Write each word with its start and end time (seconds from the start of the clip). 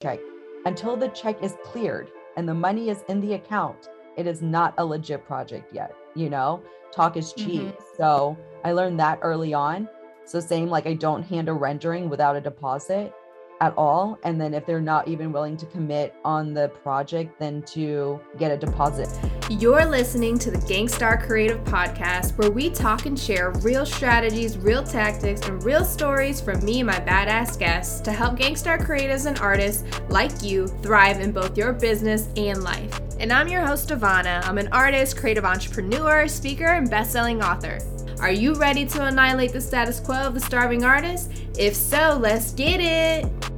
check. 0.00 0.18
Until 0.64 0.96
the 0.96 1.08
check 1.08 1.42
is 1.42 1.56
cleared 1.62 2.08
and 2.36 2.48
the 2.48 2.54
money 2.54 2.88
is 2.88 3.04
in 3.08 3.20
the 3.20 3.34
account, 3.34 3.90
it 4.16 4.26
is 4.26 4.40
not 4.40 4.74
a 4.78 4.84
legit 4.84 5.26
project 5.26 5.74
yet. 5.74 5.94
You 6.14 6.30
know, 6.30 6.62
talk 6.92 7.16
is 7.16 7.32
cheap. 7.34 7.62
Mm-hmm. 7.62 7.96
So 7.96 8.36
I 8.64 8.72
learned 8.72 8.98
that 9.00 9.18
early 9.22 9.52
on. 9.52 9.88
So, 10.24 10.38
same 10.38 10.68
like 10.68 10.86
I 10.86 10.94
don't 10.94 11.22
hand 11.22 11.48
a 11.48 11.52
rendering 11.52 12.08
without 12.08 12.36
a 12.36 12.40
deposit 12.40 13.12
at 13.60 13.74
all. 13.76 14.18
And 14.24 14.40
then 14.40 14.54
if 14.54 14.66
they're 14.66 14.80
not 14.80 15.06
even 15.08 15.32
willing 15.32 15.56
to 15.58 15.66
commit 15.66 16.14
on 16.24 16.54
the 16.54 16.68
project, 16.82 17.38
then 17.38 17.62
to 17.62 18.20
get 18.38 18.50
a 18.50 18.56
deposit. 18.56 19.08
You're 19.50 19.84
listening 19.84 20.38
to 20.40 20.50
the 20.50 20.58
Gangstar 20.58 21.24
Creative 21.26 21.62
Podcast, 21.64 22.36
where 22.38 22.50
we 22.50 22.70
talk 22.70 23.06
and 23.06 23.18
share 23.18 23.50
real 23.62 23.84
strategies, 23.84 24.56
real 24.58 24.82
tactics, 24.82 25.46
and 25.46 25.62
real 25.64 25.84
stories 25.84 26.40
from 26.40 26.64
me 26.64 26.80
and 26.80 26.86
my 26.86 27.00
badass 27.00 27.58
guests 27.58 28.00
to 28.00 28.12
help 28.12 28.38
Gangstar 28.38 28.80
creatives 28.80 29.26
and 29.26 29.38
artists 29.38 29.84
like 30.08 30.42
you 30.42 30.66
thrive 30.66 31.20
in 31.20 31.32
both 31.32 31.56
your 31.56 31.72
business 31.72 32.28
and 32.36 32.62
life. 32.62 33.00
And 33.18 33.32
I'm 33.32 33.48
your 33.48 33.66
host, 33.66 33.90
Ivana. 33.90 34.42
I'm 34.46 34.56
an 34.56 34.68
artist, 34.72 35.16
creative 35.16 35.44
entrepreneur, 35.44 36.26
speaker, 36.26 36.66
and 36.66 36.88
best-selling 36.88 37.42
author. 37.42 37.78
Are 38.20 38.30
you 38.30 38.54
ready 38.54 38.84
to 38.86 39.04
annihilate 39.04 39.52
the 39.52 39.60
status 39.60 39.98
quo 39.98 40.16
of 40.16 40.34
the 40.34 40.40
starving 40.40 40.84
artist? 40.84 41.30
If 41.58 41.74
so, 41.74 42.18
let's 42.20 42.52
get 42.52 42.80
it! 42.80 43.49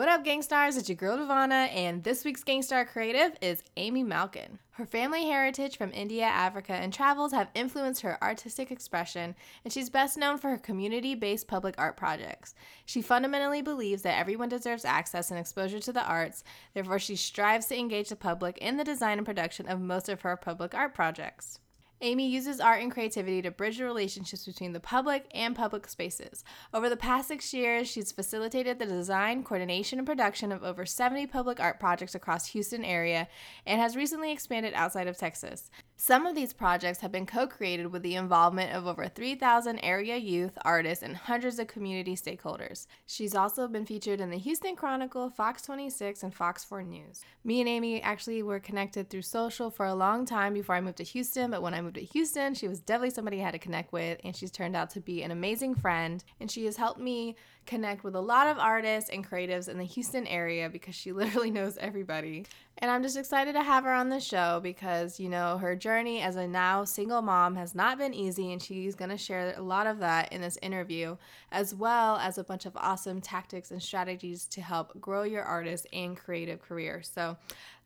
What 0.00 0.08
up, 0.08 0.24
Gangstars? 0.24 0.78
It's 0.78 0.88
your 0.88 0.96
girl 0.96 1.18
Devana, 1.18 1.68
and 1.74 2.02
this 2.02 2.24
week's 2.24 2.42
Gangstar 2.42 2.88
Creative 2.88 3.36
is 3.42 3.62
Amy 3.76 4.02
Malkan. 4.02 4.56
Her 4.70 4.86
family 4.86 5.26
heritage 5.26 5.76
from 5.76 5.92
India, 5.92 6.24
Africa, 6.24 6.72
and 6.72 6.90
travels 6.90 7.32
have 7.32 7.50
influenced 7.54 8.00
her 8.00 8.16
artistic 8.24 8.70
expression, 8.70 9.34
and 9.62 9.70
she's 9.70 9.90
best 9.90 10.16
known 10.16 10.38
for 10.38 10.48
her 10.48 10.56
community 10.56 11.14
based 11.14 11.48
public 11.48 11.74
art 11.76 11.98
projects. 11.98 12.54
She 12.86 13.02
fundamentally 13.02 13.60
believes 13.60 14.00
that 14.00 14.18
everyone 14.18 14.48
deserves 14.48 14.86
access 14.86 15.30
and 15.30 15.38
exposure 15.38 15.80
to 15.80 15.92
the 15.92 16.06
arts, 16.06 16.44
therefore, 16.72 16.98
she 16.98 17.14
strives 17.14 17.66
to 17.66 17.78
engage 17.78 18.08
the 18.08 18.16
public 18.16 18.56
in 18.56 18.78
the 18.78 18.84
design 18.84 19.18
and 19.18 19.26
production 19.26 19.68
of 19.68 19.82
most 19.82 20.08
of 20.08 20.22
her 20.22 20.34
public 20.34 20.74
art 20.74 20.94
projects. 20.94 21.59
Amy 22.02 22.28
uses 22.28 22.60
art 22.60 22.82
and 22.82 22.90
creativity 22.90 23.42
to 23.42 23.50
bridge 23.50 23.78
the 23.78 23.84
relationships 23.84 24.46
between 24.46 24.72
the 24.72 24.80
public 24.80 25.26
and 25.34 25.54
public 25.54 25.86
spaces. 25.86 26.42
Over 26.72 26.88
the 26.88 26.96
past 26.96 27.28
six 27.28 27.52
years, 27.52 27.88
she's 27.88 28.10
facilitated 28.10 28.78
the 28.78 28.86
design, 28.86 29.42
coordination, 29.42 29.98
and 29.98 30.06
production 30.06 30.50
of 30.50 30.64
over 30.64 30.86
70 30.86 31.26
public 31.26 31.60
art 31.60 31.78
projects 31.78 32.14
across 32.14 32.46
Houston 32.46 32.84
area 32.84 33.28
and 33.66 33.80
has 33.80 33.96
recently 33.96 34.32
expanded 34.32 34.72
outside 34.74 35.08
of 35.08 35.18
Texas. 35.18 35.70
Some 36.02 36.24
of 36.24 36.34
these 36.34 36.54
projects 36.54 37.00
have 37.00 37.12
been 37.12 37.26
co 37.26 37.46
created 37.46 37.92
with 37.92 38.02
the 38.02 38.14
involvement 38.14 38.72
of 38.72 38.86
over 38.86 39.06
3,000 39.06 39.80
area 39.80 40.16
youth, 40.16 40.56
artists, 40.64 41.04
and 41.04 41.14
hundreds 41.14 41.58
of 41.58 41.66
community 41.66 42.16
stakeholders. 42.16 42.86
She's 43.06 43.34
also 43.34 43.68
been 43.68 43.84
featured 43.84 44.18
in 44.18 44.30
the 44.30 44.38
Houston 44.38 44.76
Chronicle, 44.76 45.28
Fox 45.28 45.60
26, 45.60 46.22
and 46.22 46.34
Fox 46.34 46.64
4 46.64 46.84
News. 46.84 47.20
Me 47.44 47.60
and 47.60 47.68
Amy 47.68 48.00
actually 48.00 48.42
were 48.42 48.58
connected 48.58 49.10
through 49.10 49.20
social 49.20 49.70
for 49.70 49.84
a 49.84 49.94
long 49.94 50.24
time 50.24 50.54
before 50.54 50.74
I 50.74 50.80
moved 50.80 50.96
to 50.96 51.04
Houston, 51.04 51.50
but 51.50 51.60
when 51.60 51.74
I 51.74 51.82
moved 51.82 51.96
to 51.96 52.00
Houston, 52.00 52.54
she 52.54 52.66
was 52.66 52.80
definitely 52.80 53.10
somebody 53.10 53.38
I 53.38 53.44
had 53.44 53.52
to 53.52 53.58
connect 53.58 53.92
with, 53.92 54.18
and 54.24 54.34
she's 54.34 54.50
turned 54.50 54.76
out 54.76 54.88
to 54.92 55.00
be 55.00 55.22
an 55.22 55.32
amazing 55.32 55.74
friend. 55.74 56.24
And 56.40 56.50
she 56.50 56.64
has 56.64 56.78
helped 56.78 56.98
me 56.98 57.36
connect 57.66 58.02
with 58.02 58.14
a 58.14 58.20
lot 58.20 58.46
of 58.46 58.58
artists 58.58 59.10
and 59.10 59.28
creatives 59.28 59.68
in 59.68 59.78
the 59.78 59.84
Houston 59.84 60.26
area 60.26 60.68
because 60.68 60.94
she 60.94 61.12
literally 61.12 61.50
knows 61.50 61.76
everybody. 61.78 62.46
And 62.78 62.90
I'm 62.90 63.02
just 63.02 63.16
excited 63.16 63.52
to 63.52 63.62
have 63.62 63.84
her 63.84 63.92
on 63.92 64.08
the 64.08 64.20
show 64.20 64.60
because, 64.62 65.20
you 65.20 65.28
know, 65.28 65.58
her 65.58 65.76
journey 65.76 66.22
as 66.22 66.36
a 66.36 66.48
now 66.48 66.84
single 66.84 67.20
mom 67.20 67.54
has 67.56 67.74
not 67.74 67.98
been 67.98 68.14
easy, 68.14 68.52
and 68.52 68.62
she's 68.62 68.94
going 68.94 69.10
to 69.10 69.18
share 69.18 69.54
a 69.56 69.62
lot 69.62 69.86
of 69.86 69.98
that 69.98 70.32
in 70.32 70.40
this 70.40 70.58
interview, 70.62 71.16
as 71.52 71.74
well 71.74 72.16
as 72.16 72.38
a 72.38 72.44
bunch 72.44 72.64
of 72.64 72.76
awesome 72.76 73.20
tactics 73.20 73.70
and 73.70 73.82
strategies 73.82 74.46
to 74.46 74.62
help 74.62 74.98
grow 74.98 75.24
your 75.24 75.42
artist 75.42 75.86
and 75.92 76.16
creative 76.16 76.62
career. 76.62 77.02
So 77.02 77.36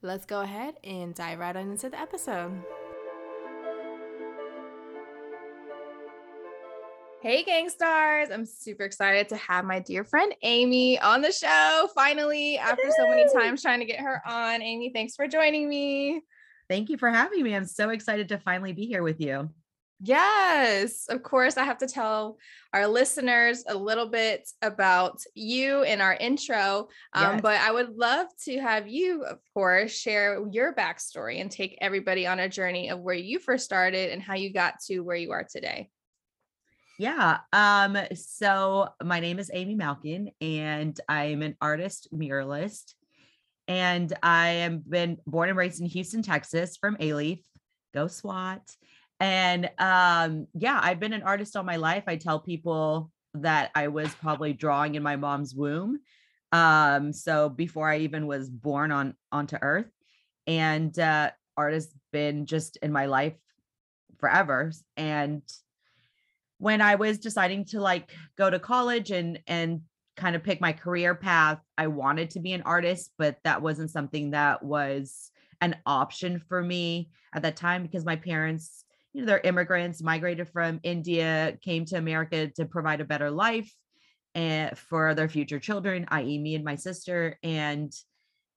let's 0.00 0.26
go 0.26 0.42
ahead 0.42 0.76
and 0.84 1.12
dive 1.14 1.40
right 1.40 1.56
on 1.56 1.72
into 1.72 1.90
the 1.90 2.00
episode. 2.00 2.62
Hey, 7.24 7.42
gang 7.42 7.70
stars. 7.70 8.28
I'm 8.30 8.44
super 8.44 8.82
excited 8.82 9.30
to 9.30 9.36
have 9.36 9.64
my 9.64 9.78
dear 9.78 10.04
friend 10.04 10.34
Amy 10.42 11.00
on 11.00 11.22
the 11.22 11.32
show 11.32 11.88
finally 11.94 12.58
after 12.58 12.90
so 12.98 13.08
many 13.08 13.24
times 13.32 13.62
trying 13.62 13.78
to 13.78 13.86
get 13.86 14.00
her 14.00 14.20
on. 14.26 14.60
Amy, 14.60 14.90
thanks 14.90 15.16
for 15.16 15.26
joining 15.26 15.66
me. 15.66 16.20
Thank 16.68 16.90
you 16.90 16.98
for 16.98 17.08
having 17.08 17.42
me. 17.42 17.56
I'm 17.56 17.64
so 17.64 17.88
excited 17.88 18.28
to 18.28 18.36
finally 18.36 18.74
be 18.74 18.84
here 18.84 19.02
with 19.02 19.22
you. 19.22 19.48
Yes, 20.02 21.06
of 21.08 21.22
course. 21.22 21.56
I 21.56 21.64
have 21.64 21.78
to 21.78 21.86
tell 21.86 22.36
our 22.74 22.86
listeners 22.86 23.64
a 23.66 23.74
little 23.74 24.10
bit 24.10 24.46
about 24.60 25.22
you 25.34 25.82
in 25.82 26.02
our 26.02 26.12
intro, 26.12 26.88
um, 27.14 27.36
yes. 27.36 27.40
but 27.40 27.58
I 27.58 27.72
would 27.72 27.96
love 27.96 28.26
to 28.44 28.60
have 28.60 28.86
you, 28.86 29.24
of 29.24 29.38
course, 29.54 29.96
share 29.96 30.46
your 30.52 30.74
backstory 30.74 31.40
and 31.40 31.50
take 31.50 31.78
everybody 31.80 32.26
on 32.26 32.38
a 32.38 32.50
journey 32.50 32.90
of 32.90 33.00
where 33.00 33.14
you 33.14 33.38
first 33.38 33.64
started 33.64 34.12
and 34.12 34.20
how 34.20 34.34
you 34.34 34.52
got 34.52 34.74
to 34.88 35.00
where 35.00 35.16
you 35.16 35.32
are 35.32 35.46
today. 35.50 35.88
Yeah. 36.98 37.38
Um, 37.52 37.98
so 38.14 38.88
my 39.02 39.18
name 39.18 39.38
is 39.40 39.50
Amy 39.52 39.74
Malkan 39.74 40.28
and 40.40 40.98
I'm 41.08 41.42
an 41.42 41.56
artist 41.60 42.08
muralist. 42.12 42.94
And 43.66 44.12
I 44.22 44.48
am 44.48 44.82
been 44.86 45.18
born 45.26 45.48
and 45.48 45.58
raised 45.58 45.80
in 45.80 45.86
Houston, 45.86 46.22
Texas 46.22 46.76
from 46.76 46.96
Alief. 46.96 47.40
Go 47.94 48.06
SWAT. 48.06 48.62
And 49.18 49.70
um, 49.78 50.46
yeah, 50.54 50.78
I've 50.80 51.00
been 51.00 51.12
an 51.12 51.22
artist 51.22 51.56
all 51.56 51.64
my 51.64 51.76
life. 51.76 52.04
I 52.06 52.16
tell 52.16 52.38
people 52.38 53.10
that 53.34 53.70
I 53.74 53.88
was 53.88 54.14
probably 54.14 54.52
drawing 54.52 54.94
in 54.94 55.02
my 55.02 55.16
mom's 55.16 55.54
womb. 55.54 55.98
Um, 56.52 57.12
so 57.12 57.48
before 57.48 57.88
I 57.88 58.00
even 58.00 58.28
was 58.28 58.48
born 58.48 58.92
on 58.92 59.14
onto 59.32 59.56
earth. 59.60 59.90
And 60.46 60.96
uh 60.98 61.30
art 61.56 61.72
has 61.72 61.92
been 62.12 62.46
just 62.46 62.76
in 62.76 62.92
my 62.92 63.06
life 63.06 63.34
forever. 64.18 64.70
And 64.96 65.42
when 66.64 66.80
I 66.80 66.94
was 66.94 67.18
deciding 67.18 67.66
to 67.66 67.80
like 67.80 68.10
go 68.38 68.48
to 68.48 68.58
college 68.58 69.10
and 69.10 69.38
and 69.46 69.82
kind 70.16 70.34
of 70.34 70.42
pick 70.42 70.62
my 70.62 70.72
career 70.72 71.14
path, 71.14 71.58
I 71.76 71.88
wanted 71.88 72.30
to 72.30 72.40
be 72.40 72.52
an 72.52 72.62
artist, 72.62 73.12
but 73.18 73.36
that 73.44 73.60
wasn't 73.60 73.90
something 73.90 74.30
that 74.30 74.62
was 74.62 75.30
an 75.60 75.76
option 75.84 76.38
for 76.48 76.62
me 76.62 77.10
at 77.34 77.42
that 77.42 77.56
time 77.56 77.82
because 77.82 78.06
my 78.06 78.16
parents, 78.16 78.86
you 79.12 79.20
know, 79.20 79.26
they're 79.26 79.40
immigrants, 79.40 80.02
migrated 80.02 80.48
from 80.48 80.80
India, 80.82 81.58
came 81.60 81.84
to 81.84 81.98
America 81.98 82.48
to 82.56 82.64
provide 82.64 83.02
a 83.02 83.04
better 83.04 83.30
life 83.30 83.70
and 84.34 84.78
for 84.78 85.14
their 85.14 85.28
future 85.28 85.58
children, 85.58 86.06
i.e., 86.08 86.38
me 86.38 86.54
and 86.54 86.64
my 86.64 86.76
sister. 86.76 87.38
And 87.42 87.92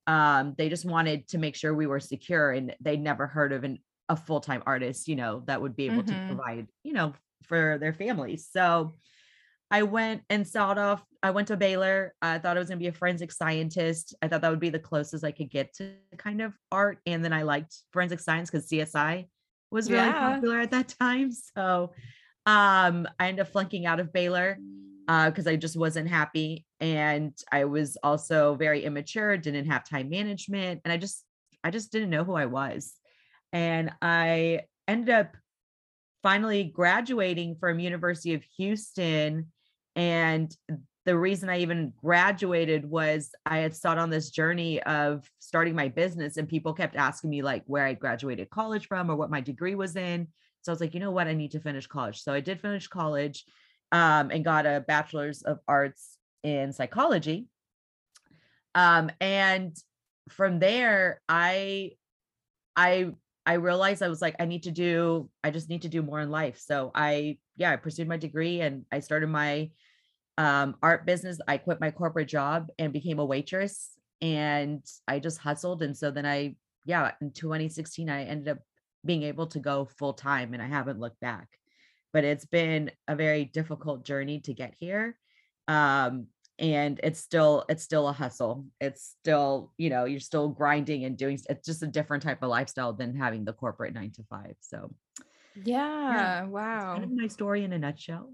um, 0.06 0.56
they 0.58 0.70
just 0.70 0.86
wanted 0.86 1.28
to 1.30 1.40
make 1.40 1.58
sure 1.58 1.74
we 1.74 1.88
were 1.88 2.00
secure 2.00 2.52
and 2.52 2.74
they'd 2.80 3.02
never 3.02 3.28
heard 3.28 3.52
of 3.52 3.66
an 3.66 3.80
a 4.10 4.16
full-time 4.16 4.64
artist, 4.66 5.10
you 5.10 5.18
know, 5.18 5.44
that 5.48 5.62
would 5.62 5.76
be 5.76 5.88
able 5.88 6.04
mm-hmm. 6.04 6.30
to 6.30 6.34
provide, 6.34 6.68
you 6.84 6.94
know, 6.94 7.14
for 7.44 7.78
their 7.80 7.94
families. 7.94 8.48
So 8.52 8.96
I 9.70 9.84
went 9.84 10.24
and 10.30 10.48
sought 10.48 10.78
off. 10.78 11.04
I 11.22 11.32
went 11.32 11.50
to 11.50 11.58
Baylor. 11.58 12.14
I 12.22 12.40
thought 12.40 12.56
I 12.56 12.60
was 12.60 12.70
going 12.70 12.80
to 12.80 12.84
be 12.84 12.88
a 12.88 12.94
forensic 12.94 13.32
scientist. 13.32 14.16
I 14.22 14.28
thought 14.28 14.42
that 14.42 14.50
would 14.50 14.60
be 14.60 14.70
the 14.70 14.80
closest 14.80 15.26
I 15.26 15.32
could 15.32 15.50
get 15.50 15.74
to 15.76 15.92
kind 16.18 16.42
of 16.42 16.54
art. 16.72 17.00
And 17.06 17.24
then 17.24 17.34
I 17.34 17.44
liked 17.44 17.76
forensic 17.92 18.20
science 18.20 18.50
because 18.50 18.70
CSI 18.70 19.28
was 19.70 19.92
really 19.92 20.06
yeah. 20.06 20.36
popular 20.36 20.60
at 20.60 20.72
that 20.72 20.96
time. 21.00 21.32
So 21.32 21.92
um, 22.46 23.08
I 23.20 23.28
ended 23.28 23.46
up 23.46 23.52
flunking 23.52 23.86
out 23.86 24.00
of 24.00 24.14
Baylor 24.14 24.58
because 25.06 25.48
uh, 25.48 25.52
I 25.52 25.56
just 25.58 25.76
wasn't 25.76 26.08
happy. 26.08 26.66
And 26.80 27.34
I 27.52 27.66
was 27.66 27.98
also 28.04 28.56
very 28.56 28.86
immature, 28.86 29.36
didn't 29.38 29.66
have 29.66 29.88
time 29.88 30.10
management. 30.10 30.82
And 30.86 30.92
I 30.94 30.98
just, 30.98 31.26
I 31.64 31.72
just 31.72 31.92
didn't 31.92 32.10
know 32.10 32.24
who 32.24 32.36
I 32.36 32.46
was. 32.46 32.94
And 33.52 33.92
I 34.02 34.62
ended 34.88 35.10
up 35.10 35.36
finally 36.24 36.64
graduating 36.64 37.56
from 37.56 37.80
University 37.80 38.34
of 38.34 38.44
Houston 38.58 39.52
and 39.96 40.56
the 41.08 41.18
reason 41.18 41.50
I 41.50 41.60
even 41.60 41.94
graduated 41.96 42.84
was 42.84 43.32
I 43.46 43.60
had 43.60 43.74
started 43.74 44.02
on 44.02 44.10
this 44.10 44.30
journey 44.30 44.84
of 44.84 45.24
starting 45.40 45.74
my 45.74 45.88
business 45.88 46.36
and 46.36 46.50
people 46.50 46.74
kept 46.74 46.98
asking 46.98 47.30
me 47.30 47.42
like 47.42 47.64
where 47.66 47.86
I 47.86 47.94
graduated 47.94 48.50
college 48.50 48.88
from 48.90 49.10
or 49.10 49.16
what 49.16 49.32
my 49.32 49.40
degree 49.40 49.74
was 49.74 49.96
in. 49.96 50.28
So 50.62 50.72
I 50.72 50.74
was 50.74 50.82
like, 50.82 50.94
you 50.94 51.00
know 51.00 51.12
what, 51.12 51.28
I 51.28 51.34
need 51.34 51.52
to 51.52 51.62
finish 51.62 51.88
college. 51.88 52.22
So 52.22 52.34
I 52.34 52.42
did 52.42 52.60
finish 52.60 52.90
college 52.90 53.46
um, 53.94 54.32
and 54.32 54.44
got 54.44 54.66
a 54.66 54.84
bachelor's 54.86 55.44
of 55.44 55.60
arts 55.66 56.18
in 56.44 56.74
psychology. 56.74 57.48
Um, 58.76 59.10
and 59.22 59.78
from 60.28 60.60
there, 60.60 61.22
I 61.30 61.92
I 62.76 63.12
I 63.48 63.54
realized 63.54 64.04
I 64.04 64.10
was 64.10 64.22
like, 64.22 64.36
I 64.42 64.46
need 64.46 64.64
to 64.64 64.72
do, 64.72 65.30
I 65.42 65.52
just 65.52 65.70
need 65.70 65.84
to 65.84 65.90
do 65.90 66.02
more 66.02 66.20
in 66.20 66.30
life. 66.30 66.60
So 66.60 66.92
I, 66.94 67.38
yeah, 67.56 67.72
I 67.72 67.78
pursued 67.78 68.10
my 68.10 68.18
degree 68.18 68.60
and 68.60 68.84
I 68.92 69.00
started 69.00 69.28
my 69.28 69.72
um, 70.38 70.76
art 70.84 71.06
business. 71.06 71.40
I 71.48 71.58
quit 71.58 71.80
my 71.80 71.90
corporate 71.90 72.28
job 72.28 72.68
and 72.78 72.92
became 72.92 73.20
a 73.20 73.26
waitress 73.26 73.92
and 74.22 74.84
I 75.08 75.20
just 75.20 75.38
hustled. 75.38 75.82
And 75.82 75.96
so 75.96 76.12
then 76.12 76.26
I, 76.26 76.58
yeah, 76.84 77.14
in 77.22 77.32
2016, 77.32 78.10
I 78.10 78.26
ended 78.26 78.50
up 78.50 78.60
being 79.06 79.24
able 79.24 79.48
to 79.48 79.60
go 79.60 79.86
full 79.98 80.14
time 80.14 80.54
and 80.54 80.62
I 80.62 80.68
haven't 80.68 81.00
looked 81.00 81.22
back. 81.22 81.48
But 82.12 82.26
it's 82.26 82.46
been 82.46 82.92
a 83.08 83.16
very 83.16 83.46
difficult 83.46 84.04
journey 84.04 84.42
to 84.42 84.54
get 84.54 84.74
here. 84.78 85.18
Um, 85.70 86.28
and 86.60 87.00
it's 87.04 87.20
still 87.20 87.66
it's 87.70 87.84
still 87.84 88.08
a 88.08 88.14
hustle. 88.14 88.66
It's 88.82 89.16
still, 89.20 89.72
you 89.78 89.90
know, 89.90 90.06
you're 90.06 90.20
still 90.20 90.50
grinding 90.50 91.06
and 91.06 91.18
doing 91.18 91.40
it's 91.50 91.66
just 91.66 91.84
a 91.84 91.88
different 91.88 92.24
type 92.24 92.42
of 92.42 92.50
lifestyle 92.50 92.94
than 92.94 93.16
having 93.16 93.46
the 93.46 93.54
corporate 93.54 93.94
nine 93.94 94.12
to 94.16 94.24
five. 94.30 94.56
So 94.62 94.94
yeah, 95.64 96.14
yeah. 96.14 96.44
wow. 96.46 96.94
Kind 96.94 97.04
of 97.06 97.12
my 97.12 97.28
story 97.28 97.64
in 97.64 97.74
a 97.74 97.80
nutshell. 97.80 98.34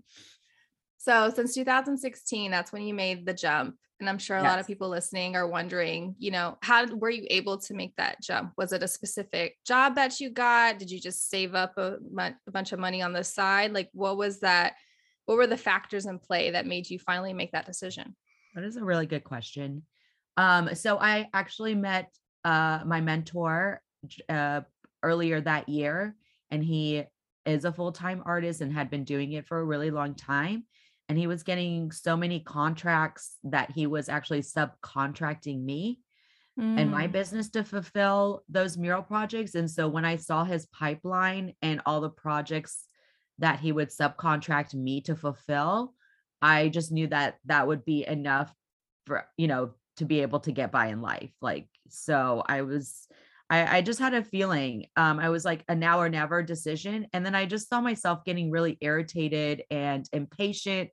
So 0.98 1.30
since 1.36 1.54
2016, 1.54 2.50
that's 2.50 2.72
when 2.72 2.84
you 2.84 2.94
made 2.94 3.26
the 3.26 3.34
jump. 3.34 3.76
And 4.00 4.10
I'm 4.10 4.18
sure 4.18 4.38
a 4.38 4.42
yes. 4.42 4.50
lot 4.50 4.60
of 4.60 4.68
people 4.68 4.90
listening 4.90 5.36
are 5.36 5.48
wondering, 5.48 6.16
you 6.18 6.32
know, 6.32 6.58
how 6.62 6.86
were 6.86 7.10
you 7.10 7.26
able 7.30 7.58
to 7.60 7.74
make 7.74 7.96
that 7.98 8.22
jump? 8.22 8.54
Was 8.58 8.74
it 8.74 8.84
a 8.84 8.88
specific 8.88 9.56
job 9.66 9.96
that 9.96 10.20
you 10.20 10.30
got? 10.30 10.80
Did 10.80 10.92
you 10.92 11.00
just 11.00 11.30
save 11.30 11.56
up 11.56 11.78
a, 11.78 11.98
a 12.18 12.52
bunch 12.52 12.72
of 12.72 12.80
money 12.80 13.02
on 13.02 13.14
the 13.14 13.24
side? 13.24 13.74
Like, 13.74 13.90
what 13.94 14.18
was 14.18 14.40
that? 14.42 14.74
What 15.26 15.38
were 15.38 15.48
the 15.48 15.58
factors 15.58 16.06
in 16.06 16.20
play 16.20 16.52
that 16.52 16.66
made 16.66 16.90
you 16.90 17.00
finally 17.00 17.34
make 17.34 17.52
that 17.52 17.66
decision? 17.66 18.16
That 18.56 18.64
is 18.64 18.76
a 18.76 18.84
really 18.84 19.06
good 19.06 19.24
question. 19.24 19.84
Um, 20.38 20.76
so 20.76 20.98
I 20.98 21.28
actually 21.34 21.76
met 21.76 22.10
uh, 22.44 22.80
my 22.86 23.02
mentor 23.02 23.82
uh, 24.28 24.62
earlier 25.02 25.40
that 25.42 25.70
year, 25.70 26.16
and 26.52 26.64
he 26.64 27.04
is 27.46 27.66
a 27.66 27.74
full 27.74 27.92
time 27.92 28.24
artist 28.26 28.62
and 28.62 28.72
had 28.72 28.90
been 28.90 29.04
doing 29.04 29.34
it 29.34 29.48
for 29.48 29.60
a 29.60 29.66
really 29.66 29.92
long 29.92 30.16
time 30.16 30.66
and 31.10 31.18
he 31.18 31.28
was 31.28 31.44
getting 31.44 31.92
so 31.92 32.16
many 32.16 32.40
contracts 32.40 33.38
that 33.44 33.72
he 33.72 33.88
was 33.88 34.10
actually 34.10 34.42
subcontracting 34.42 35.64
me 35.64 36.00
mm. 36.60 36.80
and 36.80 36.90
my 36.90 37.08
mm. 37.08 37.12
business 37.12 37.50
to 37.50 37.64
fulfill 37.64 38.44
those 38.50 38.78
mural 38.78 39.04
projects 39.04 39.56
and 39.56 39.70
so 39.70 39.88
when 39.88 40.06
i 40.06 40.16
saw 40.16 40.44
his 40.44 40.66
pipeline 40.68 41.54
and 41.62 41.82
all 41.86 42.02
the 42.02 42.10
projects 42.10 42.86
that 43.40 43.60
he 43.60 43.72
would 43.72 43.90
subcontract 43.90 44.74
me 44.74 45.02
to 45.02 45.16
fulfill 45.16 45.94
i 46.42 46.70
just 46.70 46.92
knew 46.92 47.08
that 47.08 47.38
that 47.46 47.68
would 47.68 47.86
be 47.86 48.06
enough 48.06 48.54
for 49.06 49.26
you 49.38 49.48
know 49.48 49.72
to 49.98 50.06
be 50.06 50.22
able 50.22 50.40
to 50.40 50.52
get 50.52 50.72
by 50.72 50.88
in 50.88 51.02
life 51.02 51.32
like 51.42 51.68
so 51.90 52.44
i 52.48 52.62
was 52.62 53.08
I, 53.50 53.78
I 53.78 53.82
just 53.82 54.00
had 54.00 54.16
a 54.16 54.24
feeling 54.24 54.88
um, 54.96 55.20
I 55.20 55.30
was 55.30 55.46
like 55.46 55.64
a 55.68 55.76
now 55.76 56.00
or 56.00 56.10
never 56.10 56.42
decision. 56.42 57.08
And 57.14 57.24
then 57.24 57.36
I 57.36 57.46
just 57.46 57.70
saw 57.70 57.82
myself 57.82 58.26
getting 58.26 58.50
really 58.50 58.80
irritated 58.82 59.64
and 59.70 60.08
impatient. 60.12 60.90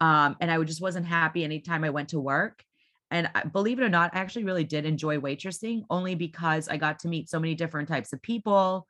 Um, 0.00 0.36
and 0.40 0.50
I 0.50 0.62
just 0.64 0.82
wasn't 0.82 1.06
happy 1.06 1.42
anytime 1.42 1.84
I 1.84 1.90
went 1.90 2.10
to 2.10 2.20
work. 2.20 2.62
And 3.10 3.30
believe 3.52 3.78
it 3.78 3.84
or 3.84 3.88
not, 3.88 4.14
I 4.14 4.18
actually 4.18 4.44
really 4.44 4.64
did 4.64 4.84
enjoy 4.84 5.18
waitressing 5.18 5.84
only 5.88 6.14
because 6.14 6.68
I 6.68 6.76
got 6.76 6.98
to 7.00 7.08
meet 7.08 7.30
so 7.30 7.38
many 7.38 7.54
different 7.54 7.88
types 7.88 8.12
of 8.12 8.20
people. 8.20 8.86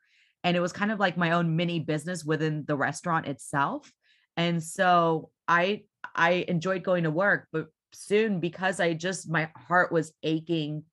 And 0.47 0.57
it 0.57 0.61
was 0.61 0.73
kind 0.73 0.93
of 0.93 1.01
like 1.01 1.17
my 1.17 1.33
own 1.33 1.57
mini 1.57 1.81
business 1.81 2.25
within 2.25 2.65
the 2.69 2.77
restaurant 2.77 3.27
itself. 3.27 3.91
And 4.37 4.63
so 4.63 5.31
I 5.49 5.83
I 6.15 6.45
enjoyed 6.47 6.85
going 6.85 7.03
to 7.03 7.11
work, 7.11 7.49
but 7.53 7.67
soon 7.93 8.39
because 8.39 8.79
I 8.79 8.93
just 8.93 9.29
my 9.29 9.51
heart 9.57 9.91
was 9.91 10.13
aching 10.23 10.85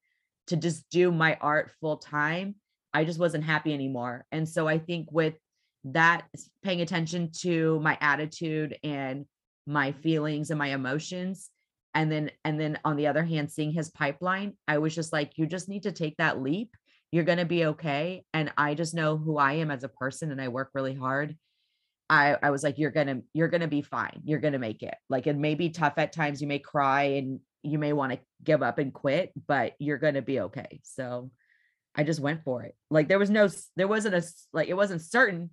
to 0.48 0.58
just 0.58 0.90
do 0.90 1.12
my 1.12 1.38
art 1.40 1.70
full 1.80 1.98
time, 1.98 2.56
I 2.96 3.04
just 3.04 3.20
wasn't 3.20 3.44
happy 3.44 3.76
anymore. 3.76 4.26
And 4.32 4.50
so 4.50 4.68
I 4.68 4.80
think 4.80 5.12
with 5.12 5.36
that, 5.84 6.24
paying 6.64 6.82
attention 6.82 7.30
to 7.42 7.80
my 7.82 7.96
attitude 8.02 8.80
and 8.84 9.26
my 9.68 9.92
feelings 9.92 10.50
and 10.50 10.58
my 10.58 10.70
emotions, 10.70 11.52
and 11.94 12.12
then 12.12 12.32
and 12.44 12.60
then 12.60 12.80
on 12.84 12.96
the 12.96 13.06
other 13.06 13.24
hand, 13.24 13.52
seeing 13.52 13.72
his 13.72 13.92
pipeline, 13.92 14.58
I 14.68 14.80
was 14.80 14.96
just 14.96 15.14
like, 15.14 15.34
you 15.38 15.46
just 15.46 15.70
need 15.70 15.84
to 15.84 15.92
take 15.92 16.18
that 16.18 16.42
leap. 16.42 16.76
You're 17.14 17.24
gonna 17.24 17.46
be 17.46 17.66
okay. 17.66 18.26
And 18.34 18.52
I 18.58 18.74
just 18.74 18.94
know 18.94 19.18
who 19.18 19.38
I 19.38 19.54
am 19.54 19.70
as 19.70 19.84
a 19.84 19.90
person, 19.90 20.32
and 20.32 20.42
I 20.42 20.48
work 20.48 20.72
really 20.74 20.96
hard. 20.96 21.38
I, 22.10 22.38
I 22.42 22.50
was 22.50 22.64
like, 22.64 22.80
you're 22.80 22.92
gonna, 22.92 23.22
you're 23.34 23.48
gonna 23.48 23.68
be 23.68 23.84
fine. 23.84 24.22
You're 24.26 24.40
gonna 24.40 24.60
make 24.60 24.82
it. 24.82 24.96
Like 25.10 25.28
it 25.28 25.38
may 25.38 25.56
be 25.56 25.70
tough 25.70 25.94
at 25.98 26.12
times. 26.12 26.42
You 26.42 26.48
may 26.48 26.60
cry 26.60 27.04
and 27.04 27.40
you 27.64 27.80
may 27.80 27.94
want 27.94 28.12
to 28.12 28.20
give 28.44 28.62
up 28.62 28.78
and 28.78 28.94
quit, 28.94 29.32
but 29.48 29.74
you're 29.80 29.98
going 29.98 30.16
to 30.16 30.22
be 30.22 30.42
okay. 30.42 30.82
So 30.84 31.32
I 31.96 32.04
just 32.04 32.20
went 32.20 32.44
for 32.44 32.64
it. 32.64 32.76
Like 32.90 33.08
there 33.08 33.20
was 33.20 33.30
no, 33.30 33.48
there 33.76 33.88
wasn't 33.88 34.16
a, 34.16 34.24
like 34.52 34.68
it 34.68 34.74
wasn't 34.76 35.02
certain, 35.02 35.50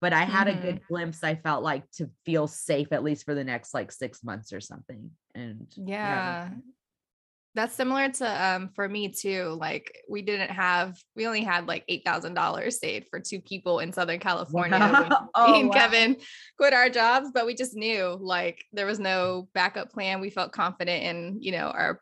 but 0.00 0.12
I 0.12 0.24
had 0.24 0.48
mm-hmm. 0.48 0.58
a 0.58 0.62
good 0.62 0.80
glimpse. 0.88 1.22
I 1.22 1.36
felt 1.36 1.62
like 1.62 1.88
to 1.92 2.10
feel 2.24 2.48
safe, 2.48 2.88
at 2.92 3.04
least 3.04 3.24
for 3.24 3.34
the 3.34 3.44
next 3.44 3.72
like 3.72 3.92
six 3.92 4.24
months 4.24 4.52
or 4.52 4.60
something. 4.60 5.10
And 5.34 5.66
yeah, 5.76 6.48
yeah 6.48 6.50
that's 7.56 7.74
similar 7.74 8.10
to 8.10 8.46
um 8.46 8.68
for 8.74 8.88
me 8.88 9.08
too. 9.08 9.56
Like 9.58 9.96
we 10.08 10.22
didn't 10.22 10.50
have 10.50 10.96
we 11.16 11.26
only 11.26 11.42
had 11.42 11.66
like 11.66 11.84
eight 11.88 12.04
thousand 12.04 12.34
dollars 12.34 12.78
saved 12.78 13.08
for 13.08 13.18
two 13.18 13.40
people 13.40 13.80
in 13.80 13.92
Southern 13.92 14.20
California. 14.20 14.78
Wow. 14.78 15.28
oh, 15.34 15.52
me 15.52 15.60
and 15.60 15.68
wow. 15.70 15.74
Kevin 15.74 16.16
quit 16.58 16.74
our 16.74 16.90
jobs, 16.90 17.30
but 17.32 17.46
we 17.46 17.54
just 17.54 17.74
knew 17.74 18.16
like 18.20 18.64
there 18.72 18.86
was 18.86 19.00
no 19.00 19.48
backup 19.54 19.90
plan. 19.90 20.20
We 20.20 20.30
felt 20.30 20.52
confident 20.52 21.02
in, 21.02 21.38
you 21.40 21.52
know, 21.52 21.70
our 21.70 22.00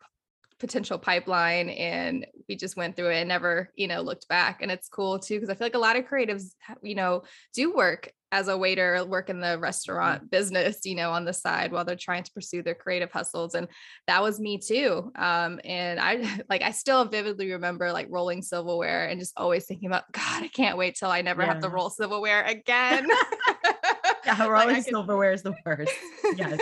potential 0.59 0.97
pipeline 0.97 1.69
and 1.69 2.25
we 2.47 2.55
just 2.55 2.77
went 2.77 2.95
through 2.95 3.09
it 3.09 3.17
and 3.17 3.27
never 3.27 3.69
you 3.75 3.89
know 3.89 4.01
looked 4.01 4.27
back 4.29 4.61
and 4.61 4.71
it's 4.71 4.87
cool 4.87 5.19
too 5.19 5.35
because 5.35 5.49
i 5.49 5.53
feel 5.53 5.65
like 5.65 5.75
a 5.75 5.79
lot 5.79 5.97
of 5.97 6.05
creatives 6.05 6.53
you 6.81 6.95
know 6.95 7.23
do 7.53 7.73
work 7.75 8.09
as 8.35 8.49
a 8.49 8.57
waiter 8.57 9.05
work 9.05 9.29
in 9.29 9.39
the 9.39 9.47
mm-hmm. 9.47 9.63
restaurant 9.63 10.29
business 10.29 10.79
you 10.83 10.93
know 10.93 11.11
on 11.11 11.23
the 11.23 11.31
side 11.31 11.71
while 11.71 11.85
they're 11.85 11.95
trying 11.95 12.21
to 12.21 12.31
pursue 12.33 12.61
their 12.61 12.75
creative 12.75 13.09
hustles 13.09 13.55
and 13.55 13.65
that 14.07 14.21
was 14.21 14.41
me 14.41 14.57
too 14.57 15.09
um 15.15 15.57
and 15.63 16.01
i 16.01 16.41
like 16.49 16.61
i 16.61 16.71
still 16.71 17.05
vividly 17.05 17.49
remember 17.53 17.93
like 17.93 18.07
rolling 18.09 18.41
silverware 18.41 19.07
and 19.07 19.21
just 19.21 19.31
always 19.37 19.65
thinking 19.65 19.87
about 19.87 20.11
god 20.11 20.43
i 20.43 20.49
can't 20.49 20.77
wait 20.77 20.95
till 20.95 21.09
i 21.09 21.21
never 21.21 21.43
yeah. 21.43 21.53
have 21.53 21.61
to 21.61 21.69
roll 21.69 21.89
silverware 21.89 22.43
again 22.43 23.07
yeah 24.25 24.45
rolling 24.47 24.75
like 24.75 24.83
silverware 24.83 25.31
is 25.31 25.41
the 25.41 25.55
worst 25.65 25.93
yes 26.35 26.59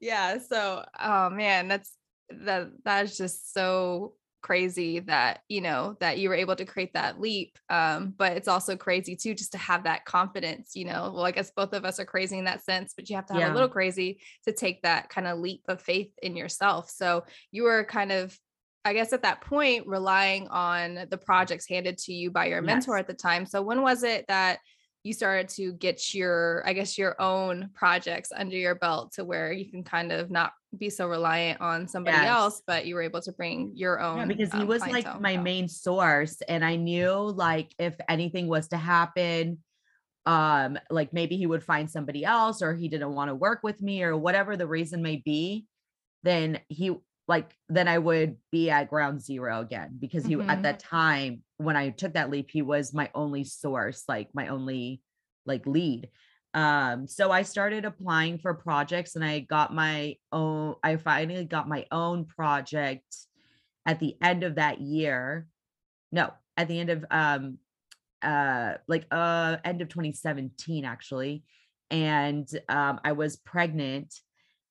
yeah 0.00 0.38
so 0.38 0.82
oh 0.98 1.28
man 1.28 1.68
that's 1.68 1.92
that 2.30 2.70
that's 2.84 3.18
just 3.18 3.52
so 3.52 4.14
crazy 4.42 5.00
that 5.00 5.40
you 5.48 5.60
know 5.60 5.96
that 6.00 6.18
you 6.18 6.28
were 6.28 6.34
able 6.34 6.56
to 6.56 6.64
create 6.64 6.92
that 6.94 7.20
leap 7.20 7.58
um 7.68 8.14
but 8.16 8.36
it's 8.36 8.48
also 8.48 8.76
crazy 8.76 9.14
too 9.14 9.34
just 9.34 9.52
to 9.52 9.58
have 9.58 9.84
that 9.84 10.04
confidence 10.04 10.72
you 10.74 10.84
know 10.84 11.12
well 11.14 11.24
i 11.24 11.30
guess 11.30 11.50
both 11.54 11.72
of 11.72 11.84
us 11.84 12.00
are 12.00 12.04
crazy 12.04 12.38
in 12.38 12.44
that 12.44 12.62
sense 12.62 12.94
but 12.96 13.08
you 13.10 13.16
have 13.16 13.26
to 13.26 13.34
have 13.34 13.42
yeah. 13.42 13.52
a 13.52 13.54
little 13.54 13.68
crazy 13.68 14.20
to 14.44 14.52
take 14.52 14.80
that 14.82 15.08
kind 15.08 15.26
of 15.26 15.38
leap 15.38 15.62
of 15.68 15.80
faith 15.82 16.10
in 16.22 16.36
yourself 16.36 16.88
so 16.90 17.22
you 17.50 17.64
were 17.64 17.84
kind 17.84 18.12
of 18.12 18.36
i 18.84 18.94
guess 18.94 19.12
at 19.12 19.22
that 19.22 19.42
point 19.42 19.86
relying 19.86 20.48
on 20.48 21.06
the 21.10 21.18
projects 21.18 21.68
handed 21.68 21.98
to 21.98 22.12
you 22.12 22.30
by 22.30 22.46
your 22.46 22.62
mentor 22.62 22.96
yes. 22.96 23.02
at 23.02 23.06
the 23.08 23.14
time 23.14 23.44
so 23.44 23.60
when 23.60 23.82
was 23.82 24.02
it 24.02 24.24
that 24.28 24.58
you 25.02 25.12
started 25.12 25.48
to 25.48 25.72
get 25.72 26.14
your 26.14 26.62
i 26.66 26.72
guess 26.72 26.98
your 26.98 27.20
own 27.20 27.70
projects 27.74 28.32
under 28.34 28.56
your 28.56 28.74
belt 28.74 29.12
to 29.12 29.24
where 29.24 29.52
you 29.52 29.70
can 29.70 29.82
kind 29.82 30.12
of 30.12 30.30
not 30.30 30.52
be 30.76 30.90
so 30.90 31.06
reliant 31.06 31.60
on 31.60 31.88
somebody 31.88 32.16
yes. 32.16 32.28
else 32.28 32.62
but 32.66 32.86
you 32.86 32.94
were 32.94 33.02
able 33.02 33.20
to 33.20 33.32
bring 33.32 33.72
your 33.74 34.00
own 34.00 34.18
yeah, 34.18 34.24
because 34.26 34.52
he 34.52 34.60
um, 34.60 34.66
was 34.66 34.82
like 34.82 35.20
my 35.20 35.36
main 35.36 35.68
source 35.68 36.40
and 36.48 36.64
i 36.64 36.76
knew 36.76 37.12
like 37.12 37.74
if 37.78 37.94
anything 38.08 38.46
was 38.46 38.68
to 38.68 38.76
happen 38.76 39.58
um 40.26 40.78
like 40.90 41.12
maybe 41.12 41.36
he 41.36 41.46
would 41.46 41.64
find 41.64 41.90
somebody 41.90 42.24
else 42.24 42.62
or 42.62 42.74
he 42.74 42.88
didn't 42.88 43.14
want 43.14 43.30
to 43.30 43.34
work 43.34 43.60
with 43.62 43.80
me 43.80 44.02
or 44.02 44.16
whatever 44.16 44.56
the 44.56 44.66
reason 44.66 45.02
may 45.02 45.16
be 45.16 45.64
then 46.22 46.60
he 46.68 46.94
like 47.30 47.54
then 47.68 47.86
I 47.86 47.96
would 47.96 48.38
be 48.50 48.70
at 48.70 48.90
ground 48.90 49.22
zero 49.22 49.60
again 49.60 49.96
because 50.00 50.26
he 50.26 50.34
mm-hmm. 50.34 50.50
at 50.50 50.64
that 50.64 50.80
time 50.80 51.44
when 51.58 51.76
I 51.76 51.90
took 51.90 52.14
that 52.14 52.28
leap, 52.28 52.50
he 52.50 52.60
was 52.60 52.92
my 52.92 53.08
only 53.14 53.44
source, 53.44 54.02
like 54.08 54.30
my 54.34 54.48
only 54.48 55.00
like 55.46 55.64
lead. 55.64 56.08
Um, 56.54 57.06
so 57.06 57.30
I 57.30 57.42
started 57.42 57.84
applying 57.84 58.38
for 58.38 58.52
projects 58.54 59.14
and 59.14 59.24
I 59.24 59.38
got 59.38 59.72
my 59.72 60.16
own, 60.32 60.74
I 60.82 60.96
finally 60.96 61.44
got 61.44 61.68
my 61.68 61.86
own 61.92 62.24
project 62.24 63.14
at 63.86 64.00
the 64.00 64.16
end 64.20 64.42
of 64.42 64.56
that 64.56 64.80
year. 64.80 65.46
No, 66.10 66.32
at 66.56 66.66
the 66.66 66.80
end 66.80 66.90
of 66.90 67.04
um 67.12 67.58
uh 68.22 68.74
like 68.88 69.06
uh 69.12 69.58
end 69.64 69.82
of 69.82 69.88
2017 69.88 70.84
actually. 70.84 71.44
And 71.92 72.48
um 72.68 72.98
I 73.04 73.12
was 73.12 73.36
pregnant 73.36 74.12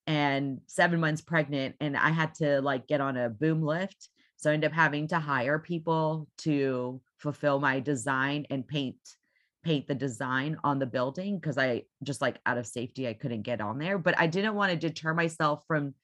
and 0.06 0.60
seven 0.66 1.00
months 1.00 1.20
pregnant 1.20 1.76
and 1.80 1.96
i 1.96 2.10
had 2.10 2.34
to 2.34 2.60
like 2.60 2.86
get 2.86 3.00
on 3.00 3.16
a 3.16 3.28
boom 3.28 3.62
lift. 3.62 4.08
So 4.36 4.50
i 4.50 4.54
ended 4.54 4.70
up 4.70 4.74
having 4.74 5.08
to 5.08 5.18
hire 5.18 5.58
people 5.58 6.28
to 6.38 7.00
fulfill 7.18 7.60
my 7.60 7.80
design 7.80 8.46
and 8.50 8.66
paint 8.66 8.96
paint 9.62 9.86
the 9.86 9.94
design 9.94 10.56
on 10.64 10.78
the 10.78 10.86
building 10.86 11.38
because 11.38 11.58
i 11.58 11.82
just 12.02 12.22
like 12.22 12.38
out 12.46 12.56
of 12.56 12.66
safety 12.66 13.06
i 13.06 13.12
couldn't 13.12 13.42
get 13.42 13.60
on 13.60 13.78
there 13.78 13.98
but 13.98 14.18
i 14.18 14.26
didn't 14.26 14.54
want 14.54 14.72
to 14.72 14.78
deter 14.78 15.12
myself 15.12 15.62
from 15.66 15.94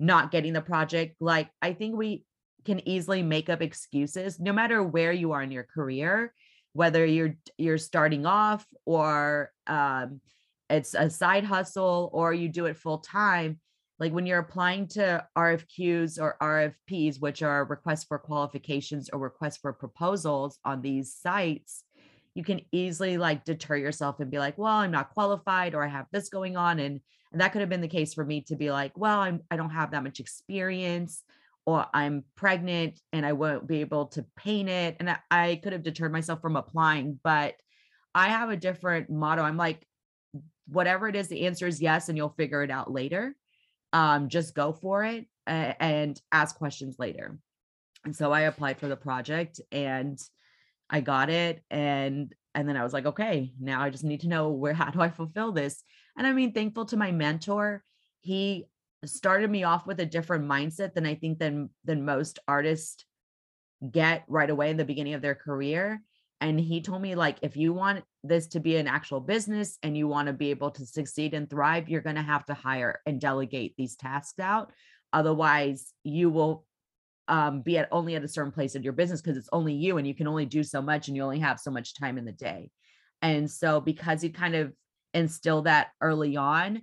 not 0.00 0.30
getting 0.30 0.52
the 0.52 0.60
project. 0.60 1.16
Like 1.20 1.48
i 1.62 1.72
think 1.72 1.96
we 1.96 2.24
can 2.64 2.86
easily 2.86 3.22
make 3.22 3.48
up 3.48 3.62
excuses 3.62 4.38
no 4.38 4.52
matter 4.52 4.82
where 4.82 5.12
you 5.12 5.32
are 5.32 5.42
in 5.42 5.50
your 5.50 5.64
career 5.64 6.34
whether 6.72 7.04
you're 7.04 7.34
you're 7.56 7.78
starting 7.78 8.26
off 8.26 8.66
or 8.84 9.50
um 9.66 10.20
it's 10.70 10.94
a 10.94 11.08
side 11.10 11.44
hustle 11.44 12.10
or 12.12 12.32
you 12.32 12.48
do 12.48 12.66
it 12.66 12.76
full 12.76 12.98
time 12.98 13.58
like 13.98 14.12
when 14.12 14.26
you're 14.26 14.38
applying 14.38 14.86
to 14.88 15.26
RFQs 15.36 16.20
or 16.20 16.36
RFPs, 16.40 17.20
which 17.20 17.42
are 17.42 17.64
requests 17.64 18.04
for 18.04 18.18
qualifications 18.18 19.10
or 19.12 19.18
requests 19.18 19.56
for 19.56 19.72
proposals 19.72 20.58
on 20.64 20.82
these 20.82 21.14
sites, 21.14 21.82
you 22.34 22.44
can 22.44 22.60
easily 22.70 23.18
like 23.18 23.44
deter 23.44 23.76
yourself 23.76 24.20
and 24.20 24.30
be 24.30 24.38
like, 24.38 24.56
well, 24.56 24.76
I'm 24.76 24.92
not 24.92 25.10
qualified 25.10 25.74
or 25.74 25.82
I 25.82 25.88
have 25.88 26.06
this 26.12 26.28
going 26.28 26.56
on 26.56 26.78
and 26.78 27.00
And 27.32 27.40
that 27.40 27.52
could 27.52 27.60
have 27.60 27.68
been 27.68 27.80
the 27.80 27.88
case 27.88 28.14
for 28.14 28.24
me 28.24 28.42
to 28.42 28.56
be 28.56 28.70
like, 28.70 28.96
well, 28.96 29.18
I'm 29.18 29.40
I 29.50 29.56
don't 29.56 29.70
have 29.70 29.90
that 29.90 30.04
much 30.04 30.20
experience 30.20 31.24
or 31.66 31.84
I'm 31.92 32.24
pregnant 32.36 33.00
and 33.12 33.26
I 33.26 33.32
won't 33.32 33.66
be 33.66 33.80
able 33.80 34.06
to 34.06 34.24
paint 34.36 34.68
it. 34.68 34.96
And 35.00 35.10
I, 35.10 35.18
I 35.30 35.60
could 35.62 35.72
have 35.72 35.82
deterred 35.82 36.12
myself 36.12 36.40
from 36.40 36.56
applying, 36.56 37.18
but 37.24 37.54
I 38.14 38.28
have 38.28 38.50
a 38.50 38.56
different 38.56 39.10
motto. 39.10 39.42
I'm 39.42 39.56
like, 39.56 39.84
whatever 40.68 41.08
it 41.08 41.16
is, 41.16 41.28
the 41.28 41.46
answer 41.46 41.66
is 41.66 41.80
yes, 41.80 42.08
and 42.08 42.16
you'll 42.16 42.28
figure 42.30 42.62
it 42.62 42.70
out 42.70 42.92
later. 42.92 43.34
Um, 43.92 44.28
just 44.28 44.54
go 44.54 44.72
for 44.72 45.04
it 45.04 45.26
uh, 45.46 45.72
and 45.80 46.20
ask 46.30 46.56
questions 46.56 46.96
later. 46.98 47.38
And 48.04 48.14
so 48.14 48.32
I 48.32 48.42
applied 48.42 48.78
for 48.78 48.86
the 48.86 48.96
project 48.96 49.60
and 49.72 50.18
I 50.90 51.00
got 51.00 51.30
it. 51.30 51.62
And 51.70 52.34
and 52.54 52.68
then 52.68 52.76
I 52.76 52.82
was 52.82 52.92
like, 52.92 53.06
okay, 53.06 53.52
now 53.60 53.82
I 53.82 53.90
just 53.90 54.04
need 54.04 54.22
to 54.22 54.28
know 54.28 54.50
where 54.50 54.72
how 54.74 54.90
do 54.90 55.00
I 55.00 55.10
fulfill 55.10 55.52
this? 55.52 55.82
And 56.16 56.26
I 56.26 56.32
mean, 56.32 56.52
thankful 56.52 56.86
to 56.86 56.96
my 56.96 57.12
mentor, 57.12 57.82
he 58.20 58.66
started 59.04 59.50
me 59.50 59.64
off 59.64 59.86
with 59.86 60.00
a 60.00 60.06
different 60.06 60.44
mindset 60.44 60.94
than 60.94 61.06
I 61.06 61.14
think 61.14 61.38
than 61.38 61.70
than 61.84 62.04
most 62.04 62.38
artists 62.46 63.04
get 63.90 64.24
right 64.28 64.50
away 64.50 64.70
in 64.70 64.76
the 64.76 64.84
beginning 64.84 65.14
of 65.14 65.22
their 65.22 65.36
career 65.36 66.02
and 66.40 66.58
he 66.58 66.80
told 66.80 67.02
me 67.02 67.14
like 67.14 67.38
if 67.42 67.56
you 67.56 67.72
want 67.72 68.04
this 68.24 68.48
to 68.48 68.60
be 68.60 68.76
an 68.76 68.88
actual 68.88 69.20
business 69.20 69.78
and 69.82 69.96
you 69.96 70.08
want 70.08 70.26
to 70.26 70.32
be 70.32 70.50
able 70.50 70.70
to 70.70 70.84
succeed 70.84 71.34
and 71.34 71.48
thrive 71.48 71.88
you're 71.88 72.00
going 72.00 72.16
to 72.16 72.22
have 72.22 72.44
to 72.44 72.54
hire 72.54 73.00
and 73.06 73.20
delegate 73.20 73.74
these 73.76 73.96
tasks 73.96 74.38
out. 74.40 74.72
Otherwise 75.12 75.92
you 76.04 76.30
will 76.30 76.64
um, 77.28 77.60
be 77.60 77.78
at 77.78 77.88
only 77.92 78.14
at 78.16 78.24
a 78.24 78.28
certain 78.28 78.52
place 78.52 78.74
in 78.74 78.82
your 78.82 78.92
business 78.92 79.20
because 79.20 79.36
it's 79.36 79.50
only 79.52 79.74
you 79.74 79.98
and 79.98 80.06
you 80.06 80.14
can 80.14 80.26
only 80.26 80.46
do 80.46 80.62
so 80.62 80.80
much 80.80 81.08
and 81.08 81.16
you 81.16 81.22
only 81.22 81.38
have 81.38 81.60
so 81.60 81.70
much 81.70 81.94
time 81.94 82.18
in 82.18 82.24
the 82.24 82.32
day. 82.32 82.70
And 83.22 83.50
so 83.50 83.80
because 83.80 84.22
he 84.22 84.30
kind 84.30 84.54
of 84.54 84.72
instilled 85.14 85.64
that 85.64 85.88
early 86.00 86.36
on 86.36 86.82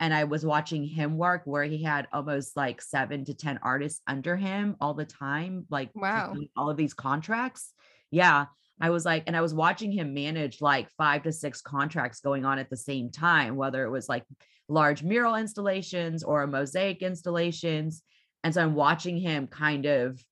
and 0.00 0.14
i 0.14 0.24
was 0.24 0.44
watching 0.44 0.84
him 0.84 1.16
work 1.16 1.42
where 1.44 1.64
he 1.64 1.82
had 1.82 2.08
almost 2.12 2.56
like 2.56 2.80
seven 2.80 3.24
to 3.24 3.34
ten 3.34 3.58
artists 3.62 4.00
under 4.06 4.36
him 4.36 4.76
all 4.80 4.94
the 4.94 5.04
time 5.04 5.66
like 5.70 5.90
wow. 5.94 6.34
all 6.56 6.70
of 6.70 6.76
these 6.76 6.94
contracts 6.94 7.72
yeah 8.10 8.46
I 8.80 8.90
was 8.90 9.04
like, 9.04 9.24
and 9.26 9.36
I 9.36 9.40
was 9.40 9.54
watching 9.54 9.90
him 9.90 10.14
manage 10.14 10.60
like 10.60 10.88
five 10.92 11.22
to 11.24 11.32
six 11.32 11.60
contracts 11.60 12.20
going 12.20 12.44
on 12.44 12.58
at 12.58 12.70
the 12.70 12.76
same 12.76 13.10
time, 13.10 13.56
whether 13.56 13.84
it 13.84 13.90
was 13.90 14.08
like 14.08 14.24
large 14.68 15.02
mural 15.02 15.34
installations 15.34 16.22
or 16.22 16.46
mosaic 16.46 17.02
installations. 17.02 18.02
And 18.44 18.54
so 18.54 18.62
I'm 18.62 18.74
watching 18.74 19.16
him 19.18 19.46
kind 19.46 19.86
of 19.86 20.22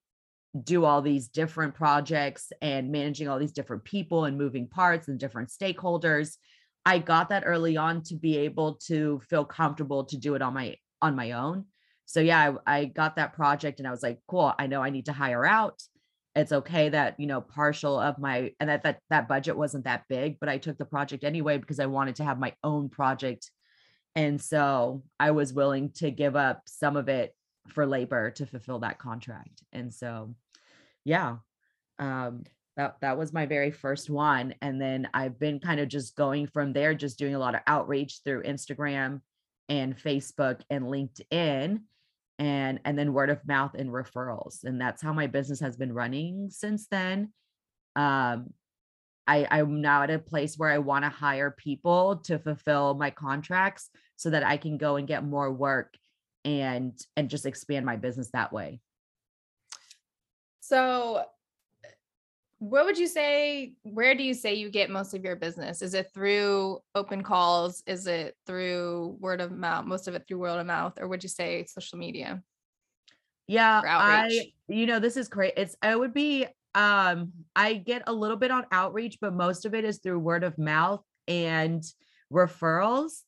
do 0.62 0.84
all 0.84 1.02
these 1.02 1.28
different 1.28 1.74
projects 1.74 2.52
and 2.62 2.90
managing 2.90 3.28
all 3.28 3.38
these 3.38 3.52
different 3.52 3.84
people 3.84 4.24
and 4.24 4.38
moving 4.38 4.68
parts 4.68 5.08
and 5.08 5.18
different 5.18 5.50
stakeholders. 5.50 6.36
I 6.84 6.98
got 6.98 7.30
that 7.30 7.42
early 7.46 7.76
on 7.76 8.02
to 8.04 8.14
be 8.14 8.38
able 8.38 8.76
to 8.86 9.20
feel 9.28 9.44
comfortable 9.44 10.04
to 10.04 10.16
do 10.16 10.34
it 10.34 10.42
on 10.42 10.54
my 10.54 10.76
on 11.02 11.16
my 11.16 11.32
own. 11.32 11.66
So 12.06 12.20
yeah, 12.20 12.54
I, 12.66 12.78
I 12.78 12.84
got 12.84 13.16
that 13.16 13.34
project 13.34 13.80
and 13.80 13.88
I 13.88 13.90
was 13.90 14.02
like, 14.02 14.20
cool, 14.28 14.52
I 14.58 14.68
know 14.68 14.80
I 14.80 14.90
need 14.90 15.06
to 15.06 15.12
hire 15.12 15.44
out 15.44 15.82
it's 16.36 16.52
okay 16.52 16.90
that 16.90 17.18
you 17.18 17.26
know 17.26 17.40
partial 17.40 17.98
of 17.98 18.18
my 18.18 18.52
and 18.60 18.68
that 18.68 18.82
that 18.82 19.00
that 19.10 19.26
budget 19.26 19.56
wasn't 19.56 19.84
that 19.84 20.04
big 20.08 20.38
but 20.38 20.50
i 20.50 20.58
took 20.58 20.76
the 20.76 20.84
project 20.84 21.24
anyway 21.24 21.56
because 21.56 21.80
i 21.80 21.86
wanted 21.86 22.14
to 22.16 22.24
have 22.24 22.38
my 22.38 22.52
own 22.62 22.88
project. 22.88 23.50
And 24.14 24.40
so 24.40 25.02
i 25.18 25.30
was 25.32 25.52
willing 25.52 25.90
to 25.96 26.10
give 26.10 26.36
up 26.36 26.62
some 26.66 26.96
of 26.96 27.08
it 27.08 27.34
for 27.68 27.86
labor 27.86 28.30
to 28.30 28.46
fulfill 28.46 28.78
that 28.80 28.98
contract. 28.98 29.62
And 29.72 29.92
so 29.92 30.34
yeah 31.04 31.36
um 31.98 32.44
that 32.76 32.96
that 33.00 33.16
was 33.16 33.32
my 33.32 33.46
very 33.46 33.70
first 33.70 34.10
one. 34.10 34.54
And 34.60 34.80
then 34.80 35.08
i've 35.14 35.38
been 35.38 35.58
kind 35.58 35.80
of 35.80 35.88
just 35.88 36.16
going 36.16 36.46
from 36.46 36.72
there 36.72 36.94
just 36.94 37.18
doing 37.18 37.34
a 37.34 37.38
lot 37.38 37.54
of 37.54 37.62
outreach 37.66 38.20
through 38.24 38.42
instagram 38.42 39.20
and 39.68 39.96
facebook 39.98 40.60
and 40.70 40.84
linkedin 40.84 41.80
and 42.38 42.80
and 42.84 42.98
then 42.98 43.12
word 43.12 43.30
of 43.30 43.46
mouth 43.46 43.74
and 43.74 43.90
referrals 43.90 44.64
and 44.64 44.80
that's 44.80 45.02
how 45.02 45.12
my 45.12 45.26
business 45.26 45.60
has 45.60 45.76
been 45.76 45.92
running 45.92 46.48
since 46.50 46.86
then. 46.88 47.32
Um 47.94 48.52
i 49.28 49.46
i'm 49.50 49.80
now 49.80 50.02
at 50.02 50.10
a 50.10 50.20
place 50.20 50.56
where 50.56 50.70
i 50.70 50.78
want 50.78 51.04
to 51.04 51.08
hire 51.08 51.50
people 51.50 52.16
to 52.18 52.38
fulfill 52.38 52.94
my 52.94 53.10
contracts 53.10 53.90
so 54.14 54.30
that 54.30 54.44
i 54.44 54.56
can 54.56 54.78
go 54.78 54.94
and 54.94 55.08
get 55.08 55.24
more 55.24 55.52
work 55.52 55.96
and 56.46 56.96
and 57.16 57.28
just 57.28 57.44
expand 57.44 57.84
my 57.84 57.96
business 57.96 58.30
that 58.32 58.52
way. 58.52 58.80
So 60.60 61.24
what 62.58 62.86
would 62.86 62.96
you 62.96 63.06
say 63.06 63.74
where 63.82 64.14
do 64.14 64.22
you 64.22 64.32
say 64.32 64.54
you 64.54 64.70
get 64.70 64.90
most 64.90 65.14
of 65.14 65.22
your 65.22 65.36
business? 65.36 65.82
Is 65.82 65.94
it 65.94 66.10
through 66.14 66.78
open 66.94 67.22
calls? 67.22 67.82
Is 67.86 68.06
it 68.06 68.34
through 68.46 69.16
word 69.20 69.40
of 69.40 69.52
mouth 69.52 69.84
most 69.84 70.08
of 70.08 70.14
it 70.14 70.24
through 70.26 70.38
word 70.38 70.58
of 70.58 70.66
mouth? 70.66 70.94
Or 70.98 71.08
would 71.08 71.22
you 71.22 71.28
say 71.28 71.66
social 71.66 71.98
media? 71.98 72.42
Yeah 73.46 73.82
i 73.84 74.50
you 74.68 74.86
know 74.86 74.98
this 74.98 75.16
is 75.16 75.28
great. 75.28 75.54
It's 75.56 75.76
i 75.82 75.94
would 75.94 76.14
be 76.14 76.46
um 76.74 77.32
i 77.54 77.74
get 77.74 78.02
a 78.06 78.12
little 78.12 78.36
bit 78.36 78.50
on 78.50 78.66
outreach 78.72 79.18
but 79.20 79.32
most 79.34 79.64
of 79.64 79.74
it 79.74 79.84
is 79.84 79.98
through 79.98 80.18
word 80.18 80.44
of 80.44 80.58
mouth 80.58 81.02
and 81.28 81.84
referrals. 82.32 83.22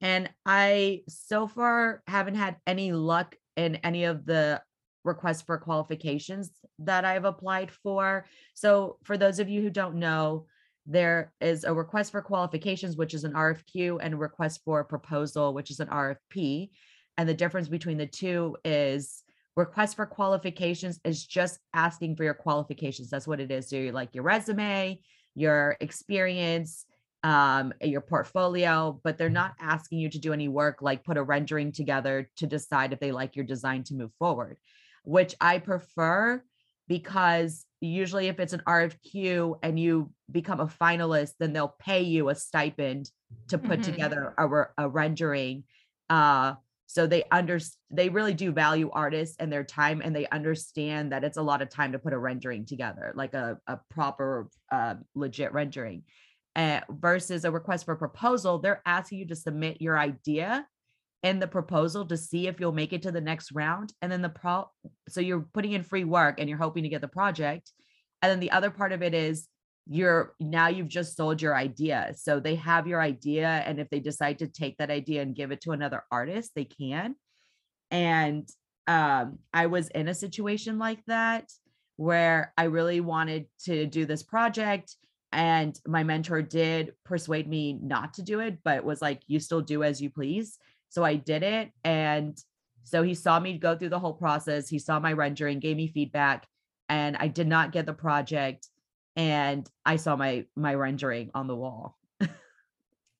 And 0.00 0.28
i 0.44 1.02
so 1.08 1.46
far 1.46 2.02
haven't 2.06 2.34
had 2.34 2.56
any 2.66 2.92
luck 2.92 3.36
in 3.56 3.76
any 3.76 4.04
of 4.04 4.26
the 4.26 4.60
requests 5.04 5.42
for 5.42 5.58
qualifications 5.58 6.50
that 6.80 7.04
I've 7.04 7.24
applied 7.24 7.70
for. 7.70 8.26
So, 8.54 8.98
for 9.04 9.16
those 9.16 9.38
of 9.38 9.48
you 9.48 9.62
who 9.62 9.70
don't 9.70 9.96
know, 9.96 10.46
there 10.86 11.32
is 11.40 11.64
a 11.64 11.72
request 11.72 12.12
for 12.12 12.22
qualifications, 12.22 12.96
which 12.96 13.14
is 13.14 13.24
an 13.24 13.32
RFQ, 13.32 13.98
and 14.02 14.14
a 14.14 14.16
request 14.16 14.60
for 14.64 14.82
proposal, 14.84 15.54
which 15.54 15.70
is 15.70 15.80
an 15.80 15.88
RFP. 15.88 16.70
And 17.16 17.28
the 17.28 17.34
difference 17.34 17.68
between 17.68 17.98
the 17.98 18.06
two 18.06 18.56
is 18.64 19.22
request 19.56 19.94
for 19.94 20.04
qualifications 20.04 20.98
is 21.04 21.24
just 21.24 21.60
asking 21.74 22.16
for 22.16 22.24
your 22.24 22.34
qualifications. 22.34 23.08
That's 23.08 23.28
what 23.28 23.40
it 23.40 23.50
is. 23.50 23.68
So, 23.68 23.76
you 23.76 23.92
like 23.92 24.14
your 24.14 24.24
resume, 24.24 25.00
your 25.34 25.76
experience, 25.80 26.86
um, 27.22 27.72
your 27.80 28.02
portfolio, 28.02 29.00
but 29.02 29.16
they're 29.16 29.30
not 29.30 29.54
asking 29.58 29.98
you 29.98 30.10
to 30.10 30.18
do 30.18 30.32
any 30.34 30.48
work 30.48 30.82
like 30.82 31.04
put 31.04 31.16
a 31.16 31.22
rendering 31.22 31.72
together 31.72 32.30
to 32.36 32.46
decide 32.46 32.92
if 32.92 33.00
they 33.00 33.12
like 33.12 33.34
your 33.34 33.46
design 33.46 33.82
to 33.84 33.94
move 33.94 34.10
forward 34.18 34.58
which 35.04 35.34
I 35.40 35.58
prefer 35.58 36.42
because 36.88 37.64
usually 37.80 38.28
if 38.28 38.40
it's 38.40 38.52
an 38.52 38.62
RFQ 38.66 39.58
and 39.62 39.78
you 39.78 40.10
become 40.30 40.60
a 40.60 40.66
finalist, 40.66 41.32
then 41.38 41.52
they'll 41.52 41.74
pay 41.78 42.02
you 42.02 42.28
a 42.28 42.34
stipend 42.34 43.10
to 43.48 43.58
put 43.58 43.80
mm-hmm. 43.80 43.90
together 43.90 44.34
a, 44.36 44.84
a 44.84 44.88
rendering. 44.88 45.64
Uh, 46.10 46.54
so 46.86 47.06
they 47.06 47.24
under 47.30 47.58
they 47.90 48.08
really 48.08 48.34
do 48.34 48.52
value 48.52 48.90
artists 48.92 49.36
and 49.40 49.52
their 49.52 49.64
time, 49.64 50.00
and 50.04 50.14
they 50.14 50.28
understand 50.28 51.12
that 51.12 51.24
it's 51.24 51.38
a 51.38 51.42
lot 51.42 51.62
of 51.62 51.68
time 51.68 51.92
to 51.92 51.98
put 51.98 52.12
a 52.12 52.18
rendering 52.18 52.66
together, 52.66 53.12
like 53.16 53.34
a, 53.34 53.58
a 53.66 53.80
proper, 53.90 54.48
uh, 54.70 54.94
legit 55.14 55.52
rendering. 55.52 56.02
Uh, 56.56 56.80
versus 56.88 57.44
a 57.44 57.50
request 57.50 57.84
for 57.84 57.96
proposal, 57.96 58.60
they're 58.60 58.80
asking 58.86 59.18
you 59.18 59.26
to 59.26 59.34
submit 59.34 59.80
your 59.80 59.98
idea 59.98 60.64
in 61.24 61.40
the 61.40 61.48
proposal 61.48 62.04
to 62.04 62.16
see 62.18 62.46
if 62.46 62.60
you'll 62.60 62.70
make 62.70 62.92
it 62.92 63.02
to 63.02 63.10
the 63.10 63.20
next 63.20 63.50
round. 63.52 63.92
And 64.02 64.12
then 64.12 64.20
the 64.20 64.28
pro, 64.28 64.70
so 65.08 65.20
you're 65.20 65.48
putting 65.54 65.72
in 65.72 65.82
free 65.82 66.04
work 66.04 66.38
and 66.38 66.48
you're 66.48 66.58
hoping 66.58 66.82
to 66.82 66.90
get 66.90 67.00
the 67.00 67.08
project. 67.08 67.72
And 68.22 68.30
then 68.30 68.40
the 68.40 68.50
other 68.50 68.70
part 68.70 68.92
of 68.92 69.02
it 69.02 69.14
is 69.14 69.48
you're 69.86 70.34
now 70.38 70.68
you've 70.68 70.88
just 70.88 71.16
sold 71.16 71.40
your 71.40 71.56
idea. 71.56 72.12
So 72.16 72.40
they 72.40 72.54
have 72.56 72.86
your 72.86 73.00
idea. 73.00 73.48
And 73.48 73.80
if 73.80 73.88
they 73.88 74.00
decide 74.00 74.38
to 74.40 74.46
take 74.46 74.76
that 74.76 74.90
idea 74.90 75.22
and 75.22 75.34
give 75.34 75.50
it 75.50 75.62
to 75.62 75.72
another 75.72 76.04
artist, 76.12 76.52
they 76.54 76.64
can. 76.64 77.16
And 77.90 78.46
um, 78.86 79.38
I 79.52 79.66
was 79.66 79.88
in 79.88 80.08
a 80.08 80.14
situation 80.14 80.78
like 80.78 81.02
that 81.06 81.50
where 81.96 82.52
I 82.58 82.64
really 82.64 83.00
wanted 83.00 83.46
to 83.64 83.86
do 83.86 84.04
this 84.04 84.22
project. 84.22 84.94
And 85.32 85.78
my 85.86 86.04
mentor 86.04 86.42
did 86.42 86.92
persuade 87.04 87.48
me 87.48 87.78
not 87.82 88.14
to 88.14 88.22
do 88.22 88.40
it, 88.40 88.58
but 88.62 88.84
was 88.84 89.00
like, 89.00 89.22
you 89.26 89.40
still 89.40 89.62
do 89.62 89.82
as 89.82 90.02
you 90.02 90.10
please. 90.10 90.58
So 90.94 91.02
I 91.02 91.16
did 91.16 91.42
it. 91.42 91.72
And 91.82 92.38
so 92.84 93.02
he 93.02 93.14
saw 93.14 93.40
me 93.40 93.58
go 93.58 93.76
through 93.76 93.88
the 93.88 93.98
whole 93.98 94.12
process. 94.12 94.68
He 94.68 94.78
saw 94.78 95.00
my 95.00 95.12
rendering, 95.12 95.58
gave 95.58 95.76
me 95.76 95.88
feedback, 95.88 96.46
and 96.88 97.16
I 97.16 97.26
did 97.26 97.48
not 97.48 97.72
get 97.72 97.84
the 97.84 97.92
project. 97.92 98.68
And 99.16 99.68
I 99.84 99.96
saw 99.96 100.14
my 100.14 100.46
my 100.54 100.74
rendering 100.74 101.32
on 101.34 101.48
the 101.48 101.56
wall. 101.56 101.98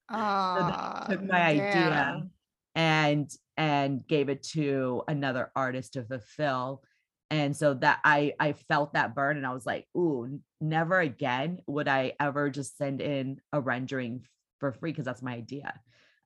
Oh, 0.09 1.07
so 1.09 1.17
took 1.17 1.25
my 1.25 1.43
idea 1.43 2.29
and 2.77 3.29
and 3.57 4.07
gave 4.07 4.29
it 4.29 4.45
to 4.55 5.03
another 5.09 5.51
artist 5.57 5.95
to 5.95 6.05
fulfill. 6.05 6.85
And 7.31 7.57
so 7.57 7.75
that 7.75 7.99
I 8.05 8.35
I 8.39 8.53
felt 8.53 8.93
that 8.93 9.17
burn 9.17 9.37
and 9.37 9.47
I 9.47 9.53
was 9.53 9.67
like, 9.67 9.89
ooh, 9.97 10.41
never 10.61 11.01
again 11.01 11.59
would 11.67 11.89
I 11.89 12.13
ever 12.21 12.51
just 12.51 12.79
send 12.79 13.01
in 13.01 13.41
a 13.53 13.61
rendering 13.61 14.27
for 14.61 14.71
free 14.71 14.93
because 14.93 15.07
that's 15.07 15.23
my 15.23 15.35
idea. 15.35 15.75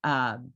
Um, 0.04 0.52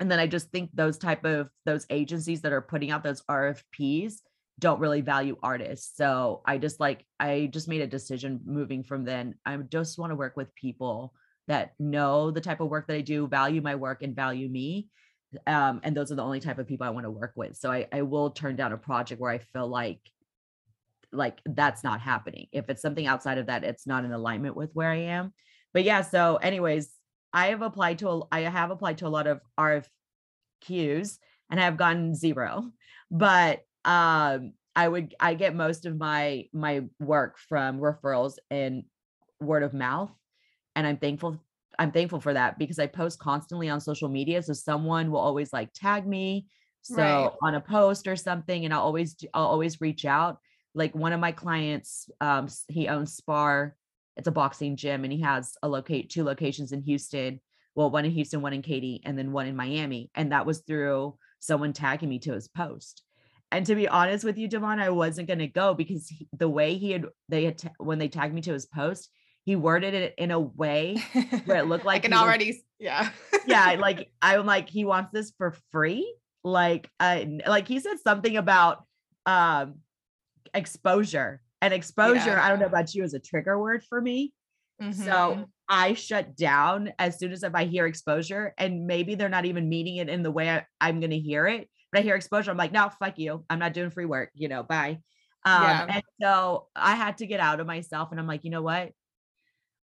and 0.00 0.10
then 0.10 0.18
i 0.18 0.26
just 0.26 0.50
think 0.50 0.70
those 0.74 0.98
type 0.98 1.24
of 1.24 1.48
those 1.64 1.86
agencies 1.90 2.40
that 2.40 2.52
are 2.52 2.60
putting 2.62 2.90
out 2.90 3.02
those 3.02 3.22
rfps 3.22 4.14
don't 4.58 4.80
really 4.80 5.00
value 5.00 5.36
artists 5.42 5.96
so 5.96 6.42
i 6.46 6.58
just 6.58 6.78
like 6.78 7.04
i 7.18 7.48
just 7.52 7.68
made 7.68 7.80
a 7.80 7.86
decision 7.86 8.40
moving 8.44 8.84
from 8.84 9.04
then 9.04 9.34
i 9.44 9.56
just 9.56 9.98
want 9.98 10.10
to 10.10 10.16
work 10.16 10.36
with 10.36 10.54
people 10.54 11.12
that 11.46 11.72
know 11.78 12.30
the 12.30 12.40
type 12.40 12.60
of 12.60 12.68
work 12.68 12.86
that 12.86 12.96
I 12.96 13.00
do, 13.00 13.26
value 13.26 13.60
my 13.60 13.74
work, 13.74 14.02
and 14.02 14.16
value 14.16 14.48
me. 14.48 14.88
Um, 15.46 15.80
and 15.82 15.96
those 15.96 16.12
are 16.12 16.14
the 16.14 16.22
only 16.22 16.40
type 16.40 16.58
of 16.58 16.66
people 16.66 16.86
I 16.86 16.90
want 16.90 17.04
to 17.04 17.10
work 17.10 17.32
with. 17.36 17.56
So 17.56 17.70
I, 17.70 17.86
I 17.92 18.02
will 18.02 18.30
turn 18.30 18.56
down 18.56 18.72
a 18.72 18.78
project 18.78 19.20
where 19.20 19.30
I 19.30 19.38
feel 19.38 19.68
like 19.68 20.00
like 21.12 21.40
that's 21.46 21.84
not 21.84 22.00
happening. 22.00 22.48
If 22.50 22.68
it's 22.68 22.82
something 22.82 23.06
outside 23.06 23.38
of 23.38 23.46
that, 23.46 23.62
it's 23.62 23.86
not 23.86 24.04
in 24.04 24.12
alignment 24.12 24.56
with 24.56 24.70
where 24.72 24.90
I 24.90 24.96
am. 24.96 25.32
But 25.72 25.84
yeah, 25.84 26.02
so 26.02 26.36
anyways, 26.36 26.90
I 27.34 27.48
have 27.48 27.62
applied 27.62 27.98
to 27.98 28.08
a, 28.08 28.22
I 28.32 28.40
have 28.42 28.70
applied 28.70 28.98
to 28.98 29.06
a 29.06 29.08
lot 29.08 29.26
of 29.26 29.40
RFQs 29.58 31.18
and 31.50 31.60
I 31.60 31.64
have 31.64 31.76
gotten 31.76 32.14
zero. 32.14 32.70
But 33.10 33.60
um 33.84 34.52
I 34.76 34.88
would 34.88 35.14
I 35.20 35.34
get 35.34 35.54
most 35.54 35.84
of 35.84 35.98
my 35.98 36.46
my 36.52 36.84
work 36.98 37.38
from 37.38 37.80
referrals 37.80 38.36
and 38.50 38.84
word 39.40 39.62
of 39.62 39.74
mouth 39.74 40.10
and 40.74 40.86
I'm 40.86 40.96
thankful 40.96 41.38
I'm 41.78 41.92
thankful 41.92 42.20
for 42.20 42.32
that 42.32 42.58
because 42.58 42.78
I 42.78 42.86
post 42.86 43.18
constantly 43.18 43.68
on 43.68 43.80
social 43.80 44.08
media 44.08 44.42
so 44.42 44.52
someone 44.52 45.10
will 45.10 45.20
always 45.20 45.52
like 45.52 45.70
tag 45.74 46.06
me 46.06 46.46
so 46.82 47.02
right. 47.02 47.30
on 47.42 47.54
a 47.54 47.60
post 47.60 48.06
or 48.06 48.16
something 48.16 48.64
and 48.64 48.72
I'll 48.72 48.82
always 48.82 49.16
I'll 49.34 49.46
always 49.46 49.80
reach 49.80 50.04
out 50.04 50.38
like 50.74 50.94
one 50.94 51.12
of 51.12 51.20
my 51.20 51.32
clients 51.32 52.08
um 52.20 52.48
he 52.68 52.88
owns 52.88 53.14
spar 53.14 53.76
it's 54.16 54.28
a 54.28 54.32
boxing 54.32 54.76
gym 54.76 55.04
and 55.04 55.12
he 55.12 55.20
has 55.20 55.56
a 55.62 55.68
locate 55.68 56.10
two 56.10 56.24
locations 56.24 56.72
in 56.72 56.82
Houston 56.82 57.40
well 57.74 57.90
one 57.90 58.04
in 58.04 58.10
Houston 58.12 58.42
one 58.42 58.52
in 58.52 58.62
Katy 58.62 59.02
and 59.04 59.18
then 59.18 59.32
one 59.32 59.46
in 59.46 59.56
Miami 59.56 60.10
and 60.14 60.32
that 60.32 60.46
was 60.46 60.60
through 60.60 61.16
someone 61.40 61.72
tagging 61.72 62.08
me 62.08 62.18
to 62.20 62.32
his 62.32 62.48
post. 62.48 63.02
And 63.52 63.66
to 63.66 63.74
be 63.74 63.88
honest 63.88 64.24
with 64.24 64.38
you 64.38 64.48
Devon 64.48 64.80
I 64.80 64.90
wasn't 64.90 65.28
going 65.28 65.38
to 65.40 65.46
go 65.46 65.74
because 65.74 66.08
he, 66.08 66.28
the 66.32 66.48
way 66.48 66.76
he 66.76 66.92
had 66.92 67.06
they 67.28 67.44
had 67.44 67.58
t- 67.58 67.68
when 67.78 67.98
they 67.98 68.08
tagged 68.08 68.34
me 68.34 68.40
to 68.42 68.52
his 68.52 68.66
post 68.66 69.10
he 69.44 69.56
worded 69.56 69.92
it 69.92 70.14
in 70.16 70.30
a 70.30 70.40
way 70.40 70.96
where 71.44 71.58
it 71.58 71.66
looked 71.66 71.84
like 71.84 72.04
I 72.04 72.08
can 72.08 72.14
already 72.14 72.46
was, 72.46 72.56
yeah. 72.78 73.10
Yeah 73.46 73.76
like 73.78 74.10
I'm 74.22 74.46
like 74.46 74.68
he 74.68 74.84
wants 74.84 75.10
this 75.12 75.32
for 75.36 75.54
free? 75.70 76.14
Like 76.42 76.90
uh 77.00 77.24
like 77.46 77.68
he 77.68 77.80
said 77.80 77.98
something 78.02 78.36
about 78.36 78.84
um 79.26 79.76
exposure 80.52 81.40
and 81.64 81.74
exposure 81.74 82.30
yeah. 82.30 82.44
i 82.44 82.48
don't 82.48 82.60
know 82.60 82.66
about 82.66 82.94
you 82.94 83.02
as 83.02 83.14
a 83.14 83.18
trigger 83.18 83.58
word 83.58 83.82
for 83.82 84.00
me 84.00 84.32
mm-hmm. 84.80 84.92
so 85.02 85.46
i 85.68 85.94
shut 85.94 86.36
down 86.36 86.92
as 86.98 87.18
soon 87.18 87.32
as 87.32 87.42
if 87.42 87.54
i 87.54 87.64
hear 87.64 87.86
exposure 87.86 88.54
and 88.58 88.86
maybe 88.86 89.14
they're 89.14 89.28
not 89.28 89.46
even 89.46 89.68
meaning 89.68 89.96
it 89.96 90.08
in 90.08 90.22
the 90.22 90.30
way 90.30 90.50
I, 90.50 90.64
i'm 90.80 91.00
going 91.00 91.10
to 91.10 91.18
hear 91.18 91.46
it 91.46 91.68
but 91.90 92.00
i 92.00 92.02
hear 92.02 92.16
exposure 92.16 92.50
i'm 92.50 92.56
like 92.56 92.72
no 92.72 92.90
fuck 92.98 93.18
you 93.18 93.44
i'm 93.48 93.58
not 93.58 93.72
doing 93.72 93.90
free 93.90 94.04
work 94.04 94.30
you 94.34 94.48
know 94.48 94.62
bye 94.62 94.98
um, 95.46 95.62
yeah. 95.62 95.86
and 95.90 96.02
so 96.20 96.68
i 96.76 96.94
had 96.94 97.18
to 97.18 97.26
get 97.26 97.40
out 97.40 97.60
of 97.60 97.66
myself 97.66 98.10
and 98.10 98.20
i'm 98.20 98.26
like 98.26 98.44
you 98.44 98.50
know 98.50 98.62
what 98.62 98.90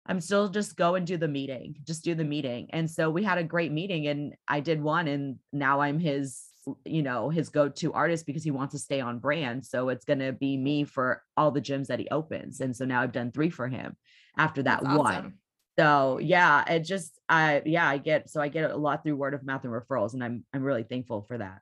I'm 0.06 0.20
still 0.20 0.48
just 0.48 0.76
go 0.76 0.94
and 0.94 1.06
do 1.06 1.16
the 1.16 1.28
meeting, 1.28 1.76
just 1.86 2.02
do 2.02 2.14
the 2.14 2.24
meeting. 2.24 2.68
And 2.70 2.90
so 2.90 3.10
we 3.10 3.22
had 3.22 3.38
a 3.38 3.44
great 3.44 3.70
meeting 3.70 4.08
and 4.08 4.34
I 4.48 4.58
did 4.58 4.82
one 4.82 5.06
and 5.06 5.36
now 5.52 5.80
I'm 5.80 6.00
his 6.00 6.49
you 6.84 7.02
know 7.02 7.30
his 7.30 7.48
go-to 7.48 7.92
artist 7.92 8.26
because 8.26 8.44
he 8.44 8.50
wants 8.50 8.72
to 8.72 8.78
stay 8.78 9.00
on 9.00 9.18
brand 9.18 9.64
so 9.64 9.88
it's 9.88 10.04
going 10.04 10.18
to 10.18 10.32
be 10.32 10.56
me 10.56 10.84
for 10.84 11.22
all 11.36 11.50
the 11.50 11.60
gyms 11.60 11.86
that 11.86 11.98
he 11.98 12.08
opens 12.10 12.60
and 12.60 12.76
so 12.76 12.84
now 12.84 13.00
i've 13.00 13.12
done 13.12 13.32
three 13.32 13.50
for 13.50 13.66
him 13.66 13.96
after 14.36 14.62
that 14.62 14.82
That's 14.82 14.96
one 14.96 15.14
awesome. 15.14 15.38
so 15.78 16.18
yeah 16.18 16.64
it 16.70 16.80
just 16.80 17.18
i 17.28 17.62
yeah 17.64 17.88
i 17.88 17.98
get 17.98 18.28
so 18.28 18.40
i 18.40 18.48
get 18.48 18.70
a 18.70 18.76
lot 18.76 19.02
through 19.02 19.16
word 19.16 19.34
of 19.34 19.44
mouth 19.44 19.64
and 19.64 19.72
referrals 19.72 20.12
and 20.12 20.22
i'm 20.22 20.44
i'm 20.52 20.62
really 20.62 20.84
thankful 20.84 21.22
for 21.22 21.38
that 21.38 21.60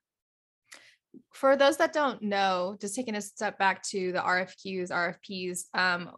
for 1.33 1.57
those 1.57 1.77
that 1.77 1.93
don't 1.93 2.21
know 2.23 2.77
just 2.81 2.95
taking 2.95 3.15
a 3.15 3.23
step 3.23 3.59
back 3.59 3.83
to 3.83 4.13
the 4.13 4.19
rfqs 4.19 4.91
rfps 4.91 5.61
um, 5.75 6.11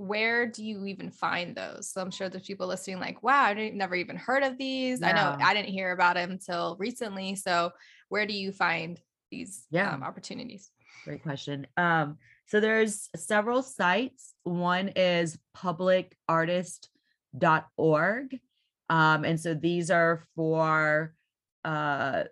where 0.00 0.46
do 0.46 0.64
you 0.64 0.86
even 0.86 1.10
find 1.10 1.54
those? 1.54 1.90
So 1.90 2.00
I'm 2.00 2.10
sure 2.10 2.30
there's 2.30 2.46
people 2.46 2.66
listening 2.66 3.00
like, 3.00 3.22
wow, 3.22 3.42
I 3.42 3.68
never 3.74 3.94
even 3.94 4.16
heard 4.16 4.42
of 4.42 4.56
these. 4.56 5.02
I 5.02 5.12
know 5.12 5.36
I 5.38 5.52
didn't 5.52 5.68
hear 5.68 5.92
about 5.92 6.14
them 6.14 6.30
until 6.30 6.76
recently. 6.78 7.34
So 7.34 7.70
where 8.10 8.26
do 8.26 8.34
you 8.34 8.52
find 8.52 9.00
these 9.30 9.64
yeah. 9.70 9.94
um, 9.94 10.02
opportunities? 10.02 10.70
Great 11.04 11.22
question. 11.22 11.66
Um, 11.78 12.18
so 12.46 12.60
there's 12.60 13.08
several 13.16 13.62
sites. 13.62 14.34
One 14.42 14.88
is 14.88 15.38
publicartist.org. 15.56 18.40
Um, 18.90 19.24
and 19.24 19.40
so 19.40 19.54
these 19.54 19.90
are 19.90 20.22
for 20.36 21.14
uh 21.64 22.24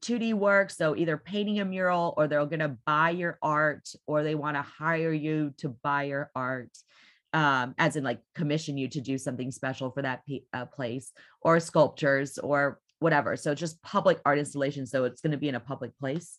2D 0.00 0.34
work. 0.34 0.70
So 0.70 0.96
either 0.96 1.16
painting 1.16 1.60
a 1.60 1.64
mural 1.64 2.14
or 2.16 2.28
they're 2.28 2.46
going 2.46 2.60
to 2.60 2.76
buy 2.86 3.10
your 3.10 3.38
art 3.42 3.88
or 4.06 4.22
they 4.22 4.34
want 4.34 4.56
to 4.56 4.62
hire 4.62 5.12
you 5.12 5.52
to 5.58 5.70
buy 5.82 6.04
your 6.04 6.30
art 6.34 6.70
um, 7.32 7.74
as 7.78 7.96
in 7.96 8.04
like 8.04 8.20
commission 8.34 8.78
you 8.78 8.88
to 8.88 9.00
do 9.00 9.18
something 9.18 9.50
special 9.50 9.90
for 9.90 10.02
that 10.02 10.24
p- 10.26 10.44
uh, 10.52 10.66
place 10.66 11.12
or 11.42 11.60
sculptures 11.60 12.38
or 12.38 12.80
whatever. 13.00 13.36
So 13.36 13.54
just 13.54 13.82
public 13.82 14.20
art 14.24 14.38
installation. 14.38 14.86
So 14.86 15.04
it's 15.04 15.20
going 15.20 15.32
to 15.32 15.38
be 15.38 15.48
in 15.48 15.54
a 15.54 15.60
public 15.60 15.96
place. 15.98 16.38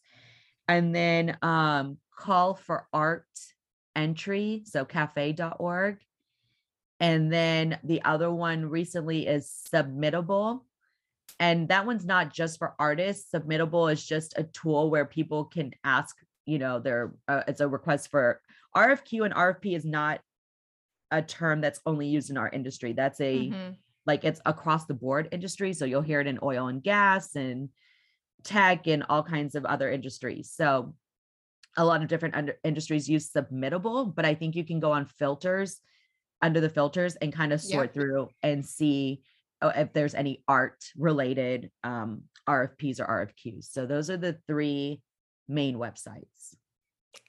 And 0.67 0.93
then 0.93 1.37
um, 1.41 1.97
call 2.15 2.55
for 2.55 2.87
art 2.93 3.25
entry. 3.95 4.63
So 4.65 4.85
cafe.org. 4.85 5.97
And 6.99 7.31
then 7.31 7.79
the 7.83 8.03
other 8.03 8.31
one 8.31 8.65
recently 8.65 9.25
is 9.25 9.51
submittable. 9.73 10.61
And 11.39 11.69
that 11.69 11.85
one's 11.85 12.05
not 12.05 12.33
just 12.33 12.57
for 12.59 12.75
artists. 12.77 13.31
Submittable 13.33 13.91
is 13.91 14.05
just 14.05 14.37
a 14.37 14.43
tool 14.43 14.89
where 14.89 15.05
people 15.05 15.45
can 15.45 15.71
ask, 15.83 16.15
you 16.45 16.59
know, 16.59 16.79
their, 16.79 17.13
uh, 17.27 17.43
it's 17.47 17.61
a 17.61 17.67
request 17.67 18.11
for 18.11 18.41
RFQ 18.75 19.25
and 19.25 19.33
RFP 19.33 19.75
is 19.75 19.85
not 19.85 20.19
a 21.11 21.21
term 21.21 21.61
that's 21.61 21.79
only 21.85 22.07
used 22.07 22.29
in 22.29 22.37
our 22.37 22.49
industry. 22.49 22.93
That's 22.93 23.19
a 23.21 23.49
mm-hmm. 23.49 23.71
Like 24.09 24.25
it's 24.25 24.41
across 24.43 24.85
the 24.85 24.93
board 24.95 25.29
industry. 25.31 25.71
So 25.71 25.85
you'll 25.85 26.01
hear 26.01 26.19
it 26.19 26.25
in 26.25 26.39
oil 26.41 26.67
and 26.67 26.81
gas 26.81 27.35
and 27.35 27.69
tech 28.43 28.87
and 28.87 29.05
all 29.07 29.21
kinds 29.21 29.53
of 29.53 29.65
other 29.65 29.87
industries. 29.91 30.51
So 30.51 30.95
a 31.77 31.85
lot 31.85 32.01
of 32.01 32.07
different 32.07 32.35
under- 32.35 32.57
industries 32.63 33.07
use 33.07 33.29
submittable, 33.29 34.15
but 34.15 34.25
I 34.25 34.33
think 34.33 34.55
you 34.55 34.65
can 34.65 34.79
go 34.79 34.91
on 34.91 35.05
filters 35.05 35.79
under 36.41 36.59
the 36.59 36.71
filters 36.71 37.17
and 37.17 37.31
kind 37.31 37.53
of 37.53 37.61
sort 37.61 37.89
yeah. 37.89 37.93
through 37.93 38.29
and 38.41 38.65
see 38.65 39.21
oh, 39.61 39.69
if 39.69 39.93
there's 39.93 40.15
any 40.15 40.43
art 40.47 40.83
related 40.97 41.69
um, 41.83 42.23
RFPs 42.47 42.99
or 42.99 43.05
RFQs. 43.05 43.65
So 43.65 43.85
those 43.85 44.09
are 44.09 44.17
the 44.17 44.39
three 44.47 45.03
main 45.47 45.75
websites. 45.75 46.55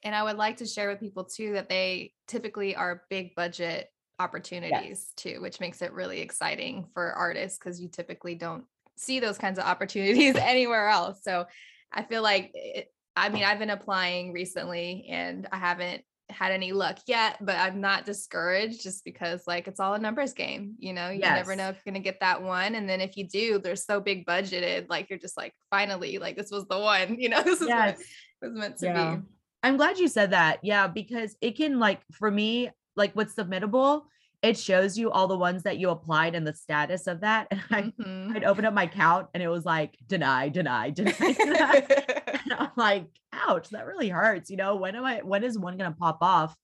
And 0.03 0.14
I 0.14 0.23
would 0.23 0.38
like 0.38 0.57
to 0.59 0.66
share 0.66 0.88
with 0.88 1.01
people 1.01 1.25
too 1.25 1.53
that 1.53 1.69
they 1.69 2.14
typically 2.27 2.75
are 2.75 3.03
big 3.11 3.35
budget 3.35 3.90
opportunities 4.20 4.72
yes. 4.72 5.12
too, 5.16 5.40
which 5.40 5.61
makes 5.61 5.83
it 5.83 5.92
really 5.92 6.20
exciting 6.20 6.87
for 6.92 7.12
artists 7.12 7.59
because 7.59 7.80
you 7.80 7.88
typically 7.88 8.35
don't 8.35 8.64
see 8.96 9.18
those 9.18 9.38
kinds 9.38 9.59
of 9.59 9.64
opportunities 9.64 10.37
anywhere 10.40 10.88
else. 10.88 11.22
So 11.22 11.46
I 11.92 12.02
feel 12.02 12.22
like 12.22 12.50
it, 12.54 12.92
I 13.16 13.28
mean, 13.30 13.44
I've 13.44 13.59
been 13.59 13.70
applying 13.70 14.33
recently 14.33 15.06
and 15.11 15.48
I 15.50 15.56
haven't 15.56 16.04
had 16.28 16.52
any 16.52 16.72
luck 16.72 16.98
yet, 17.06 17.37
but 17.40 17.56
I'm 17.56 17.80
not 17.80 18.04
discouraged 18.04 18.83
just 18.83 19.04
because 19.04 19.46
like 19.46 19.66
it's 19.66 19.80
all 19.80 19.94
a 19.94 19.98
numbers 19.98 20.33
game. 20.33 20.74
You 20.78 20.92
know, 20.92 21.11
you 21.11 21.20
yes. 21.20 21.37
never 21.37 21.56
know 21.56 21.68
if 21.68 21.76
you're 21.76 21.92
gonna 21.92 22.04
get 22.04 22.20
that 22.20 22.42
one. 22.42 22.74
And 22.74 22.88
then 22.88 23.00
if 23.00 23.16
you 23.16 23.26
do, 23.26 23.59
they're 23.59 23.76
so 23.76 24.00
big 24.00 24.26
budgeted, 24.26 24.87
like 24.88 25.11
you're 25.11 25.18
just 25.18 25.37
like, 25.37 25.54
finally, 25.70 26.18
like 26.18 26.37
this 26.37 26.50
was 26.50 26.66
the 26.66 26.78
one, 26.78 27.16
you 27.18 27.28
know, 27.28 27.42
this 27.42 27.61
is 27.61 27.68
yes. 27.68 27.98
what 28.38 28.52
was 28.52 28.59
meant 28.59 28.78
to 28.78 28.87
yeah. 28.87 29.14
be. 29.16 29.22
I'm 29.62 29.76
glad 29.76 29.98
you 29.98 30.09
said 30.09 30.30
that. 30.30 30.61
Yeah, 30.62 30.87
because 30.87 31.37
it 31.40 31.56
can 31.56 31.78
like 31.78 32.00
for 32.12 32.30
me, 32.30 32.70
like 33.00 33.14
what's 33.14 33.34
submittable, 33.34 34.02
it 34.42 34.56
shows 34.56 34.96
you 34.96 35.10
all 35.10 35.26
the 35.26 35.36
ones 35.36 35.64
that 35.64 35.78
you 35.78 35.90
applied 35.90 36.34
and 36.34 36.46
the 36.46 36.54
status 36.54 37.08
of 37.08 37.20
that. 37.20 37.48
And 37.50 37.62
I, 37.70 37.82
mm-hmm. 37.82 38.36
I'd 38.36 38.44
open 38.44 38.64
up 38.64 38.74
my 38.74 38.86
count 38.86 39.28
and 39.34 39.42
it 39.42 39.48
was 39.48 39.64
like 39.64 39.96
deny, 40.06 40.48
deny, 40.48 40.90
deny. 40.90 41.12
deny. 41.12 41.86
and 42.44 42.52
I'm 42.52 42.70
like, 42.76 43.06
ouch, 43.32 43.70
that 43.70 43.86
really 43.86 44.08
hurts. 44.08 44.50
You 44.50 44.56
know, 44.56 44.76
when 44.76 44.94
am 44.94 45.04
I 45.04 45.18
when 45.24 45.42
is 45.42 45.58
one 45.58 45.76
gonna 45.76 45.96
pop 45.98 46.18
off? 46.20 46.54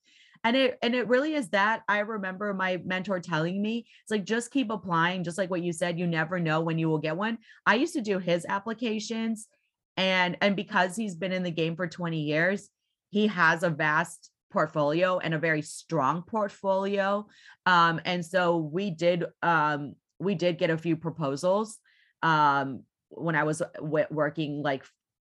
And 0.45 0.57
it 0.57 0.79
and 0.81 0.95
it 0.95 1.09
really 1.09 1.35
is 1.35 1.49
that 1.49 1.83
I 1.89 2.01
remember 2.01 2.55
my 2.55 2.81
mentor 2.85 3.19
telling 3.19 3.61
me, 3.61 3.87
it's 4.03 4.13
like 4.13 4.25
just 4.25 4.53
keep 4.53 4.71
applying, 4.71 5.25
just 5.25 5.39
like 5.39 5.51
what 5.51 5.63
you 5.63 5.73
said, 5.73 5.99
you 5.99 6.07
never 6.07 6.39
know 6.39 6.61
when 6.61 6.79
you 6.79 6.89
will 6.89 6.99
get 6.99 7.17
one. 7.17 7.39
I 7.67 7.75
used 7.75 7.95
to 7.95 8.01
do 8.01 8.21
his 8.21 8.47
applications 8.49 9.49
and 9.97 10.37
and 10.41 10.55
because 10.55 10.95
he's 10.95 11.17
been 11.17 11.33
in 11.33 11.43
the 11.43 11.51
game 11.51 11.75
for 11.75 11.89
20 11.89 12.21
years 12.21 12.69
he 13.11 13.27
has 13.29 13.63
a 13.63 13.71
vast 13.71 14.31
portfolio 14.57 15.19
and 15.19 15.35
a 15.35 15.39
very 15.39 15.61
strong 15.61 16.23
portfolio. 16.23 17.27
Um, 17.67 18.01
and 18.07 18.25
so 18.25 18.57
we 18.57 18.91
did 18.91 19.27
um, 19.43 19.97
we 20.19 20.35
did 20.35 20.57
get 20.57 20.71
a 20.71 20.79
few 20.79 20.97
proposals 20.97 21.79
um, 22.23 22.85
when 23.11 23.37
I 23.37 23.45
was 23.45 23.61
w- 23.75 24.07
working 24.11 24.63
like 24.63 24.83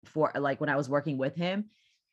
for 0.05 0.31
like 0.33 0.59
when 0.59 0.71
I 0.71 0.75
was 0.75 0.89
working 0.89 1.19
with 1.19 1.35
him. 1.35 1.65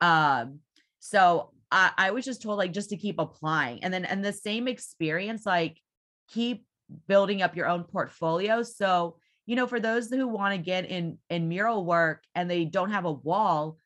Um, 0.03 0.59
so 0.99 1.53
I, 1.73 1.93
I 1.97 2.11
was 2.11 2.27
just 2.27 2.43
told 2.43 2.59
like 2.59 2.75
just 2.75 2.91
to 2.91 2.99
keep 2.99 3.19
applying 3.19 3.83
and 3.83 3.95
then 3.95 4.05
and 4.05 4.23
the 4.23 4.35
same 4.35 4.69
experience 4.69 5.47
like 5.47 5.81
keep 6.29 6.67
building 7.07 7.41
up 7.41 7.57
your 7.57 7.69
own 7.69 7.85
portfolio. 7.85 8.63
So 8.63 9.17
you 9.47 9.57
know 9.57 9.67
for 9.67 9.81
those 9.81 10.11
who 10.11 10.29
want 10.29 10.55
to 10.55 10.59
get 10.59 10.85
in 10.85 11.17
in 11.31 11.49
mural 11.49 11.87
work 11.87 12.23
and 12.35 12.51
they 12.51 12.67
don't 12.67 12.91
have 12.91 13.07
a 13.07 13.13
wall 13.13 13.79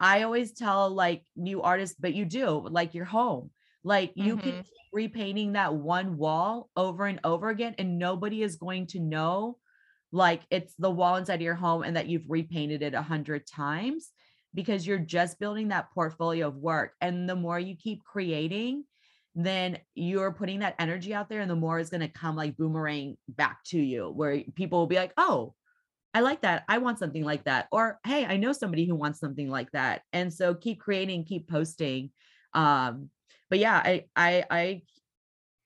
I 0.00 0.22
always 0.22 0.52
tell 0.52 0.90
like 0.90 1.22
new 1.36 1.62
artists, 1.62 1.96
but 1.98 2.14
you 2.14 2.24
do 2.24 2.66
like 2.68 2.94
your 2.94 3.04
home. 3.04 3.50
Like 3.84 4.12
you 4.14 4.36
mm-hmm. 4.36 4.50
can 4.50 4.62
keep 4.62 4.92
repainting 4.92 5.52
that 5.52 5.74
one 5.74 6.16
wall 6.16 6.70
over 6.76 7.06
and 7.06 7.20
over 7.24 7.48
again, 7.48 7.74
and 7.78 7.98
nobody 7.98 8.42
is 8.42 8.56
going 8.56 8.88
to 8.88 9.00
know 9.00 9.58
like 10.12 10.42
it's 10.50 10.74
the 10.78 10.90
wall 10.90 11.16
inside 11.16 11.36
of 11.36 11.40
your 11.42 11.54
home 11.54 11.82
and 11.82 11.96
that 11.96 12.08
you've 12.08 12.28
repainted 12.28 12.82
it 12.82 12.94
a 12.94 13.02
hundred 13.02 13.46
times 13.46 14.10
because 14.54 14.86
you're 14.86 14.98
just 14.98 15.38
building 15.38 15.68
that 15.68 15.90
portfolio 15.92 16.48
of 16.48 16.56
work. 16.56 16.92
And 17.00 17.28
the 17.28 17.36
more 17.36 17.60
you 17.60 17.76
keep 17.76 18.02
creating, 18.04 18.84
then 19.36 19.78
you're 19.94 20.32
putting 20.32 20.60
that 20.60 20.74
energy 20.78 21.12
out 21.12 21.28
there 21.28 21.42
and 21.42 21.50
the 21.50 21.54
more 21.54 21.78
is 21.78 21.90
going 21.90 22.00
to 22.00 22.08
come 22.08 22.34
like 22.34 22.56
boomerang 22.56 23.16
back 23.28 23.62
to 23.64 23.78
you 23.78 24.08
where 24.08 24.42
people 24.54 24.78
will 24.78 24.86
be 24.86 24.96
like 24.96 25.12
oh 25.18 25.54
i 26.16 26.20
like 26.20 26.40
that 26.40 26.64
i 26.66 26.78
want 26.78 26.98
something 26.98 27.22
like 27.22 27.44
that 27.44 27.68
or 27.70 27.98
hey 28.06 28.24
i 28.24 28.38
know 28.38 28.52
somebody 28.52 28.86
who 28.86 28.94
wants 28.94 29.20
something 29.20 29.50
like 29.50 29.70
that 29.72 30.00
and 30.14 30.32
so 30.32 30.54
keep 30.54 30.80
creating 30.80 31.24
keep 31.24 31.46
posting 31.46 32.10
um 32.54 33.10
but 33.50 33.58
yeah 33.58 33.76
i 33.84 34.04
i 34.16 34.44
i 34.50 34.82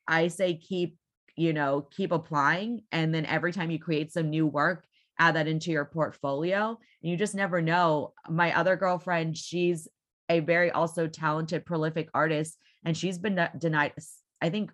i 0.09 0.27
say 0.27 0.55
keep 0.55 0.97
you 1.37 1.53
know 1.53 1.87
keep 1.93 2.11
applying 2.11 2.83
and 2.91 3.15
then 3.15 3.25
every 3.27 3.53
time 3.53 3.71
you 3.71 3.79
create 3.79 4.13
some 4.13 4.29
new 4.29 4.45
work 4.45 4.85
add 5.21 5.37
that 5.37 5.47
into 5.47 5.71
your 5.71 5.85
portfolio 5.85 6.77
and 7.03 7.11
you 7.11 7.17
just 7.17 7.37
never 7.37 7.63
know 7.63 8.13
my 8.29 8.53
other 8.57 8.75
girlfriend 8.75 9.37
she's 9.37 9.87
a 10.29 10.41
very 10.41 10.73
also 10.73 11.07
talented 11.07 11.65
prolific 11.65 12.09
artist 12.13 12.59
and 12.85 12.97
she's 12.97 13.19
been 13.19 13.49
denied 13.57 13.93
i 14.41 14.51
think 14.51 14.73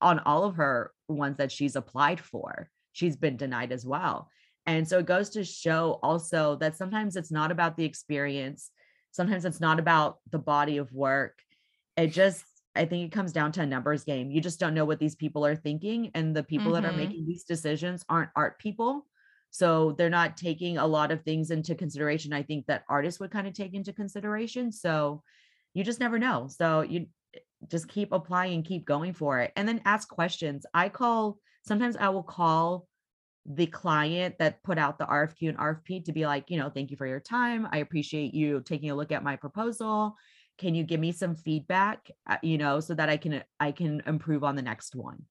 on 0.00 0.20
all 0.20 0.44
of 0.44 0.56
her 0.56 0.90
ones 1.06 1.36
that 1.36 1.52
she's 1.52 1.76
applied 1.76 2.18
for 2.18 2.70
she's 2.92 3.16
been 3.16 3.36
denied 3.36 3.72
as 3.72 3.84
well 3.84 4.30
and 4.68 4.86
so 4.86 4.98
it 4.98 5.06
goes 5.06 5.30
to 5.30 5.42
show 5.42 5.98
also 6.02 6.56
that 6.56 6.76
sometimes 6.76 7.16
it's 7.16 7.32
not 7.32 7.50
about 7.50 7.76
the 7.76 7.84
experience 7.84 8.70
sometimes 9.18 9.44
it's 9.44 9.60
not 9.60 9.78
about 9.78 10.18
the 10.30 10.38
body 10.38 10.76
of 10.78 10.92
work. 10.92 11.40
It 11.96 12.08
just 12.08 12.44
i 12.76 12.84
think 12.84 13.06
it 13.06 13.12
comes 13.12 13.32
down 13.32 13.50
to 13.52 13.62
a 13.62 13.66
numbers 13.66 14.04
game. 14.04 14.30
You 14.30 14.40
just 14.40 14.60
don't 14.60 14.74
know 14.74 14.84
what 14.84 15.00
these 15.00 15.16
people 15.16 15.44
are 15.44 15.56
thinking 15.56 16.10
and 16.14 16.34
the 16.34 16.42
people 16.42 16.72
mm-hmm. 16.72 16.74
that 16.74 16.84
are 16.84 16.90
mm-hmm. 16.90 16.98
making 16.98 17.26
these 17.26 17.44
decisions 17.44 18.04
aren't 18.08 18.30
art 18.36 18.58
people. 18.58 19.06
So 19.50 19.92
they're 19.96 20.10
not 20.10 20.36
taking 20.36 20.76
a 20.78 20.86
lot 20.86 21.10
of 21.10 21.22
things 21.22 21.50
into 21.50 21.74
consideration 21.74 22.32
i 22.32 22.42
think 22.42 22.66
that 22.66 22.84
artists 22.88 23.18
would 23.18 23.32
kind 23.32 23.48
of 23.48 23.54
take 23.54 23.74
into 23.74 23.92
consideration. 23.92 24.70
So 24.70 25.22
you 25.74 25.82
just 25.82 26.00
never 26.00 26.18
know. 26.18 26.48
So 26.48 26.82
you 26.82 27.06
just 27.66 27.88
keep 27.88 28.12
applying 28.12 28.62
keep 28.62 28.84
going 28.84 29.14
for 29.14 29.40
it. 29.40 29.52
And 29.56 29.66
then 29.66 29.80
ask 29.84 30.08
questions. 30.08 30.64
I 30.72 30.88
call 30.88 31.38
sometimes 31.66 31.96
i 31.96 32.08
will 32.08 32.22
call 32.22 32.86
the 33.48 33.66
client 33.66 34.36
that 34.38 34.62
put 34.62 34.78
out 34.78 34.98
the 34.98 35.06
rfq 35.06 35.48
and 35.48 35.56
rfp 35.56 36.04
to 36.04 36.12
be 36.12 36.26
like 36.26 36.50
you 36.50 36.58
know 36.58 36.68
thank 36.68 36.90
you 36.90 36.96
for 36.96 37.06
your 37.06 37.20
time. 37.20 37.66
I 37.72 37.78
appreciate 37.78 38.34
you 38.34 38.60
taking 38.60 38.90
a 38.90 38.94
look 38.94 39.12
at 39.12 39.24
my 39.24 39.36
proposal. 39.36 40.16
Can 40.58 40.74
you 40.74 40.84
give 40.84 41.00
me 41.00 41.12
some 41.12 41.34
feedback 41.34 42.10
uh, 42.28 42.36
you 42.42 42.58
know 42.58 42.80
so 42.80 42.94
that 42.94 43.08
i 43.08 43.16
can 43.16 43.42
i 43.58 43.72
can 43.72 44.02
improve 44.06 44.44
on 44.44 44.56
the 44.56 44.62
next 44.62 44.94
one? 44.94 45.24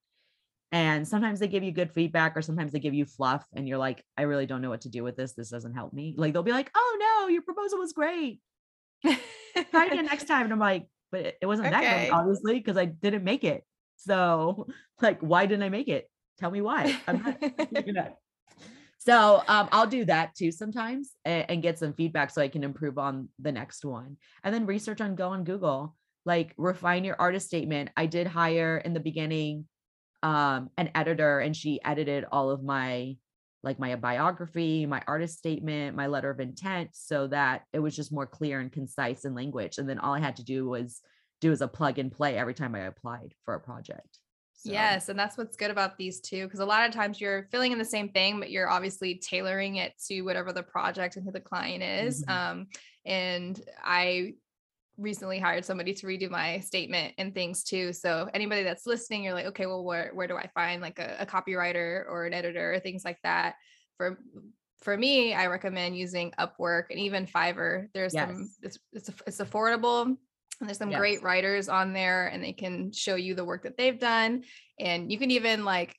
And 0.72 1.08
sometimes 1.08 1.40
they 1.40 1.48
give 1.48 1.64
you 1.64 1.72
good 1.72 1.92
feedback 1.92 2.36
or 2.36 2.42
sometimes 2.42 2.72
they 2.74 2.80
give 2.80 2.94
you 2.94 3.06
fluff 3.06 3.46
and 3.56 3.68
you're 3.68 3.78
like 3.78 4.04
i 4.18 4.24
really 4.24 4.46
don't 4.46 4.62
know 4.62 4.70
what 4.70 4.82
to 4.82 4.90
do 4.90 5.04
with 5.04 5.16
this. 5.16 5.34
This 5.34 5.50
doesn't 5.50 5.76
help 5.76 5.94
me. 5.94 6.16
Like 6.18 6.34
they'll 6.34 6.44
be 6.44 6.52
like 6.52 6.72
oh 6.76 6.98
no 7.00 7.28
your 7.28 7.44
proposal 7.44 7.80
was 7.80 7.94
great. 7.94 8.42
Try 9.06 9.86
again 9.86 10.06
next 10.06 10.26
time. 10.28 10.44
And 10.44 10.54
i'm 10.54 10.60
like 10.60 10.88
but 11.12 11.36
it 11.42 11.46
wasn't 11.46 11.68
okay. 11.68 11.80
that 11.80 12.06
good, 12.06 12.14
obviously, 12.14 12.54
because 12.56 12.78
I 12.78 12.86
didn't 12.86 13.24
make 13.24 13.44
it. 13.44 13.64
So, 13.98 14.68
like, 15.02 15.20
why 15.22 15.46
didn't 15.46 15.64
I 15.64 15.70
make 15.70 15.88
it? 15.88 16.10
Tell 16.38 16.52
me 16.52 16.62
why. 16.62 17.00
I'm 17.08 17.24
not, 17.24 17.42
So 19.00 19.42
um, 19.48 19.70
I'll 19.72 19.88
do 19.88 20.04
that 20.06 20.36
too 20.36 20.52
sometimes 20.52 21.12
and, 21.24 21.46
and, 21.50 21.64
get 21.64 21.80
some 21.80 21.94
feedback 21.94 22.30
so 22.30 22.42
I 22.42 22.50
can 22.50 22.64
improve 22.64 22.98
on 22.98 23.30
the 23.40 23.54
next 23.54 23.86
one. 23.86 24.18
And 24.44 24.54
then 24.54 24.66
research 24.66 25.00
on 25.00 25.16
Go 25.16 25.30
on 25.30 25.46
Google, 25.46 25.96
like 26.26 26.54
refine 26.58 27.06
your 27.06 27.16
artist 27.18 27.48
statement. 27.48 27.90
I 27.96 28.06
did 28.06 28.28
hire 28.28 28.82
in 28.84 28.94
the 28.94 29.00
beginning 29.00 29.66
um, 30.24 30.72
an 30.78 30.90
editor, 30.94 31.40
and 31.40 31.56
she 31.56 31.80
edited 31.86 32.26
all 32.32 32.50
of 32.50 32.64
my 32.64 33.16
like 33.64 33.80
my 33.80 33.96
biography, 33.96 34.86
my 34.86 35.02
artist 35.08 35.38
statement, 35.38 35.96
my 35.96 36.08
letter 36.08 36.30
of 36.30 36.40
intent, 36.40 36.90
so 36.94 37.28
that 37.28 37.64
it 37.74 37.80
was 37.80 37.96
just 37.96 38.12
more 38.12 38.28
clear 38.28 38.60
and 38.60 38.72
concise 38.72 39.26
in 39.26 39.36
language. 39.36 39.78
And 39.78 39.90
then 39.90 40.00
all 40.00 40.14
I 40.14 40.20
had 40.20 40.36
to 40.38 40.44
do 40.44 40.68
was 40.68 41.02
do 41.40 41.52
as 41.52 41.62
a 41.62 41.68
plug 41.68 41.98
and 41.98 42.12
play 42.12 42.38
every 42.38 42.54
time 42.54 42.76
I 42.76 42.80
applied 42.80 43.34
for 43.46 43.54
a 43.54 43.60
project. 43.60 44.20
So. 44.58 44.72
Yes, 44.72 45.08
and 45.08 45.20
that's 45.20 45.38
what's 45.38 45.56
good 45.56 45.70
about 45.70 46.00
these 46.00 46.20
two 46.20 46.46
because 46.46 46.62
a 46.62 46.66
lot 46.66 46.88
of 46.88 46.92
times 46.92 47.22
you're 47.22 47.48
filling 47.52 47.72
in 47.72 47.78
the 47.78 47.86
same 47.86 48.10
thing, 48.10 48.40
but 48.40 48.50
you're 48.50 48.68
obviously 48.68 49.14
tailoring 49.16 49.76
it 49.76 49.94
to 50.08 50.24
whatever 50.24 50.52
the 50.52 50.64
project 50.64 51.16
and 51.16 51.24
who 51.24 51.32
the 51.32 51.40
client 51.40 51.84
is. 51.84 52.26
Mm-hmm. 52.26 52.32
Um, 52.60 52.68
and 53.06 53.62
I 53.84 54.34
recently 54.98 55.38
hired 55.38 55.64
somebody 55.64 55.94
to 55.94 56.08
redo 56.08 56.28
my 56.28 56.60
statement 56.62 57.14
and 57.20 57.36
things 57.36 57.64
too. 57.64 57.94
So 57.94 58.32
anybody 58.34 58.64
that's 58.64 58.88
listening, 58.88 59.24
you're 59.24 59.36
like, 59.36 59.46
okay, 59.46 59.68
well, 59.68 59.84
where 59.84 60.10
where 60.16 60.28
do 60.28 60.36
I 60.36 60.48
find 60.56 60.82
like 60.82 60.98
a, 60.98 61.18
a 61.20 61.26
copywriter 61.28 62.04
or 62.10 62.26
an 62.26 62.34
editor 62.34 62.74
or 62.74 62.80
things 62.80 63.06
like 63.06 63.20
that? 63.24 63.56
For 63.98 64.18
for 64.82 64.98
me, 64.98 65.36
I 65.36 65.48
recommend 65.48 65.98
using 65.98 66.34
Upwork 66.40 66.86
and 66.90 67.00
even 67.00 67.28
Fiverr. 67.28 67.90
There's 67.94 68.16
yes. 68.16 68.28
some 68.28 68.50
it's 68.64 68.80
it's, 68.92 69.10
it's 69.28 69.38
affordable 69.38 70.18
and 70.60 70.70
there's 70.70 70.78
some 70.78 70.92
yes. 70.92 71.00
great 71.00 71.24
writers 71.24 71.70
on 71.70 71.94
there 71.94 72.28
and 72.28 72.44
they 72.44 72.54
can 72.54 72.92
show 72.92 73.16
you 73.16 73.36
the 73.36 73.46
work 73.46 73.64
that 73.64 73.78
they've 73.78 74.00
done 74.00 74.44
and 74.80 75.12
you 75.12 75.18
can 75.18 75.32
even 75.32 75.66
like 75.66 75.96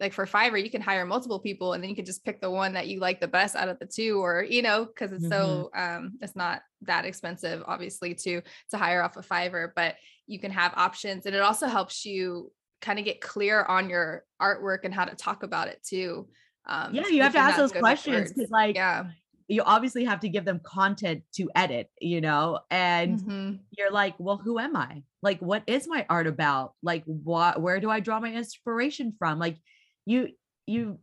like 0.00 0.12
for 0.12 0.26
Fiverr, 0.26 0.62
you 0.62 0.70
can 0.70 0.80
hire 0.80 1.06
multiple 1.06 1.38
people 1.38 1.72
and 1.72 1.82
then 1.82 1.90
you 1.90 1.96
can 1.96 2.04
just 2.04 2.24
pick 2.24 2.40
the 2.40 2.50
one 2.50 2.72
that 2.74 2.88
you 2.88 3.00
like 3.00 3.20
the 3.20 3.28
best 3.28 3.54
out 3.54 3.68
of 3.68 3.78
the 3.78 3.86
two, 3.86 4.22
or 4.22 4.42
you 4.42 4.62
know, 4.62 4.84
because 4.84 5.12
it's 5.12 5.24
mm-hmm. 5.24 5.32
so 5.32 5.70
um 5.76 6.18
it's 6.20 6.36
not 6.36 6.62
that 6.82 7.04
expensive, 7.04 7.62
obviously, 7.66 8.14
to 8.14 8.42
to 8.70 8.78
hire 8.78 9.02
off 9.02 9.16
of 9.16 9.26
Fiverr, 9.26 9.70
but 9.74 9.96
you 10.26 10.38
can 10.38 10.50
have 10.50 10.72
options 10.76 11.26
and 11.26 11.34
it 11.34 11.42
also 11.42 11.66
helps 11.66 12.04
you 12.04 12.50
kind 12.80 12.98
of 12.98 13.04
get 13.04 13.20
clear 13.20 13.62
on 13.62 13.88
your 13.88 14.24
artwork 14.40 14.80
and 14.84 14.94
how 14.94 15.04
to 15.04 15.14
talk 15.14 15.42
about 15.42 15.68
it 15.68 15.82
too. 15.86 16.28
Um, 16.66 16.94
yeah, 16.94 17.08
you 17.08 17.22
have 17.22 17.32
to 17.32 17.38
ask 17.38 17.56
those 17.56 17.72
questions 17.72 18.32
because, 18.32 18.50
like, 18.50 18.74
yeah, 18.74 19.04
you 19.48 19.62
obviously 19.62 20.04
have 20.04 20.20
to 20.20 20.28
give 20.28 20.44
them 20.44 20.60
content 20.64 21.22
to 21.34 21.50
edit, 21.54 21.90
you 22.00 22.20
know, 22.20 22.60
and 22.70 23.20
mm-hmm. 23.20 23.54
you're 23.76 23.90
like, 23.90 24.14
well, 24.18 24.38
who 24.38 24.58
am 24.58 24.74
I? 24.74 25.02
Like, 25.22 25.40
what 25.40 25.62
is 25.66 25.86
my 25.86 26.06
art 26.08 26.26
about? 26.26 26.72
Like, 26.82 27.04
what, 27.04 27.60
where 27.60 27.78
do 27.78 27.90
I 27.90 28.00
draw 28.00 28.20
my 28.20 28.32
inspiration 28.32 29.12
from? 29.18 29.38
Like, 29.38 29.58
you 30.06 30.28
you 30.66 30.98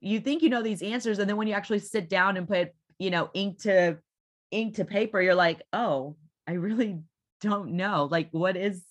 you 0.00 0.20
think 0.20 0.42
you 0.42 0.50
know 0.50 0.62
these 0.62 0.82
answers 0.82 1.18
and 1.18 1.28
then 1.28 1.36
when 1.36 1.48
you 1.48 1.54
actually 1.54 1.78
sit 1.78 2.08
down 2.08 2.36
and 2.36 2.46
put 2.46 2.70
you 2.98 3.10
know 3.10 3.30
ink 3.34 3.60
to 3.62 3.96
ink 4.50 4.76
to 4.76 4.84
paper 4.84 5.20
you're 5.20 5.34
like 5.34 5.62
oh 5.72 6.16
i 6.46 6.52
really 6.52 7.00
don't 7.40 7.72
know 7.72 8.08
like 8.10 8.28
what 8.30 8.56
is 8.56 8.82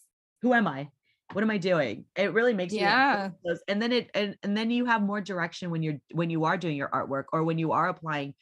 who 0.41 0.53
am 0.53 0.67
i 0.67 0.89
what 1.33 1.43
am 1.43 1.49
i 1.49 1.57
doing 1.57 2.05
it 2.15 2.33
really 2.33 2.53
makes 2.53 2.73
yeah 2.73 3.29
you 3.45 3.57
and 3.67 3.81
then 3.81 3.91
it 3.91 4.09
and, 4.13 4.35
and 4.43 4.57
then 4.57 4.69
you 4.69 4.85
have 4.85 5.01
more 5.01 5.21
direction 5.21 5.69
when 5.69 5.81
you're 5.81 5.99
when 6.11 6.29
you 6.29 6.45
are 6.45 6.57
doing 6.57 6.75
your 6.75 6.89
artwork 6.89 7.25
or 7.31 7.43
when 7.43 7.57
you 7.57 7.71
are 7.71 7.89
applying 7.89 8.33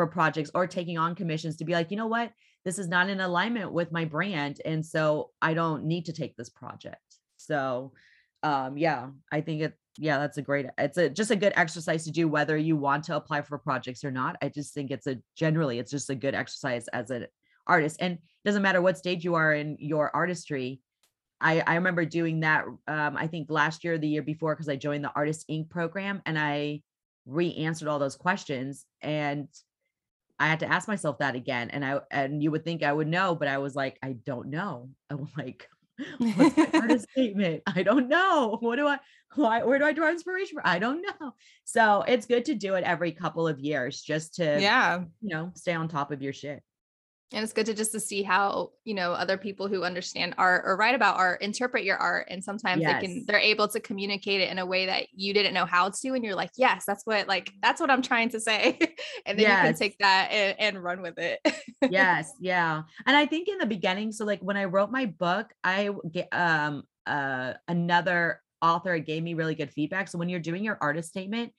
for 0.00 0.06
projects 0.06 0.50
or 0.54 0.66
taking 0.66 0.96
on 0.96 1.14
commissions 1.14 1.56
to 1.56 1.64
be 1.66 1.74
like 1.74 1.90
you 1.90 1.96
know 1.98 2.06
what? 2.06 2.32
This 2.64 2.78
is 2.78 2.88
not 2.88 3.10
in 3.10 3.20
alignment 3.20 3.70
with 3.70 3.92
my 3.92 4.06
brand 4.06 4.58
and 4.64 4.84
so 4.84 5.30
i 5.42 5.52
don't 5.52 5.84
need 5.84 6.06
to 6.06 6.14
take 6.14 6.36
this 6.36 6.48
project. 6.48 7.16
So 7.36 7.92
um 8.42 8.78
yeah 8.78 9.08
i 9.30 9.42
think 9.42 9.60
it 9.60 9.74
yeah 9.98 10.18
that's 10.18 10.38
a 10.38 10.42
great 10.42 10.64
it's 10.78 10.96
a 10.96 11.10
just 11.10 11.30
a 11.30 11.36
good 11.36 11.52
exercise 11.54 12.04
to 12.04 12.10
do 12.10 12.26
whether 12.28 12.56
you 12.56 12.78
want 12.78 13.04
to 13.04 13.16
apply 13.16 13.42
for 13.42 13.58
projects 13.58 14.02
or 14.02 14.10
not. 14.10 14.36
I 14.40 14.48
just 14.48 14.72
think 14.72 14.90
it's 14.90 15.06
a 15.06 15.18
generally 15.36 15.78
it's 15.78 15.90
just 15.90 16.08
a 16.08 16.14
good 16.14 16.34
exercise 16.34 16.88
as 16.88 17.10
an 17.10 17.26
artist 17.66 17.98
and 18.00 18.14
it 18.14 18.20
doesn't 18.46 18.62
matter 18.62 18.80
what 18.80 18.96
stage 18.96 19.22
you 19.22 19.34
are 19.34 19.52
in 19.52 19.76
your 19.80 20.10
artistry. 20.16 20.80
I 21.42 21.62
i 21.66 21.74
remember 21.74 22.06
doing 22.06 22.40
that 22.40 22.64
um 22.88 23.18
i 23.18 23.26
think 23.26 23.50
last 23.50 23.84
year 23.84 23.98
the 23.98 24.08
year 24.08 24.22
before 24.22 24.54
because 24.54 24.70
i 24.70 24.76
joined 24.76 25.04
the 25.04 25.12
artist 25.14 25.46
inc. 25.50 25.68
program 25.68 26.22
and 26.24 26.38
i 26.38 26.80
re-answered 27.26 27.88
all 27.88 27.98
those 27.98 28.16
questions 28.16 28.86
and 29.02 29.48
I 30.40 30.48
had 30.48 30.60
to 30.60 30.72
ask 30.72 30.88
myself 30.88 31.18
that 31.18 31.36
again. 31.36 31.70
And 31.70 31.84
I 31.84 32.00
and 32.10 32.42
you 32.42 32.50
would 32.50 32.64
think 32.64 32.82
I 32.82 32.92
would 32.92 33.06
know, 33.06 33.36
but 33.36 33.46
I 33.46 33.58
was 33.58 33.76
like, 33.76 33.98
I 34.02 34.14
don't 34.24 34.48
know. 34.48 34.88
I'm 35.10 35.28
like, 35.36 35.68
What's 36.18 36.56
my 36.56 36.68
artist 36.74 37.10
statement? 37.10 37.62
I 37.66 37.82
don't 37.82 38.08
know. 38.08 38.56
What 38.60 38.76
do 38.76 38.86
I, 38.86 38.98
why, 39.34 39.62
where 39.62 39.78
do 39.78 39.84
I 39.84 39.92
draw 39.92 40.08
inspiration 40.08 40.54
from? 40.54 40.62
I 40.64 40.78
don't 40.78 41.02
know. 41.02 41.32
So 41.64 42.02
it's 42.08 42.26
good 42.26 42.46
to 42.46 42.54
do 42.54 42.74
it 42.74 42.84
every 42.84 43.12
couple 43.12 43.46
of 43.46 43.60
years 43.60 44.00
just 44.00 44.36
to, 44.36 44.60
yeah, 44.60 45.02
you 45.20 45.34
know, 45.34 45.52
stay 45.54 45.74
on 45.74 45.88
top 45.88 46.10
of 46.10 46.22
your 46.22 46.32
shit 46.32 46.62
and 47.32 47.44
it's 47.44 47.52
good 47.52 47.66
to 47.66 47.74
just 47.74 47.92
to 47.92 48.00
see 48.00 48.22
how 48.22 48.70
you 48.84 48.94
know 48.94 49.12
other 49.12 49.38
people 49.38 49.68
who 49.68 49.84
understand 49.84 50.34
art 50.36 50.64
or 50.66 50.76
write 50.76 50.94
about 50.94 51.16
art 51.16 51.40
interpret 51.42 51.84
your 51.84 51.96
art 51.96 52.26
and 52.30 52.42
sometimes 52.42 52.82
yes. 52.82 53.00
they 53.00 53.06
can 53.06 53.24
they're 53.26 53.38
able 53.38 53.68
to 53.68 53.80
communicate 53.80 54.40
it 54.40 54.50
in 54.50 54.58
a 54.58 54.66
way 54.66 54.86
that 54.86 55.06
you 55.12 55.32
didn't 55.32 55.54
know 55.54 55.64
how 55.64 55.88
to 55.88 56.08
and 56.14 56.24
you're 56.24 56.34
like 56.34 56.50
yes 56.56 56.84
that's 56.86 57.04
what 57.06 57.28
like 57.28 57.52
that's 57.62 57.80
what 57.80 57.90
i'm 57.90 58.02
trying 58.02 58.28
to 58.28 58.40
say 58.40 58.78
and 59.26 59.38
then 59.38 59.46
yes. 59.46 59.62
you 59.62 59.68
can 59.68 59.78
take 59.78 59.98
that 59.98 60.28
and, 60.30 60.58
and 60.58 60.82
run 60.82 61.02
with 61.02 61.18
it 61.18 61.40
yes 61.88 62.32
yeah 62.40 62.82
and 63.06 63.16
i 63.16 63.26
think 63.26 63.48
in 63.48 63.58
the 63.58 63.66
beginning 63.66 64.12
so 64.12 64.24
like 64.24 64.40
when 64.40 64.56
i 64.56 64.64
wrote 64.64 64.90
my 64.90 65.06
book 65.06 65.52
i 65.62 65.90
get 66.10 66.28
um 66.32 66.82
uh 67.06 67.54
another 67.68 68.40
author 68.62 68.98
gave 68.98 69.22
me 69.22 69.34
really 69.34 69.54
good 69.54 69.70
feedback 69.70 70.08
so 70.08 70.18
when 70.18 70.28
you're 70.28 70.40
doing 70.40 70.64
your 70.64 70.78
artist 70.80 71.08
statement 71.08 71.52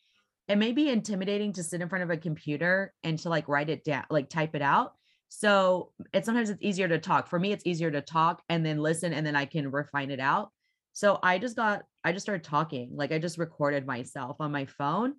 it 0.47 0.57
may 0.57 0.71
be 0.71 0.89
intimidating 0.89 1.53
to 1.53 1.63
sit 1.63 1.81
in 1.81 1.87
front 1.87 2.03
of 2.03 2.09
a 2.09 2.17
computer 2.17 2.93
and 3.03 3.17
to 3.19 3.29
like 3.29 3.47
write 3.47 3.69
it 3.69 3.83
down 3.83 4.03
like 4.09 4.29
type 4.29 4.53
it 4.53 4.61
out 4.61 4.93
So 5.33 5.93
it's 6.13 6.25
sometimes 6.25 6.49
it's 6.49 6.61
easier 6.61 6.89
to 6.89 6.99
talk. 6.99 7.29
For 7.29 7.39
me, 7.39 7.53
it's 7.53 7.65
easier 7.65 7.89
to 7.89 8.01
talk 8.01 8.41
and 8.49 8.65
then 8.65 8.79
listen 8.79 9.13
and 9.13 9.25
then 9.25 9.35
I 9.35 9.45
can 9.45 9.71
refine 9.71 10.11
it 10.11 10.19
out. 10.19 10.49
So 10.91 11.19
I 11.23 11.37
just 11.37 11.55
got, 11.55 11.83
I 12.03 12.11
just 12.11 12.25
started 12.25 12.43
talking. 12.43 12.91
Like 12.93 13.13
I 13.13 13.17
just 13.17 13.37
recorded 13.37 13.87
myself 13.87 14.35
on 14.41 14.51
my 14.51 14.65
phone 14.65 15.13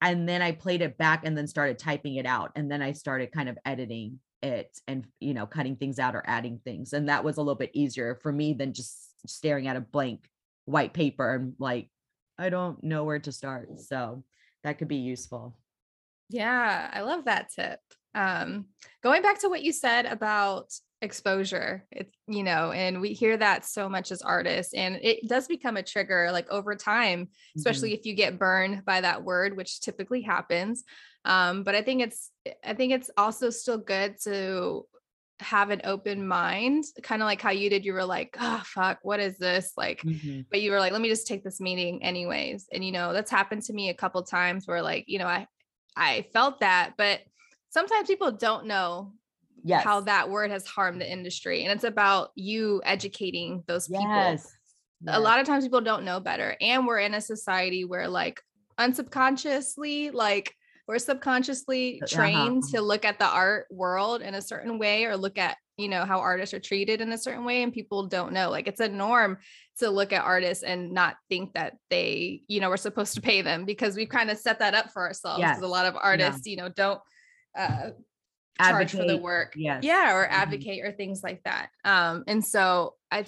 and 0.00 0.28
then 0.28 0.40
I 0.40 0.52
played 0.52 0.82
it 0.82 0.96
back 0.96 1.26
and 1.26 1.36
then 1.36 1.48
started 1.48 1.80
typing 1.80 2.14
it 2.14 2.26
out. 2.26 2.52
And 2.54 2.70
then 2.70 2.80
I 2.80 2.92
started 2.92 3.32
kind 3.32 3.48
of 3.48 3.58
editing 3.66 4.20
it 4.40 4.70
and, 4.86 5.04
you 5.18 5.34
know, 5.34 5.46
cutting 5.46 5.74
things 5.74 5.98
out 5.98 6.14
or 6.14 6.22
adding 6.28 6.60
things. 6.64 6.92
And 6.92 7.08
that 7.08 7.24
was 7.24 7.36
a 7.36 7.40
little 7.40 7.56
bit 7.56 7.72
easier 7.74 8.14
for 8.22 8.30
me 8.30 8.52
than 8.52 8.72
just 8.72 8.96
staring 9.26 9.66
at 9.66 9.74
a 9.74 9.80
blank 9.80 10.28
white 10.66 10.94
paper 10.94 11.34
and 11.34 11.54
like, 11.58 11.90
I 12.38 12.50
don't 12.50 12.84
know 12.84 13.02
where 13.02 13.18
to 13.18 13.32
start. 13.32 13.80
So 13.80 14.22
that 14.62 14.78
could 14.78 14.88
be 14.88 14.98
useful. 14.98 15.58
Yeah, 16.28 16.88
I 16.92 17.00
love 17.00 17.24
that 17.24 17.50
tip. 17.50 17.80
Um, 18.16 18.64
going 19.02 19.22
back 19.22 19.40
to 19.40 19.48
what 19.48 19.62
you 19.62 19.72
said 19.72 20.06
about 20.06 20.72
exposure, 21.02 21.84
it's, 21.92 22.10
you 22.26 22.42
know, 22.42 22.72
and 22.72 23.00
we 23.02 23.12
hear 23.12 23.36
that 23.36 23.66
so 23.66 23.88
much 23.88 24.10
as 24.10 24.22
artists, 24.22 24.72
and 24.72 24.98
it 25.02 25.28
does 25.28 25.46
become 25.46 25.76
a 25.76 25.82
trigger 25.82 26.30
like 26.32 26.50
over 26.50 26.74
time, 26.74 27.28
especially 27.56 27.90
mm-hmm. 27.90 28.00
if 28.00 28.06
you 28.06 28.14
get 28.14 28.38
burned 28.38 28.84
by 28.86 29.02
that 29.02 29.22
word, 29.22 29.56
which 29.56 29.82
typically 29.82 30.22
happens. 30.22 30.82
Um, 31.26 31.62
but 31.62 31.74
I 31.74 31.82
think 31.82 32.02
it's, 32.02 32.30
I 32.64 32.72
think 32.72 32.92
it's 32.94 33.10
also 33.16 33.50
still 33.50 33.78
good 33.78 34.16
to 34.24 34.86
have 35.40 35.68
an 35.68 35.82
open 35.84 36.26
mind, 36.26 36.84
kind 37.02 37.20
of 37.20 37.26
like 37.26 37.42
how 37.42 37.50
you 37.50 37.68
did. 37.68 37.84
You 37.84 37.92
were 37.92 38.06
like, 38.06 38.34
oh, 38.40 38.62
fuck, 38.64 39.00
what 39.02 39.20
is 39.20 39.36
this? 39.36 39.72
Like, 39.76 40.00
mm-hmm. 40.00 40.42
but 40.50 40.62
you 40.62 40.70
were 40.70 40.80
like, 40.80 40.92
let 40.92 41.02
me 41.02 41.10
just 41.10 41.26
take 41.26 41.44
this 41.44 41.60
meeting 41.60 42.02
anyways. 42.02 42.68
And, 42.72 42.82
you 42.82 42.92
know, 42.92 43.12
that's 43.12 43.30
happened 43.30 43.62
to 43.64 43.74
me 43.74 43.90
a 43.90 43.94
couple 43.94 44.22
times 44.22 44.66
where 44.66 44.80
like, 44.80 45.04
you 45.08 45.18
know, 45.18 45.26
I, 45.26 45.46
I 45.94 46.26
felt 46.32 46.60
that, 46.60 46.94
but 46.96 47.20
sometimes 47.76 48.08
people 48.08 48.32
don't 48.32 48.64
know 48.64 49.12
yes. 49.62 49.84
how 49.84 50.00
that 50.00 50.30
word 50.30 50.50
has 50.50 50.66
harmed 50.66 50.98
the 50.98 51.12
industry. 51.12 51.62
And 51.62 51.72
it's 51.72 51.84
about 51.84 52.30
you 52.34 52.80
educating 52.86 53.62
those 53.66 53.86
people. 53.86 54.02
Yes. 54.08 54.50
Yes. 55.02 55.14
A 55.14 55.20
lot 55.20 55.40
of 55.40 55.46
times 55.46 55.62
people 55.62 55.82
don't 55.82 56.04
know 56.04 56.18
better. 56.18 56.56
And 56.62 56.86
we're 56.86 57.00
in 57.00 57.12
a 57.12 57.20
society 57.20 57.84
where 57.84 58.08
like 58.08 58.40
unsubconsciously, 58.78 60.10
like 60.14 60.54
we're 60.88 60.98
subconsciously 60.98 62.00
uh, 62.00 62.06
trained 62.06 62.64
uh-huh. 62.64 62.78
to 62.78 62.80
look 62.80 63.04
at 63.04 63.18
the 63.18 63.28
art 63.28 63.66
world 63.70 64.22
in 64.22 64.34
a 64.34 64.40
certain 64.40 64.78
way 64.78 65.04
or 65.04 65.14
look 65.14 65.36
at 65.36 65.58
you 65.76 65.88
know 65.88 66.06
how 66.06 66.20
artists 66.20 66.54
are 66.54 66.60
treated 66.60 67.02
in 67.02 67.12
a 67.12 67.18
certain 67.18 67.44
way 67.44 67.62
and 67.62 67.70
people 67.70 68.06
don't 68.06 68.32
know 68.32 68.48
like 68.48 68.66
it's 68.66 68.80
a 68.80 68.88
norm 68.88 69.36
to 69.78 69.90
look 69.90 70.10
at 70.10 70.24
artists 70.24 70.64
and 70.64 70.90
not 70.90 71.16
think 71.28 71.52
that 71.52 71.74
they 71.90 72.40
you 72.48 72.60
know 72.60 72.70
we're 72.70 72.78
supposed 72.78 73.14
to 73.14 73.20
pay 73.20 73.42
them 73.42 73.66
because 73.66 73.94
we've 73.94 74.08
kind 74.08 74.30
of 74.30 74.38
set 74.38 74.58
that 74.60 74.72
up 74.72 74.90
for 74.90 75.02
ourselves 75.02 75.38
because 75.38 75.58
yes. 75.58 75.62
a 75.62 75.66
lot 75.66 75.84
of 75.84 75.94
artists 76.00 76.46
yeah. 76.46 76.50
you 76.52 76.56
know 76.56 76.70
don't 76.70 76.98
uh 77.56 77.90
charge 78.60 78.92
for 78.92 79.04
the 79.04 79.18
work 79.18 79.52
yes. 79.56 79.82
yeah 79.84 80.14
or 80.14 80.24
mm-hmm. 80.24 80.34
advocate 80.34 80.78
mm-hmm. 80.78 80.88
or 80.88 80.92
things 80.92 81.22
like 81.22 81.42
that 81.44 81.68
um 81.84 82.24
and 82.26 82.44
so 82.44 82.94
i 83.10 83.24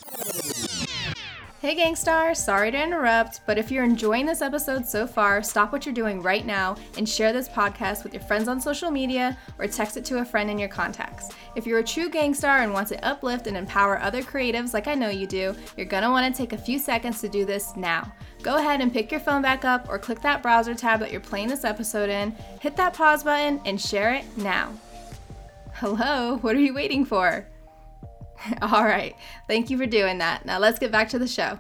Hey 1.61 1.75
Gangstar, 1.75 2.37
sorry 2.37 2.71
to 2.71 2.81
interrupt, 2.81 3.41
but 3.45 3.59
if 3.59 3.73
you're 3.73 3.83
enjoying 3.83 4.27
this 4.27 4.43
episode 4.43 4.87
so 4.87 5.09
far, 5.09 5.43
stop 5.43 5.73
what 5.73 5.85
you're 5.85 5.93
doing 5.93 6.23
right 6.23 6.47
now 6.47 6.77
and 6.97 7.09
share 7.09 7.33
this 7.33 7.49
podcast 7.49 8.05
with 8.05 8.15
your 8.15 8.23
friends 8.23 8.47
on 8.47 8.61
social 8.61 8.93
media 8.93 9.37
or 9.59 9.67
text 9.67 9.97
it 9.97 10.05
to 10.05 10.21
a 10.21 10.25
friend 10.25 10.49
in 10.51 10.59
your 10.61 10.69
contacts. 10.69 11.31
If 11.57 11.67
you're 11.67 11.81
a 11.81 11.85
true 11.85 12.09
gangstar 12.09 12.63
and 12.63 12.73
want 12.73 12.87
to 12.89 13.05
uplift 13.05 13.49
and 13.49 13.57
empower 13.57 13.99
other 13.99 14.23
creatives 14.23 14.73
like 14.73 14.87
I 14.87 14.95
know 14.95 15.09
you 15.09 15.27
do, 15.27 15.53
you're 15.77 15.87
gonna 15.87 16.13
wanna 16.13 16.33
take 16.33 16.53
a 16.53 16.57
few 16.57 16.79
seconds 16.79 17.21
to 17.23 17.29
do 17.29 17.45
this 17.45 17.75
now. 17.75 18.13
Go 18.43 18.57
ahead 18.57 18.81
and 18.81 18.93
pick 18.93 19.11
your 19.11 19.21
phone 19.21 19.43
back 19.43 19.65
up 19.65 19.89
or 19.89 19.99
click 19.99 20.21
that 20.23 20.43
browser 20.43 20.75
tab 20.75 21.01
that 21.01 21.11
you're 21.11 21.21
playing 21.21 21.49
this 21.49 21.65
episode 21.65 22.09
in, 22.09 22.33
hit 22.61 22.77
that 22.77 22.95
pause 22.95 23.25
button, 23.25 23.61
and 23.65 23.81
share 23.81 24.15
it 24.15 24.25
now. 24.37 24.73
Hello, 25.75 26.39
what 26.39 26.57
are 26.57 26.61
you 26.61 26.75
waiting 26.75 27.05
for? 27.05 27.47
All 28.63 28.85
right. 28.85 29.15
Thank 29.47 29.71
you 29.71 29.79
for 29.79 29.87
doing 29.87 30.19
that. 30.19 30.47
Now 30.47 30.59
let's 30.59 30.79
get 30.79 30.93
back 30.93 31.09
to 31.11 31.19
the 31.19 31.29
show. 31.29 31.59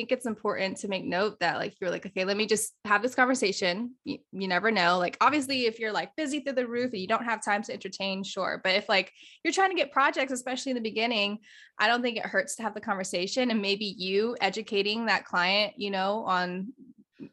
Think 0.00 0.12
it's 0.12 0.24
important 0.24 0.78
to 0.78 0.88
make 0.88 1.04
note 1.04 1.40
that 1.40 1.58
like 1.58 1.74
you're 1.78 1.90
like 1.90 2.06
okay 2.06 2.24
let 2.24 2.38
me 2.38 2.46
just 2.46 2.72
have 2.86 3.02
this 3.02 3.14
conversation 3.14 3.96
you, 4.04 4.16
you 4.32 4.48
never 4.48 4.70
know 4.70 4.96
like 4.96 5.18
obviously 5.20 5.66
if 5.66 5.78
you're 5.78 5.92
like 5.92 6.16
busy 6.16 6.40
through 6.40 6.54
the 6.54 6.66
roof 6.66 6.90
and 6.92 7.02
you 7.02 7.06
don't 7.06 7.26
have 7.26 7.44
time 7.44 7.62
to 7.62 7.74
entertain 7.74 8.24
sure 8.24 8.62
but 8.64 8.74
if 8.74 8.88
like 8.88 9.12
you're 9.44 9.52
trying 9.52 9.68
to 9.68 9.76
get 9.76 9.92
projects 9.92 10.32
especially 10.32 10.70
in 10.70 10.76
the 10.76 10.80
beginning 10.80 11.38
i 11.78 11.86
don't 11.86 12.00
think 12.00 12.16
it 12.16 12.24
hurts 12.24 12.56
to 12.56 12.62
have 12.62 12.72
the 12.72 12.80
conversation 12.80 13.50
and 13.50 13.60
maybe 13.60 13.94
you 13.98 14.34
educating 14.40 15.04
that 15.04 15.26
client 15.26 15.74
you 15.76 15.90
know 15.90 16.24
on 16.24 16.72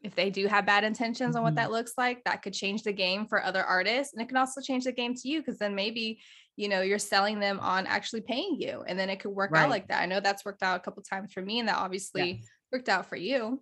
if 0.02 0.14
they 0.14 0.28
do 0.28 0.46
have 0.46 0.66
bad 0.66 0.84
intentions 0.84 1.34
on 1.34 1.42
what 1.42 1.54
mm-hmm. 1.54 1.56
that 1.56 1.70
looks 1.70 1.94
like 1.96 2.22
that 2.24 2.42
could 2.42 2.52
change 2.52 2.82
the 2.82 2.92
game 2.92 3.24
for 3.24 3.42
other 3.42 3.64
artists 3.64 4.12
and 4.12 4.20
it 4.20 4.28
can 4.28 4.36
also 4.36 4.60
change 4.60 4.84
the 4.84 4.92
game 4.92 5.14
to 5.14 5.26
you 5.26 5.40
because 5.40 5.56
then 5.56 5.74
maybe 5.74 6.20
you 6.56 6.68
know 6.68 6.82
you're 6.82 6.98
selling 6.98 7.38
them 7.40 7.58
on 7.60 7.86
actually 7.86 8.20
paying 8.20 8.60
you 8.60 8.84
and 8.86 8.98
then 8.98 9.08
it 9.08 9.20
could 9.20 9.30
work 9.30 9.52
right. 9.52 9.62
out 9.62 9.70
like 9.70 9.88
that 9.88 10.02
i 10.02 10.06
know 10.06 10.20
that's 10.20 10.44
worked 10.44 10.62
out 10.62 10.76
a 10.76 10.80
couple 10.80 11.02
times 11.02 11.32
for 11.32 11.40
me 11.40 11.60
and 11.60 11.68
that 11.68 11.78
obviously 11.78 12.32
yes. 12.32 12.48
Worked 12.72 12.88
out 12.88 13.06
for 13.06 13.16
you. 13.16 13.60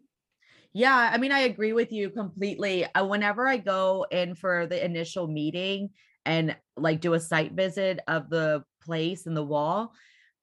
Yeah 0.72 1.10
i 1.12 1.16
mean 1.16 1.32
i 1.32 1.40
agree 1.40 1.72
with 1.72 1.92
you 1.92 2.10
completely. 2.10 2.86
Whenever 3.00 3.48
i 3.48 3.56
go 3.56 4.06
in 4.10 4.34
for 4.34 4.66
the 4.66 4.84
initial 4.84 5.26
meeting 5.26 5.90
and 6.24 6.56
like 6.76 7.00
do 7.00 7.14
a 7.14 7.20
site 7.20 7.52
visit 7.52 8.00
of 8.08 8.28
the 8.28 8.62
place 8.82 9.26
and 9.26 9.36
the 9.36 9.44
wall 9.44 9.92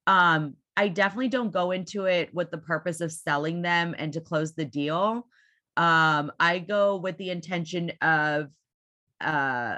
um 0.07 0.55
i 0.75 0.87
definitely 0.87 1.27
don't 1.27 1.51
go 1.51 1.71
into 1.71 2.05
it 2.05 2.33
with 2.33 2.49
the 2.51 2.57
purpose 2.57 2.99
of 2.99 3.11
selling 3.11 3.61
them 3.61 3.93
and 3.97 4.13
to 4.13 4.21
close 4.21 4.53
the 4.53 4.65
deal. 4.65 5.27
Um 5.77 6.31
i 6.39 6.59
go 6.59 6.97
with 6.97 7.17
the 7.17 7.29
intention 7.29 7.91
of 8.01 8.47
uh 9.21 9.77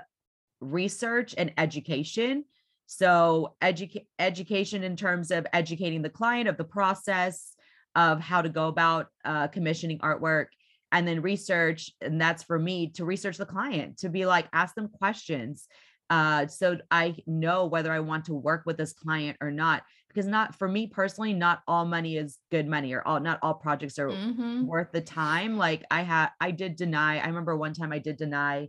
research 0.62 1.36
and 1.38 1.54
education. 1.58 2.46
So 2.86 3.56
educate 3.62 4.08
education 4.20 4.84
in 4.84 4.96
terms 4.96 5.32
of 5.32 5.48
educating 5.54 6.02
the 6.02 6.10
client 6.10 6.48
of 6.48 6.58
the 6.58 6.64
process 6.64 7.55
of 7.96 8.20
how 8.20 8.42
to 8.42 8.50
go 8.50 8.68
about 8.68 9.08
uh, 9.24 9.48
commissioning 9.48 10.00
artwork 10.00 10.48
and 10.92 11.08
then 11.08 11.22
research 11.22 11.92
and 12.02 12.20
that's 12.20 12.44
for 12.44 12.60
me 12.60 12.90
to 12.92 13.06
research 13.06 13.38
the 13.38 13.46
client 13.46 13.98
to 13.98 14.10
be 14.10 14.26
like 14.26 14.48
ask 14.54 14.76
them 14.76 14.88
questions 14.88 15.68
uh, 16.10 16.46
so 16.48 16.78
i 16.92 17.16
know 17.26 17.66
whether 17.66 17.92
i 17.92 18.00
want 18.00 18.26
to 18.26 18.34
work 18.34 18.64
with 18.66 18.78
this 18.78 18.94
client 18.94 19.38
or 19.42 19.52
not 19.52 19.84
because 20.08 20.26
not 20.26 20.56
for 20.56 20.68
me 20.68 20.88
personally 20.88 21.34
not 21.34 21.62
all 21.68 21.86
money 21.86 22.18
is 22.18 22.38
good 22.52 22.68
money 22.68 22.94
or 22.94 23.06
all 23.08 23.20
not 23.20 23.40
all 23.42 23.56
projects 23.56 23.98
are 23.98 24.10
mm-hmm. 24.10 24.66
worth 24.66 24.92
the 24.92 25.02
time 25.02 25.58
like 25.58 25.84
i 25.90 26.02
had 26.02 26.30
i 26.40 26.52
did 26.52 26.76
deny 26.76 27.18
i 27.18 27.28
remember 27.28 27.56
one 27.56 27.74
time 27.74 27.92
i 27.92 28.00
did 28.00 28.18
deny 28.18 28.68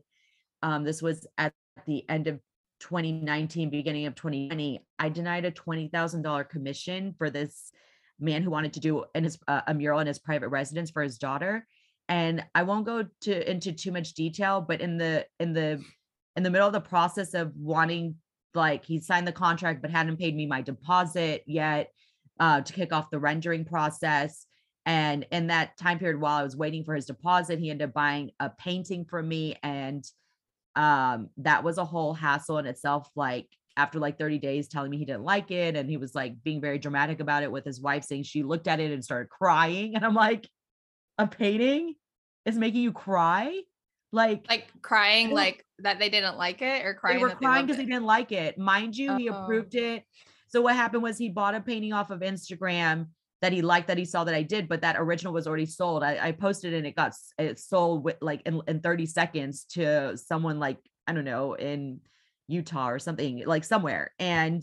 um, 0.63 0.85
this 0.85 1.03
was 1.03 1.27
at 1.37 1.53
the 1.87 2.09
end 2.09 2.27
of 2.27 2.41
2019, 2.81 3.71
beginning 3.71 4.07
of 4.07 4.15
2020, 4.15 4.85
I 4.99 5.09
denied 5.09 5.45
a 5.45 5.51
$20,000 5.51 6.49
commission 6.49 7.15
for 7.17 7.31
this 7.31 7.73
man 8.19 8.43
who 8.43 8.51
wanted 8.51 8.73
to 8.75 8.81
do 8.81 9.05
in 9.15 9.25
his, 9.25 9.39
uh, 9.49 9.63
a 9.67 9.75
mural 9.75 10.01
in 10.01 10.07
his 10.07 10.19
private 10.19 10.49
residence 10.49 10.91
for 10.91 11.03
his 11.03 11.19
daughter. 11.19 11.67
And 12.09 12.45
I 12.55 12.63
won't 12.63 12.87
go 12.87 13.07
to 13.23 13.51
into 13.51 13.73
too 13.73 13.93
much 13.93 14.15
detail, 14.15 14.61
but 14.61 14.81
in 14.81 14.97
the 14.97 15.27
in 15.41 15.53
the 15.53 15.83
in 16.37 16.43
the 16.43 16.51
middle 16.51 16.67
of 16.67 16.73
the 16.73 16.81
process 16.81 17.35
of 17.35 17.53
wanting, 17.57 18.17
like 18.55 18.85
he 18.85 19.01
signed 19.01 19.27
the 19.27 19.33
contract 19.33 19.83
but 19.83 19.91
hadn't 19.91 20.19
paid 20.19 20.37
me 20.37 20.47
my 20.47 20.63
deposit 20.63 21.43
yet 21.47 21.91
uh, 22.39 22.61
to 22.61 22.73
kick 22.73 22.93
off 22.93 23.11
the 23.11 23.19
rendering 23.19 23.65
process. 23.65 24.47
And 24.85 25.27
in 25.33 25.49
that 25.49 25.77
time 25.79 25.99
period, 25.99 26.21
while 26.21 26.37
I 26.37 26.45
was 26.45 26.57
waiting 26.57 26.85
for 26.85 26.95
his 26.95 27.07
deposit, 27.07 27.59
he 27.59 27.71
ended 27.71 27.89
up 27.89 27.95
buying 27.95 28.31
a 28.39 28.51
painting 28.51 29.05
from 29.05 29.29
me 29.29 29.57
and 29.63 30.05
um 30.77 31.31
that 31.39 31.65
was 31.65 31.79
a 31.79 31.85
whole 31.85 32.13
hassle 32.13 32.59
in 32.59 32.67
itself 32.67 33.11
like 33.17 33.49
after 33.77 33.99
like 33.99 34.19
30 34.19 34.39
days 34.39 34.69
telling 34.69 34.91
me 34.91 34.97
he 34.97 35.05
didn't 35.05 35.25
like 35.25 35.51
it 35.51 35.77
and 35.77 35.89
he 35.89 35.97
was 35.97 36.15
like 36.15 36.43
being 36.43 36.61
very 36.61 36.79
dramatic 36.79 37.21
about 37.21 37.43
it 37.43 37.53
with 37.53 37.65
his 37.65 37.81
wife 37.81 38.05
saying 38.05 38.23
she 38.23 38.43
looked 38.43 38.69
at 38.69 38.81
it 38.81 38.91
and 38.91 39.05
started 39.05 39.29
crying 39.29 39.95
and 39.95 40.05
i'm 40.05 40.15
like 40.15 40.49
a 41.19 41.27
painting 41.27 41.95
is 42.47 42.57
making 42.57 42.83
you 42.83 42.93
cry? 42.93 43.61
Like 44.13 44.47
like 44.49 44.69
crying 44.81 45.31
like 45.31 45.67
that 45.81 45.99
they 45.99 46.09
didn't 46.09 46.39
like 46.39 46.63
it 46.63 46.87
or 46.87 46.95
crying 46.95 47.19
they 47.19 47.23
were 47.23 47.31
crying 47.31 47.67
because 47.67 47.77
they, 47.77 47.85
they, 47.85 47.91
didn't 47.91 48.07
like 48.07 48.33
it. 48.33 48.57
Mind 48.57 48.97
you 48.97 49.17
he 49.17 49.29
oh. 49.29 49.43
approved 49.43 49.75
it. 49.75 50.05
So 50.49 50.63
what 50.63 50.77
happened 50.77 51.03
was 51.03 51.19
he 51.19 51.29
bought 51.29 51.55
a 51.55 51.61
painting 51.61 51.93
off 51.93 52.11
of 52.11 52.21
instagram 52.21 53.09
that 53.43 53.53
he 53.53 53.61
liked 53.61 53.89
that 53.89 53.99
he 53.99 54.05
saw 54.05 54.25
that 54.25 54.35
I 54.35 54.43
did, 54.43 54.69
but 54.69 54.81
that 54.83 54.97
original 54.97 55.33
was 55.33 55.47
already 55.47 55.67
sold. 55.67 56.03
I, 56.03 56.19
I 56.29 56.33
posted 56.33 56.73
and 56.73 56.87
it 56.87 56.95
got 56.95 57.13
it 57.37 57.59
sold 57.59 58.05
with 58.05 58.17
like 58.23 58.43
in, 58.47 58.63
in 58.69 58.81
30 58.81 59.07
seconds 59.07 59.65
to 59.71 60.17
someone 60.17 60.59
like 60.59 60.79
I 61.07 61.13
don't 61.13 61.25
know 61.25 61.55
in 61.55 62.01
Utah 62.49 62.91
or 62.91 62.99
something 62.99 63.45
like 63.47 63.65
somewhere. 63.65 64.13
And 64.19 64.63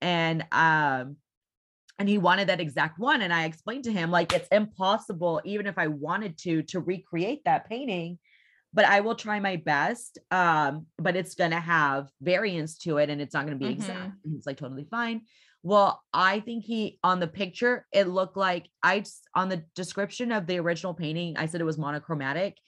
and 0.00 0.44
um 0.52 1.16
and 1.98 2.08
he 2.08 2.18
wanted 2.18 2.48
that 2.48 2.60
exact 2.60 2.98
one 2.98 3.22
and 3.22 3.32
I 3.32 3.44
explained 3.44 3.84
to 3.84 3.92
him 3.92 4.10
like 4.10 4.32
it's 4.32 4.48
impossible 4.48 5.40
even 5.44 5.66
if 5.66 5.78
I 5.78 5.86
wanted 5.86 6.36
to 6.38 6.62
to 6.64 6.80
recreate 6.80 7.44
that 7.44 7.68
painting 7.68 8.18
but 8.72 8.84
I 8.84 9.00
will 9.00 9.14
try 9.14 9.38
my 9.40 9.56
best 9.56 10.18
um 10.30 10.86
but 10.98 11.16
it's 11.16 11.34
going 11.34 11.52
to 11.52 11.60
have 11.60 12.08
variance 12.20 12.76
to 12.78 12.98
it 12.98 13.08
and 13.08 13.20
it's 13.20 13.32
not 13.32 13.46
going 13.46 13.58
to 13.58 13.64
be 13.64 13.72
mm-hmm. 13.72 13.80
exact. 13.80 14.16
And 14.24 14.34
he's 14.34 14.46
like 14.46 14.58
totally 14.58 14.86
fine. 14.90 15.22
Well, 15.62 16.02
I 16.12 16.40
think 16.40 16.64
he 16.64 16.98
on 17.02 17.20
the 17.20 17.26
picture, 17.26 17.86
it 17.90 18.06
looked 18.06 18.36
like 18.36 18.68
I 18.82 19.02
on 19.34 19.48
the 19.48 19.64
description 19.74 20.30
of 20.30 20.46
the 20.46 20.58
original 20.58 20.92
painting, 20.92 21.38
I 21.38 21.46
said 21.46 21.62
it 21.62 21.64
was 21.64 21.78
monochromatic 21.78 22.58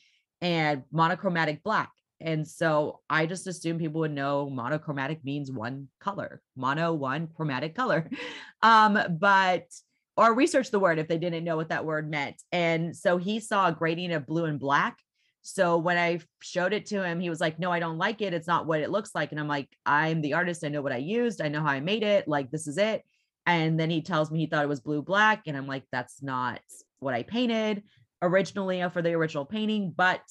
and 0.41 0.83
monochromatic 0.91 1.63
black. 1.63 1.91
And 2.21 2.47
so 2.47 3.01
I 3.11 3.27
just 3.27 3.47
assumed 3.47 3.81
people 3.81 4.01
would 4.01 4.13
know 4.13 4.49
monochromatic 4.49 5.25
means 5.25 5.51
one 5.53 5.89
color, 6.01 6.41
mono, 6.57 6.93
one 6.93 7.29
chromatic 7.29 7.75
color. 7.75 8.11
Um, 8.63 8.99
but 9.21 9.67
or 10.17 10.35
research 10.35 10.71
the 10.71 10.81
word 10.81 10.99
if 10.99 11.07
they 11.07 11.19
didn't 11.19 11.45
know 11.45 11.57
what 11.57 11.69
that 11.69 11.85
word 11.85 12.11
meant. 12.11 12.43
And 12.51 12.97
so 12.97 13.19
he 13.19 13.39
saw 13.39 13.69
a 13.69 13.73
gradient 13.73 14.15
of 14.15 14.27
blue 14.27 14.47
and 14.47 14.59
black. 14.59 14.99
So 15.43 15.77
when 15.77 15.99
I 15.99 16.21
showed 16.43 16.73
it 16.73 16.87
to 16.87 17.05
him, 17.05 17.21
he 17.21 17.31
was 17.31 17.41
like, 17.41 17.59
No, 17.59 17.71
I 17.71 17.79
don't 17.79 17.99
like 17.99 18.23
it. 18.23 18.35
It's 18.35 18.49
not 18.49 18.67
what 18.67 18.81
it 18.81 18.91
looks 18.91 19.15
like. 19.15 19.31
And 19.31 19.39
I'm 19.39 19.47
like, 19.47 19.69
I'm 19.85 20.21
the 20.21 20.35
artist. 20.35 20.65
I 20.65 20.69
know 20.69 20.83
what 20.83 20.93
I 20.93 20.97
used. 20.97 21.41
I 21.41 21.49
know 21.49 21.61
how 21.61 21.69
I 21.69 21.81
made 21.81 22.03
it. 22.03 22.27
Like, 22.27 22.51
this 22.51 22.67
is 22.67 22.79
it. 22.79 23.05
And 23.45 23.79
then 23.79 23.91
he 23.91 24.03
tells 24.03 24.31
me 24.31 24.41
he 24.41 24.47
thought 24.47 24.65
it 24.65 24.69
was 24.69 24.81
blue 24.81 25.03
black. 25.03 25.43
And 25.47 25.57
I'm 25.57 25.69
like, 25.69 25.85
That's 25.93 26.23
not 26.23 26.61
what 26.99 27.15
I 27.15 27.23
painted 27.23 27.85
originally 28.23 28.83
for 28.91 29.03
the 29.03 29.13
original 29.13 29.45
painting, 29.45 29.93
but 29.95 30.23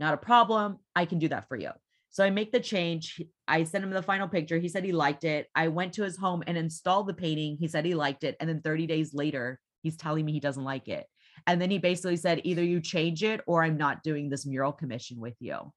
not 0.00 0.14
a 0.14 0.16
problem. 0.16 0.78
I 0.96 1.04
can 1.04 1.18
do 1.18 1.28
that 1.28 1.46
for 1.46 1.56
you. 1.56 1.70
So 2.08 2.24
I 2.24 2.30
make 2.30 2.50
the 2.50 2.58
change. 2.58 3.22
I 3.46 3.62
sent 3.62 3.84
him 3.84 3.90
the 3.90 4.02
final 4.02 4.26
picture. 4.26 4.58
He 4.58 4.68
said 4.68 4.84
he 4.84 4.92
liked 4.92 5.22
it. 5.22 5.46
I 5.54 5.68
went 5.68 5.92
to 5.94 6.02
his 6.02 6.16
home 6.16 6.42
and 6.46 6.58
installed 6.58 7.06
the 7.06 7.14
painting. 7.14 7.56
He 7.56 7.68
said 7.68 7.84
he 7.84 7.94
liked 7.94 8.24
it. 8.24 8.36
And 8.40 8.48
then 8.48 8.62
30 8.62 8.86
days 8.88 9.14
later, 9.14 9.60
he's 9.82 9.96
telling 9.96 10.24
me 10.24 10.32
he 10.32 10.40
doesn't 10.40 10.64
like 10.64 10.88
it. 10.88 11.06
And 11.46 11.62
then 11.62 11.70
he 11.70 11.78
basically 11.78 12.16
said, 12.16 12.40
either 12.42 12.64
you 12.64 12.80
change 12.80 13.22
it 13.22 13.40
or 13.46 13.62
I'm 13.62 13.76
not 13.76 14.02
doing 14.02 14.28
this 14.28 14.44
mural 14.44 14.72
commission 14.72 15.20
with 15.20 15.36
you. 15.38 15.72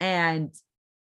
And 0.00 0.54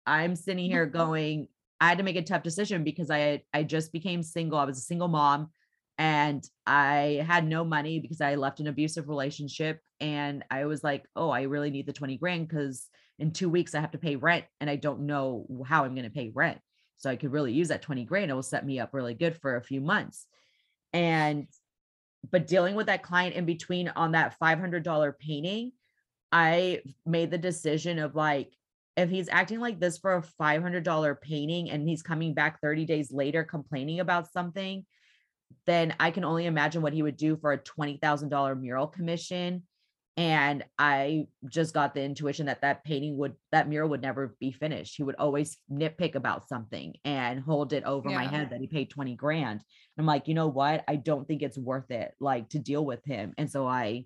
I'm 0.07 0.35
sitting 0.35 0.65
mm-hmm. 0.65 0.71
here 0.71 0.85
going, 0.87 1.47
I 1.79 1.89
had 1.89 1.97
to 1.99 2.03
make 2.03 2.15
a 2.15 2.23
tough 2.23 2.43
decision 2.43 2.83
because 2.83 3.11
I 3.11 3.43
I 3.53 3.63
just 3.63 3.91
became 3.91 4.23
single. 4.23 4.57
I 4.57 4.65
was 4.65 4.77
a 4.77 4.81
single 4.81 5.09
mom 5.09 5.49
and 5.97 6.43
I 6.65 7.23
had 7.25 7.47
no 7.47 7.63
money 7.63 7.99
because 7.99 8.21
I 8.21 8.35
left 8.35 8.59
an 8.59 8.67
abusive 8.67 9.07
relationship. 9.07 9.79
And 10.01 10.43
I 10.51 10.65
was 10.65 10.83
like, 10.83 11.05
oh, 11.15 11.29
I 11.29 11.43
really 11.43 11.69
need 11.69 11.85
the 11.85 11.93
20 11.93 12.17
grand 12.17 12.47
because 12.47 12.87
in 13.17 13.31
two 13.31 13.49
weeks 13.49 13.73
I 13.73 13.79
have 13.79 13.91
to 13.91 13.97
pay 13.97 14.17
rent 14.17 14.45
and 14.59 14.69
I 14.69 14.75
don't 14.75 15.01
know 15.01 15.45
how 15.65 15.85
I'm 15.85 15.95
going 15.95 16.05
to 16.05 16.13
pay 16.13 16.31
rent. 16.33 16.59
So 16.97 17.09
I 17.09 17.15
could 17.15 17.31
really 17.31 17.53
use 17.53 17.69
that 17.69 17.81
20 17.81 18.03
grand. 18.05 18.29
It 18.29 18.33
will 18.33 18.43
set 18.43 18.65
me 18.65 18.79
up 18.79 18.93
really 18.93 19.13
good 19.13 19.37
for 19.37 19.55
a 19.55 19.63
few 19.63 19.79
months. 19.79 20.27
And, 20.91 21.47
but 22.29 22.47
dealing 22.47 22.75
with 22.75 22.87
that 22.87 23.03
client 23.03 23.35
in 23.35 23.45
between 23.45 23.89
on 23.89 24.13
that 24.13 24.35
$500 24.41 25.19
painting, 25.19 25.71
I 26.31 26.81
made 27.05 27.31
the 27.31 27.37
decision 27.37 27.99
of 27.99 28.15
like, 28.15 28.51
if 28.97 29.09
he's 29.09 29.29
acting 29.29 29.59
like 29.59 29.79
this 29.79 29.97
for 29.97 30.15
a 30.15 30.23
$500 30.41 31.21
painting 31.21 31.69
and 31.69 31.87
he's 31.87 32.01
coming 32.01 32.33
back 32.33 32.61
30 32.61 32.85
days 32.85 33.11
later 33.11 33.43
complaining 33.43 33.99
about 33.99 34.31
something, 34.31 34.85
then 35.65 35.95
I 35.99 36.11
can 36.11 36.23
only 36.23 36.45
imagine 36.45 36.81
what 36.81 36.93
he 36.93 37.03
would 37.03 37.17
do 37.17 37.37
for 37.37 37.51
a 37.51 37.57
$20,000 37.57 38.59
mural 38.59 38.87
commission. 38.87 39.63
And 40.17 40.63
i 40.79 41.27
just 41.49 41.73
got 41.73 41.93
the 41.93 42.01
intuition 42.01 42.45
that 42.45 42.61
that 42.61 42.85
painting 42.85 43.17
would 43.17 43.33
that 43.51 43.67
mural 43.67 43.89
would 43.89 44.01
never 44.01 44.33
be 44.39 44.53
finished. 44.53 44.95
He 44.95 45.03
would 45.03 45.17
always 45.19 45.57
nitpick 45.69 46.15
about 46.15 46.47
something 46.47 46.93
and 47.03 47.41
hold 47.41 47.73
it 47.73 47.83
over 47.83 48.09
yeah. 48.09 48.15
my 48.15 48.27
head 48.27 48.51
that 48.51 48.61
he 48.61 48.67
paid 48.67 48.89
20 48.89 49.15
grand. 49.15 49.61
I'm 49.97 50.05
like 50.05 50.29
you 50.29 50.33
know 50.33 50.47
what? 50.47 50.85
I 50.87 50.95
don't 50.95 51.27
think 51.27 51.41
it's 51.41 51.57
worth 51.57 51.91
it 51.91 52.13
like 52.21 52.47
to 52.49 52.59
deal 52.59 52.85
with 52.85 53.03
him. 53.03 53.33
And 53.37 53.51
so 53.51 53.67
i 53.67 54.05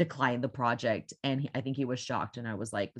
declined 0.00 0.42
the 0.42 0.48
project 0.48 1.12
and 1.22 1.50
i 1.54 1.60
think 1.60 1.76
he 1.76 1.84
was 1.84 2.00
shocked 2.00 2.38
and 2.38 2.48
i 2.48 2.54
was 2.54 2.72
like 2.72 2.90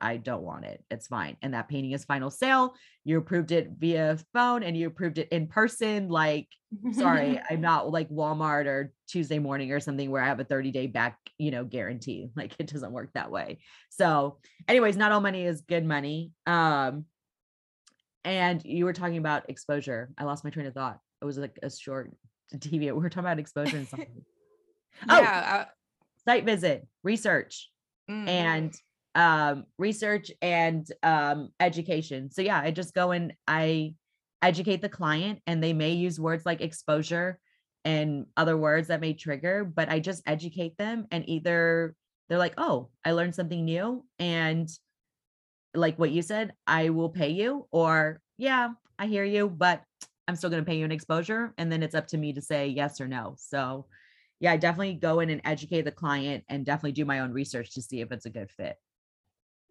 I 0.00 0.16
don't 0.16 0.42
want 0.42 0.64
it. 0.64 0.82
It's 0.90 1.06
fine. 1.06 1.36
And 1.42 1.54
that 1.54 1.68
painting 1.68 1.92
is 1.92 2.04
final 2.04 2.30
sale. 2.30 2.74
You 3.04 3.18
approved 3.18 3.52
it 3.52 3.70
via 3.78 4.18
phone 4.32 4.62
and 4.62 4.76
you 4.76 4.86
approved 4.86 5.18
it 5.18 5.28
in 5.30 5.46
person. 5.46 6.08
Like, 6.08 6.48
sorry, 6.92 7.40
I'm 7.50 7.60
not 7.60 7.90
like 7.90 8.08
Walmart 8.08 8.66
or 8.66 8.92
Tuesday 9.08 9.38
morning 9.38 9.72
or 9.72 9.80
something 9.80 10.10
where 10.10 10.22
I 10.22 10.26
have 10.26 10.40
a 10.40 10.44
30 10.44 10.70
day 10.70 10.86
back, 10.86 11.18
you 11.38 11.50
know, 11.50 11.64
guarantee. 11.64 12.30
Like 12.36 12.54
it 12.58 12.66
doesn't 12.66 12.92
work 12.92 13.10
that 13.14 13.30
way. 13.30 13.58
So, 13.90 14.38
anyways, 14.68 14.96
not 14.96 15.12
all 15.12 15.20
money 15.20 15.44
is 15.44 15.62
good 15.62 15.84
money. 15.84 16.32
Um, 16.46 17.06
and 18.24 18.60
you 18.64 18.84
were 18.84 18.92
talking 18.92 19.18
about 19.18 19.48
exposure. 19.48 20.10
I 20.18 20.24
lost 20.24 20.44
my 20.44 20.50
train 20.50 20.66
of 20.66 20.74
thought. 20.74 20.98
It 21.22 21.24
was 21.24 21.38
like 21.38 21.58
a 21.62 21.70
short 21.70 22.12
TV. 22.54 22.80
We 22.80 22.92
were 22.92 23.08
talking 23.08 23.24
about 23.26 23.38
exposure 23.38 23.76
and 23.76 23.88
something. 23.88 24.24
yeah. 25.08 25.64
Oh, 25.66 25.70
site 26.26 26.44
visit, 26.44 26.86
research. 27.02 27.70
Mm. 28.10 28.28
And 28.28 28.74
um, 29.16 29.64
research 29.78 30.30
and 30.42 30.86
um, 31.02 31.48
education. 31.58 32.30
So 32.30 32.42
yeah, 32.42 32.60
I 32.60 32.70
just 32.70 32.94
go 32.94 33.10
and 33.10 33.32
I 33.48 33.94
educate 34.42 34.82
the 34.82 34.88
client, 34.88 35.40
and 35.46 35.64
they 35.64 35.72
may 35.72 35.92
use 35.92 36.20
words 36.20 36.46
like 36.46 36.60
exposure 36.60 37.40
and 37.84 38.26
other 38.36 38.56
words 38.56 38.88
that 38.88 39.00
may 39.00 39.14
trigger, 39.14 39.64
but 39.64 39.88
I 39.88 40.00
just 40.00 40.22
educate 40.26 40.76
them, 40.76 41.06
and 41.10 41.28
either 41.28 41.96
they're 42.28 42.38
like, 42.38 42.54
"Oh, 42.58 42.90
I 43.04 43.12
learned 43.12 43.34
something 43.34 43.64
new," 43.64 44.04
and 44.20 44.68
like 45.74 45.98
what 45.98 46.10
you 46.10 46.22
said, 46.22 46.52
I 46.66 46.90
will 46.90 47.10
pay 47.10 47.30
you, 47.30 47.66
or 47.70 48.20
yeah, 48.38 48.70
I 48.98 49.06
hear 49.06 49.24
you, 49.24 49.48
but 49.48 49.82
I'm 50.28 50.36
still 50.36 50.50
going 50.50 50.62
to 50.64 50.68
pay 50.68 50.78
you 50.78 50.84
an 50.84 50.92
exposure, 50.92 51.54
and 51.58 51.70
then 51.72 51.82
it's 51.82 51.94
up 51.94 52.08
to 52.08 52.18
me 52.18 52.32
to 52.34 52.42
say 52.42 52.68
yes 52.68 53.00
or 53.00 53.08
no. 53.08 53.34
So 53.38 53.86
yeah, 54.40 54.52
I 54.52 54.58
definitely 54.58 54.94
go 54.94 55.20
in 55.20 55.30
and 55.30 55.40
educate 55.44 55.82
the 55.82 55.92
client 55.92 56.44
and 56.48 56.66
definitely 56.66 56.92
do 56.92 57.06
my 57.06 57.20
own 57.20 57.32
research 57.32 57.72
to 57.74 57.82
see 57.82 58.00
if 58.02 58.12
it's 58.12 58.26
a 58.26 58.30
good 58.30 58.50
fit. 58.50 58.76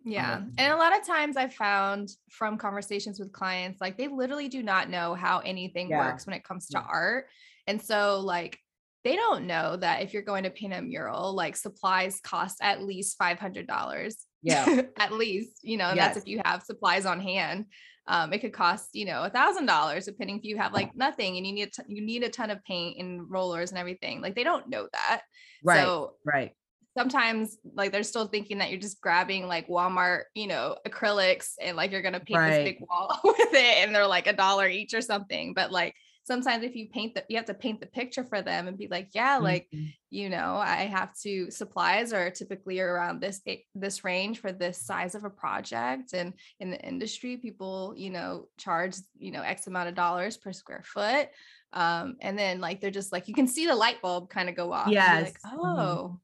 Yeah. 0.06 0.36
Um, 0.36 0.52
and 0.60 0.72
a 0.72 0.78
lot 0.78 0.98
of 0.98 1.06
times 1.06 1.36
I've 1.36 1.54
found 1.54 2.12
from 2.30 2.58
conversations 2.58 3.20
with 3.20 3.34
clients, 3.34 3.82
like 3.82 3.98
they 3.98 4.08
literally 4.08 4.48
do 4.48 4.62
not 4.62 4.90
know 4.90 5.16
how 5.16 5.40
anything 5.40 5.90
yeah. 5.90 5.98
works 5.98 6.28
when 6.28 6.36
it 6.36 6.44
comes 6.44 6.68
to 6.68 6.78
yeah. 6.78 6.86
art. 6.88 7.26
And 7.66 7.82
so, 7.82 8.20
like, 8.20 8.60
they 9.04 9.16
don't 9.16 9.48
know 9.48 9.76
that 9.78 10.04
if 10.04 10.14
you're 10.14 10.22
going 10.22 10.44
to 10.44 10.52
paint 10.52 10.74
a 10.74 10.82
mural, 10.82 11.34
like 11.34 11.56
supplies 11.56 12.22
cost 12.22 12.60
at 12.62 12.84
least 12.84 13.18
$500. 13.20 14.16
Yeah. 14.44 14.82
at 14.98 15.12
least, 15.12 15.60
you 15.64 15.78
know, 15.78 15.92
yes. 15.94 15.98
that's 15.98 16.18
if 16.18 16.28
you 16.28 16.42
have 16.46 16.62
supplies 16.62 17.06
on 17.06 17.20
hand. 17.20 17.66
Um, 18.08 18.32
it 18.34 18.40
could 18.40 18.54
cost, 18.54 18.90
you 18.94 19.06
know, 19.06 19.24
a 19.24 19.32
thousand 19.32 19.66
dollars, 19.66 20.06
depending 20.06 20.38
if 20.38 20.44
you 20.44 20.58
have 20.58 20.74
like 20.74 20.96
nothing 20.96 21.38
and 21.38 21.48
you 21.48 21.54
need, 21.54 21.72
you 21.88 22.06
need 22.06 22.22
a 22.22 22.30
ton 22.30 22.52
of 22.52 22.64
paint 22.64 23.00
and 23.00 23.28
rollers 23.28 23.72
and 23.72 23.80
everything. 23.80 24.22
Like 24.22 24.36
they 24.36 24.44
don't 24.44 24.70
know 24.70 24.88
that. 24.94 25.22
Right. 25.64 25.82
So, 25.82 26.14
right 26.24 26.52
sometimes 26.98 27.58
like 27.74 27.92
they're 27.92 28.04
still 28.04 28.28
thinking 28.28 28.60
that 28.60 28.70
you're 28.70 28.80
just 28.80 29.02
grabbing 29.02 29.48
like 29.48 29.68
Walmart, 29.68 30.24
you 30.34 30.48
know, 30.48 30.78
acrylics 30.88 31.54
and 31.62 31.76
like 31.76 31.92
you're 31.92 32.02
gonna 32.02 32.20
paint 32.20 32.40
right. 32.40 32.50
this 32.50 32.64
big 32.64 32.88
wall 32.90 33.20
with 33.24 33.54
it 33.54 33.84
and 33.86 33.94
they're 33.94 34.08
like 34.08 34.28
a 34.28 34.34
dollar 34.34 34.68
each 34.68 34.94
or 34.94 35.02
something. 35.02 35.54
But 35.54 35.72
like 35.72 35.96
sometimes 36.24 36.64
if 36.64 36.76
you 36.76 36.88
paint 36.90 37.16
that 37.16 37.26
you 37.30 37.38
have 37.38 37.46
to 37.46 37.54
paint 37.54 37.80
the 37.80 37.86
picture 37.86 38.24
for 38.24 38.42
them 38.42 38.68
and 38.68 38.78
be 38.78 38.88
like, 38.88 39.10
yeah, 39.14 39.38
like, 39.38 39.68
mm-hmm. 39.74 39.86
you 40.10 40.30
know, 40.30 40.56
I 40.56 40.86
have 40.86 41.14
to 41.22 41.52
supplies 41.52 42.14
are 42.14 42.32
typically 42.32 42.80
around 42.80 43.22
this 43.22 43.42
this 43.76 44.04
range 44.04 44.40
for 44.40 44.52
this 44.52 44.82
size 44.82 45.16
of 45.16 45.24
a 45.24 45.30
project. 45.30 46.14
And 46.14 46.34
in 46.60 46.72
the 46.72 46.82
industry, 46.82 47.38
people, 47.38 47.94
you 47.96 48.10
know, 48.10 48.48
charge, 48.58 48.96
you 49.18 49.32
know, 49.32 49.42
X 49.42 49.68
amount 49.68 49.90
of 49.90 49.96
dollars 49.96 50.38
per 50.38 50.52
square 50.52 50.84
foot. 50.84 51.30
Um, 51.74 52.16
and 52.22 52.40
then 52.40 52.62
like 52.62 52.80
they're 52.82 52.90
just 52.90 53.12
like 53.12 53.28
you 53.28 53.34
can 53.34 53.48
see 53.48 53.68
the 53.68 53.76
light 53.76 54.02
bulb 54.02 54.30
kind 54.30 54.50
of 54.50 54.56
go 54.56 54.72
off. 54.72 54.88
Yes. 54.88 55.34
Like, 55.44 55.54
mm-hmm. 55.54 56.16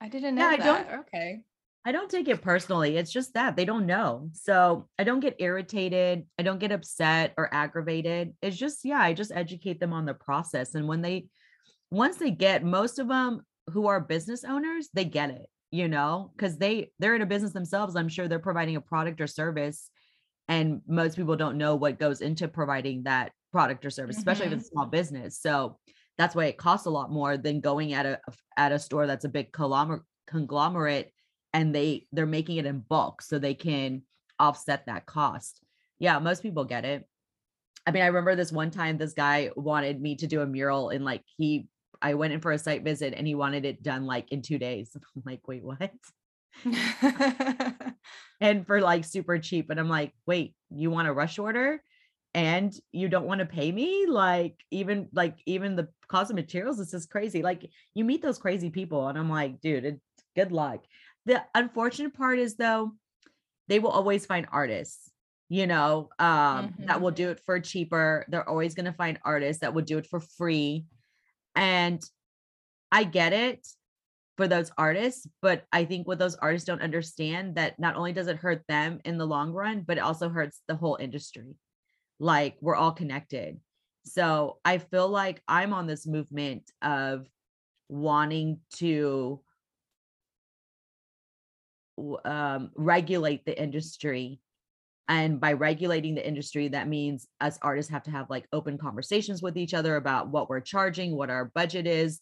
I 0.00 0.08
didn't 0.08 0.34
know 0.34 0.50
yeah, 0.50 0.56
that. 0.56 0.66
I 0.66 0.90
don't, 0.90 1.00
okay. 1.00 1.40
I 1.84 1.92
don't 1.92 2.10
take 2.10 2.28
it 2.28 2.42
personally. 2.42 2.96
It's 2.96 3.12
just 3.12 3.34
that 3.34 3.56
they 3.56 3.64
don't 3.64 3.86
know. 3.86 4.30
So 4.32 4.88
I 4.98 5.04
don't 5.04 5.20
get 5.20 5.36
irritated. 5.38 6.26
I 6.38 6.42
don't 6.42 6.58
get 6.58 6.72
upset 6.72 7.32
or 7.36 7.52
aggravated. 7.52 8.34
It's 8.42 8.56
just, 8.56 8.84
yeah, 8.84 9.00
I 9.00 9.14
just 9.14 9.32
educate 9.34 9.80
them 9.80 9.92
on 9.92 10.04
the 10.04 10.14
process. 10.14 10.74
And 10.74 10.86
when 10.88 11.00
they, 11.00 11.28
once 11.90 12.16
they 12.16 12.30
get, 12.30 12.64
most 12.64 12.98
of 12.98 13.08
them 13.08 13.42
who 13.70 13.86
are 13.86 14.00
business 14.00 14.44
owners, 14.44 14.88
they 14.92 15.04
get 15.04 15.30
it, 15.30 15.46
you 15.70 15.88
know, 15.88 16.32
because 16.36 16.58
they, 16.58 16.90
they're 16.98 17.14
in 17.14 17.22
a 17.22 17.26
business 17.26 17.52
themselves. 17.52 17.96
I'm 17.96 18.08
sure 18.08 18.28
they're 18.28 18.38
providing 18.38 18.76
a 18.76 18.80
product 18.80 19.20
or 19.20 19.26
service. 19.26 19.90
And 20.48 20.82
most 20.86 21.16
people 21.16 21.36
don't 21.36 21.56
know 21.56 21.76
what 21.76 21.98
goes 21.98 22.20
into 22.20 22.48
providing 22.48 23.04
that 23.04 23.32
product 23.52 23.86
or 23.86 23.90
service, 23.90 24.18
especially 24.18 24.46
mm-hmm. 24.46 24.54
if 24.54 24.60
it's 24.60 24.68
a 24.68 24.72
small 24.72 24.86
business. 24.86 25.38
So 25.40 25.78
that's 26.20 26.34
why 26.34 26.44
it 26.44 26.58
costs 26.58 26.84
a 26.84 26.90
lot 26.90 27.10
more 27.10 27.38
than 27.38 27.62
going 27.62 27.94
at 27.94 28.04
a 28.04 28.20
at 28.58 28.72
a 28.72 28.78
store 28.78 29.06
that's 29.06 29.24
a 29.24 29.28
big 29.30 29.52
conglomerate 29.52 31.12
and 31.54 31.74
they 31.74 32.06
they're 32.12 32.26
making 32.26 32.58
it 32.58 32.66
in 32.66 32.80
bulk 32.80 33.22
so 33.22 33.38
they 33.38 33.54
can 33.54 34.02
offset 34.38 34.84
that 34.84 35.06
cost. 35.06 35.62
Yeah, 35.98 36.18
most 36.18 36.42
people 36.42 36.66
get 36.66 36.84
it. 36.84 37.08
I 37.86 37.92
mean, 37.92 38.02
I 38.02 38.08
remember 38.08 38.36
this 38.36 38.52
one 38.52 38.70
time 38.70 38.98
this 38.98 39.14
guy 39.14 39.50
wanted 39.56 39.98
me 40.02 40.14
to 40.16 40.26
do 40.26 40.42
a 40.42 40.46
mural 40.46 40.90
and 40.90 41.06
like 41.06 41.22
he 41.38 41.68
I 42.02 42.12
went 42.12 42.34
in 42.34 42.40
for 42.40 42.52
a 42.52 42.58
site 42.58 42.84
visit 42.84 43.14
and 43.16 43.26
he 43.26 43.34
wanted 43.34 43.64
it 43.64 43.82
done 43.82 44.04
like 44.04 44.30
in 44.30 44.42
2 44.42 44.58
days. 44.58 44.94
I'm 45.16 45.22
like, 45.24 45.48
"Wait, 45.48 45.64
what?" 45.64 45.90
and 48.42 48.66
for 48.66 48.82
like 48.82 49.06
super 49.06 49.38
cheap 49.38 49.70
and 49.70 49.80
I'm 49.80 49.88
like, 49.88 50.12
"Wait, 50.26 50.54
you 50.70 50.90
want 50.90 51.08
a 51.08 51.14
rush 51.14 51.38
order?" 51.38 51.82
And 52.34 52.78
you 52.92 53.08
don't 53.08 53.26
want 53.26 53.40
to 53.40 53.46
pay 53.46 53.72
me 53.72 54.06
like 54.06 54.56
even 54.70 55.08
like 55.12 55.38
even 55.46 55.76
the 55.76 55.88
cost 56.08 56.30
of 56.30 56.36
materials 56.36 56.78
is 56.78 56.90
just 56.90 57.10
crazy 57.10 57.42
like 57.42 57.68
you 57.94 58.04
meet 58.04 58.22
those 58.22 58.38
crazy 58.38 58.70
people 58.70 59.08
and 59.08 59.18
i'm 59.18 59.28
like 59.30 59.60
dude 59.60 59.84
it's 59.84 60.00
good 60.36 60.52
luck 60.52 60.84
the 61.26 61.42
unfortunate 61.54 62.14
part 62.14 62.38
is 62.38 62.56
though 62.56 62.92
they 63.68 63.78
will 63.78 63.90
always 63.90 64.26
find 64.26 64.46
artists 64.52 65.10
you 65.48 65.66
know 65.66 66.08
um 66.18 66.68
mm-hmm. 66.68 66.86
that 66.86 67.00
will 67.00 67.10
do 67.10 67.30
it 67.30 67.40
for 67.44 67.58
cheaper 67.58 68.24
they're 68.28 68.48
always 68.48 68.74
going 68.74 68.86
to 68.86 68.92
find 68.92 69.18
artists 69.24 69.60
that 69.60 69.74
will 69.74 69.82
do 69.82 69.98
it 69.98 70.06
for 70.06 70.20
free 70.20 70.84
and 71.56 72.00
i 72.92 73.02
get 73.02 73.32
it 73.32 73.66
for 74.40 74.48
those 74.48 74.72
artists. 74.78 75.26
But 75.42 75.64
I 75.70 75.84
think 75.84 76.08
what 76.08 76.18
those 76.18 76.34
artists 76.36 76.66
don't 76.66 76.80
understand 76.80 77.56
that 77.56 77.78
not 77.78 77.94
only 77.94 78.14
does 78.14 78.26
it 78.26 78.38
hurt 78.38 78.62
them 78.68 78.98
in 79.04 79.18
the 79.18 79.26
long 79.26 79.52
run, 79.52 79.84
but 79.86 79.98
it 79.98 80.00
also 80.00 80.30
hurts 80.30 80.62
the 80.66 80.76
whole 80.76 80.96
industry. 80.98 81.56
Like 82.20 82.56
we're 82.60 82.76
all 82.76 82.92
connected. 82.92 83.58
So 84.04 84.58
I 84.64 84.78
feel 84.78 85.08
like 85.08 85.42
I'm 85.48 85.72
on 85.72 85.88
this 85.88 86.06
movement 86.06 86.70
of 86.80 87.26
wanting 87.88 88.60
to 88.76 89.40
um, 92.24 92.70
regulate 92.76 93.44
the 93.44 93.60
industry 93.60 94.40
and 95.08 95.40
by 95.40 95.54
regulating 95.54 96.14
the 96.14 96.26
industry 96.26 96.68
that 96.68 96.88
means 96.88 97.26
us 97.40 97.58
artists 97.62 97.90
have 97.90 98.04
to 98.04 98.10
have 98.10 98.30
like 98.30 98.46
open 98.52 98.78
conversations 98.78 99.42
with 99.42 99.58
each 99.58 99.74
other 99.74 99.96
about 99.96 100.28
what 100.28 100.48
we're 100.48 100.60
charging 100.60 101.16
what 101.16 101.28
our 101.28 101.46
budget 101.46 101.86
is 101.86 102.20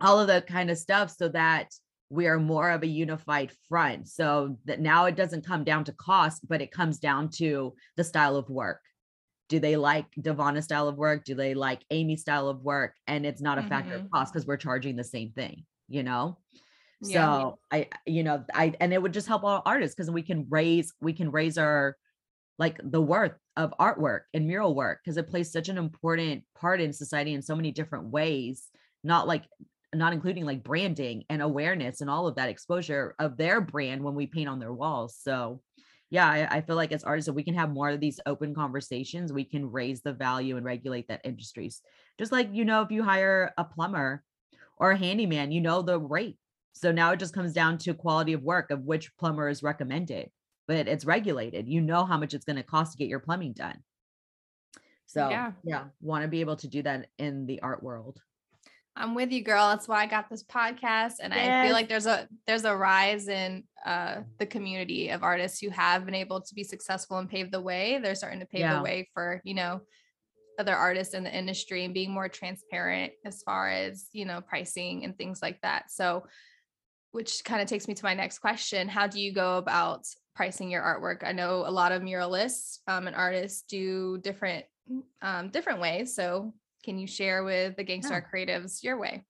all 0.00 0.20
of 0.20 0.26
that 0.26 0.46
kind 0.46 0.68
of 0.68 0.76
stuff 0.76 1.14
so 1.16 1.28
that 1.28 1.72
we 2.10 2.26
are 2.26 2.38
more 2.38 2.70
of 2.70 2.82
a 2.82 2.86
unified 2.86 3.52
front. 3.68 4.08
So 4.08 4.58
that 4.64 4.80
now 4.80 5.06
it 5.06 5.16
doesn't 5.16 5.46
come 5.46 5.64
down 5.64 5.84
to 5.84 5.92
cost 5.92 6.46
but 6.48 6.62
it 6.62 6.70
comes 6.70 6.98
down 6.98 7.30
to 7.36 7.74
the 7.96 8.04
style 8.04 8.36
of 8.36 8.48
work. 8.48 8.80
Do 9.48 9.60
they 9.60 9.76
like 9.76 10.06
devana's 10.20 10.64
style 10.64 10.88
of 10.88 10.96
work? 10.96 11.24
Do 11.24 11.34
they 11.34 11.54
like 11.54 11.82
amy's 11.90 12.22
style 12.22 12.48
of 12.48 12.62
work? 12.62 12.94
And 13.06 13.24
it's 13.24 13.40
not 13.40 13.58
a 13.58 13.62
factor 13.62 13.94
mm-hmm. 13.94 14.06
of 14.06 14.10
cost 14.10 14.32
because 14.32 14.46
we're 14.46 14.56
charging 14.56 14.96
the 14.96 15.04
same 15.04 15.30
thing 15.30 15.64
you 15.88 16.02
know? 16.02 16.38
Yeah. 17.02 17.26
so 17.26 17.58
i 17.70 17.88
you 18.06 18.22
know 18.22 18.42
i 18.54 18.72
and 18.80 18.90
it 18.90 19.00
would 19.00 19.12
just 19.12 19.28
help 19.28 19.44
all 19.44 19.60
artists 19.66 19.94
because 19.94 20.10
we 20.10 20.22
can 20.22 20.46
raise 20.48 20.94
we 20.98 21.12
can 21.12 21.30
raise 21.30 21.58
our 21.58 21.94
like 22.58 22.80
the 22.82 23.00
worth 23.00 23.34
of 23.56 23.74
artwork 23.78 24.20
and 24.34 24.46
mural 24.46 24.74
work 24.74 25.00
because 25.02 25.16
it 25.16 25.28
plays 25.28 25.52
such 25.52 25.68
an 25.68 25.78
important 25.78 26.44
part 26.58 26.80
in 26.80 26.92
society 26.92 27.34
in 27.34 27.42
so 27.42 27.56
many 27.56 27.70
different 27.70 28.06
ways. 28.06 28.68
Not 29.04 29.26
like 29.26 29.44
not 29.98 30.12
including 30.12 30.44
like 30.44 30.62
branding 30.62 31.24
and 31.28 31.42
awareness 31.42 32.00
and 32.00 32.10
all 32.10 32.26
of 32.26 32.36
that 32.36 32.48
exposure 32.48 33.14
of 33.18 33.36
their 33.36 33.60
brand 33.60 34.02
when 34.02 34.14
we 34.14 34.26
paint 34.26 34.48
on 34.48 34.58
their 34.58 34.72
walls 34.72 35.16
so 35.20 35.60
yeah 36.10 36.28
I, 36.28 36.56
I 36.56 36.60
feel 36.60 36.76
like 36.76 36.92
as 36.92 37.04
artists 37.04 37.28
if 37.28 37.34
we 37.34 37.42
can 37.42 37.54
have 37.54 37.70
more 37.70 37.90
of 37.90 38.00
these 38.00 38.20
open 38.26 38.54
conversations 38.54 39.32
we 39.32 39.44
can 39.44 39.70
raise 39.70 40.02
the 40.02 40.12
value 40.12 40.56
and 40.56 40.64
regulate 40.64 41.08
that 41.08 41.22
industries 41.24 41.82
just 42.18 42.32
like 42.32 42.48
you 42.52 42.64
know 42.64 42.82
if 42.82 42.90
you 42.90 43.02
hire 43.02 43.52
a 43.58 43.64
plumber 43.64 44.22
or 44.78 44.92
a 44.92 44.96
handyman 44.96 45.52
you 45.52 45.60
know 45.60 45.82
the 45.82 45.98
rate 45.98 46.38
so 46.76 46.92
now 46.92 47.10
it 47.12 47.18
just 47.18 47.32
comes 47.32 47.54
down 47.54 47.78
to 47.78 47.94
quality 47.94 48.34
of 48.34 48.42
work 48.42 48.70
of 48.70 48.84
which 48.84 49.16
plumber 49.16 49.48
is 49.48 49.62
recommended, 49.62 50.30
but 50.68 50.86
it's 50.86 51.06
regulated. 51.06 51.66
You 51.66 51.80
know 51.80 52.04
how 52.04 52.18
much 52.18 52.34
it's 52.34 52.44
going 52.44 52.56
to 52.56 52.62
cost 52.62 52.92
to 52.92 52.98
get 52.98 53.08
your 53.08 53.18
plumbing 53.18 53.54
done. 53.54 53.82
So 55.06 55.30
yeah, 55.30 55.52
yeah 55.64 55.84
want 56.02 56.22
to 56.24 56.28
be 56.28 56.42
able 56.42 56.56
to 56.56 56.68
do 56.68 56.82
that 56.82 57.08
in 57.18 57.46
the 57.46 57.62
art 57.62 57.82
world. 57.82 58.20
I'm 58.96 59.14
with 59.14 59.30
you, 59.30 59.42
girl. 59.42 59.68
That's 59.68 59.86
why 59.86 60.02
I 60.02 60.06
got 60.06 60.30
this 60.30 60.42
podcast, 60.42 61.14
and 61.22 61.32
yes. 61.34 61.64
I 61.64 61.66
feel 61.66 61.74
like 61.74 61.88
there's 61.88 62.06
a 62.06 62.26
there's 62.46 62.64
a 62.64 62.74
rise 62.74 63.28
in 63.28 63.64
uh, 63.84 64.22
the 64.38 64.46
community 64.46 65.10
of 65.10 65.22
artists 65.22 65.60
who 65.60 65.68
have 65.68 66.06
been 66.06 66.14
able 66.14 66.40
to 66.40 66.54
be 66.54 66.64
successful 66.64 67.18
and 67.18 67.28
pave 67.28 67.50
the 67.50 67.60
way. 67.60 67.98
They're 68.02 68.14
starting 68.14 68.40
to 68.40 68.46
pave 68.46 68.60
yeah. 68.60 68.76
the 68.76 68.82
way 68.82 69.08
for 69.12 69.42
you 69.44 69.54
know 69.54 69.82
other 70.58 70.74
artists 70.74 71.12
in 71.12 71.24
the 71.24 71.36
industry 71.36 71.84
and 71.84 71.92
being 71.92 72.10
more 72.10 72.28
transparent 72.28 73.12
as 73.26 73.42
far 73.42 73.70
as 73.70 74.08
you 74.12 74.24
know 74.24 74.40
pricing 74.40 75.04
and 75.04 75.16
things 75.16 75.40
like 75.42 75.60
that. 75.60 75.90
So 75.90 76.24
which 77.12 77.44
kind 77.44 77.62
of 77.62 77.68
takes 77.68 77.88
me 77.88 77.94
to 77.94 78.04
my 78.04 78.12
next 78.14 78.40
question. 78.40 78.88
How 78.88 79.06
do 79.06 79.20
you 79.20 79.32
go 79.32 79.56
about 79.56 80.06
pricing 80.34 80.70
your 80.70 80.82
artwork? 80.82 81.26
I 81.26 81.32
know 81.32 81.64
a 81.66 81.70
lot 81.70 81.92
of 81.92 82.02
muralists 82.02 82.78
um, 82.88 83.06
and 83.06 83.16
artists 83.16 83.62
do 83.62 84.18
different 84.18 84.64
um, 85.22 85.48
different 85.48 85.80
ways. 85.80 86.14
So 86.14 86.54
can 86.86 86.98
you 86.98 87.06
share 87.06 87.44
with 87.44 87.76
the 87.76 87.84
Gangstar 87.84 88.22
yeah. 88.22 88.28
Creatives 88.32 88.82
your 88.82 88.98
way? 88.98 89.24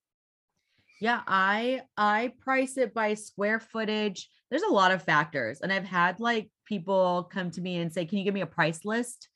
Yeah, 1.00 1.22
I 1.26 1.80
I 1.96 2.34
price 2.38 2.76
it 2.76 2.94
by 2.94 3.14
square 3.14 3.58
footage. 3.58 4.28
There's 4.50 4.62
a 4.62 4.72
lot 4.72 4.92
of 4.92 5.02
factors, 5.02 5.60
and 5.60 5.72
I've 5.72 5.84
had 5.84 6.20
like 6.20 6.50
people 6.66 7.28
come 7.32 7.50
to 7.52 7.60
me 7.60 7.78
and 7.78 7.92
say, 7.92 8.04
"Can 8.04 8.18
you 8.18 8.24
give 8.24 8.34
me 8.34 8.42
a 8.42 8.46
price 8.46 8.84
list?" 8.84 9.28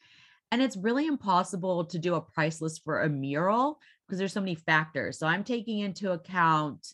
And 0.52 0.60
it's 0.60 0.76
really 0.76 1.06
impossible 1.06 1.84
to 1.86 1.98
do 1.98 2.14
a 2.14 2.20
price 2.20 2.60
list 2.60 2.82
for 2.84 3.02
a 3.02 3.08
mural 3.08 3.80
because 4.06 4.18
there's 4.18 4.32
so 4.32 4.40
many 4.40 4.54
factors. 4.54 5.18
So 5.18 5.26
I'm 5.26 5.44
taking 5.44 5.78
into 5.78 6.12
account 6.12 6.86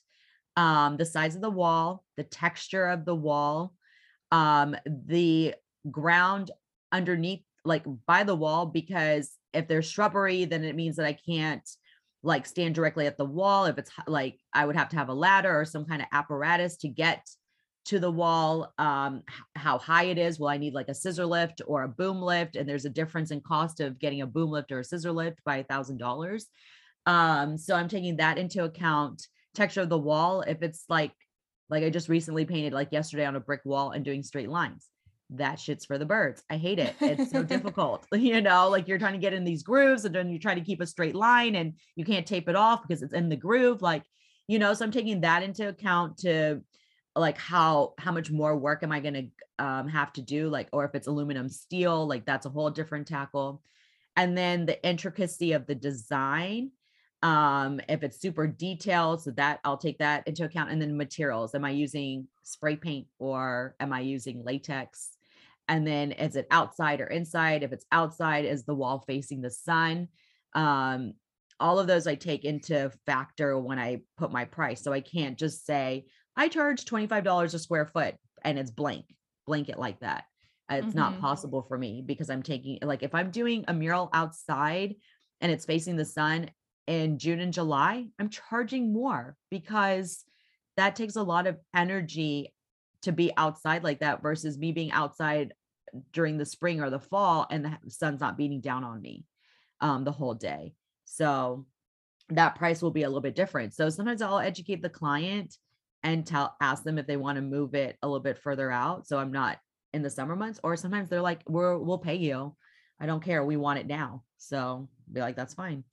um, 0.56 0.96
the 0.96 1.06
size 1.06 1.34
of 1.34 1.42
the 1.42 1.50
wall, 1.50 2.04
the 2.16 2.24
texture 2.24 2.86
of 2.86 3.04
the 3.04 3.14
wall, 3.14 3.74
um, 4.30 4.76
the 4.86 5.54
ground 5.90 6.50
underneath, 6.92 7.44
like 7.66 7.84
by 8.06 8.22
the 8.22 8.34
wall, 8.34 8.66
because 8.66 9.30
if 9.52 9.68
there's 9.68 9.90
shrubbery, 9.90 10.44
then 10.44 10.64
it 10.64 10.76
means 10.76 10.96
that 10.96 11.06
I 11.06 11.12
can't 11.12 11.68
like 12.22 12.46
stand 12.46 12.74
directly 12.74 13.06
at 13.06 13.16
the 13.16 13.24
wall. 13.24 13.66
If 13.66 13.78
it's 13.78 13.90
like 14.06 14.38
I 14.52 14.64
would 14.66 14.76
have 14.76 14.88
to 14.90 14.96
have 14.96 15.08
a 15.08 15.14
ladder 15.14 15.60
or 15.60 15.64
some 15.64 15.84
kind 15.84 16.02
of 16.02 16.08
apparatus 16.12 16.76
to 16.78 16.88
get 16.88 17.26
to 17.86 18.00
the 18.00 18.10
wall, 18.10 18.72
um, 18.78 19.22
how 19.54 19.78
high 19.78 20.04
it 20.04 20.18
is. 20.18 20.40
Will 20.40 20.48
I 20.48 20.56
need 20.56 20.74
like 20.74 20.88
a 20.88 20.94
scissor 20.94 21.26
lift 21.26 21.62
or 21.66 21.82
a 21.82 21.88
boom 21.88 22.20
lift? 22.20 22.56
And 22.56 22.68
there's 22.68 22.84
a 22.84 22.90
difference 22.90 23.30
in 23.30 23.40
cost 23.40 23.80
of 23.80 23.98
getting 23.98 24.22
a 24.22 24.26
boom 24.26 24.50
lift 24.50 24.72
or 24.72 24.80
a 24.80 24.84
scissor 24.84 25.12
lift 25.12 25.38
by 25.44 25.58
a 25.58 25.64
thousand 25.64 25.98
dollars. 25.98 26.46
Um, 27.06 27.56
so 27.56 27.76
I'm 27.76 27.88
taking 27.88 28.16
that 28.16 28.38
into 28.38 28.64
account 28.64 29.26
texture 29.54 29.82
of 29.82 29.88
the 29.88 29.98
wall 29.98 30.42
if 30.42 30.62
it's 30.62 30.84
like 30.88 31.12
like 31.68 31.82
I 31.82 31.90
just 31.90 32.08
recently 32.08 32.44
painted 32.44 32.72
like 32.72 32.92
yesterday 32.92 33.24
on 33.24 33.36
a 33.36 33.40
brick 33.40 33.62
wall 33.64 33.90
and 33.90 34.04
doing 34.04 34.22
straight 34.22 34.48
lines. 34.48 34.88
That 35.30 35.58
shit's 35.58 35.84
for 35.84 35.98
the 35.98 36.06
birds. 36.06 36.42
I 36.48 36.56
hate 36.56 36.78
it. 36.78 36.94
It's 37.00 37.30
so 37.30 37.42
difficult. 37.54 38.06
You 38.16 38.40
know, 38.40 38.68
like 38.68 38.88
you're 38.88 38.98
trying 38.98 39.12
to 39.14 39.18
get 39.18 39.32
in 39.32 39.44
these 39.44 39.62
grooves 39.62 40.04
and 40.04 40.14
then 40.14 40.30
you 40.30 40.38
try 40.38 40.54
to 40.54 40.60
keep 40.60 40.80
a 40.80 40.86
straight 40.86 41.14
line 41.14 41.54
and 41.54 41.74
you 41.94 42.04
can't 42.04 42.26
tape 42.26 42.48
it 42.48 42.56
off 42.56 42.82
because 42.82 43.02
it's 43.02 43.12
in 43.12 43.28
the 43.28 43.36
groove. 43.36 43.82
Like, 43.82 44.02
you 44.48 44.58
know, 44.58 44.74
so 44.74 44.84
I'm 44.84 44.90
taking 44.90 45.20
that 45.22 45.42
into 45.42 45.68
account 45.68 46.18
to 46.18 46.62
like 47.14 47.38
how 47.38 47.94
how 47.98 48.12
much 48.12 48.30
more 48.30 48.56
work 48.56 48.82
am 48.82 48.92
I 48.92 49.00
gonna 49.00 49.24
um, 49.58 49.88
have 49.88 50.12
to 50.14 50.22
do? 50.22 50.48
Like, 50.48 50.68
or 50.72 50.84
if 50.84 50.94
it's 50.94 51.06
aluminum 51.06 51.48
steel, 51.48 52.06
like 52.06 52.24
that's 52.26 52.46
a 52.46 52.50
whole 52.50 52.70
different 52.70 53.06
tackle. 53.06 53.62
And 54.16 54.36
then 54.36 54.66
the 54.66 54.82
intricacy 54.86 55.52
of 55.52 55.66
the 55.66 55.74
design 55.74 56.70
um 57.22 57.80
if 57.88 58.02
it's 58.02 58.20
super 58.20 58.46
detailed 58.46 59.22
so 59.22 59.30
that 59.30 59.58
i'll 59.64 59.78
take 59.78 59.98
that 59.98 60.26
into 60.28 60.44
account 60.44 60.70
and 60.70 60.80
then 60.80 60.96
materials 60.96 61.54
am 61.54 61.64
i 61.64 61.70
using 61.70 62.28
spray 62.42 62.76
paint 62.76 63.06
or 63.18 63.74
am 63.80 63.90
i 63.92 64.00
using 64.00 64.44
latex 64.44 65.15
and 65.68 65.86
then 65.86 66.12
is 66.12 66.36
it 66.36 66.46
outside 66.50 67.00
or 67.00 67.06
inside? 67.06 67.62
If 67.62 67.72
it's 67.72 67.86
outside 67.92 68.44
is 68.44 68.64
the 68.64 68.74
wall 68.74 69.04
facing 69.06 69.40
the 69.40 69.50
sun? 69.50 70.08
Um 70.54 71.14
all 71.58 71.78
of 71.78 71.86
those 71.86 72.06
i 72.06 72.14
take 72.14 72.44
into 72.44 72.92
factor 73.06 73.58
when 73.58 73.78
i 73.78 74.00
put 74.18 74.30
my 74.30 74.44
price. 74.44 74.82
So 74.82 74.92
i 74.92 75.00
can't 75.00 75.38
just 75.38 75.64
say 75.64 76.04
i 76.36 76.48
charge 76.48 76.84
$25 76.84 77.54
a 77.54 77.58
square 77.58 77.86
foot 77.86 78.14
and 78.44 78.58
it's 78.58 78.70
blank 78.70 79.06
blanket 79.46 79.78
like 79.78 80.00
that. 80.00 80.24
It's 80.68 80.88
mm-hmm. 80.88 80.98
not 80.98 81.20
possible 81.20 81.62
for 81.62 81.78
me 81.78 82.02
because 82.04 82.28
i'm 82.28 82.42
taking 82.42 82.78
like 82.82 83.02
if 83.02 83.14
i'm 83.14 83.30
doing 83.30 83.64
a 83.68 83.74
mural 83.74 84.10
outside 84.12 84.96
and 85.40 85.52
it's 85.52 85.64
facing 85.64 85.96
the 85.96 86.04
sun 86.04 86.50
in 86.86 87.18
June 87.18 87.40
and 87.40 87.52
July, 87.52 88.06
I'm 88.18 88.30
charging 88.30 88.92
more 88.92 89.36
because 89.50 90.24
that 90.76 90.96
takes 90.96 91.16
a 91.16 91.22
lot 91.22 91.46
of 91.46 91.58
energy 91.74 92.52
to 93.06 93.12
be 93.12 93.32
outside 93.36 93.82
like 93.82 94.00
that 94.00 94.22
versus 94.22 94.58
me 94.58 94.72
being 94.72 94.92
outside 94.92 95.52
during 96.12 96.36
the 96.36 96.44
spring 96.44 96.80
or 96.80 96.90
the 96.90 97.00
fall 97.00 97.46
and 97.50 97.64
the 97.64 97.78
sun's 97.88 98.20
not 98.20 98.36
beating 98.36 98.60
down 98.60 98.84
on 98.84 99.00
me 99.00 99.24
um, 99.80 100.04
the 100.04 100.12
whole 100.12 100.34
day. 100.34 100.74
So 101.04 101.66
that 102.28 102.56
price 102.56 102.82
will 102.82 102.90
be 102.90 103.04
a 103.04 103.08
little 103.08 103.20
bit 103.20 103.36
different. 103.36 103.74
So 103.74 103.88
sometimes 103.88 104.22
I'll 104.22 104.38
educate 104.38 104.82
the 104.82 104.88
client 104.88 105.56
and 106.02 106.26
tell 106.26 106.54
ask 106.60 106.84
them 106.84 106.98
if 106.98 107.06
they 107.06 107.16
want 107.16 107.36
to 107.36 107.42
move 107.42 107.74
it 107.74 107.96
a 108.02 108.06
little 108.06 108.22
bit 108.22 108.38
further 108.38 108.70
out. 108.70 109.06
So 109.06 109.18
I'm 109.18 109.32
not 109.32 109.58
in 109.92 110.02
the 110.02 110.10
summer 110.10 110.36
months, 110.36 110.60
or 110.62 110.76
sometimes 110.76 111.08
they're 111.08 111.22
like, 111.22 111.40
we're 111.48 111.78
we'll 111.78 111.98
pay 111.98 112.16
you. 112.16 112.54
I 113.00 113.06
don't 113.06 113.24
care. 113.24 113.44
We 113.44 113.56
want 113.56 113.78
it 113.78 113.86
now. 113.86 114.24
So 114.36 114.88
be 115.12 115.20
like, 115.20 115.36
that's 115.36 115.54
fine 115.54 115.84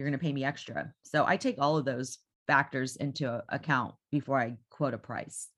you're 0.00 0.08
going 0.08 0.18
to 0.18 0.24
pay 0.24 0.32
me 0.32 0.44
extra. 0.44 0.92
So 1.02 1.26
I 1.26 1.36
take 1.36 1.56
all 1.58 1.76
of 1.76 1.84
those 1.84 2.18
factors 2.46 2.96
into 2.96 3.42
account 3.50 3.94
before 4.10 4.40
I 4.40 4.56
quote 4.70 4.94
a 4.94 4.98
price. 4.98 5.48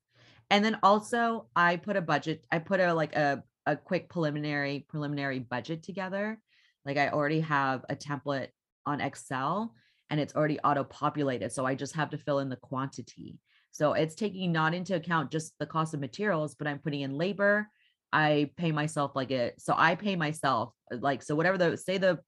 And 0.53 0.63
then 0.63 0.77
also 0.83 1.47
I 1.55 1.77
put 1.77 1.97
a 1.97 2.01
budget, 2.01 2.45
I 2.51 2.59
put 2.59 2.79
a 2.79 2.93
like 2.93 3.15
a 3.15 3.43
a 3.65 3.75
quick 3.75 4.07
preliminary 4.07 4.85
preliminary 4.87 5.39
budget 5.39 5.81
together. 5.81 6.39
Like 6.85 6.97
I 6.97 7.09
already 7.09 7.39
have 7.39 7.83
a 7.89 7.95
template 7.95 8.49
on 8.85 9.01
Excel 9.01 9.73
and 10.11 10.19
it's 10.19 10.35
already 10.35 10.59
auto 10.59 10.83
populated. 10.83 11.51
So 11.51 11.65
I 11.65 11.73
just 11.73 11.95
have 11.95 12.11
to 12.11 12.19
fill 12.19 12.37
in 12.37 12.49
the 12.49 12.55
quantity. 12.57 13.39
So 13.71 13.93
it's 13.93 14.13
taking 14.13 14.51
not 14.51 14.75
into 14.75 14.95
account 14.95 15.31
just 15.31 15.53
the 15.57 15.65
cost 15.65 15.95
of 15.95 15.99
materials, 15.99 16.53
but 16.53 16.67
I'm 16.67 16.77
putting 16.77 17.01
in 17.01 17.17
labor. 17.17 17.67
I 18.11 18.51
pay 18.55 18.71
myself 18.71 19.15
like 19.15 19.31
it. 19.31 19.59
So 19.59 19.73
I 19.75 19.95
pay 19.95 20.15
myself 20.15 20.71
uh, 20.91 20.97
like, 21.01 21.23
so 21.23 21.33
whatever 21.33 21.57
the, 21.57 21.77
say 21.77 21.97
the 21.97 22.19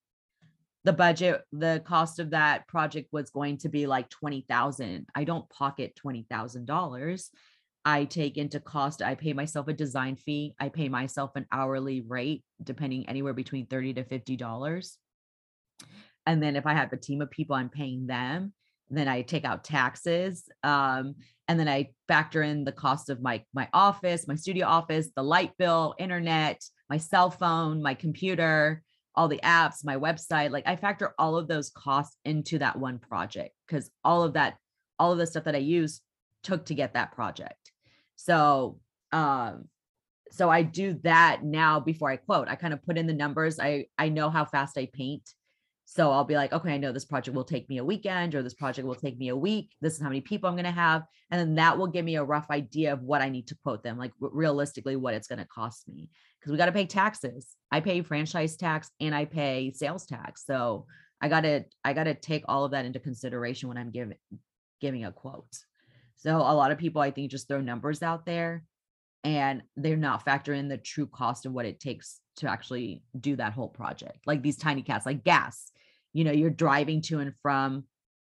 the 0.83 0.93
budget 0.93 1.41
the 1.51 1.81
cost 1.83 2.19
of 2.19 2.29
that 2.29 2.67
project 2.67 3.09
was 3.11 3.31
going 3.31 3.57
to 3.57 3.69
be 3.69 3.87
like 3.87 4.07
20,000 4.09 5.07
I 5.15 5.23
don't 5.23 5.49
pocket 5.49 5.99
$20,000 6.05 7.29
I 7.85 8.05
take 8.05 8.37
into 8.37 8.59
cost 8.59 9.01
I 9.01 9.15
pay 9.15 9.33
myself 9.33 9.67
a 9.67 9.73
design 9.73 10.15
fee 10.15 10.55
I 10.59 10.69
pay 10.69 10.89
myself 10.89 11.31
an 11.35 11.45
hourly 11.51 12.01
rate 12.01 12.43
depending 12.63 13.07
anywhere 13.07 13.33
between 13.33 13.67
30 13.67 13.93
to 13.95 14.03
50 14.03 14.35
dollars 14.35 14.97
and 16.25 16.41
then 16.41 16.55
if 16.55 16.65
I 16.65 16.73
have 16.73 16.91
a 16.91 16.97
team 16.97 17.21
of 17.21 17.29
people 17.29 17.55
I'm 17.55 17.69
paying 17.69 18.07
them 18.07 18.53
then 18.89 19.07
I 19.07 19.21
take 19.21 19.45
out 19.45 19.63
taxes. 19.63 20.47
Um, 20.63 21.15
and 21.47 21.59
then 21.59 21.67
I 21.67 21.89
factor 22.07 22.41
in 22.41 22.63
the 22.63 22.71
cost 22.71 23.09
of 23.09 23.21
my 23.21 23.43
my 23.53 23.67
office, 23.73 24.27
my 24.27 24.35
studio 24.35 24.67
office, 24.67 25.09
the 25.15 25.23
light 25.23 25.51
bill, 25.57 25.95
internet, 25.97 26.61
my 26.89 26.97
cell 26.97 27.29
phone, 27.29 27.81
my 27.81 27.93
computer, 27.93 28.83
all 29.15 29.27
the 29.27 29.39
apps, 29.43 29.83
my 29.83 29.95
website. 29.95 30.51
Like 30.51 30.67
I 30.67 30.75
factor 30.75 31.13
all 31.17 31.37
of 31.37 31.47
those 31.47 31.71
costs 31.71 32.17
into 32.25 32.59
that 32.59 32.77
one 32.77 32.99
project 32.99 33.55
because 33.67 33.89
all 34.03 34.23
of 34.23 34.33
that, 34.33 34.57
all 34.99 35.11
of 35.11 35.17
the 35.17 35.27
stuff 35.27 35.45
that 35.45 35.55
I 35.55 35.59
use 35.59 36.01
took 36.43 36.65
to 36.65 36.75
get 36.75 36.93
that 36.93 37.11
project. 37.11 37.64
So 38.15 38.79
um 39.11 39.65
so 40.31 40.49
I 40.49 40.63
do 40.63 40.99
that 41.03 41.43
now 41.43 41.79
before 41.79 42.09
I 42.09 42.17
quote. 42.17 42.47
I 42.49 42.55
kind 42.55 42.73
of 42.73 42.83
put 42.83 42.97
in 42.97 43.07
the 43.07 43.13
numbers. 43.13 43.59
I 43.59 43.87
I 43.97 44.09
know 44.09 44.29
how 44.29 44.45
fast 44.45 44.77
I 44.77 44.89
paint. 44.91 45.29
So 45.85 46.11
I'll 46.11 46.25
be 46.25 46.35
like, 46.35 46.51
okay, 46.51 46.73
I 46.73 46.77
know 46.77 46.91
this 46.91 47.05
project 47.05 47.35
will 47.35 47.43
take 47.43 47.69
me 47.69 47.77
a 47.77 47.83
weekend 47.83 48.33
or 48.33 48.41
this 48.41 48.55
project 48.55 48.87
will 48.87 48.95
take 48.95 49.17
me 49.17 49.29
a 49.29 49.35
week. 49.35 49.71
This 49.81 49.93
is 49.93 50.01
how 50.01 50.09
many 50.09 50.19
people 50.21 50.49
I'm 50.49 50.55
going 50.55 50.65
to 50.65 50.71
have. 50.71 51.03
And 51.29 51.39
then 51.39 51.55
that 51.55 51.77
will 51.77 51.87
give 51.87 52.03
me 52.03 52.15
a 52.15 52.23
rough 52.23 52.47
idea 52.49 52.91
of 52.93 53.03
what 53.03 53.21
I 53.21 53.29
need 53.29 53.47
to 53.47 53.57
quote 53.63 53.83
them, 53.83 53.97
like 53.97 54.11
realistically, 54.19 54.95
what 54.95 55.13
it's 55.13 55.27
going 55.27 55.39
to 55.39 55.45
cost 55.45 55.87
me. 55.87 56.09
Because 56.39 56.51
we 56.51 56.57
got 56.57 56.65
to 56.65 56.71
pay 56.71 56.87
taxes. 56.87 57.55
I 57.71 57.81
pay 57.81 58.01
franchise 58.01 58.57
tax 58.57 58.89
and 58.99 59.13
I 59.13 59.25
pay 59.25 59.71
sales 59.73 60.07
tax. 60.07 60.43
So 60.45 60.87
I 61.21 61.29
got 61.29 61.41
to, 61.41 61.65
I 61.83 61.93
got 61.93 62.05
to 62.05 62.15
take 62.15 62.43
all 62.47 62.65
of 62.65 62.71
that 62.71 62.85
into 62.85 62.99
consideration 62.99 63.69
when 63.69 63.77
I'm 63.77 63.91
giving, 63.91 64.17
giving 64.81 65.05
a 65.05 65.11
quote. 65.11 65.55
So 66.17 66.37
a 66.37 66.55
lot 66.55 66.71
of 66.71 66.77
people, 66.77 67.01
I 67.01 67.11
think, 67.11 67.31
just 67.31 67.47
throw 67.47 67.61
numbers 67.61 68.01
out 68.01 68.25
there 68.25 68.63
and 69.23 69.63
they're 69.75 69.97
not 69.97 70.25
factoring 70.25 70.59
in 70.59 70.67
the 70.67 70.77
true 70.77 71.07
cost 71.07 71.45
of 71.45 71.51
what 71.51 71.65
it 71.65 71.79
takes 71.79 72.19
to 72.37 72.49
actually 72.49 73.03
do 73.19 73.35
that 73.35 73.53
whole 73.53 73.69
project. 73.69 74.19
Like 74.25 74.41
these 74.41 74.57
tiny 74.57 74.81
cats, 74.81 75.05
like 75.05 75.23
gas 75.23 75.71
you 76.15 76.23
know 76.23 76.31
you're 76.31 76.49
driving 76.49 77.01
to 77.01 77.19
and 77.19 77.35
from 77.41 77.83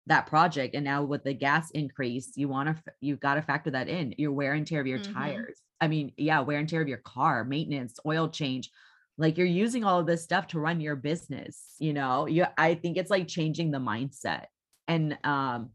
that 0.08 0.26
project 0.26 0.76
and 0.76 0.84
now 0.84 1.04
with 1.04 1.24
the 1.24 1.34
gas 1.34 1.70
increase 1.72 2.34
you 2.36 2.50
want 2.50 2.68
to 2.68 2.94
you've 3.00 3.20
got 3.20 3.36
to 3.36 3.42
factor 3.42 3.72
that 3.72 3.88
in 3.88 4.14
your 4.18 4.32
wear 4.32 4.54
and 4.54 4.68
tear 4.68 4.82
of 4.82 4.88
your 4.88 5.00
mm-hmm. 5.00 5.14
tires 5.14 5.62
i 5.80 5.88
mean 5.88 6.12
yeah 6.18 6.42
wear 6.42 6.60
and 6.60 6.68
tear 6.68 6.82
of 6.82 6.88
your 6.88 6.98
car 6.98 7.46
maintenance 7.46 8.00
oil 8.06 8.28
change 8.28 8.72
like 9.18 9.38
you're 9.38 9.48
using 9.48 9.84
all 9.84 10.00
of 10.00 10.08
this 10.08 10.24
stuff 10.24 10.48
to 10.48 10.60
run 10.60 10.82
your 10.82 10.96
business 10.96 11.76
you 11.80 11.94
know 11.94 12.26
you 12.26 12.46
i 12.58 12.74
think 12.74 12.98
it's 12.98 13.12
like 13.12 13.28
changing 13.28 13.70
the 13.70 13.78
mindset 13.78 14.46
and 14.88 15.18
um 15.24 15.70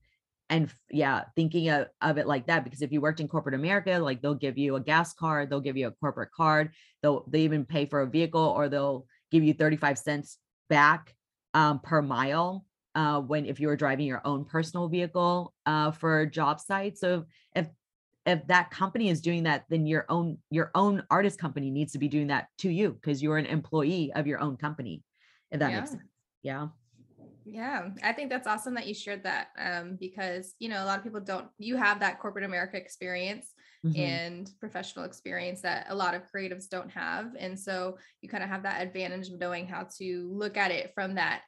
and 0.50 0.70
yeah 0.90 1.24
thinking 1.34 1.70
of, 1.70 1.86
of 2.02 2.18
it 2.18 2.26
like 2.26 2.46
that 2.46 2.64
because 2.64 2.82
if 2.82 2.92
you 2.92 3.00
worked 3.00 3.20
in 3.20 3.28
corporate 3.28 3.54
america 3.54 3.98
like 3.98 4.20
they'll 4.20 4.34
give 4.34 4.58
you 4.58 4.76
a 4.76 4.80
gas 4.80 5.14
card 5.14 5.48
they'll 5.48 5.60
give 5.60 5.76
you 5.76 5.86
a 5.86 5.92
corporate 5.92 6.32
card 6.32 6.72
they'll 7.02 7.24
they 7.28 7.40
even 7.40 7.64
pay 7.64 7.86
for 7.86 8.02
a 8.02 8.06
vehicle 8.06 8.44
or 8.44 8.68
they'll 8.68 9.06
give 9.30 9.42
you 9.42 9.54
35 9.54 9.96
cents 9.96 10.38
back 10.68 11.14
um, 11.54 11.80
per 11.80 12.02
mile 12.02 12.64
uh, 12.94 13.20
when 13.20 13.46
if 13.46 13.60
you 13.60 13.68
were 13.68 13.76
driving 13.76 14.06
your 14.06 14.22
own 14.24 14.44
personal 14.44 14.88
vehicle 14.88 15.54
uh, 15.66 15.90
for 15.90 16.20
a 16.20 16.30
job 16.30 16.60
sites. 16.60 17.00
So 17.00 17.26
if 17.54 17.66
if 18.26 18.46
that 18.48 18.70
company 18.70 19.08
is 19.08 19.20
doing 19.20 19.44
that, 19.44 19.64
then 19.68 19.86
your 19.86 20.06
own 20.08 20.38
your 20.50 20.70
own 20.74 21.02
artist 21.10 21.38
company 21.38 21.70
needs 21.70 21.92
to 21.92 21.98
be 21.98 22.08
doing 22.08 22.28
that 22.28 22.48
to 22.58 22.70
you 22.70 22.90
because 22.92 23.22
you're 23.22 23.38
an 23.38 23.46
employee 23.46 24.12
of 24.14 24.26
your 24.26 24.40
own 24.40 24.56
company. 24.56 25.02
If 25.50 25.60
that 25.60 25.70
yeah. 25.70 25.80
makes 25.80 25.90
sense. 25.90 26.02
Yeah. 26.42 26.68
Yeah, 27.52 27.88
I 28.02 28.12
think 28.12 28.30
that's 28.30 28.46
awesome 28.46 28.74
that 28.74 28.86
you 28.86 28.94
shared 28.94 29.24
that 29.24 29.48
um, 29.58 29.96
because 29.98 30.54
you 30.58 30.68
know 30.68 30.84
a 30.84 30.86
lot 30.86 30.98
of 30.98 31.04
people 31.04 31.20
don't. 31.20 31.48
You 31.58 31.76
have 31.76 32.00
that 32.00 32.20
corporate 32.20 32.44
America 32.44 32.76
experience, 32.76 33.52
mm-hmm. 33.84 34.00
and 34.00 34.50
professional 34.60 35.04
experience 35.04 35.62
that 35.62 35.86
a 35.88 35.94
lot 35.94 36.14
of 36.14 36.22
creatives 36.32 36.68
don't 36.68 36.90
have. 36.90 37.32
And 37.38 37.58
so 37.58 37.98
you 38.20 38.28
kind 38.28 38.44
of 38.44 38.50
have 38.50 38.62
that 38.62 38.82
advantage 38.82 39.28
of 39.28 39.38
knowing 39.38 39.66
how 39.66 39.88
to 39.98 40.30
look 40.32 40.56
at 40.56 40.70
it 40.70 40.92
from 40.94 41.14
that 41.14 41.42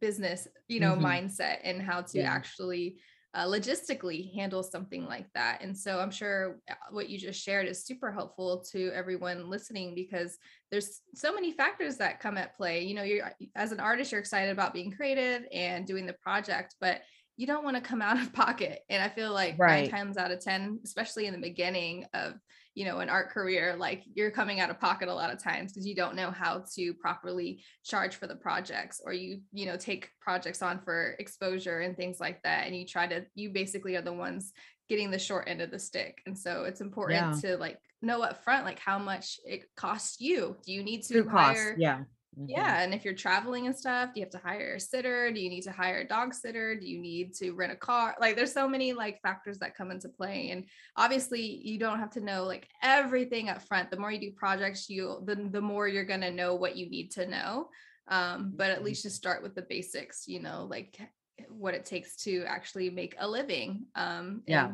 business, 0.00 0.48
you 0.68 0.80
know, 0.80 0.94
mm-hmm. 0.94 1.06
mindset 1.06 1.58
and 1.64 1.80
how 1.80 2.02
to 2.02 2.18
yeah. 2.18 2.30
actually 2.30 2.96
uh, 3.36 3.46
logistically 3.46 4.34
handle 4.34 4.62
something 4.62 5.04
like 5.04 5.26
that. 5.34 5.58
And 5.60 5.76
so 5.76 6.00
I'm 6.00 6.10
sure 6.10 6.58
uh, 6.70 6.74
what 6.90 7.10
you 7.10 7.18
just 7.18 7.42
shared 7.42 7.68
is 7.68 7.84
super 7.84 8.10
helpful 8.10 8.64
to 8.72 8.90
everyone 8.94 9.50
listening 9.50 9.94
because 9.94 10.38
there's 10.70 11.02
so 11.14 11.34
many 11.34 11.52
factors 11.52 11.98
that 11.98 12.18
come 12.18 12.38
at 12.38 12.56
play. 12.56 12.84
You 12.84 12.94
know, 12.94 13.02
you're 13.02 13.30
as 13.54 13.72
an 13.72 13.80
artist, 13.80 14.10
you're 14.10 14.22
excited 14.22 14.50
about 14.50 14.72
being 14.72 14.90
creative 14.90 15.42
and 15.52 15.86
doing 15.86 16.06
the 16.06 16.14
project, 16.14 16.76
but 16.80 17.02
you 17.36 17.46
don't 17.46 17.62
want 17.62 17.76
to 17.76 17.82
come 17.82 18.00
out 18.00 18.18
of 18.18 18.32
pocket. 18.32 18.80
And 18.88 19.02
I 19.02 19.10
feel 19.10 19.34
like 19.34 19.56
right. 19.58 19.82
nine 19.82 19.90
times 19.90 20.16
out 20.16 20.30
of 20.30 20.40
10, 20.40 20.80
especially 20.82 21.26
in 21.26 21.34
the 21.34 21.38
beginning 21.38 22.06
of, 22.14 22.34
you 22.76 22.84
know, 22.84 22.98
an 22.98 23.08
art 23.08 23.30
career, 23.30 23.74
like 23.76 24.04
you're 24.14 24.30
coming 24.30 24.60
out 24.60 24.68
of 24.68 24.78
pocket 24.78 25.08
a 25.08 25.14
lot 25.14 25.32
of 25.32 25.42
times 25.42 25.72
because 25.72 25.86
you 25.86 25.94
don't 25.94 26.14
know 26.14 26.30
how 26.30 26.62
to 26.74 26.92
properly 26.92 27.64
charge 27.82 28.16
for 28.16 28.26
the 28.26 28.36
projects 28.36 29.00
or 29.02 29.14
you, 29.14 29.40
you 29.50 29.64
know, 29.64 29.78
take 29.78 30.10
projects 30.20 30.60
on 30.60 30.78
for 30.78 31.16
exposure 31.18 31.80
and 31.80 31.96
things 31.96 32.20
like 32.20 32.42
that. 32.42 32.66
And 32.66 32.76
you 32.76 32.86
try 32.86 33.06
to, 33.06 33.24
you 33.34 33.48
basically 33.48 33.96
are 33.96 34.02
the 34.02 34.12
ones 34.12 34.52
getting 34.90 35.10
the 35.10 35.18
short 35.18 35.48
end 35.48 35.62
of 35.62 35.70
the 35.70 35.78
stick. 35.78 36.20
And 36.26 36.38
so 36.38 36.64
it's 36.64 36.82
important 36.82 37.42
yeah. 37.42 37.50
to 37.50 37.56
like 37.56 37.78
know 38.02 38.20
up 38.20 38.44
front, 38.44 38.66
like 38.66 38.78
how 38.78 38.98
much 38.98 39.40
it 39.46 39.64
costs 39.74 40.20
you. 40.20 40.58
Do 40.62 40.70
you 40.70 40.82
need 40.82 41.00
to 41.04 41.14
Through 41.14 41.30
hire? 41.30 41.70
Cost, 41.70 41.80
yeah 41.80 42.00
Mm-hmm. 42.38 42.50
Yeah. 42.50 42.82
And 42.82 42.92
if 42.92 43.04
you're 43.04 43.14
traveling 43.14 43.66
and 43.66 43.76
stuff, 43.76 44.12
do 44.12 44.20
you 44.20 44.26
have 44.26 44.32
to 44.32 44.46
hire 44.46 44.74
a 44.74 44.80
sitter? 44.80 45.32
Do 45.32 45.40
you 45.40 45.48
need 45.48 45.62
to 45.62 45.72
hire 45.72 46.00
a 46.00 46.06
dog 46.06 46.34
sitter? 46.34 46.74
Do 46.74 46.86
you 46.86 46.98
need 46.98 47.34
to 47.36 47.52
rent 47.52 47.72
a 47.72 47.76
car? 47.76 48.14
Like 48.20 48.36
there's 48.36 48.52
so 48.52 48.68
many 48.68 48.92
like 48.92 49.22
factors 49.22 49.58
that 49.60 49.74
come 49.74 49.90
into 49.90 50.08
play. 50.08 50.50
And 50.50 50.64
obviously 50.96 51.40
you 51.40 51.78
don't 51.78 51.98
have 51.98 52.10
to 52.10 52.20
know 52.20 52.44
like 52.44 52.68
everything 52.82 53.48
up 53.48 53.62
front. 53.62 53.90
The 53.90 53.98
more 53.98 54.12
you 54.12 54.20
do 54.20 54.32
projects, 54.32 54.90
you 54.90 55.22
the, 55.24 55.36
the 55.50 55.60
more 55.60 55.88
you're 55.88 56.04
gonna 56.04 56.30
know 56.30 56.54
what 56.54 56.76
you 56.76 56.90
need 56.90 57.10
to 57.12 57.26
know. 57.26 57.68
Um, 58.08 58.52
but 58.54 58.70
at 58.70 58.76
mm-hmm. 58.76 58.86
least 58.86 59.02
just 59.02 59.16
start 59.16 59.42
with 59.42 59.54
the 59.54 59.62
basics, 59.62 60.28
you 60.28 60.40
know, 60.40 60.66
like 60.68 61.00
what 61.48 61.74
it 61.74 61.84
takes 61.84 62.16
to 62.16 62.44
actually 62.46 62.90
make 62.90 63.16
a 63.18 63.26
living. 63.26 63.86
Um, 63.94 64.42
yeah. 64.46 64.72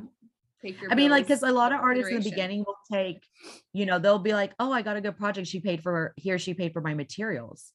I 0.91 0.95
mean, 0.95 1.11
like, 1.11 1.27
because 1.27 1.43
a 1.43 1.51
lot 1.51 1.73
of 1.73 1.81
artists 1.81 2.11
in 2.11 2.21
the 2.21 2.31
beginning 2.31 2.65
will 2.67 2.77
take, 2.91 3.23
you 3.73 3.87
know, 3.87 3.99
they'll 3.99 4.19
be 4.19 4.33
like, 4.33 4.53
"Oh, 4.59 4.73
I 4.73 4.83
got 4.83 4.97
a 4.97 5.01
good 5.01 5.17
project. 5.17 5.49
She 5.49 5.61
paid 5.61 5.83
for 5.83 6.15
he 6.17 6.33
or 6.33 6.39
she 6.39 6.55
paid 6.55 6.73
for 6.73 6.81
my 6.81 6.95
materials." 6.95 7.73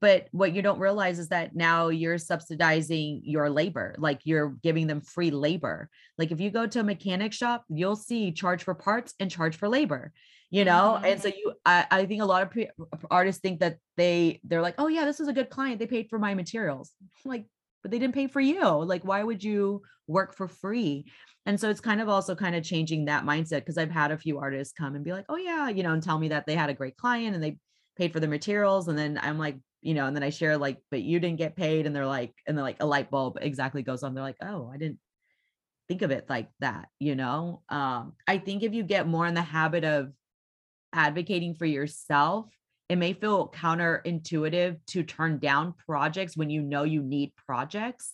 But 0.00 0.28
what 0.32 0.54
you 0.54 0.60
don't 0.60 0.80
realize 0.80 1.18
is 1.18 1.28
that 1.28 1.54
now 1.54 1.88
you're 1.88 2.18
subsidizing 2.18 3.22
your 3.24 3.48
labor, 3.48 3.94
like 3.96 4.20
you're 4.24 4.50
giving 4.62 4.86
them 4.86 5.00
free 5.00 5.30
labor. 5.30 5.88
Like 6.18 6.30
if 6.30 6.40
you 6.40 6.50
go 6.50 6.66
to 6.66 6.80
a 6.80 6.84
mechanic 6.84 7.32
shop, 7.32 7.64
you'll 7.70 7.96
see 7.96 8.32
charge 8.32 8.64
for 8.64 8.74
parts 8.74 9.14
and 9.18 9.30
charge 9.30 9.56
for 9.56 9.66
labor, 9.66 10.12
you 10.50 10.64
know. 10.64 10.96
Mm-hmm. 10.96 11.04
And 11.06 11.22
so 11.22 11.28
you, 11.28 11.54
I, 11.64 11.86
I 11.90 12.06
think 12.06 12.20
a 12.20 12.26
lot 12.26 12.42
of 12.42 12.50
pre- 12.50 12.68
artists 13.10 13.40
think 13.40 13.60
that 13.60 13.78
they 13.96 14.40
they're 14.44 14.60
like, 14.60 14.74
"Oh 14.76 14.88
yeah, 14.88 15.04
this 15.06 15.20
is 15.20 15.28
a 15.28 15.32
good 15.32 15.48
client. 15.48 15.78
They 15.78 15.86
paid 15.86 16.08
for 16.10 16.18
my 16.18 16.34
materials." 16.34 16.92
like, 17.24 17.46
but 17.84 17.90
they 17.90 17.98
didn't 17.98 18.14
pay 18.14 18.26
for 18.26 18.40
you. 18.40 18.66
Like, 18.66 19.04
why 19.04 19.22
would 19.22 19.44
you 19.44 19.82
work 20.06 20.34
for 20.34 20.48
free? 20.48 21.04
And 21.44 21.60
so 21.60 21.68
it's 21.68 21.80
kind 21.80 22.00
of 22.00 22.08
also 22.08 22.34
kind 22.34 22.56
of 22.56 22.64
changing 22.64 23.04
that 23.04 23.24
mindset 23.24 23.60
because 23.60 23.76
I've 23.76 23.90
had 23.90 24.10
a 24.10 24.16
few 24.16 24.38
artists 24.38 24.72
come 24.72 24.94
and 24.94 25.04
be 25.04 25.12
like, 25.12 25.26
oh, 25.28 25.36
yeah, 25.36 25.68
you 25.68 25.82
know, 25.82 25.92
and 25.92 26.02
tell 26.02 26.18
me 26.18 26.28
that 26.28 26.46
they 26.46 26.54
had 26.54 26.70
a 26.70 26.74
great 26.74 26.96
client 26.96 27.34
and 27.34 27.44
they 27.44 27.58
paid 27.98 28.14
for 28.14 28.20
the 28.20 28.26
materials. 28.26 28.88
And 28.88 28.98
then 28.98 29.20
I'm 29.22 29.38
like, 29.38 29.58
you 29.82 29.92
know, 29.92 30.06
and 30.06 30.16
then 30.16 30.22
I 30.22 30.30
share 30.30 30.56
like, 30.56 30.78
but 30.90 31.02
you 31.02 31.20
didn't 31.20 31.36
get 31.36 31.56
paid. 31.56 31.84
And 31.84 31.94
they're 31.94 32.06
like, 32.06 32.32
and 32.46 32.56
they're 32.56 32.64
like 32.64 32.80
a 32.80 32.86
light 32.86 33.10
bulb 33.10 33.36
exactly 33.42 33.82
goes 33.82 34.02
on. 34.02 34.14
They're 34.14 34.24
like, 34.24 34.38
oh, 34.42 34.70
I 34.72 34.78
didn't 34.78 34.98
think 35.86 36.00
of 36.00 36.10
it 36.10 36.24
like 36.30 36.48
that, 36.60 36.88
you 36.98 37.14
know? 37.14 37.60
Um, 37.68 38.14
I 38.26 38.38
think 38.38 38.62
if 38.62 38.72
you 38.72 38.82
get 38.82 39.06
more 39.06 39.26
in 39.26 39.34
the 39.34 39.42
habit 39.42 39.84
of 39.84 40.10
advocating 40.94 41.54
for 41.54 41.66
yourself, 41.66 42.46
it 42.88 42.96
may 42.96 43.12
feel 43.12 43.48
counterintuitive 43.48 44.78
to 44.88 45.02
turn 45.02 45.38
down 45.38 45.74
projects 45.86 46.36
when 46.36 46.50
you 46.50 46.62
know 46.62 46.84
you 46.84 47.02
need 47.02 47.32
projects. 47.46 48.12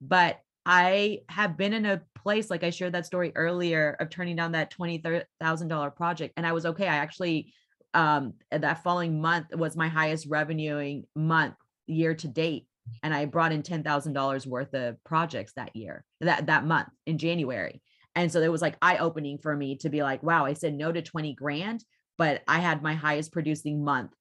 But 0.00 0.40
I 0.66 1.20
have 1.28 1.56
been 1.56 1.72
in 1.72 1.86
a 1.86 2.02
place 2.14 2.50
like 2.50 2.64
I 2.64 2.70
shared 2.70 2.92
that 2.94 3.06
story 3.06 3.32
earlier 3.34 3.96
of 4.00 4.10
turning 4.10 4.36
down 4.36 4.52
that 4.52 4.70
twenty 4.70 5.02
thousand 5.40 5.68
dollar 5.68 5.90
project, 5.90 6.34
and 6.36 6.46
I 6.46 6.52
was 6.52 6.66
okay. 6.66 6.88
I 6.88 6.96
actually 6.96 7.54
um, 7.94 8.34
that 8.50 8.82
following 8.82 9.20
month 9.20 9.54
was 9.54 9.76
my 9.76 9.88
highest 9.88 10.26
revenuing 10.28 11.04
month 11.14 11.54
year 11.86 12.14
to 12.14 12.28
date, 12.28 12.66
and 13.02 13.14
I 13.14 13.24
brought 13.26 13.52
in 13.52 13.62
ten 13.62 13.84
thousand 13.84 14.12
dollars 14.12 14.46
worth 14.46 14.74
of 14.74 15.02
projects 15.04 15.52
that 15.54 15.74
year 15.74 16.04
that 16.20 16.46
that 16.46 16.66
month 16.66 16.88
in 17.06 17.16
January, 17.16 17.80
and 18.14 18.30
so 18.30 18.42
it 18.42 18.50
was 18.52 18.60
like 18.60 18.76
eye 18.82 18.98
opening 18.98 19.38
for 19.38 19.56
me 19.56 19.76
to 19.76 19.88
be 19.88 20.02
like, 20.02 20.22
wow, 20.22 20.44
I 20.44 20.54
said 20.54 20.74
no 20.74 20.90
to 20.90 21.00
twenty 21.00 21.32
grand, 21.32 21.84
but 22.18 22.42
I 22.48 22.60
had 22.60 22.82
my 22.82 22.94
highest 22.94 23.32
producing 23.32 23.84
month 23.84 24.12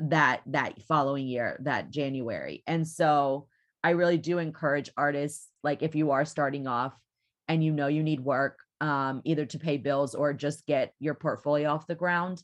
that 0.00 0.40
that 0.46 0.80
following 0.82 1.26
year 1.26 1.58
that 1.64 1.90
January, 1.90 2.62
and 2.66 2.86
so 2.86 3.48
I 3.82 3.90
really 3.90 4.18
do 4.18 4.38
encourage 4.38 4.90
artists, 4.96 5.48
like 5.62 5.82
if 5.82 5.94
you 5.94 6.10
are 6.10 6.24
starting 6.24 6.66
off 6.66 6.94
and 7.48 7.64
you 7.64 7.72
know 7.72 7.86
you 7.86 8.02
need 8.02 8.20
work, 8.20 8.58
um, 8.80 9.22
either 9.24 9.46
to 9.46 9.58
pay 9.58 9.76
bills 9.76 10.14
or 10.14 10.32
just 10.32 10.66
get 10.66 10.94
your 10.98 11.14
portfolio 11.14 11.70
off 11.70 11.86
the 11.86 11.94
ground, 11.94 12.42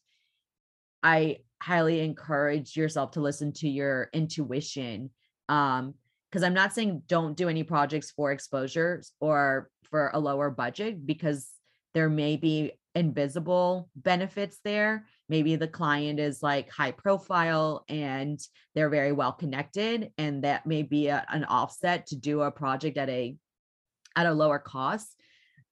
I 1.03 1.39
highly 1.63 2.01
encourage 2.01 2.77
yourself 2.77 3.13
to 3.13 3.21
listen 3.21 3.53
to 3.55 3.69
your 3.69 4.11
intuition. 4.13 5.11
Um, 5.49 5.95
because 6.31 6.43
I'm 6.43 6.55
not 6.55 6.75
saying 6.75 7.03
don't 7.07 7.37
do 7.37 7.49
any 7.49 7.63
projects 7.63 8.11
for 8.11 8.33
exposures 8.33 9.13
or 9.21 9.71
for 9.85 10.11
a 10.13 10.19
lower 10.19 10.51
budget 10.51 11.07
because 11.07 11.49
there 11.97 12.11
may 12.11 12.37
be 12.37 12.73
invisible 12.95 13.89
benefits 13.97 14.61
there. 14.63 15.07
Maybe 15.31 15.57
the 15.57 15.67
client 15.67 16.21
is 16.21 16.43
like 16.43 16.71
high 16.71 16.91
profile 16.91 17.87
and 17.89 18.39
they're 18.75 18.91
very 18.91 19.13
well 19.13 19.33
connected 19.33 20.13
and 20.19 20.45
that 20.45 20.67
may 20.67 20.83
be 20.83 21.07
a, 21.07 21.25
an 21.31 21.45
offset 21.45 22.09
to 22.09 22.17
do 22.17 22.43
a 22.43 22.51
project 22.51 22.99
at 22.99 23.09
a 23.09 23.35
at 24.15 24.27
a 24.27 24.35
lower 24.35 24.59
cost. 24.59 25.17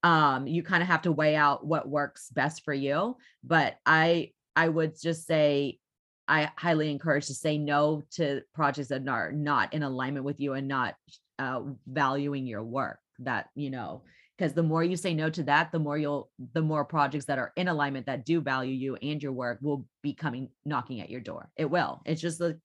Um 0.03 0.47
you 0.47 0.63
kind 0.63 0.83
of 0.83 0.89
have 0.89 1.03
to 1.03 1.13
weigh 1.13 1.37
out 1.37 1.67
what 1.67 1.87
works 1.87 2.31
best 2.31 2.65
for 2.65 2.75
you 2.75 3.17
but 3.43 3.77
i 3.85 4.33
i 4.57 4.67
would 4.67 4.93
just 5.01 5.27
say 5.27 5.79
i 6.27 6.51
highly 6.57 6.91
encourage 6.91 7.27
to 7.27 7.35
say 7.35 7.59
no 7.59 8.03
to 8.13 8.43
projects 8.55 8.89
that 8.89 9.07
are 9.09 9.31
not 9.31 9.75
in 9.75 9.83
alignment 9.83 10.25
with 10.25 10.41
you 10.41 10.55
and 10.55 10.69
not 10.69 10.95
uh, 11.39 11.61
valuing 11.87 12.47
your 12.47 12.63
work 12.63 12.99
that 13.19 13.49
you 13.55 13.71
know 13.71 14.03
because 14.37 14.53
the 14.53 14.63
more 14.63 14.83
you 14.83 14.97
say 14.97 15.15
no 15.15 15.31
to 15.31 15.43
that 15.45 15.71
the 15.73 15.79
more 15.79 15.97
you'll 15.97 16.31
the 16.53 16.63
more 16.63 16.85
projects 16.85 17.27
that 17.27 17.39
are 17.39 17.53
in 17.57 17.69
alignment 17.69 18.07
that 18.07 18.25
do 18.25 18.41
value 18.41 18.75
you 18.75 18.97
and 18.97 19.23
your 19.23 19.33
work 19.33 19.59
will 19.63 19.87
be 20.03 20.13
coming 20.13 20.49
knocking 20.65 21.01
at 21.01 21.11
your 21.11 21.21
door. 21.21 21.51
It 21.57 21.71
will. 21.71 22.03
It's 22.05 22.21
just 22.21 22.39
the 22.39 22.59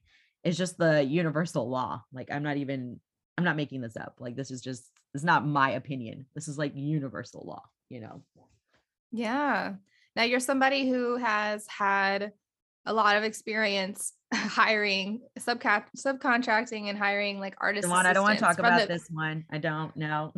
it's 0.43 0.57
just 0.57 0.77
the 0.77 1.03
universal 1.03 1.69
law. 1.69 2.03
Like 2.11 2.29
i'm 2.31 2.43
not 2.43 2.57
even 2.57 2.99
i'm 3.37 3.43
not 3.43 3.55
making 3.55 3.81
this 3.81 3.97
up. 3.97 4.15
Like 4.19 4.35
this 4.35 4.51
is 4.51 4.61
just 4.61 4.89
it's 5.13 5.23
not 5.23 5.45
my 5.45 5.71
opinion. 5.71 6.25
This 6.35 6.47
is 6.47 6.57
like 6.57 6.73
universal 6.75 7.43
law 7.45 7.63
you 7.89 7.99
know? 7.99 8.21
Yeah. 9.11 9.73
Now 10.15 10.23
you're 10.23 10.39
somebody 10.39 10.87
who 10.87 11.17
has 11.17 11.65
had 11.67 12.31
a 12.85 12.93
lot 12.93 13.17
of 13.17 13.23
experience 13.23 14.13
hiring 14.33 15.21
subcap 15.39 15.85
subcontracting 15.97 16.89
and 16.89 16.97
hiring 16.97 17.39
like 17.39 17.55
artists. 17.59 17.89
I 17.91 18.13
don't 18.13 18.23
want 18.23 18.37
to 18.37 18.45
talk 18.45 18.59
about 18.59 18.81
the- 18.81 18.87
this 18.87 19.07
one. 19.11 19.45
I 19.51 19.57
don't 19.57 19.95
know. 19.95 20.33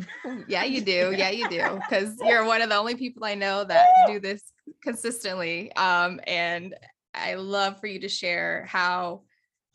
yeah, 0.48 0.64
you 0.64 0.80
do. 0.94 1.14
Yeah, 1.16 1.30
you 1.30 1.48
do. 1.48 1.78
Because 1.88 2.16
you're 2.24 2.44
one 2.44 2.62
of 2.62 2.70
the 2.70 2.76
only 2.76 2.94
people 2.94 3.24
I 3.24 3.34
know 3.34 3.64
that 3.64 3.86
do 4.06 4.18
this 4.18 4.42
consistently. 4.82 5.74
Um, 5.76 6.20
and 6.26 6.74
I 7.14 7.34
love 7.34 7.80
for 7.80 7.86
you 7.86 8.00
to 8.00 8.08
share 8.08 8.64
how 8.66 9.22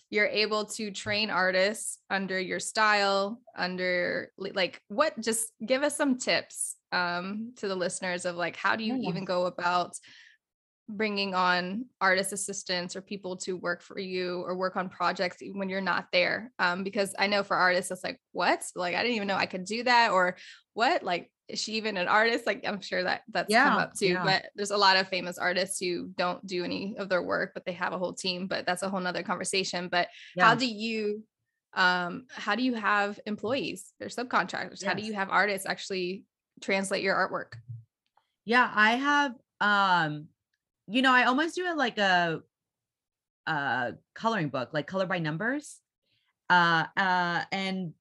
you're 0.10 0.26
able 0.28 0.66
to 0.66 0.90
train 0.90 1.30
artists 1.30 2.00
under 2.10 2.40
your 2.40 2.60
style, 2.60 3.40
under 3.56 4.32
like 4.38 4.82
what 4.88 5.20
just 5.20 5.52
give 5.66 5.84
us 5.84 5.96
some 5.96 6.18
tips 6.18 6.76
um 6.94 7.52
to 7.58 7.68
the 7.68 7.76
listeners 7.76 8.24
of 8.24 8.38
like 8.38 8.56
how 8.56 8.78
do 8.78 8.84
you 8.86 8.96
even 9.10 9.26
go 9.26 9.46
about 9.46 9.92
bringing 10.90 11.34
on 11.36 11.86
artist 12.00 12.32
assistants 12.32 12.96
or 12.96 13.02
people 13.02 13.36
to 13.36 13.58
work 13.58 13.82
for 13.82 14.00
you 14.00 14.42
or 14.46 14.56
work 14.56 14.78
on 14.78 14.88
projects 14.88 15.38
when 15.54 15.68
you're 15.68 15.82
not 15.82 16.08
there 16.14 16.52
um, 16.60 16.84
because 16.84 17.14
i 17.20 17.28
know 17.28 17.44
for 17.44 17.58
artists 17.58 17.92
it's 17.92 18.04
like 18.04 18.20
what 18.32 18.64
like 18.76 18.96
i 18.96 19.02
didn't 19.02 19.16
even 19.16 19.28
know 19.28 19.36
i 19.36 19.46
could 19.46 19.66
do 19.66 19.84
that 19.84 20.12
or 20.12 20.38
what 20.74 21.04
like 21.04 21.30
is 21.50 21.60
she 21.62 21.74
even 21.74 21.98
an 21.98 22.08
artist 22.08 22.46
like 22.46 22.64
i'm 22.66 22.82
sure 22.82 23.04
that 23.04 23.22
that's 23.30 23.50
yeah, 23.50 23.70
come 23.70 23.80
up 23.80 23.94
too 23.94 24.08
yeah. 24.08 24.24
but 24.24 24.46
there's 24.56 24.72
a 24.72 24.78
lot 24.78 24.98
of 24.98 25.08
famous 25.10 25.38
artists 25.38 25.80
who 25.80 26.10
don't 26.18 26.46
do 26.46 26.64
any 26.64 26.96
of 26.98 27.10
their 27.10 27.22
work 27.24 27.52
but 27.54 27.66
they 27.66 27.74
have 27.74 27.94
a 27.94 27.98
whole 27.98 28.14
team 28.14 28.48
but 28.48 28.66
that's 28.66 28.84
a 28.84 28.90
whole 28.90 29.02
nother 29.02 29.24
conversation 29.24 29.90
but 29.90 30.08
yeah. 30.36 30.46
how 30.46 30.56
do 30.56 30.66
you 30.66 31.22
um 31.74 32.26
how 32.30 32.56
do 32.56 32.64
you 32.64 32.74
have 32.74 33.20
employees 33.26 33.94
or 34.02 34.08
subcontractors 34.08 34.82
yes. 34.82 34.84
how 34.84 34.94
do 34.94 35.04
you 35.04 35.14
have 35.14 35.30
artists 35.30 35.68
actually 35.68 36.24
translate 36.62 37.04
your 37.04 37.16
artwork 37.16 37.58
yeah 38.46 38.72
i 38.74 38.92
have 38.92 39.34
um 39.60 40.28
you 40.88 41.02
know, 41.02 41.12
I 41.12 41.26
almost 41.26 41.56
do 41.56 41.66
it 41.66 41.78
like 41.78 41.98
a 41.98 42.42
a 43.46 43.94
coloring 44.14 44.50
book, 44.50 44.70
like 44.74 44.88
color 44.88 45.06
by 45.06 45.20
numbers. 45.20 45.78
Uh 46.50 46.86
uh 46.96 47.44
and 47.52 47.94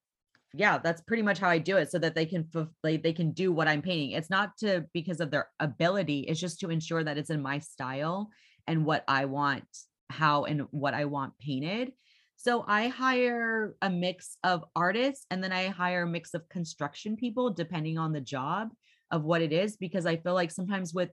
yeah, 0.55 0.79
that's 0.79 1.03
pretty 1.03 1.23
much 1.23 1.39
how 1.39 1.51
I 1.51 1.59
do 1.59 1.77
it 1.77 1.91
so 1.91 1.99
that 1.99 2.15
they 2.15 2.27
can 2.27 2.49
like 2.83 3.03
they 3.03 3.13
can 3.13 3.33
do 3.33 3.53
what 3.53 3.69
I'm 3.69 3.83
painting. 3.83 4.13
It's 4.13 4.31
not 4.31 4.57
to 4.59 4.87
because 4.93 5.21
of 5.21 5.31
their 5.31 5.49
ability, 5.61 6.21
it's 6.21 6.41
just 6.41 6.61
to 6.61 6.71
ensure 6.71 7.05
that 7.05 7.19
it's 7.19 7.31
in 7.31 7.43
my 7.43 7.59
style 7.59 8.31
and 8.67 8.85
what 8.85 9.05
I 9.07 9.27
want, 9.27 9.65
how 10.11 10.45
and 10.45 10.63
what 10.71 10.95
I 10.95 11.05
want 11.05 11.37
painted. 11.39 11.93
So 12.37 12.65
I 12.67 12.89
hire 12.89 13.75
a 13.83 13.91
mix 13.91 14.37
of 14.45 14.65
artists 14.75 15.27
and 15.31 15.43
then 15.43 15.53
I 15.53 15.69
hire 15.69 16.03
a 16.03 16.09
mix 16.09 16.35
of 16.35 16.49
construction 16.49 17.17
people 17.17 17.51
depending 17.51 17.99
on 17.99 18.13
the 18.13 18.21
job 18.21 18.71
of 19.11 19.25
what 19.25 19.43
it 19.43 19.53
is 19.53 19.77
because 19.77 20.07
I 20.07 20.17
feel 20.17 20.35
like 20.35 20.51
sometimes 20.51 20.93
with 20.93 21.11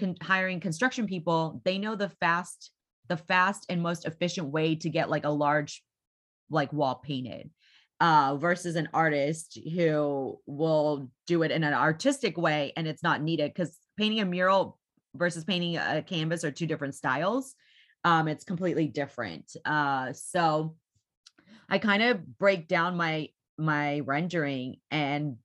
con- 0.00 0.16
hiring 0.20 0.58
construction 0.58 1.06
people, 1.06 1.62
they 1.64 1.78
know 1.78 1.94
the 1.94 2.08
fast, 2.08 2.72
the 3.08 3.16
fast 3.16 3.66
and 3.68 3.80
most 3.82 4.06
efficient 4.06 4.48
way 4.48 4.74
to 4.76 4.88
get 4.88 5.10
like 5.10 5.24
a 5.24 5.30
large 5.30 5.82
like 6.50 6.72
wall 6.72 6.96
painted 6.96 7.50
uh, 8.00 8.36
versus 8.36 8.76
an 8.76 8.88
artist 8.92 9.58
who 9.74 10.38
will 10.46 11.10
do 11.26 11.42
it 11.42 11.50
in 11.50 11.62
an 11.62 11.74
artistic 11.74 12.36
way 12.36 12.72
and 12.76 12.88
it's 12.88 13.02
not 13.02 13.22
needed 13.22 13.52
because 13.54 13.78
painting 13.96 14.20
a 14.20 14.24
mural 14.24 14.78
versus 15.14 15.44
painting 15.44 15.76
a 15.76 16.02
canvas 16.02 16.44
are 16.44 16.50
two 16.50 16.66
different 16.66 16.94
styles. 16.94 17.54
Um, 18.04 18.28
it's 18.28 18.44
completely 18.44 18.88
different. 18.88 19.54
Uh, 19.64 20.12
so 20.14 20.76
I 21.68 21.78
kind 21.78 22.02
of 22.02 22.38
break 22.38 22.66
down 22.66 22.96
my 22.96 23.28
my 23.58 24.00
rendering 24.00 24.76
and 24.90 25.36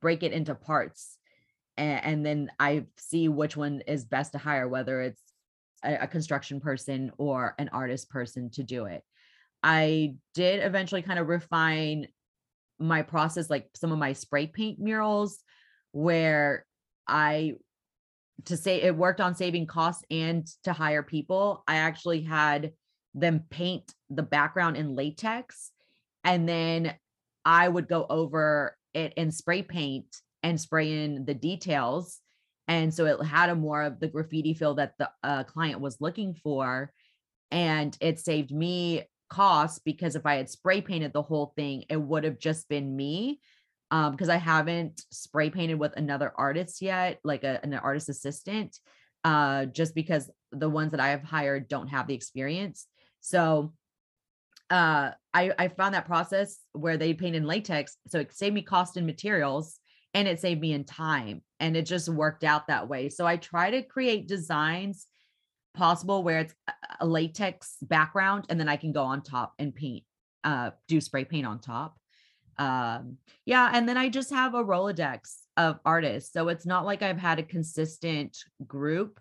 break 0.00 0.22
it 0.22 0.32
into 0.32 0.54
parts 0.54 1.16
and, 1.76 2.04
and 2.04 2.26
then 2.26 2.50
I 2.58 2.86
see 2.96 3.28
which 3.28 3.56
one 3.56 3.82
is 3.86 4.04
best 4.04 4.32
to 4.32 4.38
hire, 4.38 4.68
whether 4.68 5.00
it's 5.00 5.22
a, 5.84 5.98
a 6.02 6.06
construction 6.06 6.60
person 6.60 7.12
or 7.18 7.54
an 7.58 7.70
artist 7.72 8.10
person 8.10 8.50
to 8.50 8.62
do 8.62 8.86
it. 8.86 9.02
I 9.62 10.16
did 10.34 10.64
eventually 10.64 11.02
kind 11.02 11.18
of 11.18 11.28
refine 11.28 12.08
my 12.78 13.02
process, 13.02 13.48
like 13.48 13.68
some 13.74 13.92
of 13.92 13.98
my 13.98 14.12
spray 14.12 14.46
paint 14.46 14.78
murals, 14.80 15.38
where 15.92 16.66
I 17.06 17.54
to 18.46 18.56
say 18.56 18.82
it 18.82 18.96
worked 18.96 19.20
on 19.20 19.36
saving 19.36 19.66
costs 19.66 20.04
and 20.10 20.46
to 20.64 20.72
hire 20.72 21.02
people. 21.02 21.62
I 21.68 21.76
actually 21.76 22.22
had 22.22 22.72
them 23.14 23.44
paint 23.50 23.94
the 24.10 24.22
background 24.22 24.76
in 24.76 24.96
latex 24.96 25.70
and 26.24 26.48
then 26.48 26.94
I 27.44 27.68
would 27.68 27.88
go 27.88 28.06
over 28.08 28.76
it 28.94 29.12
in 29.16 29.30
spray 29.30 29.62
paint 29.62 30.06
and 30.42 30.60
spray 30.60 31.04
in 31.04 31.24
the 31.24 31.34
details. 31.34 32.18
And 32.68 32.92
so 32.92 33.06
it 33.06 33.24
had 33.24 33.50
a 33.50 33.54
more 33.54 33.82
of 33.82 34.00
the 34.00 34.08
graffiti 34.08 34.54
feel 34.54 34.74
that 34.74 34.94
the 34.98 35.10
uh, 35.22 35.44
client 35.44 35.80
was 35.80 36.00
looking 36.00 36.34
for. 36.34 36.92
And 37.50 37.96
it 38.00 38.18
saved 38.18 38.50
me 38.50 39.04
costs 39.28 39.80
because 39.84 40.16
if 40.16 40.26
I 40.26 40.36
had 40.36 40.48
spray 40.48 40.80
painted 40.80 41.12
the 41.12 41.22
whole 41.22 41.52
thing, 41.56 41.84
it 41.88 42.00
would 42.00 42.24
have 42.24 42.38
just 42.38 42.68
been 42.68 42.94
me. 42.96 43.40
Um, 43.90 44.12
because 44.12 44.30
I 44.30 44.36
haven't 44.36 45.02
spray 45.10 45.50
painted 45.50 45.78
with 45.78 45.94
another 45.98 46.32
artist 46.34 46.80
yet, 46.80 47.18
like 47.24 47.44
a, 47.44 47.60
an 47.62 47.74
artist 47.74 48.08
assistant, 48.08 48.78
uh, 49.22 49.66
just 49.66 49.94
because 49.94 50.30
the 50.50 50.70
ones 50.70 50.92
that 50.92 51.00
I 51.00 51.10
have 51.10 51.22
hired 51.22 51.68
don't 51.68 51.88
have 51.88 52.06
the 52.06 52.14
experience. 52.14 52.86
So 53.20 53.74
uh, 54.70 55.10
I, 55.34 55.52
I 55.58 55.68
found 55.68 55.94
that 55.94 56.06
process 56.06 56.56
where 56.72 56.96
they 56.96 57.12
paint 57.12 57.36
in 57.36 57.46
latex. 57.46 57.98
So 58.08 58.20
it 58.20 58.32
saved 58.32 58.54
me 58.54 58.62
cost 58.62 58.96
and 58.96 59.06
materials 59.06 59.78
and 60.14 60.28
it 60.28 60.40
saved 60.40 60.60
me 60.60 60.72
in 60.72 60.84
time 60.84 61.42
and 61.60 61.76
it 61.76 61.86
just 61.86 62.08
worked 62.08 62.44
out 62.44 62.66
that 62.66 62.88
way. 62.88 63.08
So 63.08 63.26
i 63.26 63.36
try 63.36 63.70
to 63.70 63.82
create 63.82 64.28
designs 64.28 65.06
possible 65.74 66.22
where 66.22 66.40
it's 66.40 66.54
a 67.00 67.06
latex 67.06 67.76
background 67.82 68.44
and 68.50 68.60
then 68.60 68.68
i 68.68 68.76
can 68.76 68.92
go 68.92 69.02
on 69.04 69.22
top 69.22 69.54
and 69.58 69.74
paint 69.74 70.04
uh 70.44 70.70
do 70.86 71.00
spray 71.00 71.24
paint 71.24 71.46
on 71.46 71.60
top. 71.60 71.96
Um 72.58 73.16
yeah 73.46 73.70
and 73.72 73.88
then 73.88 73.96
i 73.96 74.08
just 74.08 74.30
have 74.30 74.54
a 74.54 74.64
rolodex 74.64 75.38
of 75.56 75.80
artists 75.84 76.32
so 76.32 76.48
it's 76.48 76.66
not 76.66 76.84
like 76.84 77.02
i've 77.02 77.18
had 77.18 77.38
a 77.38 77.42
consistent 77.42 78.36
group 78.66 79.18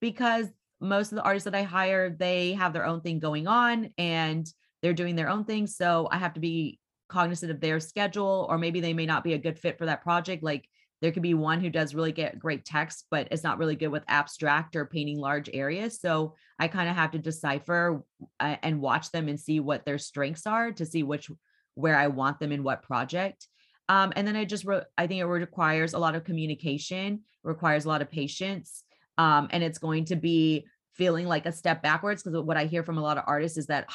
because 0.00 0.46
most 0.80 1.12
of 1.12 1.16
the 1.16 1.22
artists 1.22 1.44
that 1.44 1.54
i 1.54 1.62
hire 1.62 2.10
they 2.10 2.54
have 2.54 2.72
their 2.72 2.86
own 2.86 3.02
thing 3.02 3.18
going 3.18 3.46
on 3.46 3.90
and 3.98 4.50
they're 4.80 4.94
doing 4.94 5.14
their 5.14 5.28
own 5.28 5.44
thing 5.44 5.66
so 5.66 6.08
i 6.10 6.16
have 6.16 6.34
to 6.34 6.40
be 6.40 6.79
cognizant 7.10 7.50
of 7.50 7.60
their 7.60 7.80
schedule 7.80 8.46
or 8.48 8.56
maybe 8.56 8.80
they 8.80 8.94
may 8.94 9.06
not 9.06 9.24
be 9.24 9.34
a 9.34 9.38
good 9.38 9.58
fit 9.58 9.76
for 9.76 9.86
that 9.86 10.02
project 10.02 10.42
like 10.42 10.64
there 11.00 11.12
could 11.12 11.22
be 11.22 11.34
one 11.34 11.60
who 11.60 11.70
does 11.70 11.94
really 11.94 12.12
get 12.12 12.38
great 12.38 12.64
text 12.64 13.06
but 13.10 13.28
it's 13.30 13.42
not 13.42 13.58
really 13.58 13.76
good 13.76 13.88
with 13.88 14.04
abstract 14.08 14.76
or 14.76 14.86
painting 14.86 15.18
large 15.18 15.50
areas. 15.52 16.00
So 16.00 16.34
i 16.58 16.68
kind 16.68 16.88
of 16.88 16.96
have 16.96 17.12
to 17.12 17.18
decipher 17.18 18.02
uh, 18.38 18.56
and 18.62 18.80
watch 18.80 19.10
them 19.10 19.28
and 19.28 19.40
see 19.40 19.60
what 19.60 19.84
their 19.84 19.98
strengths 19.98 20.46
are 20.46 20.72
to 20.72 20.86
see 20.86 21.02
which 21.02 21.30
where 21.74 21.96
i 21.96 22.06
want 22.06 22.38
them 22.38 22.52
in 22.52 22.62
what 22.62 22.82
project. 22.82 23.46
Um, 23.88 24.12
and 24.14 24.26
then 24.26 24.36
i 24.36 24.44
just 24.44 24.64
wrote 24.64 24.84
i 24.96 25.06
think 25.06 25.20
it 25.20 25.26
requires 25.26 25.94
a 25.94 25.98
lot 25.98 26.14
of 26.14 26.24
communication 26.24 27.22
requires 27.42 27.84
a 27.84 27.88
lot 27.88 28.02
of 28.02 28.10
patience 28.10 28.84
um, 29.18 29.48
and 29.50 29.62
it's 29.62 29.78
going 29.78 30.04
to 30.06 30.16
be 30.16 30.66
feeling 30.94 31.26
like 31.26 31.46
a 31.46 31.52
step 31.52 31.82
backwards 31.82 32.22
because 32.22 32.42
what 32.42 32.56
i 32.56 32.66
hear 32.66 32.84
from 32.84 32.98
a 32.98 33.02
lot 33.02 33.18
of 33.18 33.24
artists 33.26 33.58
is 33.58 33.66
that 33.66 33.88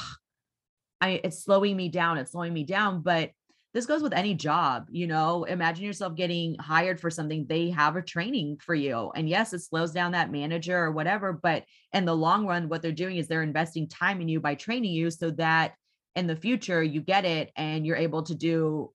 I 1.01 1.21
it's 1.23 1.43
slowing 1.43 1.75
me 1.75 1.89
down, 1.89 2.17
it's 2.17 2.31
slowing 2.31 2.53
me 2.53 2.63
down. 2.63 3.01
But 3.01 3.31
this 3.73 3.85
goes 3.85 4.01
with 4.01 4.13
any 4.13 4.33
job, 4.33 4.87
you 4.89 5.05
know. 5.05 5.43
Imagine 5.43 5.83
yourself 5.83 6.15
getting 6.15 6.55
hired 6.59 6.99
for 6.99 7.09
something, 7.09 7.45
they 7.45 7.69
have 7.71 7.95
a 7.95 8.01
training 8.01 8.57
for 8.61 8.73
you. 8.73 9.11
And 9.15 9.27
yes, 9.27 9.53
it 9.53 9.59
slows 9.59 9.91
down 9.91 10.13
that 10.13 10.31
manager 10.31 10.77
or 10.77 10.91
whatever, 10.91 11.33
but 11.33 11.65
in 11.91 12.05
the 12.05 12.15
long 12.15 12.47
run, 12.47 12.69
what 12.69 12.81
they're 12.81 12.91
doing 12.93 13.17
is 13.17 13.27
they're 13.27 13.43
investing 13.43 13.89
time 13.89 14.21
in 14.21 14.29
you 14.29 14.39
by 14.39 14.55
training 14.55 14.93
you 14.93 15.11
so 15.11 15.31
that 15.31 15.73
in 16.15 16.27
the 16.27 16.35
future 16.37 16.81
you 16.81 17.01
get 17.01 17.25
it 17.25 17.51
and 17.57 17.85
you're 17.85 17.97
able 17.97 18.23
to 18.23 18.33
do 18.33 18.91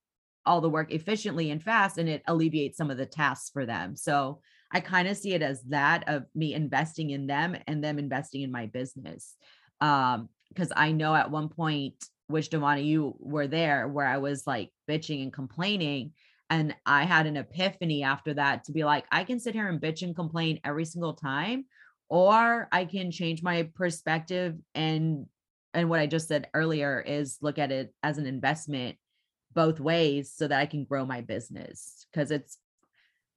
all 0.46 0.62
the 0.62 0.70
work 0.70 0.90
efficiently 0.92 1.50
and 1.50 1.62
fast 1.62 1.98
and 1.98 2.08
it 2.08 2.22
alleviates 2.26 2.78
some 2.78 2.90
of 2.90 2.96
the 2.96 3.06
tasks 3.06 3.50
for 3.50 3.66
them. 3.66 3.94
So 3.96 4.40
I 4.72 4.80
kind 4.80 5.08
of 5.08 5.16
see 5.16 5.34
it 5.34 5.42
as 5.42 5.62
that 5.64 6.08
of 6.08 6.24
me 6.34 6.54
investing 6.54 7.10
in 7.10 7.26
them 7.26 7.56
and 7.66 7.84
them 7.84 7.98
investing 7.98 8.42
in 8.42 8.50
my 8.52 8.66
business. 8.66 9.36
Um, 9.80 10.28
because 10.50 10.72
I 10.76 10.92
know 10.92 11.14
at 11.14 11.30
one 11.30 11.48
point, 11.48 11.94
which 12.28 12.50
Devana, 12.50 12.84
you 12.84 13.16
were 13.18 13.46
there, 13.48 13.88
where 13.88 14.06
I 14.06 14.18
was 14.18 14.46
like 14.46 14.70
bitching 14.88 15.22
and 15.22 15.32
complaining 15.32 16.12
And 16.50 16.74
I 16.84 17.04
had 17.04 17.26
an 17.26 17.36
epiphany 17.36 18.02
after 18.02 18.34
that 18.34 18.64
to 18.64 18.72
be 18.72 18.84
like, 18.84 19.06
I 19.12 19.24
can 19.24 19.38
sit 19.38 19.54
here 19.54 19.68
and 19.68 19.80
bitch 19.80 20.02
and 20.02 20.16
complain 20.16 20.60
every 20.64 20.84
single 20.84 21.14
time, 21.14 21.66
or 22.08 22.68
I 22.72 22.84
can 22.84 23.10
change 23.12 23.42
my 23.42 23.68
perspective 23.74 24.56
and 24.74 25.26
and 25.72 25.88
what 25.88 26.00
I 26.00 26.06
just 26.08 26.26
said 26.26 26.48
earlier 26.52 27.00
is 27.00 27.38
look 27.40 27.56
at 27.58 27.70
it 27.70 27.94
as 28.02 28.18
an 28.18 28.26
investment 28.26 28.96
both 29.54 29.78
ways 29.78 30.32
so 30.34 30.48
that 30.48 30.58
I 30.58 30.66
can 30.66 30.84
grow 30.84 31.06
my 31.06 31.20
business 31.20 32.06
because 32.12 32.32
it's 32.32 32.58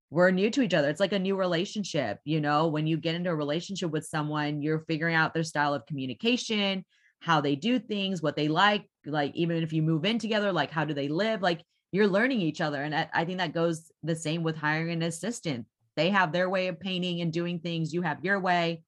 we're 0.09 0.31
new 0.31 0.49
to 0.51 0.61
each 0.61 0.73
other. 0.73 0.89
It's 0.89 0.99
like 0.99 1.13
a 1.13 1.19
new 1.19 1.35
relationship, 1.35 2.19
you 2.23 2.39
know, 2.41 2.67
when 2.67 2.85
you 2.87 2.97
get 2.97 3.15
into 3.15 3.31
a 3.31 3.35
relationship 3.35 3.91
with 3.91 4.05
someone, 4.05 4.61
you're 4.61 4.85
figuring 4.87 5.15
out 5.15 5.33
their 5.33 5.43
style 5.43 5.73
of 5.73 5.85
communication, 5.87 6.85
how 7.23 7.39
they 7.39 7.55
do 7.55 7.79
things, 7.79 8.21
what 8.21 8.35
they 8.35 8.49
like, 8.49 8.85
like 9.05 9.33
even 9.33 9.63
if 9.63 9.71
you 9.71 9.81
move 9.81 10.03
in 10.03 10.19
together, 10.19 10.51
like 10.51 10.69
how 10.69 10.83
do 10.83 10.93
they 10.93 11.07
live? 11.07 11.41
Like 11.41 11.61
you're 11.93 12.07
learning 12.07 12.41
each 12.41 12.59
other. 12.59 12.83
And 12.83 12.93
I, 12.93 13.23
think 13.23 13.37
that 13.37 13.53
goes 13.53 13.89
the 14.03 14.15
same 14.15 14.43
with 14.43 14.57
hiring 14.57 14.91
an 14.91 15.03
assistant. 15.03 15.65
They 15.95 16.09
have 16.09 16.33
their 16.33 16.49
way 16.49 16.67
of 16.67 16.81
painting 16.81 17.21
and 17.21 17.31
doing 17.31 17.59
things, 17.59 17.93
you 17.93 18.01
have 18.01 18.25
your 18.25 18.41
way. 18.41 18.83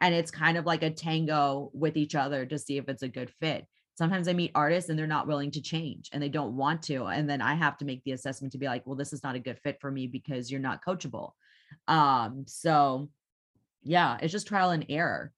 And 0.00 0.12
it's 0.12 0.32
kind 0.32 0.58
of 0.58 0.66
like 0.66 0.82
a 0.82 0.90
tango 0.90 1.70
with 1.72 1.96
each 1.96 2.16
other 2.16 2.44
to 2.46 2.58
see 2.58 2.78
if 2.78 2.88
it's 2.88 3.04
a 3.04 3.08
good 3.08 3.30
fit 3.38 3.64
sometimes 3.98 4.28
I 4.28 4.32
meet 4.32 4.52
artists 4.54 4.88
and 4.88 4.96
they're 4.96 5.08
not 5.08 5.26
willing 5.26 5.50
to 5.50 5.60
change 5.60 6.08
and 6.12 6.22
they 6.22 6.28
don't 6.28 6.56
want 6.56 6.82
to. 6.84 7.06
And 7.06 7.28
then 7.28 7.42
I 7.42 7.54
have 7.54 7.76
to 7.78 7.84
make 7.84 8.04
the 8.04 8.12
assessment 8.12 8.52
to 8.52 8.58
be 8.58 8.66
like, 8.66 8.86
well, 8.86 8.94
this 8.94 9.12
is 9.12 9.24
not 9.24 9.34
a 9.34 9.40
good 9.40 9.58
fit 9.58 9.78
for 9.80 9.90
me 9.90 10.06
because 10.06 10.52
you're 10.52 10.60
not 10.60 10.84
coachable. 10.86 11.32
Um, 11.88 12.44
so 12.46 13.10
yeah, 13.82 14.16
it's 14.22 14.30
just 14.30 14.46
trial 14.46 14.70
and 14.70 14.86
error. 14.88 15.32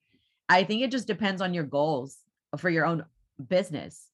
I 0.47 0.65
think 0.65 0.83
it 0.83 0.91
just 0.91 1.07
depends 1.07 1.41
on 1.41 1.55
your 1.55 1.65
goals 1.65 2.19
for 2.59 2.71
your 2.71 2.87
own 2.87 3.05
business. 3.49 4.09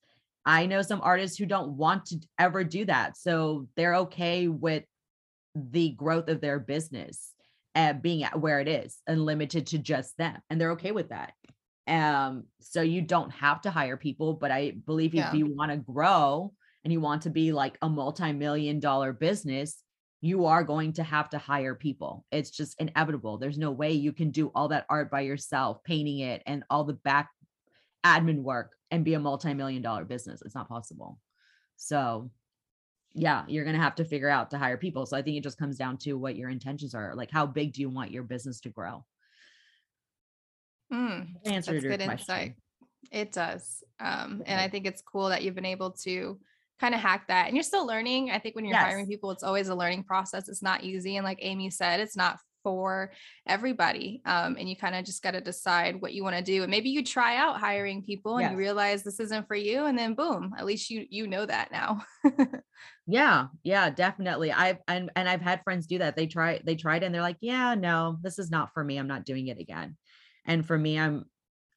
I 0.44 0.66
know 0.66 0.82
some 0.82 1.00
artists 1.02 1.36
who 1.36 1.46
don't 1.46 1.76
want 1.76 2.06
to 2.06 2.20
ever 2.38 2.62
do 2.62 2.84
that. 2.84 3.16
So 3.16 3.68
they're 3.76 3.96
okay 3.96 4.48
with 4.48 4.84
the 5.54 5.90
growth 5.90 6.28
of 6.28 6.40
their 6.40 6.60
business 6.60 7.32
and 7.74 8.00
being 8.00 8.22
at 8.22 8.40
where 8.40 8.60
it 8.60 8.68
is 8.68 8.98
and 9.06 9.24
limited 9.24 9.66
to 9.68 9.78
just 9.78 10.16
them. 10.16 10.38
And 10.48 10.60
they're 10.60 10.72
okay 10.72 10.92
with 10.92 11.08
that. 11.08 11.32
Um, 11.88 12.44
so 12.60 12.82
you 12.82 13.02
don't 13.02 13.30
have 13.32 13.60
to 13.62 13.70
hire 13.70 13.96
people, 13.96 14.34
but 14.34 14.50
I 14.50 14.72
believe 14.72 15.14
if 15.14 15.34
you 15.34 15.54
want 15.54 15.70
to 15.70 15.76
grow 15.76 16.52
and 16.84 16.92
you 16.92 17.00
want 17.00 17.22
to 17.22 17.30
be 17.30 17.52
like 17.52 17.78
a 17.82 17.88
multi-million 17.88 18.80
dollar 18.80 19.12
business, 19.12 19.82
you 20.20 20.46
are 20.46 20.64
going 20.64 20.94
to 20.94 21.02
have 21.02 21.28
to 21.30 21.38
hire 21.38 21.74
people. 21.74 22.24
It's 22.32 22.50
just 22.50 22.80
inevitable. 22.80 23.38
There's 23.38 23.58
no 23.58 23.70
way 23.70 23.92
you 23.92 24.12
can 24.12 24.30
do 24.30 24.50
all 24.54 24.68
that 24.68 24.86
art 24.88 25.10
by 25.10 25.20
yourself, 25.20 25.82
painting 25.84 26.20
it 26.20 26.42
and 26.46 26.64
all 26.70 26.84
the 26.84 26.94
back 26.94 27.30
admin 28.06 28.42
work 28.42 28.74
and 28.90 29.04
be 29.04 29.14
a 29.14 29.20
multi-million 29.20 29.82
dollar 29.82 30.04
business. 30.04 30.42
It's 30.42 30.54
not 30.54 30.68
possible. 30.68 31.18
So 31.76 32.30
yeah, 33.12 33.44
you're 33.48 33.64
going 33.64 33.76
to 33.76 33.82
have 33.82 33.94
to 33.96 34.04
figure 34.04 34.28
out 34.28 34.50
to 34.50 34.58
hire 34.58 34.76
people. 34.76 35.06
So 35.06 35.16
I 35.16 35.22
think 35.22 35.36
it 35.36 35.42
just 35.42 35.58
comes 35.58 35.78
down 35.78 35.96
to 35.98 36.14
what 36.14 36.36
your 36.36 36.50
intentions 36.50 36.94
are. 36.94 37.14
Like 37.14 37.30
how 37.30 37.46
big 37.46 37.72
do 37.72 37.80
you 37.80 37.88
want 37.88 38.10
your 38.10 38.22
business 38.22 38.60
to 38.60 38.68
grow? 38.68 39.04
Mm, 40.92 41.28
Answer 41.46 41.72
that's 41.72 41.82
your 41.82 41.96
good 41.96 42.04
question. 42.04 42.20
insight. 42.20 42.54
It 43.10 43.32
does. 43.32 43.82
Um, 44.00 44.42
and 44.46 44.60
I 44.60 44.68
think 44.68 44.86
it's 44.86 45.02
cool 45.02 45.28
that 45.30 45.42
you've 45.42 45.54
been 45.54 45.64
able 45.64 45.92
to 46.02 46.38
kind 46.78 46.94
of 46.94 47.00
hack 47.00 47.28
that. 47.28 47.46
And 47.46 47.56
you're 47.56 47.62
still 47.62 47.86
learning. 47.86 48.30
I 48.30 48.38
think 48.38 48.54
when 48.54 48.64
you're 48.64 48.76
hiring 48.76 49.06
people, 49.06 49.30
it's 49.30 49.42
always 49.42 49.68
a 49.68 49.74
learning 49.74 50.04
process. 50.04 50.48
It's 50.48 50.62
not 50.62 50.84
easy. 50.84 51.16
And 51.16 51.24
like 51.24 51.38
Amy 51.40 51.70
said, 51.70 52.00
it's 52.00 52.16
not 52.16 52.38
for 52.66 53.12
everybody. 53.46 54.20
Um, 54.24 54.56
and 54.58 54.68
you 54.68 54.74
kind 54.74 54.96
of 54.96 55.04
just 55.04 55.22
got 55.22 55.30
to 55.30 55.40
decide 55.40 56.02
what 56.02 56.14
you 56.14 56.24
want 56.24 56.34
to 56.34 56.42
do. 56.42 56.64
And 56.64 56.70
maybe 56.72 56.90
you 56.90 57.04
try 57.04 57.36
out 57.36 57.60
hiring 57.60 58.02
people 58.02 58.38
and 58.38 58.50
you 58.50 58.56
realize 58.56 59.04
this 59.04 59.20
isn't 59.20 59.46
for 59.46 59.54
you. 59.54 59.84
And 59.84 59.96
then 59.96 60.14
boom, 60.14 60.52
at 60.58 60.66
least 60.66 60.90
you 60.90 61.06
you 61.08 61.28
know 61.28 61.46
that 61.46 61.70
now. 61.70 62.04
Yeah, 63.06 63.46
yeah, 63.62 63.88
definitely. 63.88 64.50
I've 64.50 64.78
and 64.88 65.10
and 65.14 65.28
I've 65.28 65.40
had 65.40 65.62
friends 65.62 65.86
do 65.86 65.98
that. 65.98 66.16
They 66.16 66.26
try 66.26 66.60
they 66.64 66.74
tried 66.74 67.04
and 67.04 67.14
they're 67.14 67.22
like, 67.22 67.38
"Yeah, 67.40 67.76
no, 67.76 68.18
this 68.20 68.38
is 68.38 68.50
not 68.50 68.74
for 68.74 68.82
me. 68.82 68.98
I'm 68.98 69.06
not 69.06 69.24
doing 69.24 69.46
it 69.46 69.60
again." 69.60 69.96
And 70.44 70.66
for 70.66 70.76
me, 70.76 70.98
I'm 70.98 71.24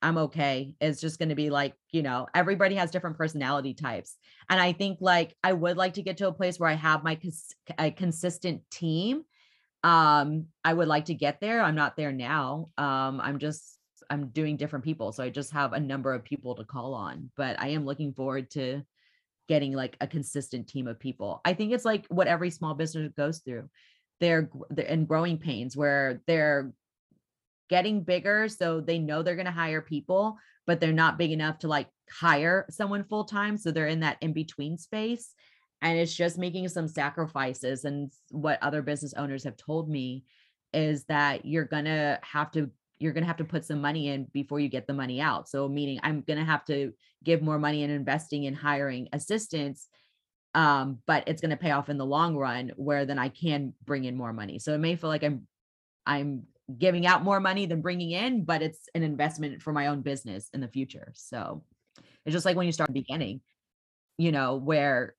I'm 0.02 0.18
okay. 0.18 0.76
It's 0.80 1.02
just 1.02 1.20
going 1.20 1.30
to 1.30 1.36
be 1.36 1.50
like, 1.50 1.76
you 1.92 2.02
know, 2.02 2.28
everybody 2.34 2.76
has 2.76 2.92
different 2.92 3.18
personality 3.18 3.74
types. 3.74 4.18
And 4.50 4.60
I 4.60 4.72
think 4.74 5.00
like 5.02 5.36
I 5.44 5.54
would 5.54 5.78
like 5.78 5.96
to 5.96 6.02
get 6.02 6.18
to 6.18 6.28
a 6.28 6.34
place 6.34 6.60
where 6.60 6.70
I 6.70 6.74
have 6.74 7.04
my 7.04 7.16
cons- 7.16 7.56
a 7.78 7.92
consistent 7.92 8.62
team. 8.72 9.24
Um 9.84 10.48
I 10.64 10.74
would 10.74 10.88
like 10.88 11.06
to 11.06 11.14
get 11.14 11.40
there. 11.40 11.62
I'm 11.62 11.76
not 11.76 11.96
there 11.96 12.12
now. 12.12 12.70
Um 12.78 13.22
I'm 13.22 13.40
just 13.40 13.78
I'm 14.10 14.30
doing 14.30 14.58
different 14.58 14.86
people. 14.86 15.12
So 15.12 15.24
I 15.24 15.30
just 15.30 15.52
have 15.52 15.74
a 15.74 15.80
number 15.80 16.14
of 16.14 16.24
people 16.24 16.56
to 16.56 16.64
call 16.64 16.94
on, 16.94 17.30
but 17.38 17.60
I 17.62 17.70
am 17.70 17.86
looking 17.86 18.14
forward 18.14 18.50
to 18.52 18.82
getting 19.48 19.74
like 19.74 19.98
a 20.02 20.08
consistent 20.08 20.68
team 20.68 20.88
of 20.88 21.00
people. 21.00 21.42
I 21.46 21.54
think 21.54 21.74
it's 21.74 21.86
like 21.86 22.06
what 22.10 22.28
every 22.28 22.50
small 22.50 22.74
business 22.74 23.12
goes 23.16 23.40
through. 23.40 23.70
They're, 24.20 24.50
they're 24.70 24.86
in 24.86 25.06
growing 25.06 25.38
pains 25.38 25.78
where 25.78 26.22
they're 26.28 26.74
getting 27.70 28.04
bigger 28.04 28.50
so 28.50 28.82
they 28.82 29.00
know 29.00 29.22
they're 29.22 29.36
going 29.36 29.46
to 29.46 29.52
hire 29.52 29.82
people 29.82 30.38
but 30.68 30.80
they're 30.80 30.92
not 30.92 31.18
big 31.18 31.32
enough 31.32 31.60
to 31.60 31.68
like 31.68 31.88
hire 32.12 32.66
someone 32.70 33.04
full 33.04 33.24
time 33.24 33.58
so 33.58 33.72
they're 33.72 33.88
in 33.88 34.02
that 34.02 34.18
in 34.22 34.34
between 34.34 34.78
space 34.78 35.34
and 35.82 35.98
it's 35.98 36.14
just 36.14 36.38
making 36.38 36.68
some 36.68 36.88
sacrifices 36.88 37.86
and 37.86 38.12
what 38.32 38.62
other 38.62 38.82
business 38.82 39.14
owners 39.14 39.44
have 39.44 39.58
told 39.58 39.90
me 39.90 40.24
is 40.74 41.06
that 41.06 41.46
you're 41.46 41.66
going 41.66 41.86
to 41.86 42.20
have 42.22 42.52
to 42.52 42.70
you're 43.00 43.14
going 43.14 43.24
to 43.24 43.28
have 43.28 43.38
to 43.38 43.46
put 43.46 43.64
some 43.64 43.80
money 43.80 44.10
in 44.10 44.26
before 44.34 44.60
you 44.60 44.68
get 44.68 44.86
the 44.86 44.94
money 44.94 45.22
out. 45.22 45.48
So 45.48 45.68
meaning 45.68 46.00
i'm 46.04 46.22
going 46.22 46.40
to 46.40 46.46
have 46.46 46.66
to 46.66 46.94
give 47.24 47.42
more 47.42 47.60
money 47.60 47.84
in 47.84 47.90
investing 47.90 48.44
in 48.44 48.54
hiring 48.54 49.08
assistants 49.14 49.88
um 50.56 50.98
but 51.06 51.28
it's 51.28 51.42
going 51.42 51.52
to 51.52 51.58
pay 51.58 51.72
off 51.72 51.90
in 51.90 51.98
the 51.98 52.06
long 52.06 52.36
run 52.36 52.72
where 52.76 53.06
then 53.06 53.20
i 53.20 53.30
can 53.30 53.74
bring 53.86 54.06
in 54.06 54.16
more 54.18 54.34
money. 54.34 54.60
So 54.60 54.74
it 54.74 54.80
may 54.80 54.96
feel 54.96 55.10
like 55.10 55.24
i'm 55.24 55.48
i'm 56.06 56.44
giving 56.78 57.08
out 57.08 57.24
more 57.24 57.40
money 57.40 57.66
than 57.66 57.82
bringing 57.82 58.12
in 58.12 58.44
but 58.44 58.62
it's 58.62 58.90
an 58.94 59.02
investment 59.02 59.62
for 59.62 59.74
my 59.74 59.88
own 59.88 60.02
business 60.02 60.50
in 60.54 60.62
the 60.62 60.68
future. 60.68 61.12
So 61.16 61.64
it's 62.26 62.34
just 62.34 62.46
like 62.46 62.58
when 62.58 62.68
you 62.68 62.74
start 62.74 62.94
beginning 62.94 63.42
you 64.18 64.32
know 64.34 64.56
where 64.56 65.16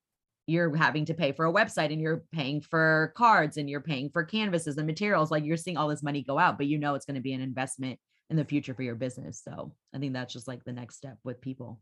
you're 0.47 0.75
having 0.75 1.05
to 1.05 1.13
pay 1.13 1.31
for 1.31 1.45
a 1.45 1.53
website 1.53 1.91
and 1.91 2.01
you're 2.01 2.23
paying 2.31 2.61
for 2.61 3.13
cards 3.15 3.57
and 3.57 3.69
you're 3.69 3.81
paying 3.81 4.09
for 4.09 4.23
canvases 4.23 4.77
and 4.77 4.87
materials 4.87 5.31
like 5.31 5.45
you're 5.45 5.57
seeing 5.57 5.77
all 5.77 5.87
this 5.87 6.03
money 6.03 6.23
go 6.23 6.37
out 6.37 6.57
but 6.57 6.67
you 6.67 6.77
know 6.77 6.95
it's 6.95 7.05
going 7.05 7.15
to 7.15 7.21
be 7.21 7.33
an 7.33 7.41
investment 7.41 7.99
in 8.29 8.37
the 8.37 8.45
future 8.45 8.73
for 8.73 8.83
your 8.83 8.95
business 8.95 9.41
so 9.43 9.71
i 9.93 9.99
think 9.99 10.13
that's 10.13 10.33
just 10.33 10.47
like 10.47 10.63
the 10.63 10.73
next 10.73 10.95
step 10.95 11.17
with 11.23 11.41
people. 11.41 11.79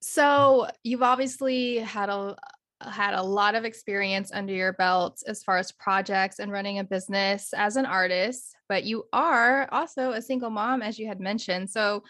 So 0.00 0.68
you've 0.84 1.02
obviously 1.02 1.78
had 1.78 2.08
a 2.08 2.36
had 2.80 3.14
a 3.14 3.22
lot 3.22 3.54
of 3.54 3.64
experience 3.64 4.30
under 4.32 4.52
your 4.52 4.72
belt 4.74 5.22
as 5.26 5.42
far 5.42 5.58
as 5.58 5.72
projects 5.72 6.38
and 6.38 6.52
running 6.52 6.78
a 6.78 6.84
business 6.84 7.52
as 7.54 7.76
an 7.76 7.86
artist, 7.86 8.54
but 8.68 8.84
you 8.84 9.04
are 9.12 9.68
also 9.72 10.12
a 10.12 10.22
single 10.22 10.50
mom, 10.50 10.82
as 10.82 10.98
you 10.98 11.06
had 11.08 11.20
mentioned. 11.20 11.70
So 11.70 12.04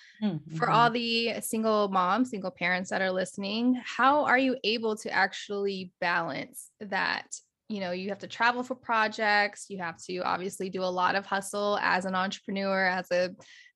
for 0.54 0.70
Mhm. 0.70 0.70
all 0.70 0.90
the 0.90 1.40
single 1.40 1.88
moms, 1.88 2.30
single 2.30 2.50
parents 2.50 2.90
that 2.90 3.02
are 3.02 3.12
listening, 3.12 3.80
how 3.84 4.24
are 4.24 4.38
you 4.38 4.56
able 4.64 4.96
to 4.96 5.10
actually 5.10 5.92
balance 6.00 6.70
that? 6.80 7.26
You 7.68 7.80
know, 7.80 7.92
you 7.92 8.08
have 8.08 8.18
to 8.20 8.26
travel 8.26 8.62
for 8.62 8.74
projects, 8.74 9.66
you 9.68 9.78
have 9.78 9.98
to 10.04 10.18
obviously 10.20 10.70
do 10.70 10.82
a 10.82 10.86
lot 10.86 11.16
of 11.16 11.26
hustle 11.26 11.78
as 11.82 12.06
an 12.06 12.14
entrepreneur, 12.14 12.86
as 12.86 13.10
a 13.12 13.30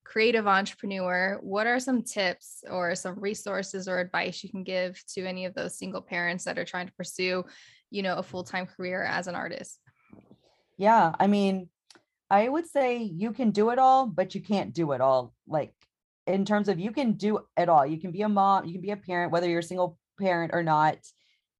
creative 0.04 0.46
entrepreneur. 0.46 1.38
What 1.42 1.66
are 1.66 1.80
some 1.80 2.02
tips 2.02 2.64
or 2.70 2.94
some 2.94 3.18
resources 3.18 3.88
or 3.88 3.98
advice 3.98 4.42
you 4.42 4.50
can 4.50 4.64
give 4.64 5.02
to 5.14 5.24
any 5.24 5.44
of 5.44 5.54
those 5.54 5.78
single 5.78 6.02
parents 6.02 6.44
that 6.44 6.58
are 6.58 6.64
trying 6.64 6.86
to 6.86 6.92
pursue, 6.94 7.44
you 7.90 8.02
know, 8.02 8.16
a 8.16 8.22
full-time 8.22 8.66
career 8.66 9.02
as 9.04 9.26
an 9.26 9.34
artist? 9.34 9.78
Yeah, 10.78 11.12
I 11.18 11.26
mean, 11.26 11.68
I 12.30 12.48
would 12.48 12.66
say 12.66 12.98
you 12.98 13.32
can 13.32 13.50
do 13.50 13.70
it 13.70 13.78
all, 13.78 14.06
but 14.06 14.34
you 14.34 14.40
can't 14.40 14.72
do 14.72 14.92
it 14.92 15.00
all. 15.00 15.34
Like 15.46 15.74
in 16.26 16.44
terms 16.44 16.68
of 16.68 16.78
you 16.78 16.92
can 16.92 17.12
do 17.12 17.40
it 17.56 17.68
all. 17.68 17.86
You 17.86 17.98
can 17.98 18.10
be 18.10 18.22
a 18.22 18.28
mom, 18.28 18.64
you 18.64 18.72
can 18.72 18.80
be 18.80 18.90
a 18.90 18.96
parent, 18.96 19.32
whether 19.32 19.48
you're 19.48 19.60
a 19.60 19.62
single 19.62 19.98
parent 20.20 20.52
or 20.54 20.62
not, 20.62 20.98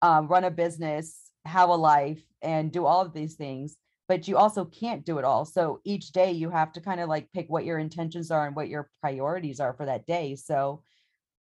um, 0.03 0.29
run 0.29 0.45
a 0.45 0.51
business, 0.51 1.31
have 1.45 1.69
a 1.69 1.75
life, 1.75 2.23
and 2.41 2.73
do 2.73 2.87
all 2.87 3.01
of 3.01 3.13
these 3.13 3.35
things. 3.35 3.77
But 4.09 4.29
you 4.29 4.37
also 4.37 4.65
can't 4.65 5.05
do 5.05 5.19
it 5.19 5.25
all. 5.25 5.45
So 5.45 5.81
each 5.85 6.13
day 6.13 6.33
you 6.33 6.51
have 6.51 6.73
to 6.73 6.81
kind 6.81 7.01
of 7.01 7.09
like 7.09 7.33
pick 7.33 7.49
what 7.49 7.65
your 7.65 7.79
intentions 7.79 8.31
are 8.31 8.47
and 8.47 8.55
what 8.55 8.69
your 8.69 8.91
priorities 9.01 9.61
are 9.61 9.73
for 9.75 9.87
that 9.87 10.07
day. 10.07 10.37
So 10.37 10.83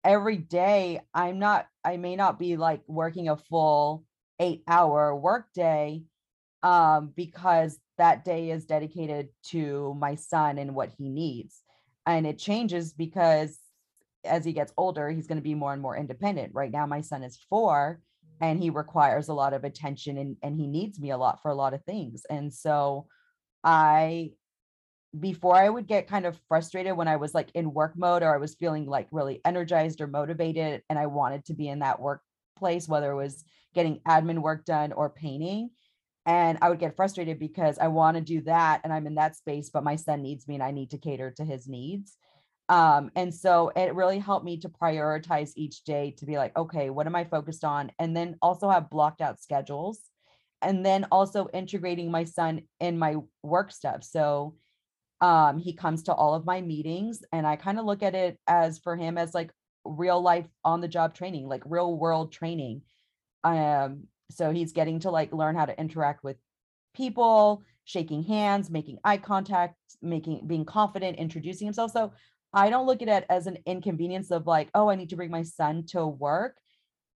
every 0.02 0.38
day 0.38 1.00
I'm 1.14 1.38
not, 1.38 1.66
I 1.84 1.96
may 1.98 2.16
not 2.16 2.38
be 2.38 2.56
like 2.56 2.82
working 2.86 3.28
a 3.28 3.36
full 3.36 4.04
eight 4.40 4.62
hour 4.66 5.14
work 5.14 5.52
day 5.54 6.04
um, 6.62 7.12
because 7.14 7.78
that 7.98 8.24
day 8.24 8.50
is 8.50 8.64
dedicated 8.64 9.28
to 9.50 9.94
my 9.98 10.14
son 10.14 10.58
and 10.58 10.74
what 10.74 10.90
he 10.96 11.08
needs. 11.08 11.62
And 12.06 12.26
it 12.26 12.38
changes 12.38 12.92
because 12.92 13.58
as 14.24 14.44
he 14.44 14.52
gets 14.52 14.72
older, 14.76 15.10
he's 15.10 15.26
going 15.26 15.38
to 15.38 15.42
be 15.42 15.54
more 15.54 15.72
and 15.72 15.82
more 15.82 15.96
independent. 15.96 16.54
Right 16.54 16.70
now, 16.70 16.86
my 16.86 17.00
son 17.00 17.22
is 17.22 17.38
four 17.48 18.00
and 18.40 18.60
he 18.60 18.70
requires 18.70 19.28
a 19.28 19.34
lot 19.34 19.52
of 19.52 19.64
attention 19.64 20.18
and, 20.18 20.36
and 20.42 20.56
he 20.58 20.66
needs 20.66 21.00
me 21.00 21.10
a 21.10 21.16
lot 21.16 21.42
for 21.42 21.50
a 21.50 21.54
lot 21.54 21.74
of 21.74 21.84
things. 21.84 22.24
And 22.28 22.52
so 22.52 23.06
I, 23.64 24.32
before 25.18 25.56
I 25.56 25.68
would 25.68 25.86
get 25.86 26.08
kind 26.08 26.26
of 26.26 26.38
frustrated 26.48 26.96
when 26.96 27.08
I 27.08 27.16
was 27.16 27.34
like 27.34 27.50
in 27.54 27.72
work 27.72 27.94
mode 27.96 28.22
or 28.22 28.34
I 28.34 28.38
was 28.38 28.54
feeling 28.54 28.86
like 28.86 29.08
really 29.10 29.40
energized 29.44 30.00
or 30.00 30.06
motivated 30.06 30.82
and 30.88 30.98
I 30.98 31.06
wanted 31.06 31.46
to 31.46 31.54
be 31.54 31.68
in 31.68 31.80
that 31.80 32.00
work 32.00 32.20
place, 32.56 32.88
whether 32.88 33.10
it 33.12 33.16
was 33.16 33.44
getting 33.74 34.00
admin 34.06 34.40
work 34.40 34.64
done 34.64 34.92
or 34.92 35.10
painting. 35.10 35.70
And 36.26 36.58
I 36.60 36.68
would 36.68 36.78
get 36.78 36.94
frustrated 36.94 37.38
because 37.38 37.78
I 37.78 37.88
want 37.88 38.16
to 38.16 38.20
do 38.22 38.42
that 38.42 38.82
and 38.84 38.92
I'm 38.92 39.06
in 39.06 39.14
that 39.14 39.36
space, 39.36 39.70
but 39.70 39.82
my 39.82 39.96
son 39.96 40.22
needs 40.22 40.46
me 40.46 40.54
and 40.54 40.62
I 40.62 40.72
need 40.72 40.90
to 40.90 40.98
cater 40.98 41.30
to 41.32 41.44
his 41.44 41.66
needs. 41.66 42.16
Um, 42.68 43.10
and 43.16 43.34
so 43.34 43.72
it 43.74 43.94
really 43.94 44.18
helped 44.18 44.44
me 44.44 44.58
to 44.58 44.68
prioritize 44.68 45.52
each 45.56 45.84
day 45.84 46.14
to 46.18 46.26
be 46.26 46.36
like, 46.36 46.56
okay, 46.56 46.90
what 46.90 47.06
am 47.06 47.16
I 47.16 47.24
focused 47.24 47.64
on? 47.64 47.90
And 47.98 48.16
then 48.16 48.36
also 48.42 48.68
have 48.68 48.90
blocked 48.90 49.20
out 49.20 49.40
schedules. 49.40 50.00
And 50.60 50.84
then 50.84 51.06
also 51.10 51.48
integrating 51.54 52.10
my 52.10 52.24
son 52.24 52.62
in 52.80 52.98
my 52.98 53.16
work 53.42 53.70
stuff. 53.70 54.02
So 54.02 54.56
um, 55.20 55.58
he 55.58 55.72
comes 55.72 56.04
to 56.04 56.14
all 56.14 56.34
of 56.34 56.44
my 56.44 56.60
meetings 56.60 57.22
and 57.32 57.46
I 57.46 57.56
kind 57.56 57.78
of 57.78 57.84
look 57.84 58.02
at 58.02 58.14
it 58.14 58.38
as 58.46 58.78
for 58.78 58.96
him 58.96 59.18
as 59.18 59.34
like 59.34 59.50
real 59.84 60.20
life 60.20 60.46
on 60.64 60.80
the 60.80 60.88
job 60.88 61.14
training, 61.14 61.48
like 61.48 61.62
real 61.64 61.96
world 61.96 62.32
training. 62.32 62.82
Um, 63.44 64.04
so 64.30 64.50
he's 64.50 64.72
getting 64.72 65.00
to 65.00 65.10
like 65.10 65.32
learn 65.32 65.56
how 65.56 65.64
to 65.64 65.78
interact 65.80 66.22
with 66.22 66.36
people, 66.94 67.62
shaking 67.84 68.22
hands, 68.22 68.68
making 68.68 68.98
eye 69.04 69.16
contact, 69.16 69.76
making 70.02 70.46
being 70.46 70.64
confident, 70.64 71.18
introducing 71.18 71.66
himself. 71.66 71.92
So 71.92 72.12
I 72.52 72.70
don't 72.70 72.86
look 72.86 73.02
at 73.02 73.08
it 73.08 73.26
as 73.28 73.46
an 73.46 73.58
inconvenience 73.66 74.30
of 74.30 74.46
like, 74.46 74.70
oh, 74.74 74.88
I 74.88 74.94
need 74.94 75.10
to 75.10 75.16
bring 75.16 75.30
my 75.30 75.42
son 75.42 75.84
to 75.88 76.06
work. 76.06 76.56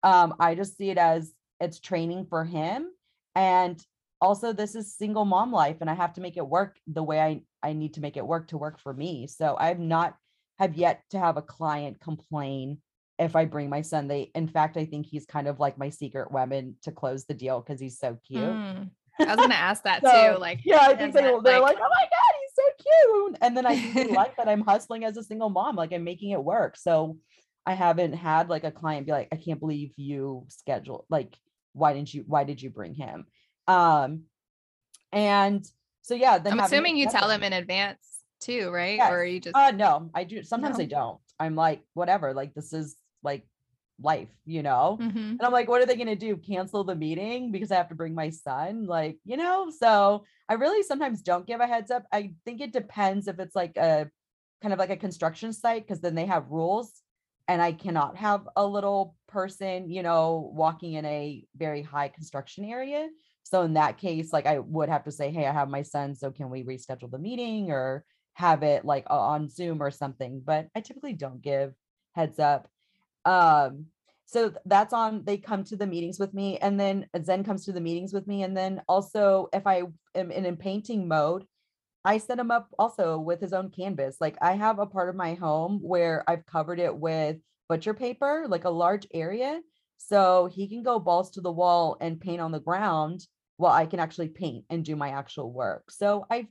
Um, 0.03 0.35
I 0.41 0.55
just 0.55 0.76
see 0.76 0.91
it 0.91 0.99
as 0.99 1.33
it's 1.61 1.78
training 1.78 2.26
for 2.28 2.45
him. 2.45 2.89
And 3.35 3.81
also 4.20 4.53
this 4.53 4.74
is 4.74 4.95
single 4.95 5.24
mom 5.24 5.53
life 5.53 5.76
and 5.81 5.89
I 5.89 5.95
have 5.95 6.14
to 6.14 6.20
make 6.20 6.37
it 6.37 6.47
work 6.47 6.78
the 6.87 7.03
way 7.03 7.20
I, 7.20 7.43
I 7.62 7.72
need 7.72 7.95
to 7.95 8.01
make 8.01 8.16
it 8.16 8.26
work 8.26 8.49
to 8.49 8.59
work 8.59 8.78
for 8.81 8.93
me. 8.93 9.26
So 9.26 9.57
I've 9.59 9.78
not 9.78 10.16
have 10.59 10.74
yet 10.74 11.03
to 11.11 11.18
have 11.18 11.37
a 11.37 11.43
client 11.43 12.01
complain 12.01 12.78
if 13.18 13.37
I 13.37 13.45
bring 13.45 13.70
my 13.70 13.83
son. 13.83 14.09
They 14.09 14.31
in 14.35 14.49
fact, 14.49 14.76
I 14.76 14.85
think 14.85 15.07
he's 15.07 15.26
kind 15.26 15.47
of 15.47 15.61
like 15.61 15.78
my 15.78 15.91
secret 15.91 16.33
weapon 16.33 16.76
to 16.83 16.93
close 16.93 17.24
the 17.24 17.35
deal 17.35 17.61
because 17.61 17.81
he's 17.81 17.99
so 17.99 18.18
cute. 18.26 18.43
Mm. 18.43 18.91
I 19.20 19.24
was 19.26 19.37
gonna 19.37 19.55
ask 19.55 19.85
that 19.85 20.03
So, 20.05 20.35
too. 20.35 20.41
Like, 20.41 20.61
yeah, 20.64 20.81
I 20.81 20.95
think 20.95 21.14
they, 21.14 21.22
that, 21.22 21.43
they're 21.45 21.61
like- 21.61 21.76
like, 21.76 21.78
oh 21.78 21.91
my 21.91 22.09
God, 22.11 22.30
cute. 22.83 23.37
And 23.41 23.57
then 23.57 23.66
I 23.66 23.93
really 23.95 24.12
like 24.22 24.37
that 24.37 24.49
I'm 24.49 24.62
hustling 24.62 25.05
as 25.05 25.16
a 25.16 25.22
single 25.22 25.51
mom, 25.51 25.76
like 25.76 25.93
I'm 25.93 26.05
making 26.05 26.31
it 26.31 26.43
work. 26.43 26.76
So 26.76 27.18
I 27.66 27.74
haven't 27.74 28.14
had 28.14 28.49
like 28.49 28.64
a 28.64 28.70
client 28.70 29.07
be 29.07 29.12
like, 29.12 29.28
I 29.33 29.37
can't 29.37 29.61
believe 29.61 29.93
you 29.97 30.47
scheduled, 30.49 31.05
like, 31.11 31.37
why 31.72 31.93
didn't 31.93 32.12
you, 32.12 32.24
why 32.26 32.45
did 32.45 32.61
you 32.61 32.70
bring 32.70 32.95
him? 32.95 33.26
Um, 33.68 34.22
and 35.12 35.64
so 36.03 36.14
yeah, 36.14 36.39
then 36.39 36.55
I'm 36.55 36.61
assuming 36.61 36.97
you 36.97 37.09
tell 37.09 37.28
them 37.28 37.43
in 37.43 37.53
advance 37.53 37.99
too, 38.41 38.70
right? 38.70 38.97
Yes. 38.97 39.12
Or 39.12 39.24
you 39.24 39.41
just 39.41 39.57
Uh 39.57 39.70
no, 39.70 40.11
I 40.14 40.24
do 40.24 40.43
sometimes 40.43 40.78
No? 40.78 40.85
I 40.85 40.87
don't. 40.87 41.18
I'm 41.39 41.55
like, 41.55 41.83
whatever, 41.95 42.35
like 42.35 42.55
this 42.55 42.72
is 42.72 42.97
like 43.22 43.47
life, 44.03 44.28
you 44.44 44.62
know? 44.62 44.98
Mhm. 45.01 45.16
And 45.16 45.42
I'm 45.42 45.53
like, 45.53 45.68
what 45.68 45.82
are 45.82 45.86
they 45.86 45.96
gonna 45.96 46.16
do? 46.16 46.36
Cancel 46.36 46.84
the 46.84 46.94
meeting 46.94 47.53
because 47.53 47.70
I 47.70 47.76
have 47.76 47.88
to 47.88 47.94
bring 47.94 48.14
my 48.14 48.30
son? 48.30 48.86
Like, 48.86 49.18
you 49.24 49.36
know, 49.36 49.70
so 49.70 50.24
I 50.48 50.55
really 50.55 50.82
sometimes 50.82 51.22
don't 51.22 51.46
give 51.46 51.61
a 51.61 51.66
heads 51.66 51.90
up. 51.90 52.05
I 52.12 52.34
think 52.44 52.61
it 52.61 52.72
depends 52.72 53.28
if 53.28 53.38
it's 53.38 53.57
like 53.57 53.76
a 53.76 54.11
kind 54.62 54.72
of 54.72 54.78
like 54.78 54.90
a 54.90 54.96
construction 54.96 55.53
site, 55.53 55.86
because 55.86 56.01
then 56.01 56.14
they 56.14 56.26
have 56.26 56.51
rules 56.51 57.03
and 57.48 57.61
I 57.62 57.72
cannot 57.72 58.16
have 58.16 58.48
a 58.57 58.66
little 58.66 59.16
person, 59.26 59.90
you 59.90 60.03
know, 60.03 60.53
walking 60.55 60.92
in 60.94 61.05
a 61.05 61.44
very 61.57 61.82
high 61.82 62.09
construction 62.09 62.64
area. 62.64 63.09
So 63.42 63.62
in 63.62 63.74
that 63.74 63.98
case, 63.98 64.32
like 64.32 64.46
I 64.46 64.59
would 64.59 64.88
have 64.88 65.05
to 65.05 65.12
say, 65.12 65.30
hey, 65.30 65.46
I 65.46 65.53
have 65.53 65.68
my 65.68 65.82
son, 65.82 66.14
so 66.14 66.30
can 66.30 66.51
we 66.51 66.62
reschedule 66.62 67.11
the 67.11 67.18
meeting 67.18 67.70
or 67.70 68.05
have 68.34 68.62
it 68.62 68.84
like 68.84 69.07
on 69.11 69.48
Zoom 69.48 69.82
or 69.82 69.90
something? 69.90 70.42
But 70.44 70.68
I 70.76 70.80
typically 70.80 71.14
don't 71.14 71.42
give 71.42 71.74
heads 72.12 72.38
up. 72.38 72.68
Um, 73.24 73.86
so 74.26 74.52
that's 74.64 74.92
on 74.92 75.24
they 75.24 75.38
come 75.38 75.64
to 75.64 75.76
the 75.76 75.88
meetings 75.88 76.20
with 76.20 76.32
me 76.32 76.56
and 76.58 76.78
then 76.78 77.06
Zen 77.20 77.42
comes 77.42 77.64
to 77.64 77.72
the 77.72 77.80
meetings 77.80 78.12
with 78.12 78.28
me. 78.28 78.44
And 78.44 78.56
then 78.56 78.80
also 78.88 79.48
if 79.52 79.66
I 79.66 79.82
am 80.14 80.30
in, 80.30 80.46
in 80.46 80.56
painting 80.56 81.08
mode, 81.08 81.44
I 82.04 82.18
set 82.18 82.38
him 82.38 82.50
up 82.50 82.68
also 82.78 83.18
with 83.18 83.40
his 83.40 83.52
own 83.52 83.70
canvas. 83.70 84.18
Like 84.20 84.36
I 84.40 84.52
have 84.52 84.78
a 84.78 84.86
part 84.86 85.08
of 85.08 85.16
my 85.16 85.34
home 85.34 85.80
where 85.82 86.24
I've 86.28 86.46
covered 86.46 86.78
it 86.78 86.96
with 86.96 87.38
butcher 87.68 87.92
paper, 87.92 88.46
like 88.48 88.64
a 88.64 88.70
large 88.70 89.06
area. 89.12 89.60
So 89.98 90.48
he 90.50 90.68
can 90.68 90.82
go 90.82 90.98
balls 90.98 91.32
to 91.32 91.40
the 91.40 91.52
wall 91.52 91.96
and 92.00 92.20
paint 92.20 92.40
on 92.40 92.52
the 92.52 92.60
ground 92.60 93.26
while 93.56 93.72
I 93.72 93.84
can 93.84 94.00
actually 94.00 94.28
paint 94.28 94.64
and 94.70 94.84
do 94.84 94.96
my 94.96 95.10
actual 95.10 95.52
work. 95.52 95.90
So 95.90 96.24
I 96.30 96.48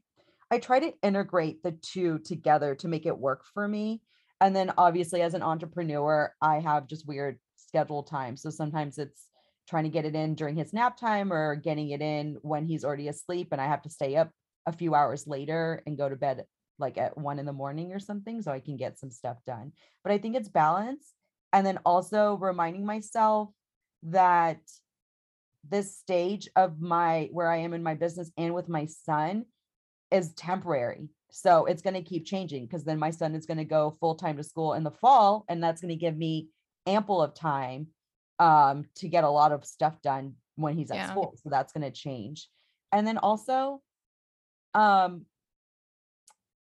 I 0.52 0.60
try 0.60 0.80
to 0.80 0.94
integrate 1.04 1.64
the 1.64 1.72
two 1.72 2.20
together 2.20 2.76
to 2.76 2.88
make 2.88 3.06
it 3.06 3.18
work 3.18 3.44
for 3.54 3.68
me. 3.68 4.02
And 4.42 4.56
then 4.56 4.72
obviously 4.78 5.22
as 5.22 5.34
an 5.34 5.44
entrepreneur, 5.44 6.34
I 6.42 6.60
have 6.60 6.88
just 6.88 7.08
weird 7.08 7.40
schedule 7.56 8.04
time. 8.04 8.38
So 8.38 8.50
sometimes 8.50 8.98
it's 8.98 9.28
trying 9.68 9.84
to 9.84 9.90
get 9.90 10.06
it 10.06 10.16
in 10.16 10.36
during 10.36 10.56
his 10.56 10.74
nap 10.74 10.98
time 10.98 11.32
or 11.32 11.56
getting 11.56 11.90
it 11.92 12.02
in 12.02 12.38
when 12.42 12.66
he's 12.66 12.84
already 12.84 13.08
asleep 13.08 13.50
and 13.52 13.62
I 13.62 13.68
have 13.68 13.84
to 13.84 13.90
stay 13.90 14.16
up 14.16 14.32
a 14.66 14.74
few 14.74 14.96
hours 14.96 15.28
later 15.28 15.84
and 15.86 15.98
go 15.98 16.10
to 16.10 16.16
bed 16.16 16.46
like 16.80 16.98
at 16.98 17.18
one 17.18 17.40
in 17.40 17.46
the 17.46 17.54
morning 17.54 17.92
or 17.92 18.00
something 18.00 18.42
so 18.42 18.52
I 18.52 18.60
can 18.60 18.78
get 18.78 18.98
some 18.98 19.12
stuff 19.12 19.38
done. 19.46 19.74
But 20.04 20.14
I 20.14 20.18
think 20.18 20.36
it's 20.36 20.50
balance. 20.50 21.14
And 21.52 21.66
then 21.66 21.80
also 21.86 22.38
reminding 22.40 22.86
myself 22.86 23.50
that 24.04 24.60
this 25.68 25.98
stage 25.98 26.48
of 26.56 26.80
my 26.80 27.30
where 27.32 27.52
I 27.52 27.58
am 27.58 27.74
in 27.74 27.84
my 27.84 27.96
business 27.96 28.32
and 28.38 28.54
with 28.54 28.70
my 28.70 28.86
son 28.86 29.46
is 30.12 30.34
temporary. 30.34 31.10
So 31.32 31.66
it's 31.66 31.82
going 31.82 31.94
to 31.94 32.02
keep 32.02 32.26
changing 32.26 32.66
because 32.66 32.84
then 32.84 32.98
my 33.00 33.12
son 33.12 33.36
is 33.36 33.46
going 33.46 33.58
to 33.58 33.66
go 33.66 33.96
full 34.00 34.16
time 34.16 34.38
to 34.38 34.44
school 34.44 34.74
in 34.74 34.84
the 34.84 34.92
fall 34.92 35.46
and 35.48 35.64
that's 35.64 35.82
going 35.82 35.90
to 35.90 35.96
give 35.96 36.18
me 36.18 36.50
ample 36.88 37.22
of 37.22 37.36
time 37.36 37.88
um 38.40 38.86
to 38.96 39.08
get 39.08 39.24
a 39.24 39.30
lot 39.30 39.52
of 39.52 39.66
stuff 39.66 40.02
done 40.02 40.34
when 40.56 40.76
he's 40.76 40.90
at 40.92 40.98
Yeah. 40.98 41.12
school. 41.12 41.36
So 41.44 41.50
that's 41.50 41.74
going 41.74 41.84
to 41.84 41.92
change. 41.92 42.50
And 42.92 43.06
then 43.06 43.18
also 43.18 43.82
um 44.74 45.26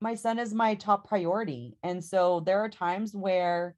my 0.00 0.14
son 0.16 0.38
is 0.38 0.52
my 0.52 0.74
top 0.74 1.08
priority. 1.08 1.76
And 1.82 2.04
so 2.04 2.40
there 2.40 2.60
are 2.60 2.68
times 2.68 3.14
where 3.14 3.76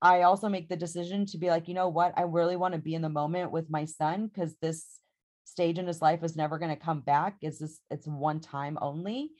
I 0.00 0.22
also 0.22 0.48
make 0.48 0.68
the 0.68 0.76
decision 0.76 1.26
to 1.26 1.38
be 1.38 1.48
like, 1.48 1.68
you 1.68 1.74
know 1.74 1.88
what? 1.88 2.12
I 2.16 2.22
really 2.22 2.56
want 2.56 2.74
to 2.74 2.80
be 2.80 2.94
in 2.94 3.02
the 3.02 3.08
moment 3.08 3.50
with 3.50 3.68
my 3.68 3.84
son 3.84 4.28
because 4.28 4.54
this 4.62 4.86
stage 5.44 5.78
in 5.78 5.86
his 5.86 6.02
life 6.02 6.22
is 6.22 6.36
never 6.36 6.58
going 6.58 6.74
to 6.74 6.84
come 6.84 7.00
back. 7.00 7.36
It's 7.40 7.58
just 7.58 7.80
it's 7.90 8.06
one 8.06 8.40
time 8.40 8.78
only. 8.80 9.30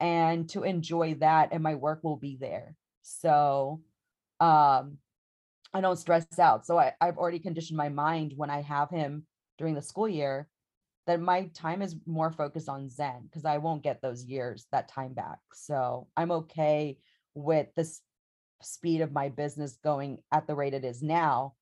And 0.00 0.48
to 0.50 0.64
enjoy 0.64 1.14
that 1.14 1.50
and 1.52 1.62
my 1.62 1.76
work 1.76 2.00
will 2.02 2.16
be 2.16 2.36
there. 2.40 2.76
So 3.02 3.82
um 4.40 4.98
I 5.74 5.80
don't 5.80 5.96
stress 5.96 6.26
out. 6.38 6.66
So 6.66 6.78
I, 6.78 6.92
I've 7.00 7.16
already 7.16 7.38
conditioned 7.38 7.78
my 7.78 7.88
mind 7.88 8.34
when 8.36 8.50
I 8.50 8.60
have 8.60 8.90
him 8.90 9.26
during 9.56 9.74
the 9.74 9.82
school 9.82 10.08
year 10.08 10.48
that 11.06 11.20
my 11.20 11.48
time 11.54 11.82
is 11.82 11.96
more 12.06 12.30
focused 12.30 12.68
on 12.68 12.88
Zen 12.88 13.22
because 13.24 13.44
I 13.44 13.58
won't 13.58 13.82
get 13.82 14.00
those 14.00 14.24
years, 14.24 14.66
that 14.70 14.88
time 14.88 15.14
back. 15.14 15.38
So 15.52 16.08
I'm 16.16 16.30
okay 16.30 16.98
with 17.34 17.68
the 17.74 17.90
speed 18.60 19.00
of 19.00 19.12
my 19.12 19.28
business 19.28 19.78
going 19.82 20.18
at 20.30 20.46
the 20.46 20.54
rate 20.54 20.74
it 20.74 20.84
is 20.84 21.02
now. 21.02 21.54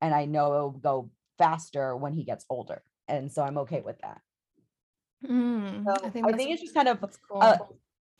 And 0.00 0.14
I 0.14 0.24
know 0.24 0.54
it'll 0.54 0.70
go 0.70 1.10
faster 1.38 1.96
when 1.96 2.14
he 2.14 2.24
gets 2.24 2.46
older. 2.48 2.82
And 3.08 3.30
so 3.30 3.42
I'm 3.42 3.58
okay 3.58 3.80
with 3.80 3.98
that. 4.00 4.20
Mm, 5.24 5.84
So 5.86 6.06
I 6.06 6.10
think, 6.10 6.28
I 6.28 6.36
think 6.36 6.50
it's 6.52 6.62
just 6.62 6.74
kind 6.74 6.88
of 6.88 7.00
cool. 7.28 7.40
uh, 7.40 7.56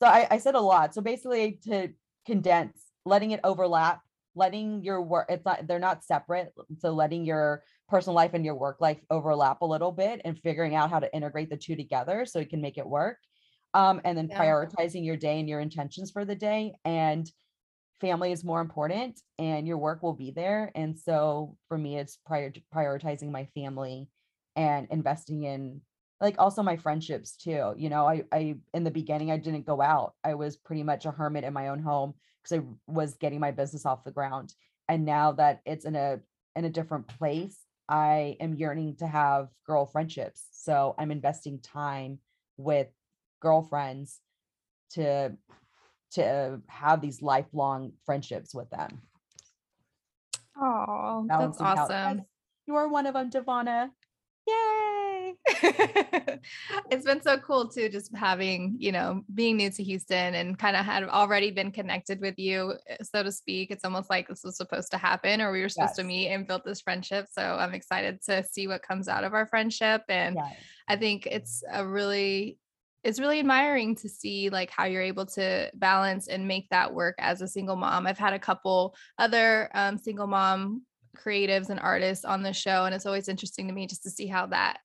so 0.00 0.06
I, 0.06 0.26
I 0.30 0.38
said 0.38 0.54
a 0.54 0.60
lot. 0.60 0.94
So 0.94 1.00
basically 1.00 1.58
to 1.64 1.88
condense, 2.26 2.86
letting 3.04 3.30
it 3.30 3.40
overlap, 3.44 4.00
letting 4.34 4.82
your 4.82 5.02
work, 5.02 5.26
it's 5.28 5.44
not, 5.44 5.66
they're 5.66 5.78
not 5.78 6.04
separate. 6.04 6.52
So 6.78 6.92
letting 6.92 7.24
your 7.24 7.62
personal 7.88 8.14
life 8.14 8.32
and 8.34 8.44
your 8.44 8.54
work 8.54 8.80
life 8.80 8.98
overlap 9.10 9.60
a 9.62 9.66
little 9.66 9.92
bit 9.92 10.20
and 10.24 10.38
figuring 10.38 10.74
out 10.74 10.90
how 10.90 10.98
to 10.98 11.14
integrate 11.14 11.50
the 11.50 11.56
two 11.56 11.76
together 11.76 12.26
so 12.26 12.38
you 12.38 12.46
can 12.46 12.60
make 12.60 12.78
it 12.78 12.86
work. 12.86 13.18
Um, 13.74 14.00
and 14.04 14.16
then 14.16 14.28
Yeah. 14.28 14.38
prioritizing 14.38 15.04
your 15.04 15.16
day 15.16 15.38
and 15.38 15.48
your 15.48 15.60
intentions 15.60 16.10
for 16.10 16.24
the 16.24 16.34
day. 16.34 16.74
And 16.84 17.30
family 18.00 18.32
is 18.32 18.44
more 18.44 18.60
important 18.60 19.20
and 19.38 19.66
your 19.66 19.78
work 19.78 20.02
will 20.02 20.14
be 20.14 20.30
there. 20.30 20.70
And 20.74 20.98
so 20.98 21.56
for 21.68 21.78
me, 21.78 21.96
it's 21.96 22.18
prior 22.26 22.52
prioritizing 22.74 23.30
my 23.30 23.46
family 23.54 24.08
and 24.56 24.88
investing 24.90 25.44
in 25.44 25.80
like 26.20 26.36
also 26.38 26.62
my 26.62 26.76
friendships 26.76 27.36
too. 27.36 27.74
You 27.76 27.90
know, 27.90 28.06
I 28.06 28.24
I 28.32 28.56
in 28.74 28.84
the 28.84 28.90
beginning 28.90 29.30
I 29.30 29.36
didn't 29.36 29.66
go 29.66 29.80
out. 29.80 30.14
I 30.24 30.34
was 30.34 30.56
pretty 30.56 30.82
much 30.82 31.04
a 31.04 31.10
hermit 31.10 31.44
in 31.44 31.52
my 31.52 31.68
own 31.68 31.78
home 31.78 32.14
because 32.42 32.58
I 32.58 32.66
was 32.86 33.14
getting 33.14 33.40
my 33.40 33.50
business 33.50 33.86
off 33.86 34.04
the 34.04 34.10
ground. 34.10 34.54
And 34.88 35.04
now 35.04 35.32
that 35.32 35.60
it's 35.66 35.84
in 35.84 35.94
a 35.94 36.20
in 36.54 36.64
a 36.64 36.70
different 36.70 37.06
place, 37.06 37.58
I 37.88 38.36
am 38.40 38.54
yearning 38.54 38.96
to 38.96 39.06
have 39.06 39.48
girl 39.66 39.86
friendships. 39.86 40.46
So 40.52 40.94
I'm 40.98 41.10
investing 41.10 41.60
time 41.60 42.18
with 42.56 42.88
girlfriends 43.40 44.20
to 44.92 45.36
to 46.12 46.60
have 46.68 47.02
these 47.02 47.20
lifelong 47.20 47.92
friendships 48.06 48.54
with 48.54 48.70
them. 48.70 49.02
Oh, 50.58 51.26
that's 51.28 51.58
balancing 51.58 51.66
out. 51.66 51.78
awesome. 51.90 52.22
You 52.66 52.76
are 52.76 52.88
one 52.88 53.06
of 53.06 53.14
them, 53.14 53.30
Devana. 53.30 53.90
Yay! 54.46 55.34
it's 56.90 57.04
been 57.04 57.20
so 57.20 57.38
cool 57.38 57.68
too, 57.68 57.88
just 57.88 58.14
having, 58.14 58.76
you 58.78 58.92
know, 58.92 59.22
being 59.34 59.56
new 59.56 59.70
to 59.70 59.82
Houston 59.82 60.34
and 60.34 60.58
kind 60.58 60.76
of 60.76 60.84
had 60.84 61.04
already 61.04 61.50
been 61.50 61.72
connected 61.72 62.20
with 62.20 62.38
you, 62.38 62.74
eh, 62.88 62.96
so 63.02 63.22
to 63.22 63.32
speak. 63.32 63.70
It's 63.70 63.84
almost 63.84 64.08
like 64.08 64.28
this 64.28 64.44
was 64.44 64.56
supposed 64.56 64.90
to 64.92 64.98
happen 64.98 65.40
or 65.40 65.50
we 65.50 65.62
were 65.62 65.68
supposed 65.68 65.90
yes. 65.90 65.96
to 65.96 66.04
meet 66.04 66.28
and 66.28 66.46
build 66.46 66.62
this 66.64 66.80
friendship. 66.80 67.26
So 67.30 67.42
I'm 67.42 67.74
excited 67.74 68.22
to 68.26 68.44
see 68.44 68.68
what 68.68 68.82
comes 68.82 69.08
out 69.08 69.24
of 69.24 69.34
our 69.34 69.46
friendship. 69.46 70.02
And 70.08 70.36
yes. 70.36 70.56
I 70.88 70.96
think 70.96 71.26
it's 71.26 71.64
a 71.72 71.86
really, 71.86 72.58
it's 73.02 73.20
really 73.20 73.40
admiring 73.40 73.96
to 73.96 74.08
see 74.08 74.50
like 74.50 74.70
how 74.70 74.84
you're 74.84 75.02
able 75.02 75.26
to 75.26 75.70
balance 75.74 76.28
and 76.28 76.46
make 76.46 76.68
that 76.70 76.94
work 76.94 77.16
as 77.18 77.42
a 77.42 77.48
single 77.48 77.76
mom. 77.76 78.06
I've 78.06 78.18
had 78.18 78.32
a 78.32 78.38
couple 78.38 78.94
other 79.18 79.70
um, 79.74 79.98
single 79.98 80.26
mom 80.28 80.82
creatives 81.16 81.70
and 81.70 81.80
artists 81.80 82.24
on 82.24 82.42
the 82.42 82.52
show 82.52 82.84
and 82.84 82.94
it's 82.94 83.06
always 83.06 83.28
interesting 83.28 83.66
to 83.66 83.74
me 83.74 83.86
just 83.86 84.02
to 84.02 84.10
see 84.10 84.26
how 84.26 84.46
that 84.46 84.78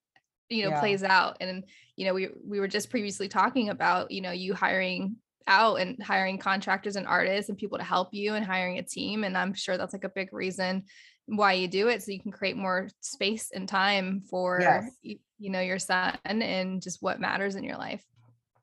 you 0.50 0.64
know 0.64 0.70
yeah. 0.70 0.80
plays 0.80 1.04
out 1.04 1.38
and 1.40 1.64
you 1.96 2.06
know 2.06 2.14
we 2.14 2.30
we 2.46 2.60
were 2.60 2.68
just 2.68 2.90
previously 2.90 3.28
talking 3.28 3.70
about 3.70 4.12
you 4.12 4.22
know 4.22 4.32
you 4.32 4.54
hiring 4.54 5.16
out 5.48 5.76
and 5.76 6.02
hiring 6.04 6.38
contractors 6.38 6.96
and 6.96 7.08
artists 7.08 7.50
and 7.50 7.58
people 7.58 7.78
to 7.78 7.84
help 7.84 8.14
you 8.14 8.36
and 8.36 8.46
hiring 8.46 8.78
a 8.78 8.84
team 8.84 9.24
and 9.24 9.38
i'm 9.38 9.54
sure 9.54 9.78
that's 9.78 9.94
like 9.94 10.04
a 10.04 10.10
big 10.10 10.32
reason 10.34 10.84
why 11.26 11.54
you 11.54 11.68
do 11.68 11.88
it 11.88 12.04
so 12.04 12.12
you 12.12 12.20
can 12.20 12.32
create 12.32 12.58
more 12.58 12.90
space 13.00 13.52
and 13.54 13.68
time 13.68 14.22
for 14.30 14.60
yes. 14.62 14.92
you, 15.02 15.18
you 15.40 15.50
know 15.50 15.62
your 15.62 15.80
son 15.80 16.18
and 16.26 16.82
just 16.82 17.02
what 17.02 17.20
matters 17.20 17.56
in 17.56 17.64
your 17.64 17.78
life 17.78 18.04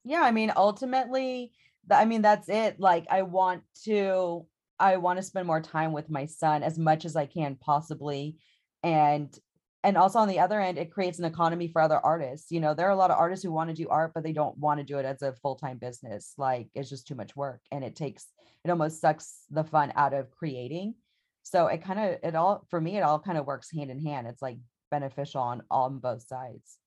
yeah 0.04 0.22
i 0.22 0.30
mean 0.30 0.52
ultimately 0.56 1.52
i 1.90 2.04
mean 2.04 2.22
that's 2.22 2.48
it 2.48 2.78
like 2.78 3.06
i 3.10 3.22
want 3.22 3.62
to 3.84 4.46
i 4.80 4.96
want 4.96 5.18
to 5.18 5.22
spend 5.22 5.46
more 5.46 5.60
time 5.60 5.92
with 5.92 6.10
my 6.10 6.26
son 6.26 6.62
as 6.62 6.78
much 6.78 7.04
as 7.04 7.16
i 7.16 7.26
can 7.26 7.56
possibly 7.56 8.36
and 8.82 9.38
and 9.84 9.96
also 9.96 10.18
on 10.18 10.28
the 10.28 10.40
other 10.40 10.60
end 10.60 10.78
it 10.78 10.90
creates 10.90 11.18
an 11.18 11.24
economy 11.24 11.68
for 11.68 11.80
other 11.80 11.98
artists 11.98 12.50
you 12.50 12.60
know 12.60 12.74
there 12.74 12.86
are 12.86 12.92
a 12.92 12.96
lot 12.96 13.10
of 13.10 13.18
artists 13.18 13.44
who 13.44 13.52
want 13.52 13.70
to 13.70 13.76
do 13.76 13.88
art 13.88 14.12
but 14.14 14.22
they 14.22 14.32
don't 14.32 14.58
want 14.58 14.78
to 14.78 14.84
do 14.84 14.98
it 14.98 15.04
as 15.04 15.22
a 15.22 15.32
full-time 15.34 15.78
business 15.78 16.34
like 16.36 16.68
it's 16.74 16.90
just 16.90 17.06
too 17.06 17.14
much 17.14 17.36
work 17.36 17.60
and 17.70 17.84
it 17.84 17.96
takes 17.96 18.26
it 18.64 18.70
almost 18.70 19.00
sucks 19.00 19.44
the 19.50 19.64
fun 19.64 19.92
out 19.94 20.14
of 20.14 20.30
creating 20.30 20.94
so 21.42 21.66
it 21.66 21.82
kind 21.82 21.98
of 21.98 22.18
it 22.22 22.34
all 22.34 22.66
for 22.70 22.80
me 22.80 22.96
it 22.96 23.02
all 23.02 23.18
kind 23.18 23.38
of 23.38 23.46
works 23.46 23.70
hand 23.72 23.90
in 23.90 24.00
hand 24.00 24.26
it's 24.26 24.42
like 24.42 24.58
beneficial 24.90 25.42
on 25.42 25.62
on 25.70 25.98
both 25.98 26.26
sides. 26.26 26.78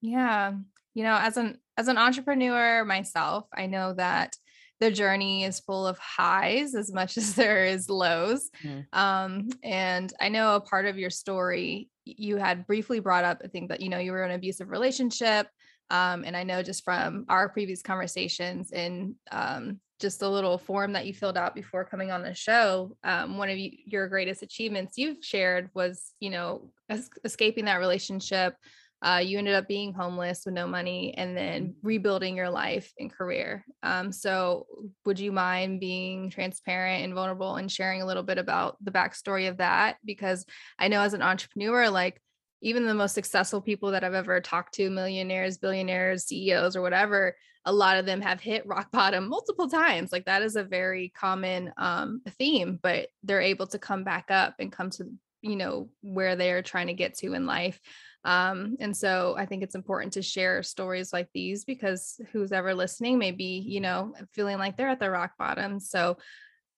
Yeah 0.00 0.54
you 0.94 1.04
know 1.04 1.16
as 1.20 1.36
an 1.36 1.58
as 1.76 1.88
an 1.88 1.98
entrepreneur 1.98 2.84
myself 2.84 3.46
i 3.54 3.66
know 3.66 3.92
that 3.94 4.36
the 4.80 4.90
journey 4.90 5.44
is 5.44 5.60
full 5.60 5.86
of 5.86 5.98
highs 5.98 6.74
as 6.74 6.92
much 6.92 7.16
as 7.18 7.34
there 7.34 7.64
is 7.66 7.88
lows. 7.88 8.50
Mm. 8.64 8.86
Um, 8.92 9.48
and 9.62 10.12
I 10.20 10.28
know 10.28 10.56
a 10.56 10.60
part 10.60 10.86
of 10.86 10.98
your 10.98 11.10
story 11.10 11.88
you 12.04 12.36
had 12.36 12.66
briefly 12.66 12.98
brought 12.98 13.24
up, 13.24 13.42
I 13.44 13.48
think 13.48 13.68
that, 13.68 13.80
you 13.80 13.88
know, 13.88 13.98
you 13.98 14.12
were 14.12 14.24
in 14.24 14.30
an 14.30 14.36
abusive 14.36 14.70
relationship. 14.70 15.46
Um, 15.90 16.24
and 16.24 16.36
I 16.36 16.44
know 16.44 16.62
just 16.62 16.84
from 16.84 17.26
our 17.28 17.48
previous 17.48 17.82
conversations 17.82 18.72
and 18.72 19.14
um, 19.30 19.80
just 19.98 20.22
a 20.22 20.28
little 20.28 20.56
form 20.56 20.92
that 20.92 21.06
you 21.06 21.12
filled 21.12 21.36
out 21.36 21.54
before 21.54 21.84
coming 21.84 22.10
on 22.10 22.22
the 22.22 22.34
show, 22.34 22.96
um, 23.04 23.38
one 23.38 23.50
of 23.50 23.58
you, 23.58 23.72
your 23.84 24.08
greatest 24.08 24.42
achievements 24.42 24.96
you've 24.96 25.22
shared 25.22 25.68
was, 25.74 26.12
you 26.20 26.30
know, 26.30 26.70
es- 26.88 27.10
escaping 27.24 27.66
that 27.66 27.80
relationship, 27.80 28.54
uh, 29.02 29.22
you 29.24 29.38
ended 29.38 29.54
up 29.54 29.66
being 29.66 29.94
homeless 29.94 30.42
with 30.44 30.54
no 30.54 30.66
money 30.66 31.14
and 31.16 31.36
then 31.36 31.62
mm-hmm. 31.62 31.86
rebuilding 31.86 32.36
your 32.36 32.50
life 32.50 32.92
and 32.98 33.12
career. 33.12 33.64
Um, 33.82 34.12
so, 34.12 34.66
would 35.04 35.18
you 35.18 35.32
mind 35.32 35.80
being 35.80 36.30
transparent 36.30 37.04
and 37.04 37.14
vulnerable 37.14 37.56
and 37.56 37.70
sharing 37.70 38.02
a 38.02 38.06
little 38.06 38.22
bit 38.22 38.38
about 38.38 38.76
the 38.82 38.90
backstory 38.90 39.48
of 39.48 39.58
that? 39.58 39.96
Because 40.04 40.44
I 40.78 40.88
know 40.88 41.00
as 41.00 41.14
an 41.14 41.22
entrepreneur, 41.22 41.88
like 41.88 42.20
even 42.62 42.86
the 42.86 42.94
most 42.94 43.14
successful 43.14 43.60
people 43.60 43.92
that 43.92 44.04
I've 44.04 44.14
ever 44.14 44.40
talked 44.40 44.74
to, 44.74 44.90
millionaires, 44.90 45.58
billionaires, 45.58 46.24
CEOs, 46.24 46.76
or 46.76 46.82
whatever, 46.82 47.36
a 47.64 47.72
lot 47.72 47.96
of 47.96 48.06
them 48.06 48.20
have 48.20 48.40
hit 48.40 48.66
rock 48.66 48.90
bottom 48.92 49.28
multiple 49.28 49.68
times. 49.68 50.12
Like 50.12 50.26
that 50.26 50.42
is 50.42 50.56
a 50.56 50.64
very 50.64 51.10
common 51.16 51.72
um, 51.76 52.22
theme, 52.38 52.78
but 52.82 53.08
they're 53.22 53.40
able 53.40 53.66
to 53.68 53.78
come 53.78 54.04
back 54.04 54.30
up 54.30 54.56
and 54.58 54.72
come 54.72 54.90
to, 54.90 55.10
you 55.40 55.56
know, 55.56 55.88
where 56.02 56.36
they're 56.36 56.62
trying 56.62 56.88
to 56.88 56.94
get 56.94 57.14
to 57.18 57.32
in 57.32 57.46
life. 57.46 57.80
Um, 58.24 58.76
and 58.80 58.94
so 58.94 59.34
I 59.38 59.46
think 59.46 59.62
it's 59.62 59.74
important 59.74 60.12
to 60.14 60.22
share 60.22 60.62
stories 60.62 61.12
like 61.12 61.28
these 61.32 61.64
because 61.64 62.20
who's 62.32 62.52
ever 62.52 62.74
listening 62.74 63.18
may 63.18 63.30
be, 63.30 63.58
you 63.58 63.80
know, 63.80 64.14
feeling 64.32 64.58
like 64.58 64.76
they're 64.76 64.88
at 64.88 65.00
the 65.00 65.10
rock 65.10 65.32
bottom. 65.38 65.80
So 65.80 66.18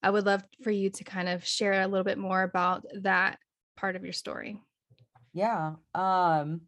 I 0.01 0.09
would 0.09 0.25
love 0.25 0.43
for 0.63 0.71
you 0.71 0.89
to 0.91 1.03
kind 1.03 1.27
of 1.27 1.45
share 1.45 1.81
a 1.81 1.87
little 1.87 2.03
bit 2.03 2.17
more 2.17 2.43
about 2.43 2.85
that 3.01 3.39
part 3.75 3.95
of 3.95 4.03
your 4.03 4.13
story. 4.13 4.57
Yeah. 5.33 5.73
Um 5.93 6.61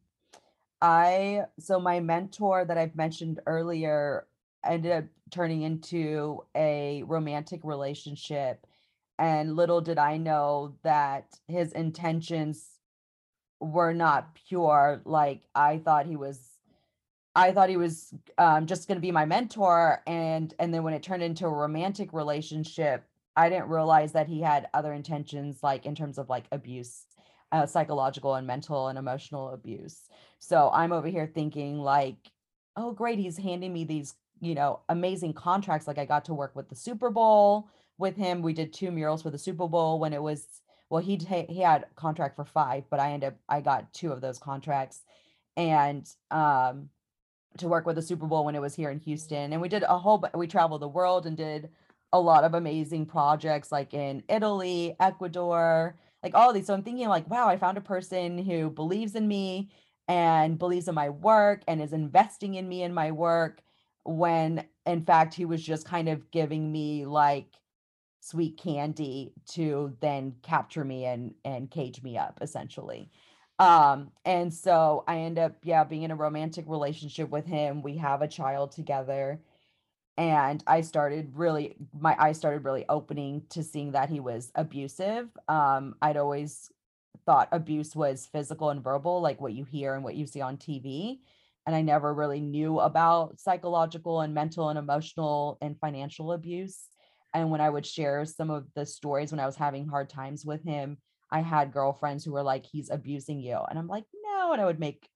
I 0.81 1.45
so 1.59 1.79
my 1.79 1.99
mentor 2.01 2.65
that 2.65 2.77
I've 2.77 2.95
mentioned 2.95 3.39
earlier 3.45 4.27
ended 4.65 4.91
up 4.91 5.05
turning 5.31 5.61
into 5.61 6.43
a 6.55 7.03
romantic 7.03 7.61
relationship 7.63 8.65
and 9.17 9.55
little 9.55 9.79
did 9.79 9.97
I 9.97 10.17
know 10.17 10.75
that 10.83 11.27
his 11.47 11.71
intentions 11.71 12.74
were 13.59 13.93
not 13.93 14.35
pure 14.47 15.01
like 15.05 15.41
i 15.55 15.77
thought 15.77 16.05
he 16.05 16.15
was 16.15 16.39
i 17.35 17.51
thought 17.51 17.69
he 17.69 17.77
was 17.77 18.13
um, 18.37 18.65
just 18.65 18.87
going 18.87 18.97
to 18.97 19.01
be 19.01 19.11
my 19.11 19.25
mentor 19.25 20.01
and 20.07 20.53
and 20.59 20.73
then 20.73 20.83
when 20.83 20.93
it 20.93 21.03
turned 21.03 21.23
into 21.23 21.45
a 21.45 21.49
romantic 21.49 22.13
relationship 22.13 23.05
i 23.35 23.49
didn't 23.49 23.69
realize 23.69 24.11
that 24.11 24.27
he 24.27 24.41
had 24.41 24.67
other 24.73 24.93
intentions 24.93 25.63
like 25.63 25.85
in 25.85 25.95
terms 25.95 26.17
of 26.17 26.29
like 26.29 26.45
abuse 26.51 27.05
uh, 27.51 27.65
psychological 27.65 28.35
and 28.35 28.47
mental 28.47 28.87
and 28.87 28.97
emotional 28.97 29.51
abuse. 29.51 30.09
So 30.39 30.69
i'm 30.73 30.91
over 30.91 31.07
here 31.07 31.29
thinking 31.33 31.79
like 31.79 32.17
oh 32.75 32.91
great 32.91 33.19
he's 33.19 33.37
handing 33.37 33.71
me 33.71 33.85
these 33.85 34.15
you 34.41 34.55
know 34.55 34.81
amazing 34.89 35.31
contracts 35.31 35.87
like 35.87 35.97
i 35.97 36.03
got 36.03 36.25
to 36.25 36.33
work 36.33 36.53
with 36.55 36.67
the 36.67 36.75
super 36.75 37.09
bowl 37.09 37.69
with 37.97 38.15
him. 38.15 38.41
We 38.41 38.53
did 38.53 38.73
two 38.73 38.91
murals 38.91 39.21
for 39.21 39.29
the 39.29 39.37
super 39.37 39.67
bowl 39.67 39.99
when 39.99 40.13
it 40.13 40.21
was 40.21 40.45
well 40.89 41.01
he 41.01 41.15
he 41.49 41.61
had 41.61 41.85
contract 41.95 42.35
for 42.35 42.45
five 42.45 42.83
but 42.89 42.99
i 42.99 43.11
ended 43.11 43.29
up 43.29 43.35
i 43.49 43.61
got 43.61 43.91
two 43.93 44.11
of 44.11 44.21
those 44.21 44.39
contracts 44.39 45.01
and 45.57 46.09
um 46.31 46.89
to 47.57 47.67
work 47.67 47.85
with 47.85 47.95
the 47.95 48.01
super 48.01 48.25
bowl 48.25 48.45
when 48.45 48.55
it 48.55 48.61
was 48.61 48.75
here 48.75 48.89
in 48.89 48.99
houston 48.99 49.53
and 49.53 49.61
we 49.61 49.69
did 49.69 49.83
a 49.83 49.97
whole 49.97 50.23
we 50.33 50.47
traveled 50.47 50.81
the 50.81 50.87
world 50.87 51.25
and 51.25 51.37
did 51.37 51.69
a 52.13 52.19
lot 52.19 52.43
of 52.43 52.53
amazing 52.53 53.05
projects 53.05 53.71
like 53.71 53.93
in 53.93 54.23
italy 54.29 54.95
ecuador 54.99 55.97
like 56.23 56.33
all 56.33 56.53
these 56.53 56.67
so 56.67 56.73
i'm 56.73 56.83
thinking 56.83 57.07
like 57.07 57.29
wow 57.29 57.47
i 57.47 57.57
found 57.57 57.77
a 57.77 57.81
person 57.81 58.37
who 58.37 58.69
believes 58.69 59.15
in 59.15 59.27
me 59.27 59.69
and 60.07 60.59
believes 60.59 60.87
in 60.87 60.95
my 60.95 61.09
work 61.09 61.63
and 61.67 61.81
is 61.81 61.93
investing 61.93 62.55
in 62.55 62.67
me 62.67 62.83
and 62.83 62.93
my 62.93 63.11
work 63.11 63.61
when 64.03 64.63
in 64.85 65.03
fact 65.03 65.33
he 65.33 65.45
was 65.45 65.63
just 65.63 65.85
kind 65.85 66.07
of 66.07 66.29
giving 66.31 66.71
me 66.71 67.05
like 67.05 67.47
sweet 68.25 68.57
candy 68.57 69.31
to 69.45 69.95
then 70.01 70.33
capture 70.41 70.83
me 70.83 71.05
and 71.05 71.35
and 71.43 71.69
cage 71.69 72.01
me 72.01 72.17
up 72.17 72.39
essentially. 72.41 73.11
Um 73.59 74.11
and 74.25 74.53
so 74.53 75.03
i 75.07 75.19
end 75.19 75.37
up 75.37 75.53
yeah 75.63 75.83
being 75.83 76.03
in 76.03 76.11
a 76.11 76.15
romantic 76.15 76.65
relationship 76.67 77.29
with 77.29 77.45
him. 77.45 77.83
We 77.83 77.97
have 77.97 78.21
a 78.21 78.27
child 78.27 78.71
together. 78.71 79.41
And 80.17 80.63
i 80.65 80.81
started 80.81 81.33
really 81.35 81.75
my 81.97 82.15
eyes 82.19 82.37
started 82.37 82.65
really 82.65 82.85
opening 82.89 83.43
to 83.49 83.63
seeing 83.63 83.91
that 83.91 84.09
he 84.09 84.19
was 84.19 84.51
abusive. 84.55 85.29
Um 85.47 85.95
i'd 86.01 86.17
always 86.17 86.71
thought 87.25 87.49
abuse 87.51 87.95
was 87.95 88.27
physical 88.31 88.69
and 88.71 88.83
verbal 88.83 89.21
like 89.21 89.39
what 89.41 89.53
you 89.53 89.65
hear 89.65 89.95
and 89.95 90.03
what 90.03 90.15
you 90.15 90.27
see 90.27 90.41
on 90.41 90.57
tv 90.57 91.19
and 91.65 91.75
i 91.75 91.81
never 91.81 92.13
really 92.13 92.39
knew 92.39 92.79
about 92.79 93.39
psychological 93.39 94.21
and 94.21 94.33
mental 94.33 94.69
and 94.69 94.77
emotional 94.77 95.57
and 95.61 95.79
financial 95.79 96.33
abuse 96.33 96.89
and 97.35 97.51
when 97.51 97.61
I 97.61 97.69
would 97.69 97.85
share 97.85 98.25
some 98.25 98.49
of 98.49 98.65
the 98.75 98.85
stories 98.85 99.31
when 99.31 99.39
I 99.39 99.45
was 99.45 99.55
having 99.55 99.87
hard 99.87 100.09
times 100.09 100.45
with 100.45 100.63
him, 100.63 100.97
I 101.29 101.41
had 101.41 101.73
girlfriends 101.73 102.23
who 102.23 102.31
were 102.31 102.43
like, 102.43 102.65
he's 102.65 102.89
abusing 102.89 103.39
you. 103.41 103.59
And 103.69 103.77
I'm 103.77 103.87
like, 103.87 104.05
no. 104.23 104.53
And 104.53 104.61
I 104.61 104.65
would 104.65 104.79
make 104.79 105.07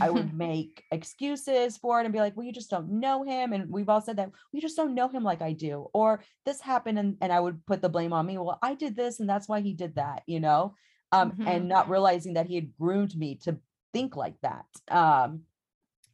I 0.00 0.08
would 0.08 0.32
make 0.38 0.84
excuses 0.92 1.76
for 1.76 2.00
it 2.00 2.04
and 2.04 2.12
be 2.12 2.20
like, 2.20 2.36
well, 2.36 2.46
you 2.46 2.52
just 2.52 2.70
don't 2.70 3.00
know 3.00 3.24
him. 3.24 3.52
And 3.52 3.70
we've 3.70 3.88
all 3.88 4.00
said 4.00 4.16
that 4.16 4.30
we 4.52 4.60
just 4.60 4.76
don't 4.76 4.94
know 4.94 5.08
him 5.08 5.24
like 5.24 5.42
I 5.42 5.52
do. 5.52 5.88
Or 5.92 6.22
this 6.46 6.60
happened 6.60 6.98
and, 6.98 7.16
and 7.20 7.32
I 7.32 7.40
would 7.40 7.64
put 7.66 7.82
the 7.82 7.88
blame 7.88 8.12
on 8.12 8.24
me. 8.24 8.38
Well, 8.38 8.58
I 8.62 8.74
did 8.74 8.96
this 8.96 9.20
and 9.20 9.28
that's 9.28 9.48
why 9.48 9.60
he 9.60 9.74
did 9.74 9.96
that, 9.96 10.22
you 10.26 10.40
know? 10.40 10.74
Um, 11.12 11.32
mm-hmm. 11.32 11.46
and 11.46 11.68
not 11.68 11.88
realizing 11.88 12.34
that 12.34 12.46
he 12.46 12.54
had 12.54 12.72
groomed 12.76 13.16
me 13.16 13.36
to 13.42 13.58
think 13.92 14.16
like 14.16 14.34
that. 14.42 14.64
Um, 14.90 15.42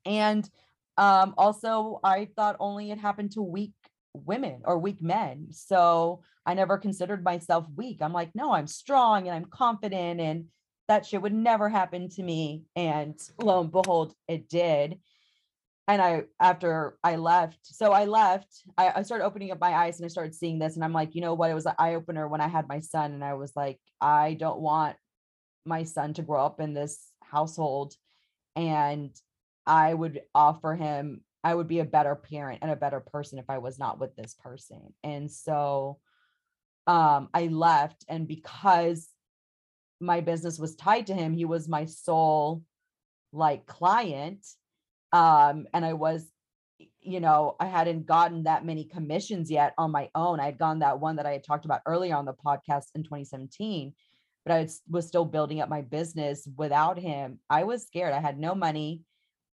and 0.04 0.48
um, 0.96 1.34
also 1.38 2.00
I 2.02 2.28
thought 2.36 2.56
only 2.60 2.90
it 2.90 2.98
happened 2.98 3.32
to 3.32 3.42
weak 3.42 3.72
women 4.14 4.62
or 4.64 4.78
weak 4.78 5.02
men. 5.02 5.48
So 5.50 6.22
I 6.46 6.54
never 6.54 6.78
considered 6.78 7.24
myself 7.24 7.66
weak. 7.76 7.98
I'm 8.00 8.12
like, 8.12 8.30
no, 8.34 8.52
I'm 8.52 8.66
strong 8.66 9.26
and 9.26 9.36
I'm 9.36 9.44
confident 9.44 10.20
and 10.20 10.46
that 10.88 11.06
shit 11.06 11.22
would 11.22 11.32
never 11.32 11.68
happen 11.68 12.08
to 12.10 12.22
me. 12.22 12.64
And 12.74 13.18
lo 13.40 13.60
and 13.60 13.70
behold, 13.70 14.12
it 14.26 14.48
did. 14.48 14.98
And 15.86 16.00
I, 16.00 16.24
after 16.40 16.98
I 17.02 17.16
left, 17.16 17.58
so 17.62 17.92
I 17.92 18.04
left, 18.04 18.48
I, 18.78 18.92
I 18.96 19.02
started 19.02 19.24
opening 19.24 19.50
up 19.50 19.60
my 19.60 19.72
eyes 19.72 19.98
and 19.98 20.04
I 20.04 20.08
started 20.08 20.34
seeing 20.34 20.58
this. 20.58 20.74
And 20.76 20.84
I'm 20.84 20.92
like, 20.92 21.14
you 21.14 21.20
know 21.20 21.34
what? 21.34 21.50
It 21.50 21.54
was 21.54 21.66
an 21.66 21.74
eye 21.78 21.94
opener 21.94 22.28
when 22.28 22.40
I 22.40 22.48
had 22.48 22.68
my 22.68 22.80
son. 22.80 23.12
And 23.12 23.24
I 23.24 23.34
was 23.34 23.52
like, 23.56 23.78
I 24.00 24.34
don't 24.34 24.60
want 24.60 24.96
my 25.64 25.84
son 25.84 26.14
to 26.14 26.22
grow 26.22 26.44
up 26.44 26.60
in 26.60 26.74
this 26.74 27.08
household 27.22 27.94
and 28.56 29.14
I 29.66 29.94
would 29.94 30.22
offer 30.34 30.74
him 30.74 31.22
I 31.42 31.54
would 31.54 31.68
be 31.68 31.80
a 31.80 31.84
better 31.84 32.14
parent 32.14 32.60
and 32.62 32.70
a 32.70 32.76
better 32.76 33.00
person 33.00 33.38
if 33.38 33.48
I 33.48 33.58
was 33.58 33.78
not 33.78 33.98
with 33.98 34.14
this 34.16 34.34
person. 34.34 34.92
And 35.02 35.30
so 35.30 35.98
um 36.86 37.28
I 37.34 37.46
left 37.46 38.04
and 38.08 38.26
because 38.26 39.08
my 40.00 40.20
business 40.20 40.58
was 40.58 40.76
tied 40.76 41.06
to 41.08 41.14
him, 41.14 41.34
he 41.34 41.44
was 41.44 41.68
my 41.68 41.84
sole 41.84 42.62
like 43.32 43.66
client 43.66 44.44
um 45.12 45.66
and 45.72 45.84
I 45.84 45.94
was 45.94 46.30
you 47.02 47.20
know, 47.20 47.56
I 47.60 47.66
hadn't 47.66 48.06
gotten 48.06 48.44
that 48.44 48.64
many 48.64 48.84
commissions 48.84 49.50
yet 49.50 49.74
on 49.78 49.90
my 49.90 50.10
own. 50.14 50.40
I 50.40 50.46
had 50.46 50.58
gone 50.58 50.80
that 50.80 51.00
one 51.00 51.16
that 51.16 51.26
I 51.26 51.32
had 51.32 51.44
talked 51.44 51.64
about 51.64 51.80
earlier 51.86 52.14
on 52.14 52.24
the 52.24 52.34
podcast 52.34 52.86
in 52.94 53.02
2017, 53.02 53.92
but 54.44 54.52
I 54.52 54.68
was 54.88 55.06
still 55.06 55.24
building 55.24 55.60
up 55.60 55.68
my 55.68 55.82
business 55.82 56.46
without 56.56 56.98
him. 56.98 57.38
I 57.48 57.64
was 57.64 57.86
scared. 57.86 58.12
I 58.12 58.20
had 58.20 58.38
no 58.38 58.54
money 58.54 59.02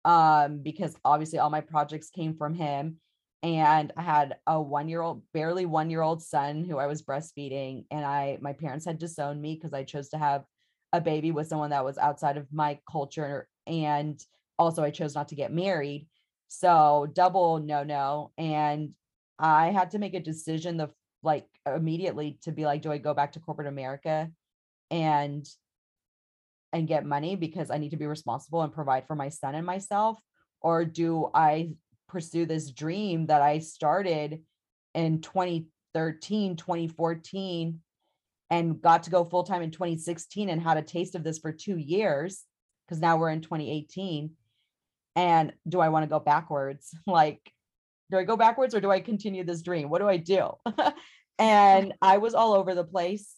um, 0.06 0.60
because 0.60 0.96
obviously 1.04 1.40
all 1.40 1.50
my 1.50 1.62
projects 1.62 2.10
came 2.10 2.36
from 2.36 2.54
him. 2.54 2.98
And 3.44 3.94
I 3.96 4.02
had 4.02 4.38
a 4.48 4.60
one 4.60 4.90
year 4.90 5.02
old, 5.02 5.22
barely 5.34 5.66
one 5.66 5.90
year 5.90 6.02
old 6.02 6.24
son 6.24 6.64
who 6.64 6.78
I 6.78 6.88
was 6.88 7.04
breastfeeding. 7.04 7.86
And 7.92 8.04
I, 8.04 8.40
my 8.42 8.54
parents 8.54 8.86
had 8.86 8.98
disowned 8.98 9.42
me 9.42 9.56
because 9.56 9.74
I 9.74 9.84
chose 9.84 10.10
to 10.10 10.18
have 10.18 10.44
a 10.92 11.02
baby 11.02 11.32
with 11.32 11.48
someone 11.48 11.70
that 11.70 11.86
was 11.86 11.98
outside 11.98 12.38
of 12.38 12.48
my 12.52 12.80
culture. 12.90 13.48
And 13.68 14.20
also, 14.58 14.84
I 14.84 14.90
chose 14.90 15.14
not 15.14 15.28
to 15.30 15.36
get 15.36 15.54
married. 15.54 16.08
So, 16.48 17.08
double 17.14 17.60
no, 17.60 17.84
no. 17.84 18.32
And 18.38 18.94
I 19.38 19.72
had 19.72 19.92
to 19.92 20.00
make 20.00 20.16
a 20.16 20.20
decision 20.20 20.78
the 20.78 20.90
like 21.22 21.48
immediately 21.66 22.40
to 22.44 22.52
be 22.52 22.66
like, 22.66 22.82
do 22.82 22.92
I 22.92 22.98
go 22.98 23.14
back 23.14 23.34
to 23.34 23.40
corporate 23.40 23.68
America 23.68 24.32
and 24.90 25.48
and 26.74 26.88
get 26.88 27.06
money 27.06 27.36
because 27.36 27.72
I 27.72 27.78
need 27.78 27.92
to 27.92 27.98
be 27.98 28.08
responsible 28.08 28.62
and 28.62 28.74
provide 28.74 29.08
for 29.08 29.16
my 29.16 29.30
son 29.30 29.56
and 29.56 29.66
myself? 29.66 30.20
Or 30.62 30.86
do 30.86 31.30
I 31.34 31.72
pursue 32.10 32.46
this 32.46 32.72
dream 32.72 33.28
that 33.28 33.42
I 33.42 33.60
started 33.60 34.42
in 34.94 35.22
2013, 35.22 36.56
2014, 36.56 37.80
and 38.50 38.82
got 38.82 39.04
to 39.04 39.10
go 39.10 39.24
full 39.24 39.44
time 39.44 39.62
in 39.62 39.72
2016 39.72 40.50
and 40.50 40.62
had 40.62 40.78
a 40.78 40.82
taste 40.82 41.16
of 41.16 41.24
this 41.24 41.40
for 41.40 41.52
two 41.52 41.78
years? 41.78 42.44
Because 42.86 43.02
now 43.02 43.18
we're 43.18 43.30
in 43.30 43.42
2018. 43.42 44.32
And 45.16 45.54
do 45.68 45.80
I 45.80 45.90
want 45.90 46.04
to 46.04 46.10
go 46.10 46.20
backwards? 46.20 46.94
Like, 47.08 47.42
do 48.10 48.18
I 48.18 48.24
go 48.24 48.38
backwards 48.38 48.74
or 48.74 48.80
do 48.80 48.90
I 48.90 49.02
continue 49.02 49.44
this 49.44 49.62
dream? 49.62 49.90
What 49.90 50.00
do 50.00 50.08
I 50.08 50.18
do? 50.18 50.52
and 51.40 51.94
I 52.02 52.18
was 52.18 52.34
all 52.34 52.54
over 52.54 52.74
the 52.74 52.84
place 52.84 53.34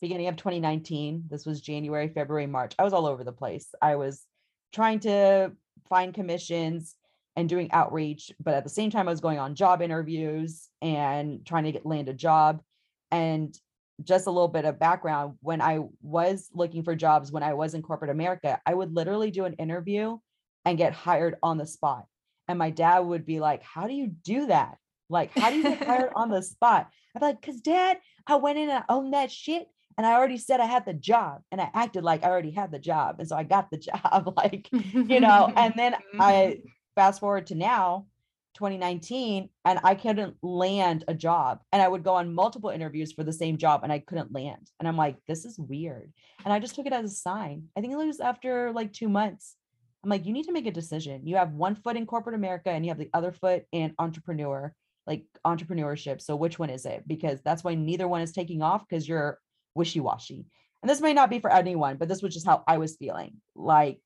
beginning 0.00 0.28
of 0.28 0.36
2019. 0.36 1.24
This 1.30 1.46
was 1.46 1.60
January, 1.60 2.08
February, 2.08 2.46
March. 2.46 2.74
I 2.78 2.84
was 2.84 2.92
all 2.92 3.06
over 3.06 3.24
the 3.24 3.32
place. 3.32 3.68
I 3.80 3.96
was 3.96 4.24
trying 4.72 5.00
to 5.00 5.52
find 5.88 6.12
commissions 6.12 6.94
and 7.36 7.48
doing 7.48 7.70
outreach, 7.72 8.32
but 8.42 8.54
at 8.54 8.64
the 8.64 8.70
same 8.70 8.90
time, 8.90 9.08
I 9.08 9.10
was 9.10 9.20
going 9.20 9.38
on 9.38 9.54
job 9.54 9.82
interviews 9.82 10.68
and 10.80 11.44
trying 11.44 11.64
to 11.64 11.72
get 11.72 11.86
land 11.86 12.08
a 12.08 12.14
job. 12.14 12.62
And 13.10 13.56
just 14.04 14.26
a 14.26 14.30
little 14.30 14.48
bit 14.48 14.64
of 14.64 14.78
background 14.78 15.34
when 15.40 15.60
I 15.60 15.80
was 16.02 16.50
looking 16.52 16.82
for 16.82 16.94
jobs 16.94 17.32
when 17.32 17.42
I 17.42 17.54
was 17.54 17.74
in 17.74 17.82
corporate 17.82 18.10
America, 18.10 18.60
I 18.66 18.74
would 18.74 18.94
literally 18.94 19.30
do 19.30 19.44
an 19.44 19.54
interview 19.54 20.18
and 20.64 20.76
get 20.76 20.92
hired 20.92 21.36
on 21.42 21.56
the 21.56 21.66
spot. 21.66 22.04
And 22.48 22.58
my 22.58 22.70
dad 22.70 23.00
would 23.00 23.24
be 23.24 23.40
like, 23.40 23.62
How 23.62 23.86
do 23.86 23.94
you 23.94 24.08
do 24.08 24.46
that? 24.46 24.76
Like, 25.08 25.36
how 25.36 25.50
do 25.50 25.56
you 25.56 25.62
get 25.62 25.86
hired 25.86 26.12
on 26.16 26.30
the 26.30 26.42
spot? 26.42 26.88
I'd 27.14 27.20
be 27.20 27.26
like, 27.26 27.40
Because 27.40 27.60
dad, 27.60 27.98
I 28.26 28.36
went 28.36 28.58
in 28.58 28.68
and 28.68 28.78
I 28.78 28.92
owned 28.92 29.14
that 29.14 29.30
shit 29.30 29.66
and 29.96 30.06
I 30.06 30.12
already 30.12 30.36
said 30.36 30.60
I 30.60 30.66
had 30.66 30.84
the 30.84 30.92
job 30.92 31.40
and 31.50 31.60
I 31.60 31.70
acted 31.72 32.04
like 32.04 32.22
I 32.22 32.28
already 32.28 32.50
had 32.50 32.70
the 32.70 32.78
job. 32.78 33.16
And 33.18 33.28
so 33.28 33.36
I 33.36 33.44
got 33.44 33.70
the 33.70 33.78
job, 33.78 34.32
like, 34.36 34.68
you 34.72 35.20
know, 35.20 35.52
and 35.56 35.72
then 35.76 35.94
I 36.18 36.58
fast 36.94 37.20
forward 37.20 37.46
to 37.48 37.54
now, 37.54 38.06
2019, 38.54 39.48
and 39.64 39.80
I 39.82 39.94
couldn't 39.94 40.36
land 40.42 41.04
a 41.08 41.14
job. 41.14 41.60
And 41.72 41.80
I 41.80 41.88
would 41.88 42.04
go 42.04 42.14
on 42.14 42.34
multiple 42.34 42.70
interviews 42.70 43.12
for 43.12 43.24
the 43.24 43.32
same 43.32 43.56
job 43.56 43.80
and 43.82 43.92
I 43.92 43.98
couldn't 44.00 44.34
land. 44.34 44.70
And 44.78 44.88
I'm 44.88 44.96
like, 44.96 45.16
this 45.26 45.44
is 45.44 45.58
weird. 45.58 46.12
And 46.44 46.52
I 46.52 46.58
just 46.58 46.74
took 46.74 46.86
it 46.86 46.92
as 46.92 47.12
a 47.12 47.14
sign. 47.14 47.64
I 47.76 47.80
think 47.80 47.92
it 47.92 47.96
was 47.96 48.20
after 48.20 48.72
like 48.72 48.92
two 48.92 49.08
months. 49.08 49.56
I'm 50.04 50.10
like, 50.10 50.26
you 50.26 50.32
need 50.32 50.44
to 50.44 50.52
make 50.52 50.66
a 50.66 50.70
decision. 50.70 51.26
You 51.26 51.36
have 51.36 51.52
one 51.52 51.74
foot 51.74 51.96
in 51.96 52.06
corporate 52.06 52.36
America 52.36 52.70
and 52.70 52.84
you 52.84 52.90
have 52.90 52.98
the 52.98 53.10
other 53.12 53.32
foot 53.32 53.64
in 53.72 53.94
entrepreneur, 53.98 54.72
like 55.06 55.24
entrepreneurship. 55.44 56.20
So 56.20 56.36
which 56.36 56.58
one 56.58 56.70
is 56.70 56.86
it? 56.86 57.02
Because 57.06 57.40
that's 57.42 57.64
why 57.64 57.74
neither 57.74 58.06
one 58.06 58.20
is 58.20 58.32
taking 58.32 58.62
off 58.62 58.86
because 58.88 59.08
you're 59.08 59.38
wishy-washy. 59.76 60.46
And 60.82 60.90
this 60.90 61.00
may 61.00 61.14
not 61.14 61.30
be 61.30 61.38
for 61.38 61.52
anyone, 61.52 61.96
but 61.96 62.08
this 62.08 62.22
was 62.22 62.34
just 62.34 62.46
how 62.46 62.64
I 62.66 62.78
was 62.78 62.96
feeling. 62.96 63.40
Like, 63.54 64.00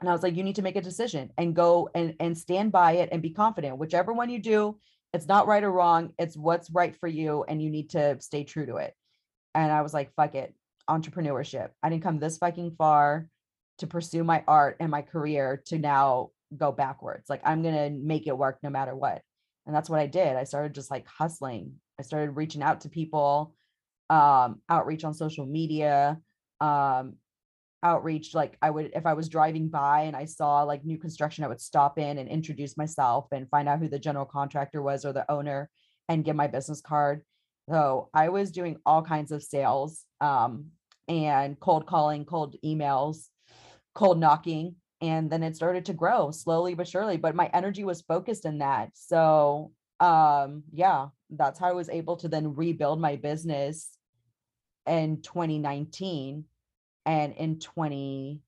and 0.00 0.08
I 0.08 0.12
was 0.12 0.22
like, 0.22 0.36
you 0.36 0.44
need 0.44 0.56
to 0.56 0.62
make 0.62 0.76
a 0.76 0.80
decision 0.80 1.30
and 1.36 1.56
go 1.56 1.90
and, 1.94 2.14
and 2.20 2.36
stand 2.38 2.72
by 2.72 2.92
it 2.92 3.08
and 3.10 3.20
be 3.20 3.30
confident. 3.30 3.78
Whichever 3.78 4.12
one 4.12 4.30
you 4.30 4.38
do, 4.38 4.78
it's 5.12 5.26
not 5.26 5.46
right 5.46 5.64
or 5.64 5.72
wrong. 5.72 6.12
It's 6.18 6.36
what's 6.36 6.70
right 6.70 6.94
for 6.96 7.08
you. 7.08 7.44
And 7.48 7.60
you 7.60 7.70
need 7.70 7.90
to 7.90 8.20
stay 8.20 8.44
true 8.44 8.66
to 8.66 8.76
it. 8.76 8.94
And 9.54 9.72
I 9.72 9.82
was 9.82 9.92
like, 9.92 10.14
fuck 10.14 10.34
it. 10.34 10.54
Entrepreneurship. 10.88 11.70
I 11.82 11.88
didn't 11.88 12.04
come 12.04 12.18
this 12.18 12.38
fucking 12.38 12.76
far 12.78 13.28
to 13.78 13.86
pursue 13.86 14.22
my 14.24 14.44
art 14.46 14.76
and 14.80 14.90
my 14.90 15.02
career 15.02 15.62
to 15.66 15.78
now 15.78 16.30
go 16.56 16.72
backwards. 16.72 17.28
Like 17.28 17.42
I'm 17.44 17.62
gonna 17.62 17.90
make 17.90 18.26
it 18.26 18.38
work 18.38 18.58
no 18.62 18.70
matter 18.70 18.94
what. 18.94 19.22
And 19.66 19.74
that's 19.74 19.90
what 19.90 20.00
I 20.00 20.06
did. 20.06 20.36
I 20.36 20.44
started 20.44 20.74
just 20.74 20.90
like 20.90 21.06
hustling. 21.06 21.74
I 21.98 22.02
started 22.02 22.30
reaching 22.36 22.62
out 22.62 22.82
to 22.82 22.88
people 22.88 23.54
um, 24.10 24.60
outreach 24.68 25.04
on 25.04 25.14
social 25.14 25.46
media, 25.46 26.18
um, 26.60 27.14
outreach 27.82 28.34
like 28.34 28.56
I 28.60 28.70
would 28.70 28.90
if 28.94 29.06
I 29.06 29.12
was 29.12 29.28
driving 29.28 29.68
by 29.68 30.02
and 30.02 30.16
I 30.16 30.24
saw 30.24 30.62
like 30.62 30.84
new 30.84 30.98
construction, 30.98 31.44
I 31.44 31.48
would 31.48 31.60
stop 31.60 31.98
in 31.98 32.18
and 32.18 32.28
introduce 32.28 32.76
myself 32.76 33.26
and 33.32 33.48
find 33.50 33.68
out 33.68 33.78
who 33.78 33.88
the 33.88 33.98
general 33.98 34.24
contractor 34.24 34.82
was 34.82 35.04
or 35.04 35.12
the 35.12 35.30
owner 35.30 35.70
and 36.08 36.24
give 36.24 36.36
my 36.36 36.46
business 36.46 36.80
card. 36.80 37.22
So 37.68 38.08
I 38.14 38.30
was 38.30 38.50
doing 38.50 38.78
all 38.86 39.02
kinds 39.02 39.30
of 39.30 39.42
sales 39.42 40.04
um, 40.20 40.66
and 41.06 41.60
cold 41.60 41.86
calling, 41.86 42.24
cold 42.24 42.56
emails, 42.64 43.28
cold 43.94 44.18
knocking. 44.18 44.76
And 45.00 45.30
then 45.30 45.44
it 45.44 45.54
started 45.54 45.84
to 45.86 45.92
grow 45.92 46.32
slowly 46.32 46.74
but 46.74 46.88
surely. 46.88 47.18
But 47.18 47.36
my 47.36 47.48
energy 47.52 47.84
was 47.84 48.00
focused 48.02 48.44
in 48.44 48.58
that. 48.58 48.90
So 48.94 49.72
um 50.00 50.62
yeah, 50.72 51.08
that's 51.30 51.58
how 51.58 51.68
I 51.68 51.72
was 51.72 51.88
able 51.88 52.16
to 52.16 52.28
then 52.28 52.54
rebuild 52.54 53.00
my 53.00 53.16
business 53.16 53.97
in 54.88 55.22
2019 55.22 56.44
and 57.06 57.32
in 57.34 57.58
20 57.58 58.40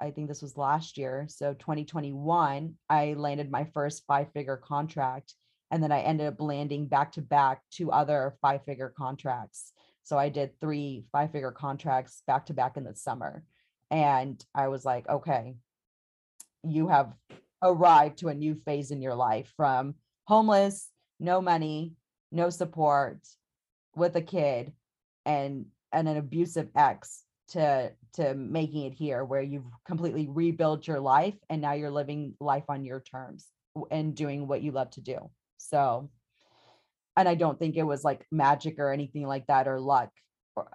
I 0.00 0.10
think 0.10 0.28
this 0.28 0.42
was 0.42 0.58
last 0.58 0.98
year. 0.98 1.26
So 1.28 1.54
2021, 1.54 2.74
I 2.90 3.14
landed 3.14 3.50
my 3.50 3.64
first 3.72 4.04
five 4.06 4.30
figure 4.32 4.56
contract. 4.56 5.34
And 5.70 5.82
then 5.82 5.92
I 5.92 6.00
ended 6.00 6.26
up 6.26 6.40
landing 6.40 6.86
back 6.86 7.12
to 7.12 7.22
back 7.22 7.62
two 7.70 7.90
other 7.90 8.36
five 8.42 8.64
figure 8.64 8.92
contracts. 8.96 9.72
So 10.02 10.18
I 10.18 10.28
did 10.28 10.60
three 10.60 11.06
five 11.10 11.32
figure 11.32 11.52
contracts 11.52 12.22
back 12.26 12.46
to 12.46 12.54
back 12.54 12.76
in 12.76 12.84
the 12.84 12.94
summer. 12.94 13.44
And 13.90 14.44
I 14.54 14.68
was 14.68 14.84
like, 14.84 15.08
okay, 15.08 15.56
you 16.62 16.88
have 16.88 17.14
arrived 17.62 18.18
to 18.18 18.28
a 18.28 18.34
new 18.34 18.54
phase 18.66 18.90
in 18.90 19.00
your 19.00 19.14
life 19.14 19.52
from 19.56 19.94
homeless, 20.24 20.90
no 21.18 21.40
money, 21.40 21.94
no 22.30 22.50
support 22.50 23.18
with 23.96 24.16
a 24.16 24.22
kid 24.22 24.72
and 25.24 25.66
and 25.92 26.08
an 26.08 26.16
abusive 26.16 26.68
ex 26.76 27.22
to 27.48 27.92
to 28.14 28.34
making 28.34 28.86
it 28.86 28.94
here 28.94 29.24
where 29.24 29.42
you've 29.42 29.64
completely 29.86 30.28
rebuilt 30.28 30.86
your 30.86 31.00
life 31.00 31.34
and 31.50 31.60
now 31.60 31.72
you're 31.72 31.90
living 31.90 32.34
life 32.40 32.64
on 32.68 32.84
your 32.84 33.00
terms 33.00 33.46
and 33.90 34.14
doing 34.14 34.46
what 34.46 34.62
you 34.62 34.72
love 34.72 34.90
to 34.90 35.00
do. 35.00 35.18
So 35.58 36.10
and 37.16 37.28
i 37.28 37.34
don't 37.34 37.58
think 37.58 37.76
it 37.76 37.82
was 37.82 38.04
like 38.04 38.26
magic 38.30 38.78
or 38.78 38.90
anything 38.90 39.26
like 39.26 39.46
that 39.46 39.68
or 39.68 39.80
luck 39.80 40.10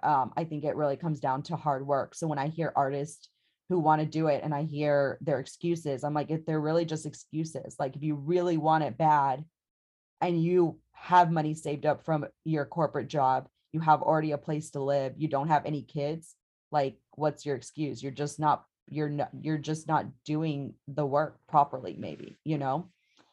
um, 0.02 0.32
i 0.36 0.44
think 0.44 0.64
it 0.64 0.76
really 0.76 0.96
comes 0.96 1.20
down 1.20 1.42
to 1.42 1.56
hard 1.56 1.86
work. 1.86 2.14
So 2.14 2.26
when 2.26 2.38
i 2.38 2.48
hear 2.48 2.72
artists 2.74 3.28
who 3.68 3.78
want 3.78 4.00
to 4.00 4.06
do 4.06 4.26
it 4.26 4.42
and 4.42 4.54
i 4.54 4.64
hear 4.64 5.18
their 5.20 5.38
excuses 5.38 6.02
i'm 6.02 6.14
like 6.14 6.30
if 6.30 6.44
they're 6.44 6.60
really 6.60 6.84
just 6.84 7.06
excuses 7.06 7.76
like 7.78 7.96
if 7.96 8.02
you 8.02 8.14
really 8.14 8.56
want 8.56 8.84
it 8.84 8.98
bad 8.98 9.44
and 10.20 10.42
you 10.42 10.78
have 10.92 11.30
money 11.30 11.54
saved 11.54 11.86
up 11.86 12.04
from 12.04 12.26
your 12.44 12.64
corporate 12.64 13.08
job 13.08 13.48
you 13.72 13.80
have 13.80 14.02
already 14.02 14.32
a 14.32 14.38
place 14.38 14.70
to 14.70 14.80
live 14.80 15.14
you 15.16 15.28
don't 15.28 15.48
have 15.48 15.64
any 15.64 15.82
kids 15.82 16.36
like 16.72 16.96
what's 17.12 17.44
your 17.44 17.56
excuse? 17.56 18.02
You're 18.02 18.12
just 18.12 18.38
not 18.38 18.64
you're 18.88 19.08
not 19.08 19.30
you're 19.40 19.58
just 19.58 19.86
not 19.86 20.06
doing 20.24 20.74
the 20.88 21.06
work 21.06 21.38
properly 21.48 21.96
maybe 21.98 22.38
you 22.44 22.58
know? 22.58 22.88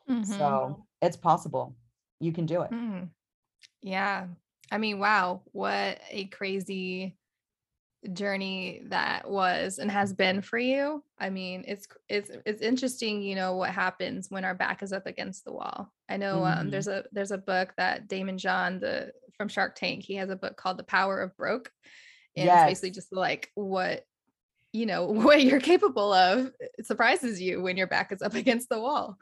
Mm-hmm. 0.10 0.24
so 0.24 0.86
it's 1.02 1.18
possible. 1.18 1.76
You 2.20 2.32
can 2.32 2.46
do 2.46 2.62
it. 2.62 2.72
Mm. 2.72 3.10
yeah. 3.82 4.28
I 4.72 4.78
mean 4.78 5.00
wow 5.00 5.42
what 5.52 6.00
a 6.10 6.26
crazy 6.26 7.16
journey 8.14 8.84
that 8.86 9.30
was 9.30 9.80
and 9.80 9.92
has 9.92 10.14
been 10.14 10.42
for 10.42 10.58
you. 10.58 11.04
I 11.20 11.30
mean 11.30 11.64
it's 11.68 11.88
it's 12.10 12.32
it's 12.46 12.62
interesting 12.62 13.22
you 13.22 13.36
know 13.36 13.56
what 13.56 13.72
happens 13.72 14.30
when 14.30 14.46
our 14.46 14.56
back 14.56 14.84
is 14.84 14.94
up 14.94 15.06
against 15.08 15.46
the 15.46 15.54
wall. 15.54 15.92
I 16.10 16.18
know 16.18 16.46
um, 16.46 16.52
mm-hmm. 16.52 16.60
um, 16.62 16.70
there's 16.70 16.88
a 16.88 17.06
there's 17.12 17.32
a 17.32 17.38
book 17.38 17.74
that 17.78 18.08
Daymond 18.08 18.38
John 18.38 18.80
the 18.80 19.12
from 19.38 19.48
shark 19.48 19.76
tank 19.76 20.04
he 20.04 20.16
has 20.16 20.30
a 20.30 20.36
book 20.36 20.58
called 20.58 20.78
the 20.78 20.84
power 20.84 21.22
of 21.22 21.36
broke 21.38 21.72
and 22.36 22.46
yes. 22.46 22.62
it's 22.62 22.70
basically 22.70 22.92
just 22.92 23.14
like 23.14 23.52
what 23.56 24.04
you 24.74 24.86
know 24.86 25.06
what 25.08 25.44
you're 25.44 25.60
capable 25.60 26.14
of 26.14 26.52
surprises 26.84 27.42
you 27.42 27.62
when 27.62 27.78
your 27.78 27.88
back 27.88 28.12
is 28.12 28.22
up 28.22 28.36
against 28.36 28.70
the 28.70 28.80
wall 28.80 29.18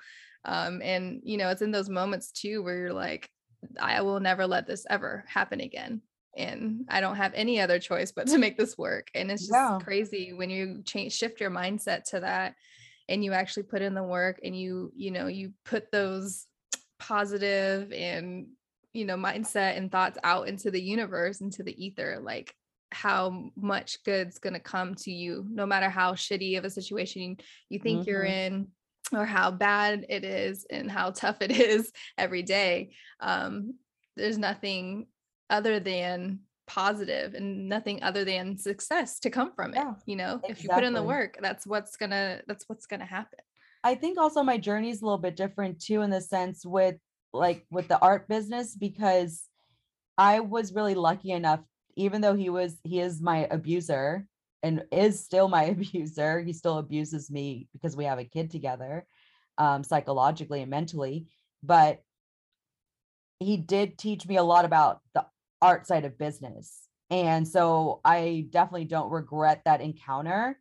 um, 0.46 0.82
and 0.84 1.22
you 1.24 1.38
know 1.38 1.50
it's 1.50 1.62
in 1.62 1.72
those 1.72 1.90
moments 1.90 2.32
too 2.32 2.64
where 2.64 2.78
you're 2.78 2.94
like 2.94 3.30
i 3.80 4.02
will 4.02 4.20
never 4.20 4.46
let 4.46 4.68
this 4.68 4.86
ever 4.90 5.24
happen 5.28 5.60
again 5.60 6.02
and 6.38 6.86
i 6.90 7.00
don't 7.00 7.16
have 7.16 7.32
any 7.34 7.60
other 7.60 7.80
choice 7.80 8.12
but 8.12 8.28
to 8.28 8.38
make 8.38 8.58
this 8.58 8.78
work 8.78 9.08
and 9.16 9.32
it's 9.32 9.44
just 9.44 9.54
yeah. 9.54 9.80
crazy 9.82 10.34
when 10.34 10.50
you 10.50 10.82
change 10.84 11.14
shift 11.14 11.40
your 11.40 11.50
mindset 11.50 12.04
to 12.04 12.20
that 12.20 12.54
and 13.08 13.24
you 13.24 13.34
actually 13.34 13.64
put 13.64 13.82
in 13.82 13.94
the 13.94 14.04
work 14.04 14.40
and 14.44 14.60
you 14.60 14.92
you 14.96 15.12
know 15.12 15.28
you 15.28 15.52
put 15.64 15.92
those 15.92 16.46
positive 17.00 17.92
and 17.92 18.48
you 18.96 19.06
know 19.06 19.18
mindset 19.18 19.78
and 19.78 19.92
thoughts 19.92 20.18
out 20.24 20.48
into 20.48 20.72
the 20.72 20.82
universe 20.82 21.42
into 21.42 21.64
the 21.64 21.86
ether 21.86 22.20
like 22.22 22.56
how 22.92 23.52
much 23.58 24.02
good's 24.06 24.40
going 24.40 24.54
to 24.54 24.60
come 24.60 24.96
to 24.96 25.12
you 25.12 25.46
no 25.50 25.66
matter 25.66 25.90
how 25.90 26.14
shitty 26.14 26.58
of 26.58 26.64
a 26.64 26.70
situation 26.70 27.36
you 27.70 27.78
think 27.78 28.02
mm-hmm. 28.02 28.10
you're 28.10 28.24
in 28.24 28.68
or 29.14 29.26
how 29.26 29.52
bad 29.52 30.06
it 30.10 30.24
is 30.24 30.66
and 30.70 30.90
how 30.90 31.10
tough 31.12 31.38
it 31.42 31.52
is 31.52 31.92
every 32.18 32.42
day 32.42 32.92
um, 33.20 33.74
there's 34.16 34.38
nothing 34.38 35.08
other 35.50 35.80
than 35.80 36.40
positive 36.68 37.36
and 37.36 37.70
nothing 37.70 38.02
other 38.02 38.26
than 38.26 38.58
success 38.58 39.20
to 39.20 39.30
come 39.30 39.52
from 39.56 39.72
it 39.72 39.78
yeah, 39.78 39.94
you 40.06 40.16
know 40.16 40.36
exactly. 40.36 40.52
if 40.52 40.64
you 40.64 40.70
put 40.70 40.84
in 40.84 40.94
the 40.94 41.04
work 41.04 41.38
that's 41.42 41.68
what's 41.68 41.96
gonna 41.96 42.42
that's 42.48 42.68
what's 42.68 42.88
gonna 42.88 43.06
happen 43.06 43.40
i 43.84 43.94
think 43.94 44.18
also 44.18 44.42
my 44.42 44.58
journey 44.58 44.90
is 44.90 45.02
a 45.02 45.06
little 45.06 45.20
bit 45.20 45.36
different 45.36 45.80
too 45.80 46.02
in 46.02 46.10
the 46.10 46.22
sense 46.22 46.66
with 46.66 46.96
like 47.36 47.66
with 47.70 47.88
the 47.88 48.00
art 48.00 48.28
business 48.28 48.76
because 48.76 49.44
i 50.18 50.40
was 50.40 50.74
really 50.74 50.96
lucky 50.96 51.32
enough 51.32 51.62
even 51.96 52.22
though 52.22 52.36
he 52.36 52.50
was 52.50 52.78
he 52.84 53.00
is 53.00 53.22
my 53.22 53.48
abuser 53.52 54.28
and 54.64 54.84
is 54.92 55.24
still 55.24 55.48
my 55.48 55.64
abuser 55.76 56.42
he 56.42 56.54
still 56.54 56.78
abuses 56.78 57.30
me 57.30 57.68
because 57.74 57.96
we 57.96 58.06
have 58.06 58.20
a 58.20 58.26
kid 58.26 58.50
together 58.52 59.06
um, 59.58 59.84
psychologically 59.84 60.62
and 60.62 60.70
mentally 60.70 61.28
but 61.64 62.02
he 63.40 63.58
did 63.58 63.98
teach 63.98 64.28
me 64.28 64.38
a 64.38 64.44
lot 64.44 64.66
about 64.66 65.02
the 65.14 65.26
art 65.62 65.88
side 65.88 66.06
of 66.06 66.18
business. 66.18 66.82
And 67.10 67.48
so 67.48 68.02
i 68.04 68.48
definitely 68.50 68.86
don't 68.86 69.12
regret 69.12 69.62
that 69.66 69.82
encounter. 69.82 70.60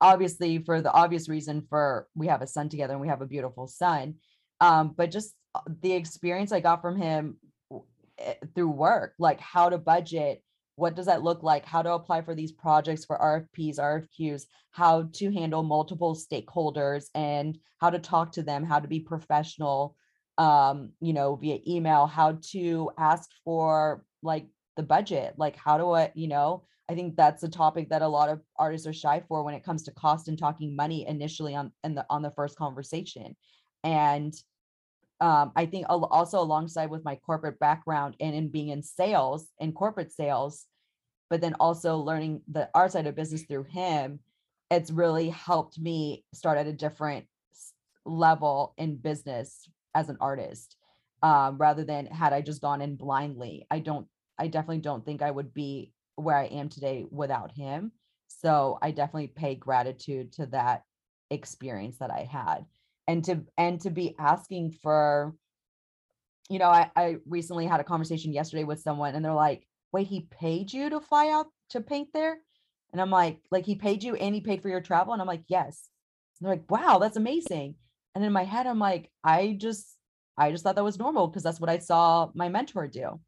Obviously 0.00 0.58
for 0.58 0.80
the 0.80 0.92
obvious 0.92 1.28
reason 1.28 1.66
for 1.68 2.08
we 2.14 2.28
have 2.28 2.42
a 2.42 2.46
son 2.46 2.68
together 2.68 2.92
and 2.92 3.00
we 3.00 3.08
have 3.08 3.22
a 3.22 3.26
beautiful 3.26 3.66
son 3.66 4.14
um, 4.60 4.94
but 4.96 5.10
just 5.10 5.34
the 5.80 5.92
experience 5.92 6.52
i 6.52 6.60
got 6.60 6.82
from 6.82 6.96
him 6.96 7.36
eh, 8.18 8.34
through 8.54 8.70
work 8.70 9.14
like 9.18 9.40
how 9.40 9.68
to 9.68 9.78
budget 9.78 10.42
what 10.76 10.94
does 10.94 11.06
that 11.06 11.22
look 11.22 11.42
like 11.42 11.64
how 11.64 11.82
to 11.82 11.92
apply 11.92 12.22
for 12.22 12.34
these 12.34 12.52
projects 12.52 13.04
for 13.04 13.18
rfps 13.18 13.78
rfqs 13.78 14.42
how 14.70 15.08
to 15.12 15.32
handle 15.32 15.62
multiple 15.62 16.14
stakeholders 16.14 17.06
and 17.14 17.58
how 17.78 17.90
to 17.90 17.98
talk 17.98 18.32
to 18.32 18.42
them 18.42 18.64
how 18.64 18.78
to 18.78 18.88
be 18.88 19.00
professional 19.00 19.96
um 20.36 20.90
you 21.00 21.12
know 21.12 21.34
via 21.36 21.58
email 21.66 22.06
how 22.06 22.38
to 22.42 22.90
ask 22.98 23.28
for 23.44 24.04
like 24.22 24.46
the 24.76 24.82
budget 24.82 25.34
like 25.36 25.56
how 25.56 25.76
do 25.76 25.92
i 25.92 26.10
you 26.14 26.28
know? 26.28 26.64
I 26.90 26.94
think 26.94 27.16
that's 27.16 27.42
a 27.42 27.48
topic 27.48 27.90
that 27.90 28.00
a 28.00 28.08
lot 28.08 28.30
of 28.30 28.40
artists 28.56 28.86
are 28.86 28.94
shy 28.94 29.22
for 29.28 29.42
when 29.42 29.54
it 29.54 29.62
comes 29.62 29.82
to 29.82 29.92
cost 29.92 30.28
and 30.28 30.38
talking 30.38 30.74
money 30.74 31.06
initially 31.06 31.54
on 31.54 31.70
in 31.84 31.94
the 31.94 32.06
on 32.08 32.22
the 32.22 32.30
first 32.30 32.56
conversation. 32.56 33.36
And 33.84 34.32
um, 35.20 35.52
I 35.56 35.66
think 35.66 35.86
also 35.88 36.40
alongside 36.40 36.90
with 36.90 37.04
my 37.04 37.16
corporate 37.16 37.58
background 37.58 38.16
and 38.20 38.34
in 38.34 38.48
being 38.48 38.68
in 38.68 38.82
sales 38.82 39.48
and 39.60 39.74
corporate 39.74 40.12
sales, 40.12 40.66
but 41.28 41.40
then 41.40 41.54
also 41.58 41.96
learning 41.96 42.42
the 42.48 42.68
art 42.74 42.92
side 42.92 43.06
of 43.06 43.16
business 43.16 43.42
through 43.42 43.64
him, 43.64 44.20
it's 44.70 44.90
really 44.90 45.30
helped 45.30 45.78
me 45.78 46.24
start 46.32 46.58
at 46.58 46.66
a 46.66 46.72
different 46.72 47.26
level 48.04 48.74
in 48.78 48.96
business 48.96 49.68
as 49.94 50.08
an 50.08 50.18
artist. 50.20 50.76
Um, 51.20 51.58
rather 51.58 51.82
than 51.82 52.06
had 52.06 52.32
I 52.32 52.42
just 52.42 52.62
gone 52.62 52.80
in 52.80 52.94
blindly. 52.94 53.66
I 53.72 53.80
don't, 53.80 54.06
I 54.38 54.46
definitely 54.46 54.78
don't 54.78 55.04
think 55.04 55.20
I 55.20 55.32
would 55.32 55.52
be 55.52 55.92
where 56.14 56.36
I 56.36 56.44
am 56.44 56.68
today 56.68 57.06
without 57.10 57.50
him. 57.50 57.90
So 58.28 58.78
I 58.80 58.92
definitely 58.92 59.28
pay 59.28 59.56
gratitude 59.56 60.32
to 60.34 60.46
that 60.46 60.82
experience 61.30 61.98
that 61.98 62.12
I 62.12 62.28
had 62.30 62.66
and 63.08 63.24
to 63.24 63.40
and 63.56 63.80
to 63.80 63.90
be 63.90 64.14
asking 64.18 64.70
for 64.82 65.34
you 66.48 66.60
know 66.60 66.68
I, 66.68 66.90
I 66.94 67.16
recently 67.26 67.66
had 67.66 67.80
a 67.80 67.84
conversation 67.84 68.32
yesterday 68.32 68.64
with 68.64 68.82
someone 68.82 69.16
and 69.16 69.24
they're 69.24 69.32
like 69.32 69.66
wait 69.90 70.06
he 70.06 70.28
paid 70.30 70.72
you 70.72 70.90
to 70.90 71.00
fly 71.00 71.30
out 71.30 71.46
to 71.70 71.80
paint 71.80 72.10
there? 72.12 72.36
And 72.92 73.00
i'm 73.02 73.10
like 73.10 73.38
like 73.50 73.66
he 73.66 73.74
paid 73.74 74.04
you 74.04 74.14
and 74.14 74.34
he 74.34 74.42
paid 74.42 74.62
for 74.62 74.68
your 74.68 74.82
travel? 74.82 75.14
And 75.14 75.20
i'm 75.20 75.26
like 75.26 75.44
yes. 75.48 75.88
And 76.38 76.46
they're 76.46 76.56
like 76.56 76.70
wow 76.70 76.98
that's 76.98 77.16
amazing. 77.16 77.74
And 78.14 78.24
in 78.24 78.32
my 78.32 78.44
head 78.44 78.66
i'm 78.66 78.78
like 78.78 79.10
i 79.24 79.56
just 79.58 79.86
i 80.36 80.52
just 80.52 80.62
thought 80.62 80.76
that 80.76 80.84
was 80.84 80.98
normal 80.98 81.26
because 81.26 81.42
that's 81.42 81.60
what 81.60 81.70
i 81.70 81.78
saw 81.78 82.30
my 82.34 82.48
mentor 82.48 82.86
do. 82.86 83.18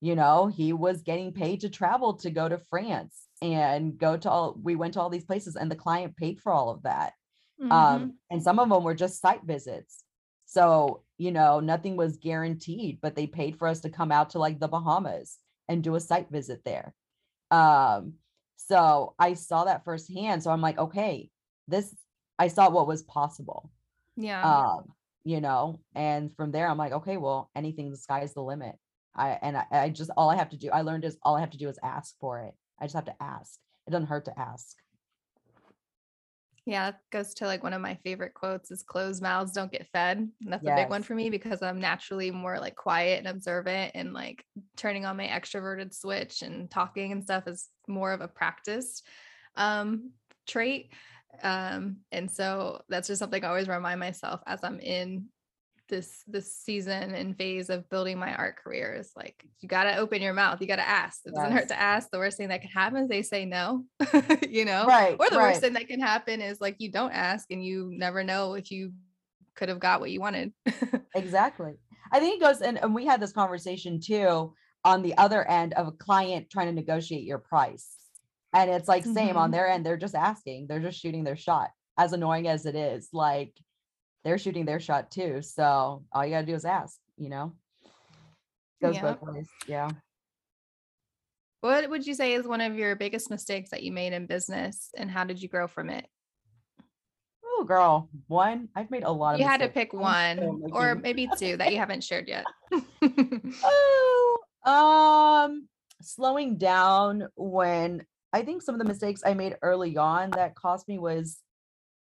You 0.00 0.16
know 0.16 0.48
he 0.48 0.72
was 0.72 1.02
getting 1.02 1.32
paid 1.32 1.60
to 1.60 1.70
travel 1.70 2.14
to 2.14 2.30
go 2.30 2.48
to 2.48 2.58
france 2.58 3.28
and 3.40 3.96
go 3.96 4.16
to 4.16 4.28
all 4.28 4.58
we 4.60 4.74
went 4.74 4.94
to 4.94 5.00
all 5.00 5.10
these 5.10 5.24
places 5.24 5.54
and 5.54 5.70
the 5.70 5.76
client 5.76 6.16
paid 6.16 6.40
for 6.40 6.50
all 6.52 6.70
of 6.70 6.82
that 6.82 7.12
Mm-hmm. 7.62 7.72
Um, 7.72 8.14
and 8.30 8.42
some 8.42 8.58
of 8.58 8.68
them 8.68 8.82
were 8.82 8.94
just 8.94 9.20
site 9.20 9.44
visits. 9.44 10.02
So, 10.46 11.02
you 11.16 11.30
know, 11.30 11.60
nothing 11.60 11.96
was 11.96 12.16
guaranteed, 12.16 12.98
but 13.00 13.14
they 13.14 13.26
paid 13.26 13.56
for 13.56 13.68
us 13.68 13.80
to 13.80 13.90
come 13.90 14.12
out 14.12 14.30
to 14.30 14.38
like 14.38 14.58
the 14.58 14.68
Bahamas 14.68 15.38
and 15.68 15.82
do 15.82 15.94
a 15.94 16.00
site 16.00 16.30
visit 16.30 16.60
there. 16.64 16.92
Um, 17.50 18.14
so 18.56 19.14
I 19.18 19.34
saw 19.34 19.64
that 19.64 19.84
firsthand. 19.84 20.42
So 20.42 20.50
I'm 20.50 20.60
like, 20.60 20.78
okay, 20.78 21.30
this 21.68 21.94
I 22.38 22.48
saw 22.48 22.68
what 22.68 22.86
was 22.86 23.02
possible. 23.02 23.70
Yeah. 24.16 24.42
Um, 24.42 24.92
you 25.24 25.40
know, 25.40 25.80
and 25.94 26.34
from 26.36 26.50
there 26.50 26.68
I'm 26.68 26.78
like, 26.78 26.92
okay, 26.92 27.16
well, 27.16 27.50
anything, 27.54 27.90
the 27.90 27.96
sky's 27.96 28.34
the 28.34 28.42
limit. 28.42 28.74
I 29.14 29.38
and 29.40 29.56
I, 29.56 29.64
I 29.70 29.88
just 29.90 30.10
all 30.16 30.30
I 30.30 30.36
have 30.36 30.50
to 30.50 30.56
do, 30.56 30.70
I 30.70 30.82
learned 30.82 31.04
is 31.04 31.16
all 31.22 31.36
I 31.36 31.40
have 31.40 31.50
to 31.50 31.58
do 31.58 31.68
is 31.68 31.78
ask 31.82 32.14
for 32.20 32.40
it. 32.40 32.54
I 32.80 32.84
just 32.84 32.94
have 32.94 33.04
to 33.06 33.22
ask. 33.22 33.58
It 33.86 33.90
doesn't 33.90 34.08
hurt 34.08 34.24
to 34.26 34.38
ask. 34.38 34.76
Yeah, 36.64 36.90
it 36.90 36.94
goes 37.10 37.34
to 37.34 37.46
like 37.46 37.64
one 37.64 37.72
of 37.72 37.80
my 37.80 37.96
favorite 38.04 38.34
quotes 38.34 38.70
is 38.70 38.84
closed 38.84 39.20
mouths 39.20 39.52
don't 39.52 39.72
get 39.72 39.88
fed. 39.88 40.18
And 40.18 40.52
that's 40.52 40.62
yes. 40.62 40.78
a 40.78 40.82
big 40.82 40.90
one 40.90 41.02
for 41.02 41.14
me 41.14 41.28
because 41.28 41.60
I'm 41.60 41.80
naturally 41.80 42.30
more 42.30 42.60
like 42.60 42.76
quiet 42.76 43.18
and 43.18 43.26
observant 43.26 43.92
and 43.94 44.12
like 44.12 44.44
turning 44.76 45.04
on 45.04 45.16
my 45.16 45.26
extroverted 45.26 45.92
switch 45.92 46.42
and 46.42 46.70
talking 46.70 47.10
and 47.10 47.24
stuff 47.24 47.48
is 47.48 47.68
more 47.88 48.12
of 48.12 48.20
a 48.20 48.28
practice 48.28 49.02
um 49.56 50.12
trait. 50.46 50.92
Um 51.42 51.96
and 52.12 52.30
so 52.30 52.82
that's 52.88 53.08
just 53.08 53.18
something 53.18 53.44
I 53.44 53.48
always 53.48 53.68
remind 53.68 53.98
myself 53.98 54.40
as 54.46 54.60
I'm 54.62 54.78
in 54.78 55.26
this 55.92 56.24
this 56.26 56.56
season 56.56 57.14
and 57.14 57.36
phase 57.36 57.68
of 57.68 57.88
building 57.90 58.18
my 58.18 58.34
art 58.34 58.56
career 58.56 58.96
is 58.98 59.12
like 59.14 59.44
you 59.60 59.68
got 59.68 59.84
to 59.84 59.96
open 59.96 60.22
your 60.22 60.32
mouth 60.32 60.58
you 60.58 60.66
got 60.66 60.76
to 60.76 60.88
ask. 60.88 61.20
It 61.26 61.34
doesn't 61.34 61.52
hurt 61.52 61.68
to 61.68 61.78
ask. 61.78 62.10
The 62.10 62.16
worst 62.18 62.38
thing 62.38 62.48
that 62.48 62.62
can 62.62 62.70
happen 62.70 63.02
is 63.02 63.08
they 63.08 63.20
say 63.22 63.44
no 63.44 63.84
you 64.48 64.64
know? 64.64 64.86
Right 64.86 65.16
or 65.20 65.28
the 65.28 65.36
right. 65.36 65.50
worst 65.50 65.60
thing 65.60 65.74
that 65.74 65.88
can 65.88 66.00
happen 66.00 66.40
is 66.40 66.62
like 66.62 66.76
you 66.78 66.90
don't 66.90 67.12
ask 67.12 67.50
and 67.50 67.62
you 67.62 67.90
never 67.92 68.24
know 68.24 68.54
if 68.54 68.70
you 68.70 68.92
could 69.54 69.68
have 69.68 69.80
got 69.80 70.00
what 70.00 70.10
you 70.10 70.20
wanted. 70.20 70.52
Exactly. 71.14 71.74
I 72.10 72.20
think 72.20 72.36
it 72.36 72.40
goes 72.40 72.62
and, 72.62 72.78
and 72.82 72.94
we 72.94 73.04
had 73.04 73.20
this 73.20 73.32
conversation 73.32 74.00
too 74.00 74.54
on 74.82 75.02
the 75.02 75.16
other 75.18 75.46
end 75.46 75.74
of 75.74 75.88
a 75.88 75.92
client 75.92 76.48
trying 76.48 76.68
to 76.68 76.72
negotiate 76.72 77.24
your 77.24 77.38
price. 77.38 77.88
And 78.54 78.70
it's 78.70 78.88
like 78.88 79.04
same 79.04 79.14
mm-hmm. 79.14 79.36
on 79.36 79.50
their 79.50 79.68
end 79.68 79.84
they're 79.84 79.98
just 79.98 80.14
asking 80.14 80.68
they're 80.68 80.80
just 80.80 80.98
shooting 80.98 81.22
their 81.22 81.36
shot 81.36 81.68
as 81.98 82.14
annoying 82.14 82.48
as 82.48 82.64
it 82.64 82.74
is 82.74 83.10
like 83.12 83.52
they're 84.24 84.38
shooting 84.38 84.64
their 84.64 84.80
shot 84.80 85.10
too. 85.10 85.42
So 85.42 86.04
all 86.12 86.24
you 86.24 86.30
gotta 86.30 86.46
do 86.46 86.54
is 86.54 86.64
ask, 86.64 86.98
you 87.16 87.28
know. 87.28 87.52
Goes 88.80 88.96
yeah. 88.96 89.02
both 89.02 89.22
ways. 89.22 89.48
Yeah. 89.66 89.90
What 91.60 91.88
would 91.88 92.06
you 92.06 92.14
say 92.14 92.32
is 92.32 92.46
one 92.46 92.60
of 92.60 92.76
your 92.76 92.96
biggest 92.96 93.30
mistakes 93.30 93.70
that 93.70 93.84
you 93.84 93.92
made 93.92 94.12
in 94.12 94.26
business 94.26 94.90
and 94.96 95.10
how 95.10 95.24
did 95.24 95.40
you 95.40 95.48
grow 95.48 95.68
from 95.68 95.90
it? 95.90 96.06
Oh 97.44 97.64
girl, 97.64 98.08
one. 98.26 98.68
I've 98.74 98.90
made 98.90 99.04
a 99.04 99.12
lot 99.12 99.34
of 99.34 99.40
You 99.40 99.46
mistakes. 99.46 99.62
had 99.62 99.68
to 99.68 99.72
pick 99.72 99.92
one 99.92 100.62
or 100.72 100.96
maybe 100.96 101.28
two 101.38 101.56
that 101.58 101.72
you 101.72 101.78
haven't 101.78 102.02
shared 102.02 102.28
yet. 102.28 102.44
oh, 103.64 104.38
um 104.64 105.68
slowing 106.00 106.56
down 106.58 107.28
when 107.36 108.04
I 108.32 108.42
think 108.42 108.62
some 108.62 108.74
of 108.74 108.80
the 108.80 108.84
mistakes 108.84 109.22
I 109.24 109.34
made 109.34 109.56
early 109.62 109.96
on 109.96 110.30
that 110.30 110.56
cost 110.56 110.88
me 110.88 110.98
was 110.98 111.38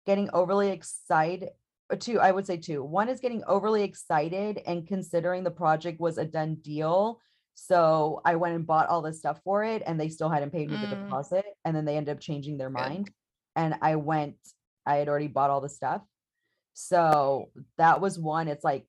getting 0.07 0.31
overly 0.33 0.71
excited 0.71 1.49
two 1.97 2.21
i 2.21 2.31
would 2.31 2.47
say 2.47 2.57
two 2.57 2.83
one 2.83 3.09
is 3.09 3.21
getting 3.21 3.43
overly 3.47 3.83
excited 3.83 4.61
and 4.67 4.87
considering 4.87 5.45
the 5.45 5.51
project 5.51 6.01
was 6.01 6.19
a 6.19 6.25
done 6.25 6.57
deal 6.57 7.21
so 7.55 8.21
i 8.25 8.35
went 8.37 8.55
and 8.55 8.67
bought 8.67 8.89
all 8.89 9.03
this 9.03 9.19
stuff 9.19 9.41
for 9.45 9.65
it 9.65 9.83
and 9.87 9.99
they 9.99 10.09
still 10.09 10.29
hadn't 10.29 10.53
paid 10.53 10.71
me 10.71 10.77
mm. 10.77 10.89
the 10.89 10.97
deposit 10.97 11.45
and 11.65 11.75
then 11.75 11.85
they 11.85 11.97
ended 11.97 12.15
up 12.15 12.21
changing 12.21 12.59
their 12.59 12.71
Good. 12.71 12.81
mind 12.81 13.11
and 13.57 13.75
i 13.83 13.97
went 13.97 14.37
i 14.87 14.97
had 14.97 15.09
already 15.09 15.29
bought 15.29 15.51
all 15.51 15.61
the 15.61 15.69
stuff 15.69 16.03
so 16.75 17.51
that 17.79 18.01
was 18.01 18.19
one 18.19 18.49
it's 18.49 18.65
like 18.65 18.87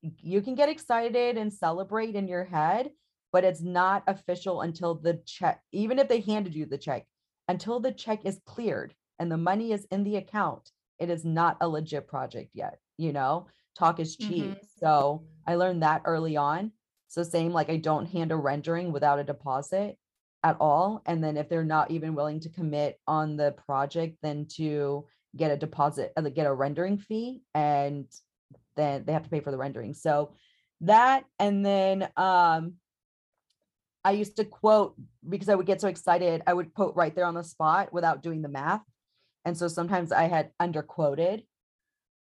you 0.00 0.40
can 0.40 0.54
get 0.54 0.68
excited 0.68 1.36
and 1.36 1.52
celebrate 1.52 2.14
in 2.14 2.28
your 2.28 2.44
head 2.44 2.90
but 3.32 3.44
it's 3.44 3.60
not 3.60 4.04
official 4.06 4.62
until 4.62 4.94
the 4.94 5.20
check 5.26 5.60
even 5.72 5.98
if 5.98 6.08
they 6.08 6.20
handed 6.20 6.54
you 6.54 6.64
the 6.66 6.78
check 6.78 7.04
until 7.48 7.80
the 7.80 7.92
check 7.92 8.24
is 8.24 8.40
cleared 8.46 8.94
and 9.18 9.32
the 9.32 9.36
money 9.36 9.72
is 9.72 9.86
in 9.90 10.04
the 10.04 10.16
account, 10.16 10.70
it 10.98 11.10
is 11.10 11.24
not 11.24 11.56
a 11.60 11.68
legit 11.68 12.08
project 12.08 12.50
yet. 12.54 12.78
You 12.96 13.12
know, 13.12 13.46
talk 13.76 14.00
is 14.00 14.16
cheap. 14.16 14.44
Mhm. 14.44 14.66
So 14.78 15.24
I 15.46 15.54
learned 15.54 15.82
that 15.82 16.02
early 16.04 16.36
on. 16.36 16.72
So 17.08 17.22
same 17.22 17.52
like 17.52 17.70
I 17.70 17.76
don't 17.76 18.06
hand 18.06 18.32
a 18.32 18.36
rendering 18.36 18.92
without 18.92 19.18
a 19.18 19.24
deposit 19.24 19.98
at 20.42 20.56
all. 20.60 21.02
And 21.06 21.22
then 21.22 21.36
if 21.36 21.48
they're 21.48 21.64
not 21.64 21.90
even 21.90 22.14
willing 22.14 22.40
to 22.40 22.48
commit 22.50 23.00
on 23.06 23.36
the 23.36 23.52
project, 23.52 24.18
then 24.22 24.46
to 24.56 25.06
get 25.36 25.50
a 25.50 25.56
deposit, 25.56 26.12
uh, 26.16 26.22
get 26.22 26.46
a 26.46 26.52
rendering 26.52 26.98
fee, 26.98 27.42
and 27.54 28.06
then 28.76 29.04
they 29.04 29.12
have 29.12 29.24
to 29.24 29.30
pay 29.30 29.40
for 29.40 29.50
the 29.50 29.58
rendering. 29.58 29.94
So 29.94 30.34
that 30.82 31.24
and 31.38 31.64
then 31.66 32.08
um 32.16 32.74
I 34.04 34.12
used 34.12 34.36
to 34.36 34.44
quote 34.44 34.94
because 35.28 35.48
I 35.48 35.54
would 35.54 35.66
get 35.66 35.80
so 35.80 35.88
excited, 35.88 36.42
I 36.46 36.54
would 36.54 36.72
quote 36.72 36.94
right 36.94 37.14
there 37.14 37.26
on 37.26 37.34
the 37.34 37.42
spot 37.42 37.92
without 37.92 38.22
doing 38.22 38.42
the 38.42 38.48
math. 38.48 38.82
And 39.48 39.56
so 39.56 39.66
sometimes 39.66 40.12
I 40.12 40.24
had 40.24 40.50
underquoted 40.60 41.44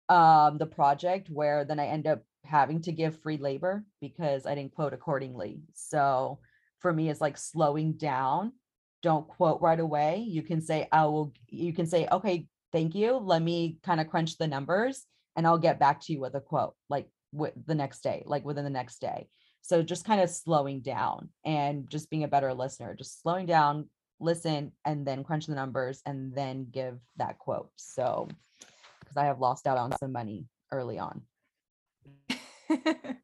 um 0.10 0.60
the 0.60 0.68
project 0.68 1.30
where 1.31 1.65
then 1.65 1.80
I 1.80 1.88
end 1.88 2.06
up 2.06 2.22
having 2.43 2.80
to 2.84 2.91
give 2.91 3.19
free 3.22 3.38
labor 3.38 3.84
because 3.99 4.45
I 4.45 4.53
didn't 4.53 4.76
quote 4.76 4.93
accordingly. 4.93 5.64
So 5.73 6.39
for 6.77 6.93
me, 6.93 7.10
it's 7.10 7.22
like 7.22 7.38
slowing 7.38 7.93
down. 7.93 8.53
Don't 9.02 9.27
quote 9.27 9.60
right 9.61 9.80
away. 9.80 10.23
You 10.27 10.43
can 10.43 10.61
say, 10.61 10.88
I 10.91 11.06
will, 11.06 11.34
you 11.49 11.73
can 11.73 11.88
say, 11.88 12.07
okay, 12.11 12.47
thank 12.72 12.93
you. 12.93 13.18
Let 13.18 13.41
me 13.41 13.80
kind 13.84 13.99
of 13.99 14.07
crunch 14.07 14.38
the 14.38 14.47
numbers 14.47 15.06
and 15.35 15.47
I'll 15.47 15.57
get 15.57 15.80
back 15.80 16.02
to 16.02 16.14
you 16.14 16.19
with 16.19 16.35
a 16.35 16.41
quote 16.41 16.76
like 16.89 17.07
with 17.31 17.53
the 17.65 17.73
next 17.73 18.02
day, 18.03 18.22
like 18.27 18.45
within 18.45 18.64
the 18.64 18.69
next 18.69 19.02
day. 19.02 19.27
So 19.64 19.81
just 19.81 20.06
kind 20.06 20.22
of 20.22 20.30
slowing 20.30 20.81
down 20.81 21.30
and 21.43 21.89
just 21.89 22.11
being 22.11 22.23
a 22.23 22.27
better 22.27 22.53
listener, 22.53 22.93
just 22.93 23.23
slowing 23.23 23.47
down, 23.47 23.89
listen, 24.20 24.72
and 24.86 25.06
then 25.06 25.24
crunch 25.24 25.48
the 25.48 25.56
numbers 25.56 26.02
and 26.06 26.34
then 26.36 26.68
give 26.72 27.00
that 27.18 27.38
quote. 27.40 27.72
So 27.76 28.28
because 29.00 29.18
I 29.18 29.26
have 29.26 29.40
lost 29.40 29.68
out 29.68 29.78
on 29.78 29.96
some 29.98 30.12
money 30.12 30.48
early 30.72 30.98
on. 31.00 31.22
I've 32.70 33.18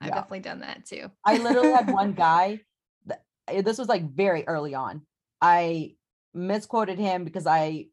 Yeah. 0.00 0.14
definitely 0.14 0.40
done 0.40 0.60
that 0.60 0.84
too. 0.86 1.10
I 1.24 1.38
literally 1.38 1.72
had 1.72 1.88
one 1.90 2.12
guy. 2.28 2.60
th- 3.08 3.20
eh, 3.48 3.62
This 3.62 3.78
was 3.78 3.88
like 3.88 4.08
very 4.10 4.46
early 4.46 4.74
on. 4.74 5.02
I 5.40 5.96
misquoted 6.34 6.98
him 6.98 7.24
because 7.24 7.46
I 7.46 7.86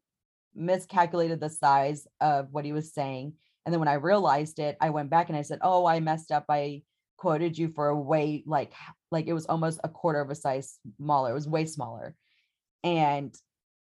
miscalculated 0.54 1.40
the 1.40 1.48
size 1.50 2.06
of 2.20 2.52
what 2.52 2.64
he 2.64 2.72
was 2.72 2.92
saying. 2.92 3.34
And 3.64 3.72
then 3.72 3.78
when 3.80 3.88
I 3.88 3.94
realized 3.94 4.58
it, 4.58 4.76
I 4.80 4.90
went 4.90 5.10
back 5.10 5.28
and 5.28 5.38
I 5.38 5.42
said, 5.42 5.60
"Oh, 5.62 5.86
I 5.86 6.00
messed 6.00 6.32
up. 6.32 6.44
I 6.48 6.82
quoted 7.16 7.56
you 7.56 7.68
for 7.68 7.88
a 7.88 7.98
way 7.98 8.42
like 8.46 8.72
like 9.12 9.26
it 9.28 9.32
was 9.32 9.46
almost 9.46 9.80
a 9.84 9.88
quarter 9.88 10.20
of 10.20 10.30
a 10.30 10.34
size 10.34 10.78
smaller. 10.98 11.30
It 11.30 11.34
was 11.34 11.48
way 11.48 11.64
smaller." 11.66 12.14
And 12.84 13.34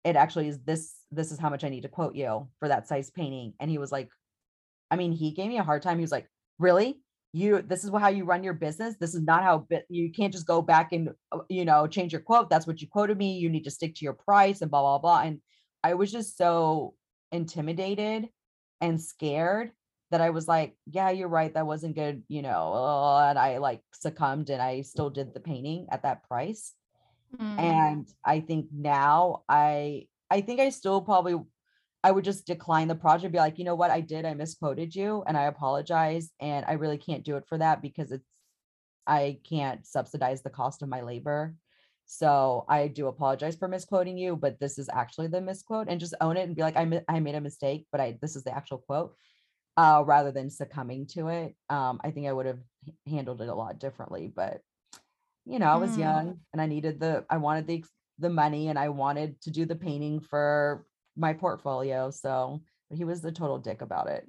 it 0.04 0.16
actually 0.16 0.48
is 0.48 0.58
this 0.60 0.94
this 1.10 1.32
is 1.32 1.38
how 1.38 1.48
much 1.48 1.64
I 1.64 1.68
need 1.68 1.82
to 1.82 1.88
quote 1.88 2.14
you 2.14 2.48
for 2.58 2.68
that 2.68 2.86
size 2.86 3.10
painting. 3.10 3.54
And 3.58 3.70
he 3.70 3.78
was 3.78 3.90
like, 3.90 4.10
I 4.90 4.96
mean, 4.96 5.12
he 5.12 5.32
gave 5.32 5.48
me 5.48 5.58
a 5.58 5.62
hard 5.64 5.82
time. 5.82 5.98
He 5.98 6.02
was 6.02 6.12
like, 6.12 6.28
"Really? 6.58 7.00
You 7.32 7.62
this 7.62 7.84
is 7.84 7.90
how 7.90 8.08
you 8.08 8.24
run 8.24 8.44
your 8.44 8.54
business? 8.54 8.96
This 9.00 9.14
is 9.14 9.22
not 9.22 9.42
how 9.42 9.66
you 9.88 10.12
can't 10.12 10.32
just 10.32 10.46
go 10.46 10.62
back 10.62 10.92
and 10.92 11.10
uh, 11.32 11.40
you 11.48 11.64
know 11.64 11.86
change 11.86 12.12
your 12.12 12.20
quote. 12.20 12.50
That's 12.50 12.66
what 12.66 12.80
you 12.80 12.88
quoted 12.88 13.18
me. 13.18 13.38
You 13.38 13.48
need 13.50 13.64
to 13.64 13.70
stick 13.70 13.94
to 13.96 14.04
your 14.04 14.14
price 14.14 14.62
and 14.62 14.70
blah 14.70 14.82
blah 14.82 14.98
blah." 14.98 15.22
And 15.22 15.40
I 15.82 15.94
was 15.94 16.12
just 16.12 16.36
so 16.36 16.94
intimidated 17.32 18.28
and 18.80 19.00
scared 19.00 19.72
that 20.10 20.20
I 20.20 20.30
was 20.30 20.46
like, 20.46 20.76
"Yeah, 20.86 21.10
you're 21.10 21.28
right. 21.28 21.52
That 21.54 21.66
wasn't 21.66 21.96
good," 21.96 22.22
you 22.28 22.42
know. 22.42 22.74
And 23.28 23.38
I 23.38 23.58
like 23.58 23.82
succumbed, 23.92 24.50
and 24.50 24.62
I 24.62 24.82
still 24.82 25.10
did 25.10 25.34
the 25.34 25.40
painting 25.40 25.86
at 25.90 26.02
that 26.02 26.28
price 26.28 26.72
Mm. 27.34 27.58
and 27.58 28.08
i 28.24 28.40
think 28.40 28.66
now 28.72 29.42
i 29.48 30.06
i 30.30 30.40
think 30.40 30.60
i 30.60 30.68
still 30.70 31.00
probably 31.00 31.40
i 32.02 32.10
would 32.10 32.24
just 32.24 32.46
decline 32.46 32.88
the 32.88 32.94
project 32.94 33.32
be 33.32 33.38
like 33.38 33.58
you 33.58 33.64
know 33.64 33.74
what 33.74 33.90
i 33.90 34.00
did 34.00 34.24
i 34.24 34.34
misquoted 34.34 34.94
you 34.94 35.24
and 35.26 35.36
i 35.36 35.44
apologize 35.44 36.30
and 36.40 36.64
i 36.66 36.72
really 36.72 36.98
can't 36.98 37.24
do 37.24 37.36
it 37.36 37.44
for 37.48 37.58
that 37.58 37.82
because 37.82 38.12
it's 38.12 38.26
i 39.06 39.38
can't 39.48 39.86
subsidize 39.86 40.42
the 40.42 40.50
cost 40.50 40.82
of 40.82 40.88
my 40.88 41.00
labor 41.00 41.54
so 42.06 42.64
i 42.68 42.86
do 42.86 43.06
apologize 43.08 43.56
for 43.56 43.68
misquoting 43.68 44.16
you 44.16 44.36
but 44.36 44.60
this 44.60 44.78
is 44.78 44.88
actually 44.92 45.26
the 45.26 45.40
misquote 45.40 45.88
and 45.88 46.00
just 46.00 46.14
own 46.20 46.36
it 46.36 46.42
and 46.42 46.54
be 46.54 46.62
like 46.62 46.76
i, 46.76 47.02
I 47.08 47.20
made 47.20 47.34
a 47.34 47.40
mistake 47.40 47.86
but 47.90 48.00
i 48.00 48.16
this 48.20 48.36
is 48.36 48.44
the 48.44 48.54
actual 48.54 48.78
quote 48.78 49.14
uh 49.76 50.02
rather 50.06 50.30
than 50.30 50.50
succumbing 50.50 51.06
to 51.08 51.28
it 51.28 51.54
um 51.68 52.00
i 52.04 52.10
think 52.10 52.26
i 52.26 52.32
would 52.32 52.46
have 52.46 52.60
handled 53.08 53.40
it 53.42 53.48
a 53.48 53.54
lot 53.54 53.78
differently 53.78 54.30
but 54.34 54.60
you 55.46 55.58
know, 55.58 55.66
I 55.66 55.76
was 55.76 55.96
Mm. 55.96 55.98
young 55.98 56.40
and 56.52 56.60
I 56.62 56.66
needed 56.66 57.00
the 57.00 57.24
I 57.30 57.36
wanted 57.38 57.66
the 57.66 57.84
the 58.18 58.30
money 58.30 58.68
and 58.68 58.78
I 58.78 58.88
wanted 58.90 59.40
to 59.42 59.50
do 59.50 59.66
the 59.66 59.76
painting 59.76 60.20
for 60.20 60.86
my 61.16 61.32
portfolio. 61.32 62.10
So 62.10 62.60
but 62.88 62.98
he 62.98 63.04
was 63.04 63.20
the 63.22 63.32
total 63.32 63.58
dick 63.58 63.82
about 63.82 64.08
it. 64.08 64.28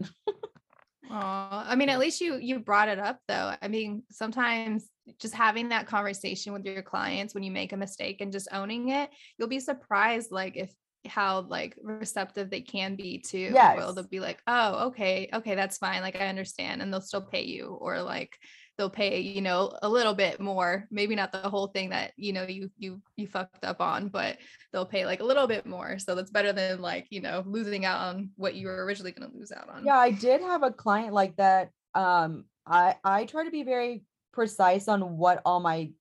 Aw, 1.09 1.65
I 1.69 1.75
mean, 1.75 1.89
at 1.89 1.99
least 1.99 2.19
you 2.19 2.37
you 2.37 2.59
brought 2.59 2.89
it 2.89 2.99
up 2.99 3.19
though. 3.27 3.55
I 3.61 3.67
mean, 3.67 4.03
sometimes 4.11 4.89
just 5.19 5.35
having 5.35 5.69
that 5.69 5.85
conversation 5.87 6.51
with 6.51 6.65
your 6.65 6.81
clients 6.81 7.33
when 7.35 7.43
you 7.43 7.51
make 7.51 7.73
a 7.73 7.77
mistake 7.77 8.21
and 8.21 8.31
just 8.31 8.47
owning 8.51 8.89
it, 8.89 9.11
you'll 9.37 9.47
be 9.47 9.59
surprised 9.59 10.31
like 10.31 10.57
if 10.57 10.73
how 11.05 11.41
like 11.41 11.77
receptive 11.83 12.49
they 12.49 12.61
can 12.61 12.95
be 12.95 13.19
to 13.19 13.53
well 13.53 13.53
Yes. 13.53 13.93
they'll 13.93 14.07
be 14.07 14.19
like 14.19 14.41
oh 14.47 14.87
okay 14.87 15.29
okay 15.31 15.53
that's 15.53 15.77
fine 15.77 16.01
like 16.01 16.15
i 16.15 16.25
understand 16.25 16.81
and 16.81 16.91
they'll 16.91 16.99
still 16.99 17.21
pay 17.21 17.43
you 17.43 17.67
or 17.79 18.01
like 18.01 18.35
they'll 18.77 18.89
pay 18.89 19.19
you 19.19 19.41
know 19.41 19.71
a 19.83 19.89
little 19.89 20.13
bit 20.13 20.39
more 20.39 20.85
maybe 20.91 21.15
not 21.15 21.31
the 21.31 21.49
whole 21.49 21.67
thing 21.67 21.89
that 21.89 22.11
you 22.17 22.33
know 22.33 22.43
you 22.43 22.69
you 22.77 23.01
you 23.15 23.25
fucked 23.25 23.63
up 23.63 23.79
on 23.79 24.09
but 24.09 24.37
they'll 24.73 24.85
pay 24.85 25.05
like 25.05 25.21
a 25.21 25.23
little 25.23 25.47
bit 25.47 25.65
more 25.65 25.97
so 25.97 26.13
that's 26.13 26.31
better 26.31 26.51
than 26.51 26.81
like 26.81 27.07
you 27.09 27.21
know 27.21 27.43
losing 27.45 27.85
out 27.85 28.01
on 28.01 28.29
what 28.35 28.55
you 28.55 28.67
were 28.67 28.83
originally 28.83 29.11
going 29.11 29.29
to 29.29 29.37
lose 29.37 29.51
out 29.51 29.69
on 29.69 29.85
yeah, 29.85 29.97
I 29.97 30.11
did 30.11 30.41
have 30.41 30.63
a 30.63 30.71
client 30.71 31.13
like 31.13 31.35
that. 31.37 31.69
Um 31.93 32.45
I 32.65 32.95
I 33.03 33.25
try 33.25 33.45
to 33.45 33.51
be 33.51 33.63
very 33.63 34.03
precise 34.33 34.87
on 34.87 35.17
what 35.17 35.41
all 35.45 35.59
my 35.59 35.91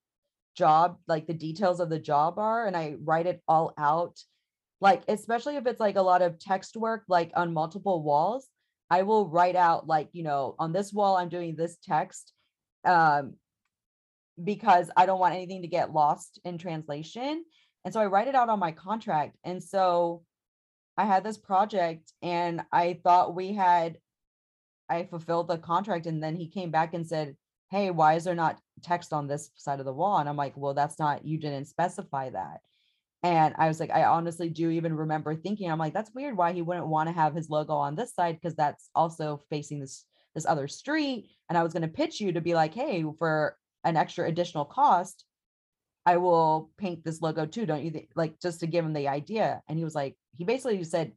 job 0.57 0.99
like 1.07 1.27
the 1.27 1.35
details 1.35 1.81
of 1.81 1.91
the 1.91 1.99
job 1.99 2.39
are 2.39 2.67
and 2.67 2.77
I 2.77 2.97
write 3.03 3.27
it 3.27 3.43
all 3.47 3.75
out. 3.77 4.19
Like 4.81 5.03
especially 5.09 5.57
if 5.57 5.67
it's 5.67 5.81
like 5.81 5.97
a 5.97 6.03
lot 6.03 6.23
of 6.23 6.39
text 6.39 6.77
work 6.77 7.05
like 7.09 7.31
on 7.37 7.53
multiple 7.53 8.03
walls, 8.03 8.49
I 8.91 9.03
will 9.03 9.29
write 9.29 9.57
out 9.57 9.87
like, 9.87 10.09
you 10.13 10.23
know, 10.23 10.55
on 10.59 10.73
this 10.73 10.93
wall 10.93 11.17
I'm 11.17 11.29
doing 11.29 11.55
this 11.55 11.77
text 11.83 12.33
um 12.85 13.35
because 14.43 14.91
I 14.97 15.07
don't 15.07 15.21
want 15.21 15.35
anything 15.35 15.63
to 15.63 15.69
get 15.69 15.93
lost 15.93 16.41
in 16.45 16.59
translation. 16.59 17.45
And 17.85 17.95
so 17.95 18.01
I 18.01 18.07
write 18.07 18.29
it 18.29 18.35
out 18.35 18.49
on 18.49 18.59
my 18.59 18.73
contract. 18.73 19.37
And 19.45 19.63
so 19.63 20.25
I 20.97 21.05
had 21.05 21.23
this 21.23 21.39
project 21.39 22.13
and 22.23 22.63
I 22.73 22.99
thought 23.05 23.35
we 23.35 23.53
had 23.53 23.99
I 24.89 25.05
fulfilled 25.05 25.49
the 25.49 25.59
contract 25.59 26.07
and 26.07 26.23
then 26.23 26.37
he 26.37 26.49
came 26.49 26.71
back 26.71 26.95
and 26.95 27.07
said, 27.07 27.37
"Hey, 27.71 27.91
why 27.91 28.15
is 28.15 28.25
there 28.25 28.35
not 28.35 28.59
text 28.83 29.13
on 29.13 29.27
this 29.27 29.51
side 29.57 29.81
of 29.81 29.87
the 29.87 29.93
wall?" 29.93 30.19
And 30.19 30.29
I'm 30.29 30.37
like, 30.37 30.57
"Well, 30.57 30.75
that's 30.75 30.99
not 30.99 31.25
you 31.25 31.39
didn't 31.39 31.67
specify 31.67 32.31
that." 32.31 32.61
And 33.25 33.55
I 33.57 33.69
was 33.69 33.81
like, 33.81 33.91
I 33.91 34.05
honestly 34.05 34.51
do 34.51 34.69
even 34.69 34.95
remember 34.95 35.35
thinking, 35.35 35.71
I'm 35.71 35.79
like, 35.79 35.95
that's 35.95 36.15
weird 36.15 36.37
why 36.37 36.53
he 36.53 36.61
wouldn't 36.61 36.87
want 36.87 37.09
to 37.09 37.15
have 37.15 37.35
his 37.35 37.49
logo 37.49 37.73
on 37.73 37.95
this 37.95 38.15
side 38.15 38.39
because 38.39 38.55
that's 38.55 38.91
also 38.95 39.43
facing 39.49 39.81
this 39.81 40.05
this 40.35 40.47
other 40.47 40.69
street. 40.69 41.31
And 41.49 41.57
I 41.57 41.63
was 41.63 41.73
going 41.73 41.83
to 41.83 41.89
pitch 41.89 42.21
you 42.21 42.33
to 42.33 42.41
be 42.41 42.55
like, 42.55 42.75
hey, 42.75 43.05
for 43.19 43.57
an 43.85 43.97
extra 43.97 44.27
additional 44.27 44.65
cost, 44.65 45.25
I 46.07 46.17
will 46.19 46.71
paint 46.77 47.05
this 47.05 47.23
logo 47.23 47.47
too. 47.47 47.67
Don't 47.67 47.83
you 47.85 47.91
think? 47.91 48.11
Like 48.15 48.41
just 48.41 48.61
to 48.61 48.67
give 48.67 48.85
him 48.85 48.93
the 48.93 49.09
idea. 49.09 49.63
And 49.69 49.79
he 49.79 49.85
was 49.85 49.95
like, 49.95 50.17
he 50.37 50.45
basically 50.45 50.83
said 50.85 51.13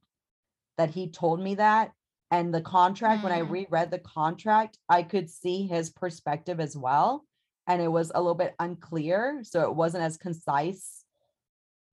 that 0.78 0.92
he 0.92 1.10
told 1.10 1.40
me 1.42 1.56
that. 1.56 1.92
And 2.30 2.54
the 2.54 2.62
contract, 2.62 3.24
when 3.24 3.32
I 3.32 3.42
Mm. 3.42 3.50
reread 3.50 3.92
the 3.92 4.00
contract, 4.00 4.78
I 4.90 5.04
could 5.04 5.30
see 5.30 5.66
his 5.66 5.90
perspective 5.90 6.60
as 6.60 6.76
well. 6.76 7.26
And 7.68 7.82
it 7.82 7.88
was 7.88 8.12
a 8.14 8.22
little 8.22 8.36
bit 8.36 8.56
unclear. 8.60 9.42
So 9.44 9.64
it 9.64 9.76
wasn't 9.76 10.04
as 10.04 10.18
concise 10.18 11.06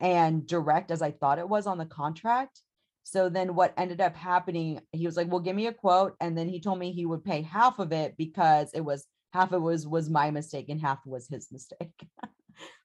and 0.00 0.46
direct 0.46 0.90
as 0.90 1.02
I 1.02 1.12
thought 1.12 1.38
it 1.38 1.48
was 1.48 1.66
on 1.66 1.78
the 1.78 1.86
contract. 1.86 2.60
So 3.04 3.28
then 3.28 3.54
what 3.54 3.74
ended 3.76 4.00
up 4.00 4.16
happening, 4.16 4.80
he 4.92 5.06
was 5.06 5.16
like, 5.16 5.30
"Well, 5.30 5.40
give 5.40 5.54
me 5.54 5.66
a 5.66 5.72
quote." 5.72 6.16
And 6.20 6.36
then 6.36 6.48
he 6.48 6.60
told 6.60 6.78
me 6.78 6.90
he 6.92 7.06
would 7.06 7.24
pay 7.24 7.42
half 7.42 7.78
of 7.78 7.92
it 7.92 8.16
because 8.16 8.70
it 8.74 8.80
was 8.80 9.06
half 9.32 9.52
of 9.52 9.60
it 9.60 9.64
was 9.64 9.86
was 9.86 10.10
my 10.10 10.30
mistake 10.30 10.68
and 10.70 10.80
half 10.80 11.00
was 11.06 11.28
his 11.28 11.48
mistake. 11.52 11.92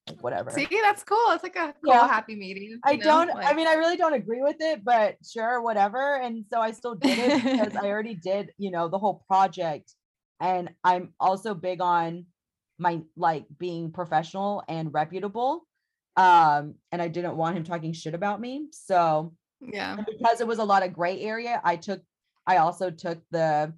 Like, 0.07 0.23
Whatever. 0.23 0.49
See, 0.49 0.67
that's 0.81 1.03
cool. 1.03 1.17
It's 1.29 1.43
like 1.43 1.55
a 1.55 1.75
cool 1.85 1.93
Yeah. 1.93 2.07
happy 2.07 2.35
meeting. 2.35 2.79
I 2.83 2.95
know, 2.95 3.03
don't, 3.03 3.31
I 3.35 3.53
mean, 3.53 3.67
I 3.67 3.73
really 3.73 3.95
don't 3.95 4.13
agree 4.13 4.41
with 4.41 4.55
it, 4.59 4.83
but 4.83 5.17
sure, 5.23 5.61
whatever. 5.61 6.15
And 6.15 6.45
so 6.51 6.59
I 6.59 6.71
still 6.71 6.95
did 6.95 7.19
it 7.19 7.43
because 7.43 7.75
I 7.75 7.89
already 7.89 8.15
did, 8.23 8.51
you 8.57 8.71
know, 8.71 8.87
the 8.87 8.97
whole 8.97 9.23
project. 9.27 9.93
And 10.39 10.71
I'm 10.83 11.13
also 11.19 11.53
big 11.53 11.79
on 11.79 12.25
my 12.79 13.01
like 13.15 13.45
being 13.59 13.91
professional 13.91 14.63
and 14.67 14.91
reputable. 14.91 15.67
Um, 16.15 16.75
and 16.91 17.03
I 17.03 17.07
didn't 17.07 17.37
want 17.37 17.55
him 17.55 17.63
talking 17.63 17.93
shit 17.93 18.15
about 18.15 18.41
me. 18.41 18.67
So 18.71 19.35
yeah. 19.61 19.97
and 19.97 20.05
because 20.05 20.41
it 20.41 20.47
was 20.47 20.59
a 20.59 20.63
lot 20.63 20.83
of 20.83 20.93
gray 20.93 21.21
area, 21.21 21.61
I 21.63 21.75
took, 21.75 22.01
I 22.45 22.57
also 22.57 22.89
took 22.89 23.19
the 23.31 23.73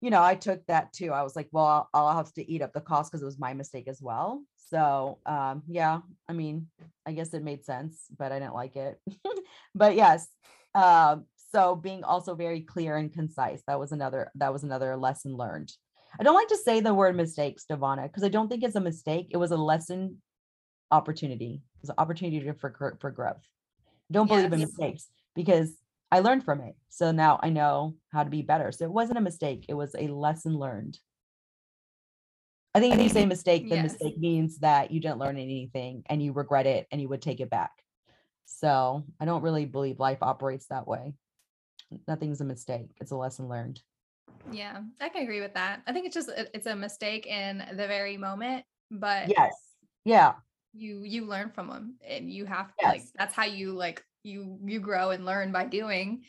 you 0.00 0.10
know, 0.10 0.22
I 0.22 0.34
took 0.34 0.64
that 0.66 0.92
too. 0.92 1.10
I 1.12 1.22
was 1.22 1.34
like, 1.34 1.48
well, 1.52 1.88
I'll, 1.94 2.14
have 2.14 2.32
to 2.34 2.50
eat 2.50 2.62
up 2.62 2.72
the 2.72 2.80
cost 2.80 3.10
because 3.10 3.22
it 3.22 3.26
was 3.26 3.38
my 3.38 3.54
mistake 3.54 3.88
as 3.88 4.00
well. 4.02 4.42
So, 4.56 5.18
um, 5.26 5.62
yeah, 5.68 6.00
I 6.28 6.32
mean, 6.32 6.68
I 7.06 7.12
guess 7.12 7.32
it 7.32 7.42
made 7.42 7.64
sense, 7.64 8.04
but 8.16 8.30
I 8.30 8.38
didn't 8.38 8.54
like 8.54 8.76
it. 8.76 9.00
but 9.74 9.94
yes, 9.94 10.28
um, 10.74 11.24
so 11.50 11.74
being 11.74 12.04
also 12.04 12.34
very 12.34 12.60
clear 12.60 12.96
and 12.96 13.12
concise. 13.12 13.62
That 13.66 13.80
was 13.80 13.92
another. 13.92 14.30
That 14.34 14.52
was 14.52 14.64
another 14.64 14.96
lesson 14.96 15.36
learned. 15.36 15.72
I 16.20 16.22
don't 16.22 16.34
like 16.34 16.48
to 16.48 16.56
say 16.56 16.80
the 16.80 16.94
word 16.94 17.16
mistakes, 17.16 17.64
Devana, 17.70 18.04
because 18.04 18.24
I 18.24 18.28
don't 18.28 18.48
think 18.48 18.62
it's 18.62 18.76
a 18.76 18.80
mistake. 18.80 19.28
It 19.30 19.38
was 19.38 19.50
a 19.50 19.56
lesson 19.56 20.20
opportunity. 20.90 21.62
It 21.76 21.82
was 21.82 21.90
an 21.90 21.96
opportunity 21.98 22.52
for 22.60 22.96
for 23.00 23.10
growth. 23.10 23.42
Don't 24.10 24.28
believe 24.28 24.44
yes. 24.44 24.52
in 24.52 24.60
mistakes 24.60 25.08
because 25.34 25.72
I 26.12 26.20
learned 26.20 26.44
from 26.44 26.60
it. 26.60 26.76
So 26.88 27.10
now 27.10 27.40
I 27.42 27.50
know 27.50 27.96
how 28.12 28.22
to 28.22 28.30
be 28.30 28.42
better. 28.42 28.70
So 28.72 28.84
it 28.84 28.92
wasn't 28.92 29.18
a 29.18 29.22
mistake. 29.22 29.66
It 29.68 29.74
was 29.74 29.94
a 29.98 30.08
lesson 30.08 30.56
learned. 30.56 30.98
I 32.74 32.80
think 32.80 32.94
if 32.94 33.00
you 33.00 33.08
say 33.08 33.24
mistake, 33.24 33.68
the 33.68 33.76
yes. 33.76 33.92
mistake 33.92 34.18
means 34.18 34.58
that 34.58 34.90
you 34.90 35.00
didn't 35.00 35.18
learn 35.18 35.38
anything 35.38 36.02
and 36.06 36.22
you 36.22 36.32
regret 36.32 36.66
it 36.66 36.86
and 36.92 37.00
you 37.00 37.08
would 37.08 37.22
take 37.22 37.40
it 37.40 37.50
back. 37.50 37.70
So 38.44 39.02
I 39.18 39.24
don't 39.24 39.42
really 39.42 39.64
believe 39.64 39.98
life 39.98 40.22
operates 40.22 40.66
that 40.66 40.86
way. 40.86 41.14
Nothing's 42.06 42.40
a 42.40 42.44
mistake. 42.44 42.90
It's 43.00 43.12
a 43.12 43.16
lesson 43.16 43.48
learned. 43.48 43.80
Yeah, 44.52 44.82
I 45.00 45.08
can 45.08 45.22
agree 45.22 45.40
with 45.40 45.54
that. 45.54 45.82
I 45.86 45.92
think 45.92 46.06
it's 46.06 46.14
just 46.14 46.30
it's 46.54 46.66
a 46.66 46.76
mistake 46.76 47.26
in 47.26 47.64
the 47.70 47.86
very 47.86 48.16
moment, 48.16 48.64
but 48.90 49.28
yes, 49.28 49.54
yeah, 50.04 50.34
you 50.76 51.02
you 51.02 51.26
learn 51.26 51.50
from 51.50 51.68
them, 51.68 51.96
and 52.06 52.30
you 52.30 52.44
have 52.44 52.68
to 52.68 52.74
yes. 52.82 52.92
like 52.92 53.02
that's 53.16 53.34
how 53.34 53.44
you 53.44 53.72
like 53.72 54.02
you 54.22 54.58
you 54.64 54.80
grow 54.80 55.10
and 55.10 55.24
learn 55.24 55.52
by 55.52 55.64
doing 55.64 56.24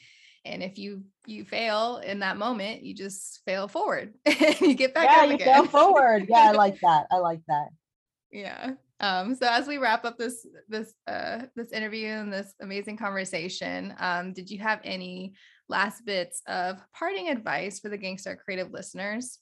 and 0.46 0.64
if 0.64 0.78
you 0.78 1.04
you 1.26 1.44
fail 1.44 1.98
in 1.98 2.20
that 2.20 2.38
moment 2.38 2.84
you 2.84 2.94
just 2.94 3.42
fail 3.46 3.68
forward 3.68 4.14
you 4.62 4.74
get 4.74 4.94
back 4.94 5.10
yeah, 5.10 5.24
up 5.24 5.30
you 5.30 5.36
again. 5.36 5.54
fail 5.54 5.66
forward 5.66 6.26
yeah 6.30 6.50
i 6.50 6.52
like 6.52 6.80
that 6.80 7.06
i 7.12 7.18
like 7.18 7.42
that 7.48 7.68
yeah 8.32 8.72
um 9.00 9.36
so 9.36 9.48
as 9.50 9.68
we 9.68 9.78
wrap 9.78 10.06
up 10.06 10.18
this 10.18 10.46
this 10.70 10.94
uh 11.08 11.42
this 11.56 11.72
interview 11.72 12.08
and 12.08 12.32
this 12.32 12.54
amazing 12.62 12.98
conversation 12.98 13.94
um 14.00 14.34
did 14.34 14.50
you 14.50 14.60
have 14.60 14.80
any 14.84 15.34
last 15.70 16.06
bits 16.06 16.42
of 16.48 16.78
parting 16.98 17.30
advice 17.30 17.80
for 17.80 17.90
the 17.90 17.98
Gangstar 17.98 18.38
creative 18.38 18.72
listeners 18.72 19.40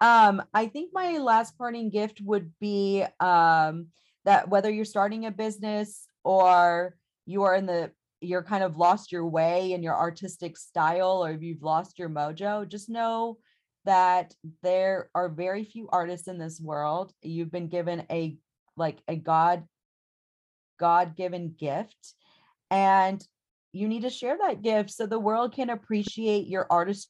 um 0.00 0.42
i 0.54 0.66
think 0.66 0.90
my 0.92 1.18
last 1.18 1.56
parting 1.58 1.90
gift 1.90 2.20
would 2.22 2.52
be 2.60 3.04
um 3.20 3.86
that 4.24 4.48
whether 4.48 4.70
you're 4.70 4.84
starting 4.84 5.26
a 5.26 5.30
business 5.30 6.06
or 6.24 6.96
you 7.26 7.42
are 7.42 7.54
in 7.54 7.66
the 7.66 7.90
you're 8.20 8.42
kind 8.42 8.64
of 8.64 8.76
lost 8.76 9.12
your 9.12 9.26
way 9.26 9.72
in 9.72 9.82
your 9.82 9.96
artistic 9.96 10.56
style 10.56 11.24
or 11.24 11.32
you've 11.32 11.62
lost 11.62 11.98
your 11.98 12.08
mojo 12.08 12.68
just 12.68 12.88
know 12.88 13.38
that 13.88 14.34
there 14.62 15.08
are 15.14 15.30
very 15.30 15.64
few 15.64 15.88
artists 15.90 16.28
in 16.28 16.36
this 16.36 16.60
world. 16.60 17.10
You've 17.22 17.50
been 17.50 17.68
given 17.68 18.04
a 18.10 18.36
like 18.76 18.98
a 19.08 19.16
god 19.16 19.64
god 20.78 21.16
given 21.16 21.54
gift 21.58 22.14
and 22.70 23.26
you 23.72 23.88
need 23.88 24.02
to 24.02 24.10
share 24.10 24.36
that 24.38 24.60
gift 24.60 24.90
so 24.90 25.06
the 25.06 25.18
world 25.18 25.54
can 25.54 25.70
appreciate 25.70 26.46
your 26.46 26.66
artist 26.68 27.08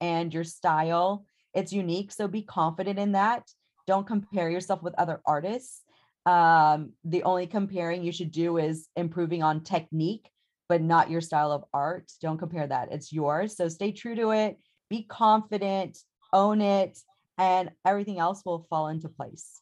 and 0.00 0.32
your 0.32 0.44
style 0.44 1.26
it's 1.54 1.72
unique 1.72 2.12
so 2.12 2.28
be 2.28 2.42
confident 2.42 2.98
in 2.98 3.12
that 3.12 3.48
don't 3.86 4.06
compare 4.06 4.50
yourself 4.50 4.82
with 4.82 4.94
other 4.96 5.20
artists 5.26 5.82
um, 6.26 6.92
the 7.04 7.22
only 7.24 7.46
comparing 7.46 8.02
you 8.02 8.12
should 8.12 8.30
do 8.30 8.56
is 8.58 8.88
improving 8.96 9.42
on 9.42 9.62
technique, 9.62 10.30
but 10.68 10.80
not 10.80 11.10
your 11.10 11.20
style 11.20 11.52
of 11.52 11.64
art. 11.72 12.10
Don't 12.20 12.38
compare 12.38 12.66
that. 12.66 12.88
It's 12.90 13.12
yours. 13.12 13.56
So 13.56 13.68
stay 13.68 13.92
true 13.92 14.14
to 14.16 14.30
it, 14.30 14.58
be 14.88 15.02
confident, 15.02 15.98
own 16.32 16.60
it, 16.60 16.98
and 17.36 17.70
everything 17.84 18.18
else 18.18 18.42
will 18.44 18.66
fall 18.70 18.88
into 18.88 19.08
place. 19.08 19.60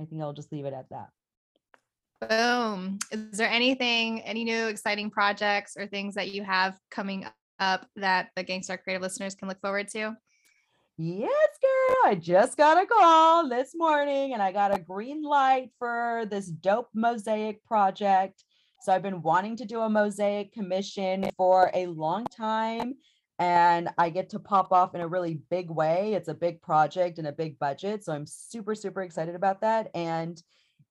I 0.00 0.04
think 0.04 0.20
I'll 0.20 0.34
just 0.34 0.52
leave 0.52 0.66
it 0.66 0.74
at 0.74 0.86
that. 0.90 1.08
Boom. 2.28 2.98
Is 3.10 3.38
there 3.38 3.48
anything, 3.48 4.22
any 4.22 4.44
new 4.44 4.66
exciting 4.68 5.10
projects 5.10 5.76
or 5.78 5.86
things 5.86 6.14
that 6.14 6.30
you 6.30 6.42
have 6.42 6.78
coming 6.90 7.26
up 7.58 7.86
that 7.96 8.30
the 8.36 8.44
Gangstar 8.44 8.82
Creative 8.82 9.02
listeners 9.02 9.34
can 9.34 9.48
look 9.48 9.60
forward 9.60 9.88
to? 9.88 10.14
Yes, 10.98 11.48
girl. 11.60 11.96
I 12.06 12.14
just 12.14 12.56
got 12.56 12.82
a 12.82 12.86
call 12.86 13.50
this 13.50 13.72
morning 13.74 14.32
and 14.32 14.40
I 14.40 14.50
got 14.50 14.74
a 14.74 14.80
green 14.80 15.22
light 15.22 15.70
for 15.78 16.24
this 16.30 16.46
dope 16.46 16.88
mosaic 16.94 17.62
project. 17.66 18.42
So 18.80 18.92
I've 18.92 19.02
been 19.02 19.20
wanting 19.20 19.56
to 19.56 19.66
do 19.66 19.80
a 19.80 19.90
mosaic 19.90 20.54
commission 20.54 21.28
for 21.36 21.70
a 21.74 21.86
long 21.88 22.24
time 22.24 22.94
and 23.38 23.90
I 23.98 24.08
get 24.08 24.30
to 24.30 24.38
pop 24.38 24.72
off 24.72 24.94
in 24.94 25.02
a 25.02 25.08
really 25.08 25.42
big 25.50 25.70
way. 25.70 26.14
It's 26.14 26.28
a 26.28 26.34
big 26.34 26.62
project 26.62 27.18
and 27.18 27.26
a 27.26 27.32
big 27.32 27.58
budget. 27.58 28.02
So 28.02 28.14
I'm 28.14 28.26
super, 28.26 28.74
super 28.74 29.02
excited 29.02 29.34
about 29.34 29.60
that. 29.60 29.90
And 29.94 30.42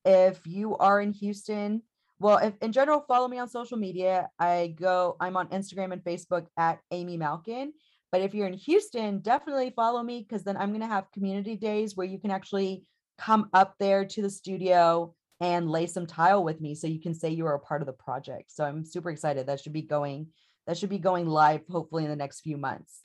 if 0.05 0.45
you 0.45 0.77
are 0.77 1.01
in 1.01 1.13
Houston, 1.13 1.81
well, 2.19 2.37
if 2.37 2.53
in 2.61 2.71
general, 2.73 3.03
follow 3.07 3.27
me 3.27 3.39
on 3.39 3.49
social 3.49 3.77
media. 3.77 4.29
I 4.37 4.75
go, 4.79 5.17
I'm 5.19 5.35
on 5.35 5.47
Instagram 5.47 5.93
and 5.93 6.03
Facebook 6.03 6.45
at 6.57 6.79
Amy 6.91 7.17
Malkan. 7.17 7.73
But 8.15 8.21
if 8.21 8.33
you're 8.33 8.47
in 8.47 8.53
Houston, 8.53 9.19
definitely 9.19 9.73
follow 9.75 10.01
me 10.01 10.25
because 10.25 10.45
then 10.45 10.55
I'm 10.55 10.69
going 10.69 10.79
to 10.79 10.87
have 10.87 11.11
community 11.11 11.57
days 11.57 11.97
where 11.97 12.07
you 12.07 12.17
can 12.17 12.31
actually 12.31 12.85
come 13.17 13.49
up 13.51 13.75
there 13.77 14.05
to 14.05 14.21
the 14.21 14.29
studio 14.29 15.13
and 15.41 15.69
lay 15.69 15.85
some 15.85 16.07
tile 16.07 16.41
with 16.41 16.61
me 16.61 16.75
so 16.75 16.87
you 16.87 17.01
can 17.01 17.13
say 17.13 17.31
you 17.31 17.45
are 17.45 17.55
a 17.55 17.59
part 17.59 17.81
of 17.81 17.87
the 17.87 17.91
project. 17.91 18.53
So 18.53 18.63
I'm 18.63 18.85
super 18.85 19.09
excited. 19.09 19.47
That 19.47 19.59
should 19.59 19.73
be 19.73 19.81
going 19.81 20.27
that 20.65 20.77
should 20.77 20.89
be 20.89 20.97
going 20.97 21.27
live 21.27 21.63
hopefully 21.69 22.05
in 22.05 22.09
the 22.09 22.15
next 22.15 22.39
few 22.39 22.55
months. 22.55 23.01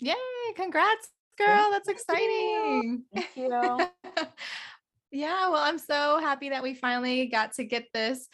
Yay, 0.00 0.14
congrats 0.54 1.08
girl. 1.38 1.70
That's 1.70 1.88
exciting. 1.88 3.04
Thank 3.14 3.28
you. 3.34 3.48
Thank 3.64 3.96
you. 4.18 4.26
yeah, 5.10 5.48
well, 5.48 5.62
I'm 5.62 5.78
so 5.78 6.20
happy 6.20 6.50
that 6.50 6.62
we 6.62 6.74
finally 6.74 7.28
got 7.28 7.54
to 7.54 7.64
get 7.64 7.86
this 7.94 8.28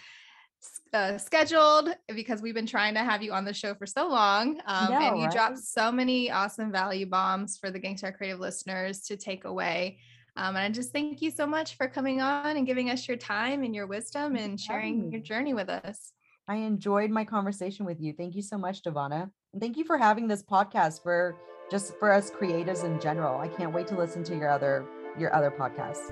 uh, 0.93 1.19
scheduled 1.19 1.91
because 2.15 2.43
we've 2.43 2.55
been 2.55 2.67
trying 2.67 2.95
to 2.95 3.01
have 3.01 3.23
you 3.23 3.33
on 3.33 3.45
the 3.45 3.53
show 3.53 3.75
for 3.75 3.87
so 3.87 4.09
long. 4.09 4.61
Um, 4.67 4.91
yeah, 4.91 5.09
and 5.09 5.19
you 5.19 5.25
right? 5.25 5.33
dropped 5.33 5.59
so 5.59 5.91
many 5.91 6.31
awesome 6.31 6.71
value 6.71 7.07
bombs 7.07 7.59
for 7.59 7.71
the 7.71 7.81
Gangstar 7.81 8.17
Creative 8.17 8.41
listeners 8.41 9.03
to 9.03 9.17
take 9.17 9.45
away. 9.45 9.99
Um, 10.37 10.57
and 10.57 10.65
I 10.65 10.69
just 10.71 10.93
thank 10.93 11.23
you 11.23 11.31
so 11.31 11.47
much 11.47 11.77
for 11.77 11.89
coming 11.89 12.21
on 12.21 12.57
and 12.57 12.67
giving 12.67 12.91
us 12.91 13.07
your 13.07 13.17
time 13.17 13.63
and 13.63 13.75
your 13.75 13.87
wisdom 13.87 14.35
and 14.37 14.59
sharing 14.59 15.11
your 15.13 15.21
journey 15.21 15.55
with 15.55 15.69
us. 15.69 16.13
I 16.49 16.57
enjoyed 16.57 17.11
my 17.11 17.25
conversation 17.25 17.87
with 17.87 18.01
you. 18.01 18.13
Thank 18.13 18.35
you 18.35 18.43
so 18.43 18.59
much, 18.59 18.83
Devana. 18.83 19.31
And 19.53 19.63
thank 19.63 19.77
you 19.77 19.85
for 19.85 19.97
having 19.97 20.29
this 20.29 20.43
podcast 20.43 21.03
for 21.03 21.37
just 21.71 21.97
for 21.99 22.13
us 22.13 22.31
creatives 22.31 22.85
in 22.85 23.01
general. 23.01 23.41
I 23.41 23.49
can't 23.49 23.73
wait 23.73 23.87
to 23.89 23.97
listen 23.97 24.25
to 24.25 24.37
your 24.37 24.51
other 24.51 24.85
your 25.19 25.35
other 25.35 25.51
podcasts. 25.51 26.11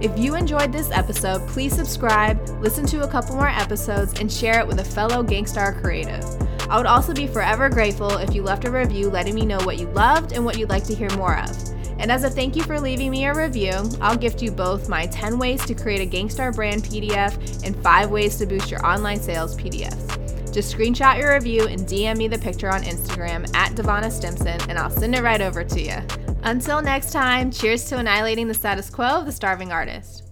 If 0.00 0.18
you 0.18 0.34
enjoyed 0.34 0.72
this 0.72 0.90
episode, 0.90 1.46
please 1.48 1.74
subscribe, 1.74 2.40
listen 2.60 2.86
to 2.86 3.04
a 3.04 3.08
couple 3.08 3.36
more 3.36 3.48
episodes, 3.48 4.18
and 4.20 4.30
share 4.30 4.58
it 4.60 4.66
with 4.66 4.80
a 4.80 4.84
fellow 4.84 5.22
Gangstar 5.22 5.80
creative. 5.80 6.24
I 6.68 6.76
would 6.76 6.86
also 6.86 7.12
be 7.12 7.26
forever 7.26 7.68
grateful 7.68 8.18
if 8.18 8.34
you 8.34 8.42
left 8.42 8.64
a 8.64 8.70
review 8.70 9.10
letting 9.10 9.34
me 9.34 9.44
know 9.44 9.60
what 9.60 9.78
you 9.78 9.86
loved 9.88 10.32
and 10.32 10.44
what 10.44 10.58
you'd 10.58 10.70
like 10.70 10.84
to 10.84 10.94
hear 10.94 11.10
more 11.16 11.38
of. 11.38 11.50
And 11.98 12.10
as 12.10 12.24
a 12.24 12.30
thank 12.30 12.56
you 12.56 12.62
for 12.64 12.80
leaving 12.80 13.10
me 13.10 13.26
a 13.26 13.34
review, 13.34 13.74
I'll 14.00 14.16
gift 14.16 14.42
you 14.42 14.50
both 14.50 14.88
my 14.88 15.06
10 15.06 15.38
ways 15.38 15.64
to 15.66 15.74
create 15.74 16.00
a 16.00 16.10
Gangstar 16.10 16.54
brand 16.54 16.82
PDF 16.82 17.64
and 17.64 17.80
5 17.82 18.10
ways 18.10 18.38
to 18.38 18.46
boost 18.46 18.70
your 18.70 18.84
online 18.84 19.20
sales 19.20 19.56
PDFs. 19.56 20.52
Just 20.52 20.74
screenshot 20.74 21.18
your 21.18 21.32
review 21.34 21.66
and 21.68 21.80
DM 21.80 22.16
me 22.16 22.28
the 22.28 22.38
picture 22.38 22.68
on 22.68 22.82
Instagram 22.82 23.54
at 23.54 23.72
Devana 23.72 24.10
Stimson, 24.10 24.60
and 24.68 24.78
I'll 24.78 24.90
send 24.90 25.14
it 25.14 25.22
right 25.22 25.40
over 25.40 25.62
to 25.62 25.80
you. 25.80 26.31
Until 26.44 26.82
next 26.82 27.12
time, 27.12 27.52
cheers 27.52 27.84
to 27.84 27.98
annihilating 27.98 28.48
the 28.48 28.54
status 28.54 28.90
quo 28.90 29.20
of 29.20 29.26
the 29.26 29.32
starving 29.32 29.70
artist. 29.70 30.31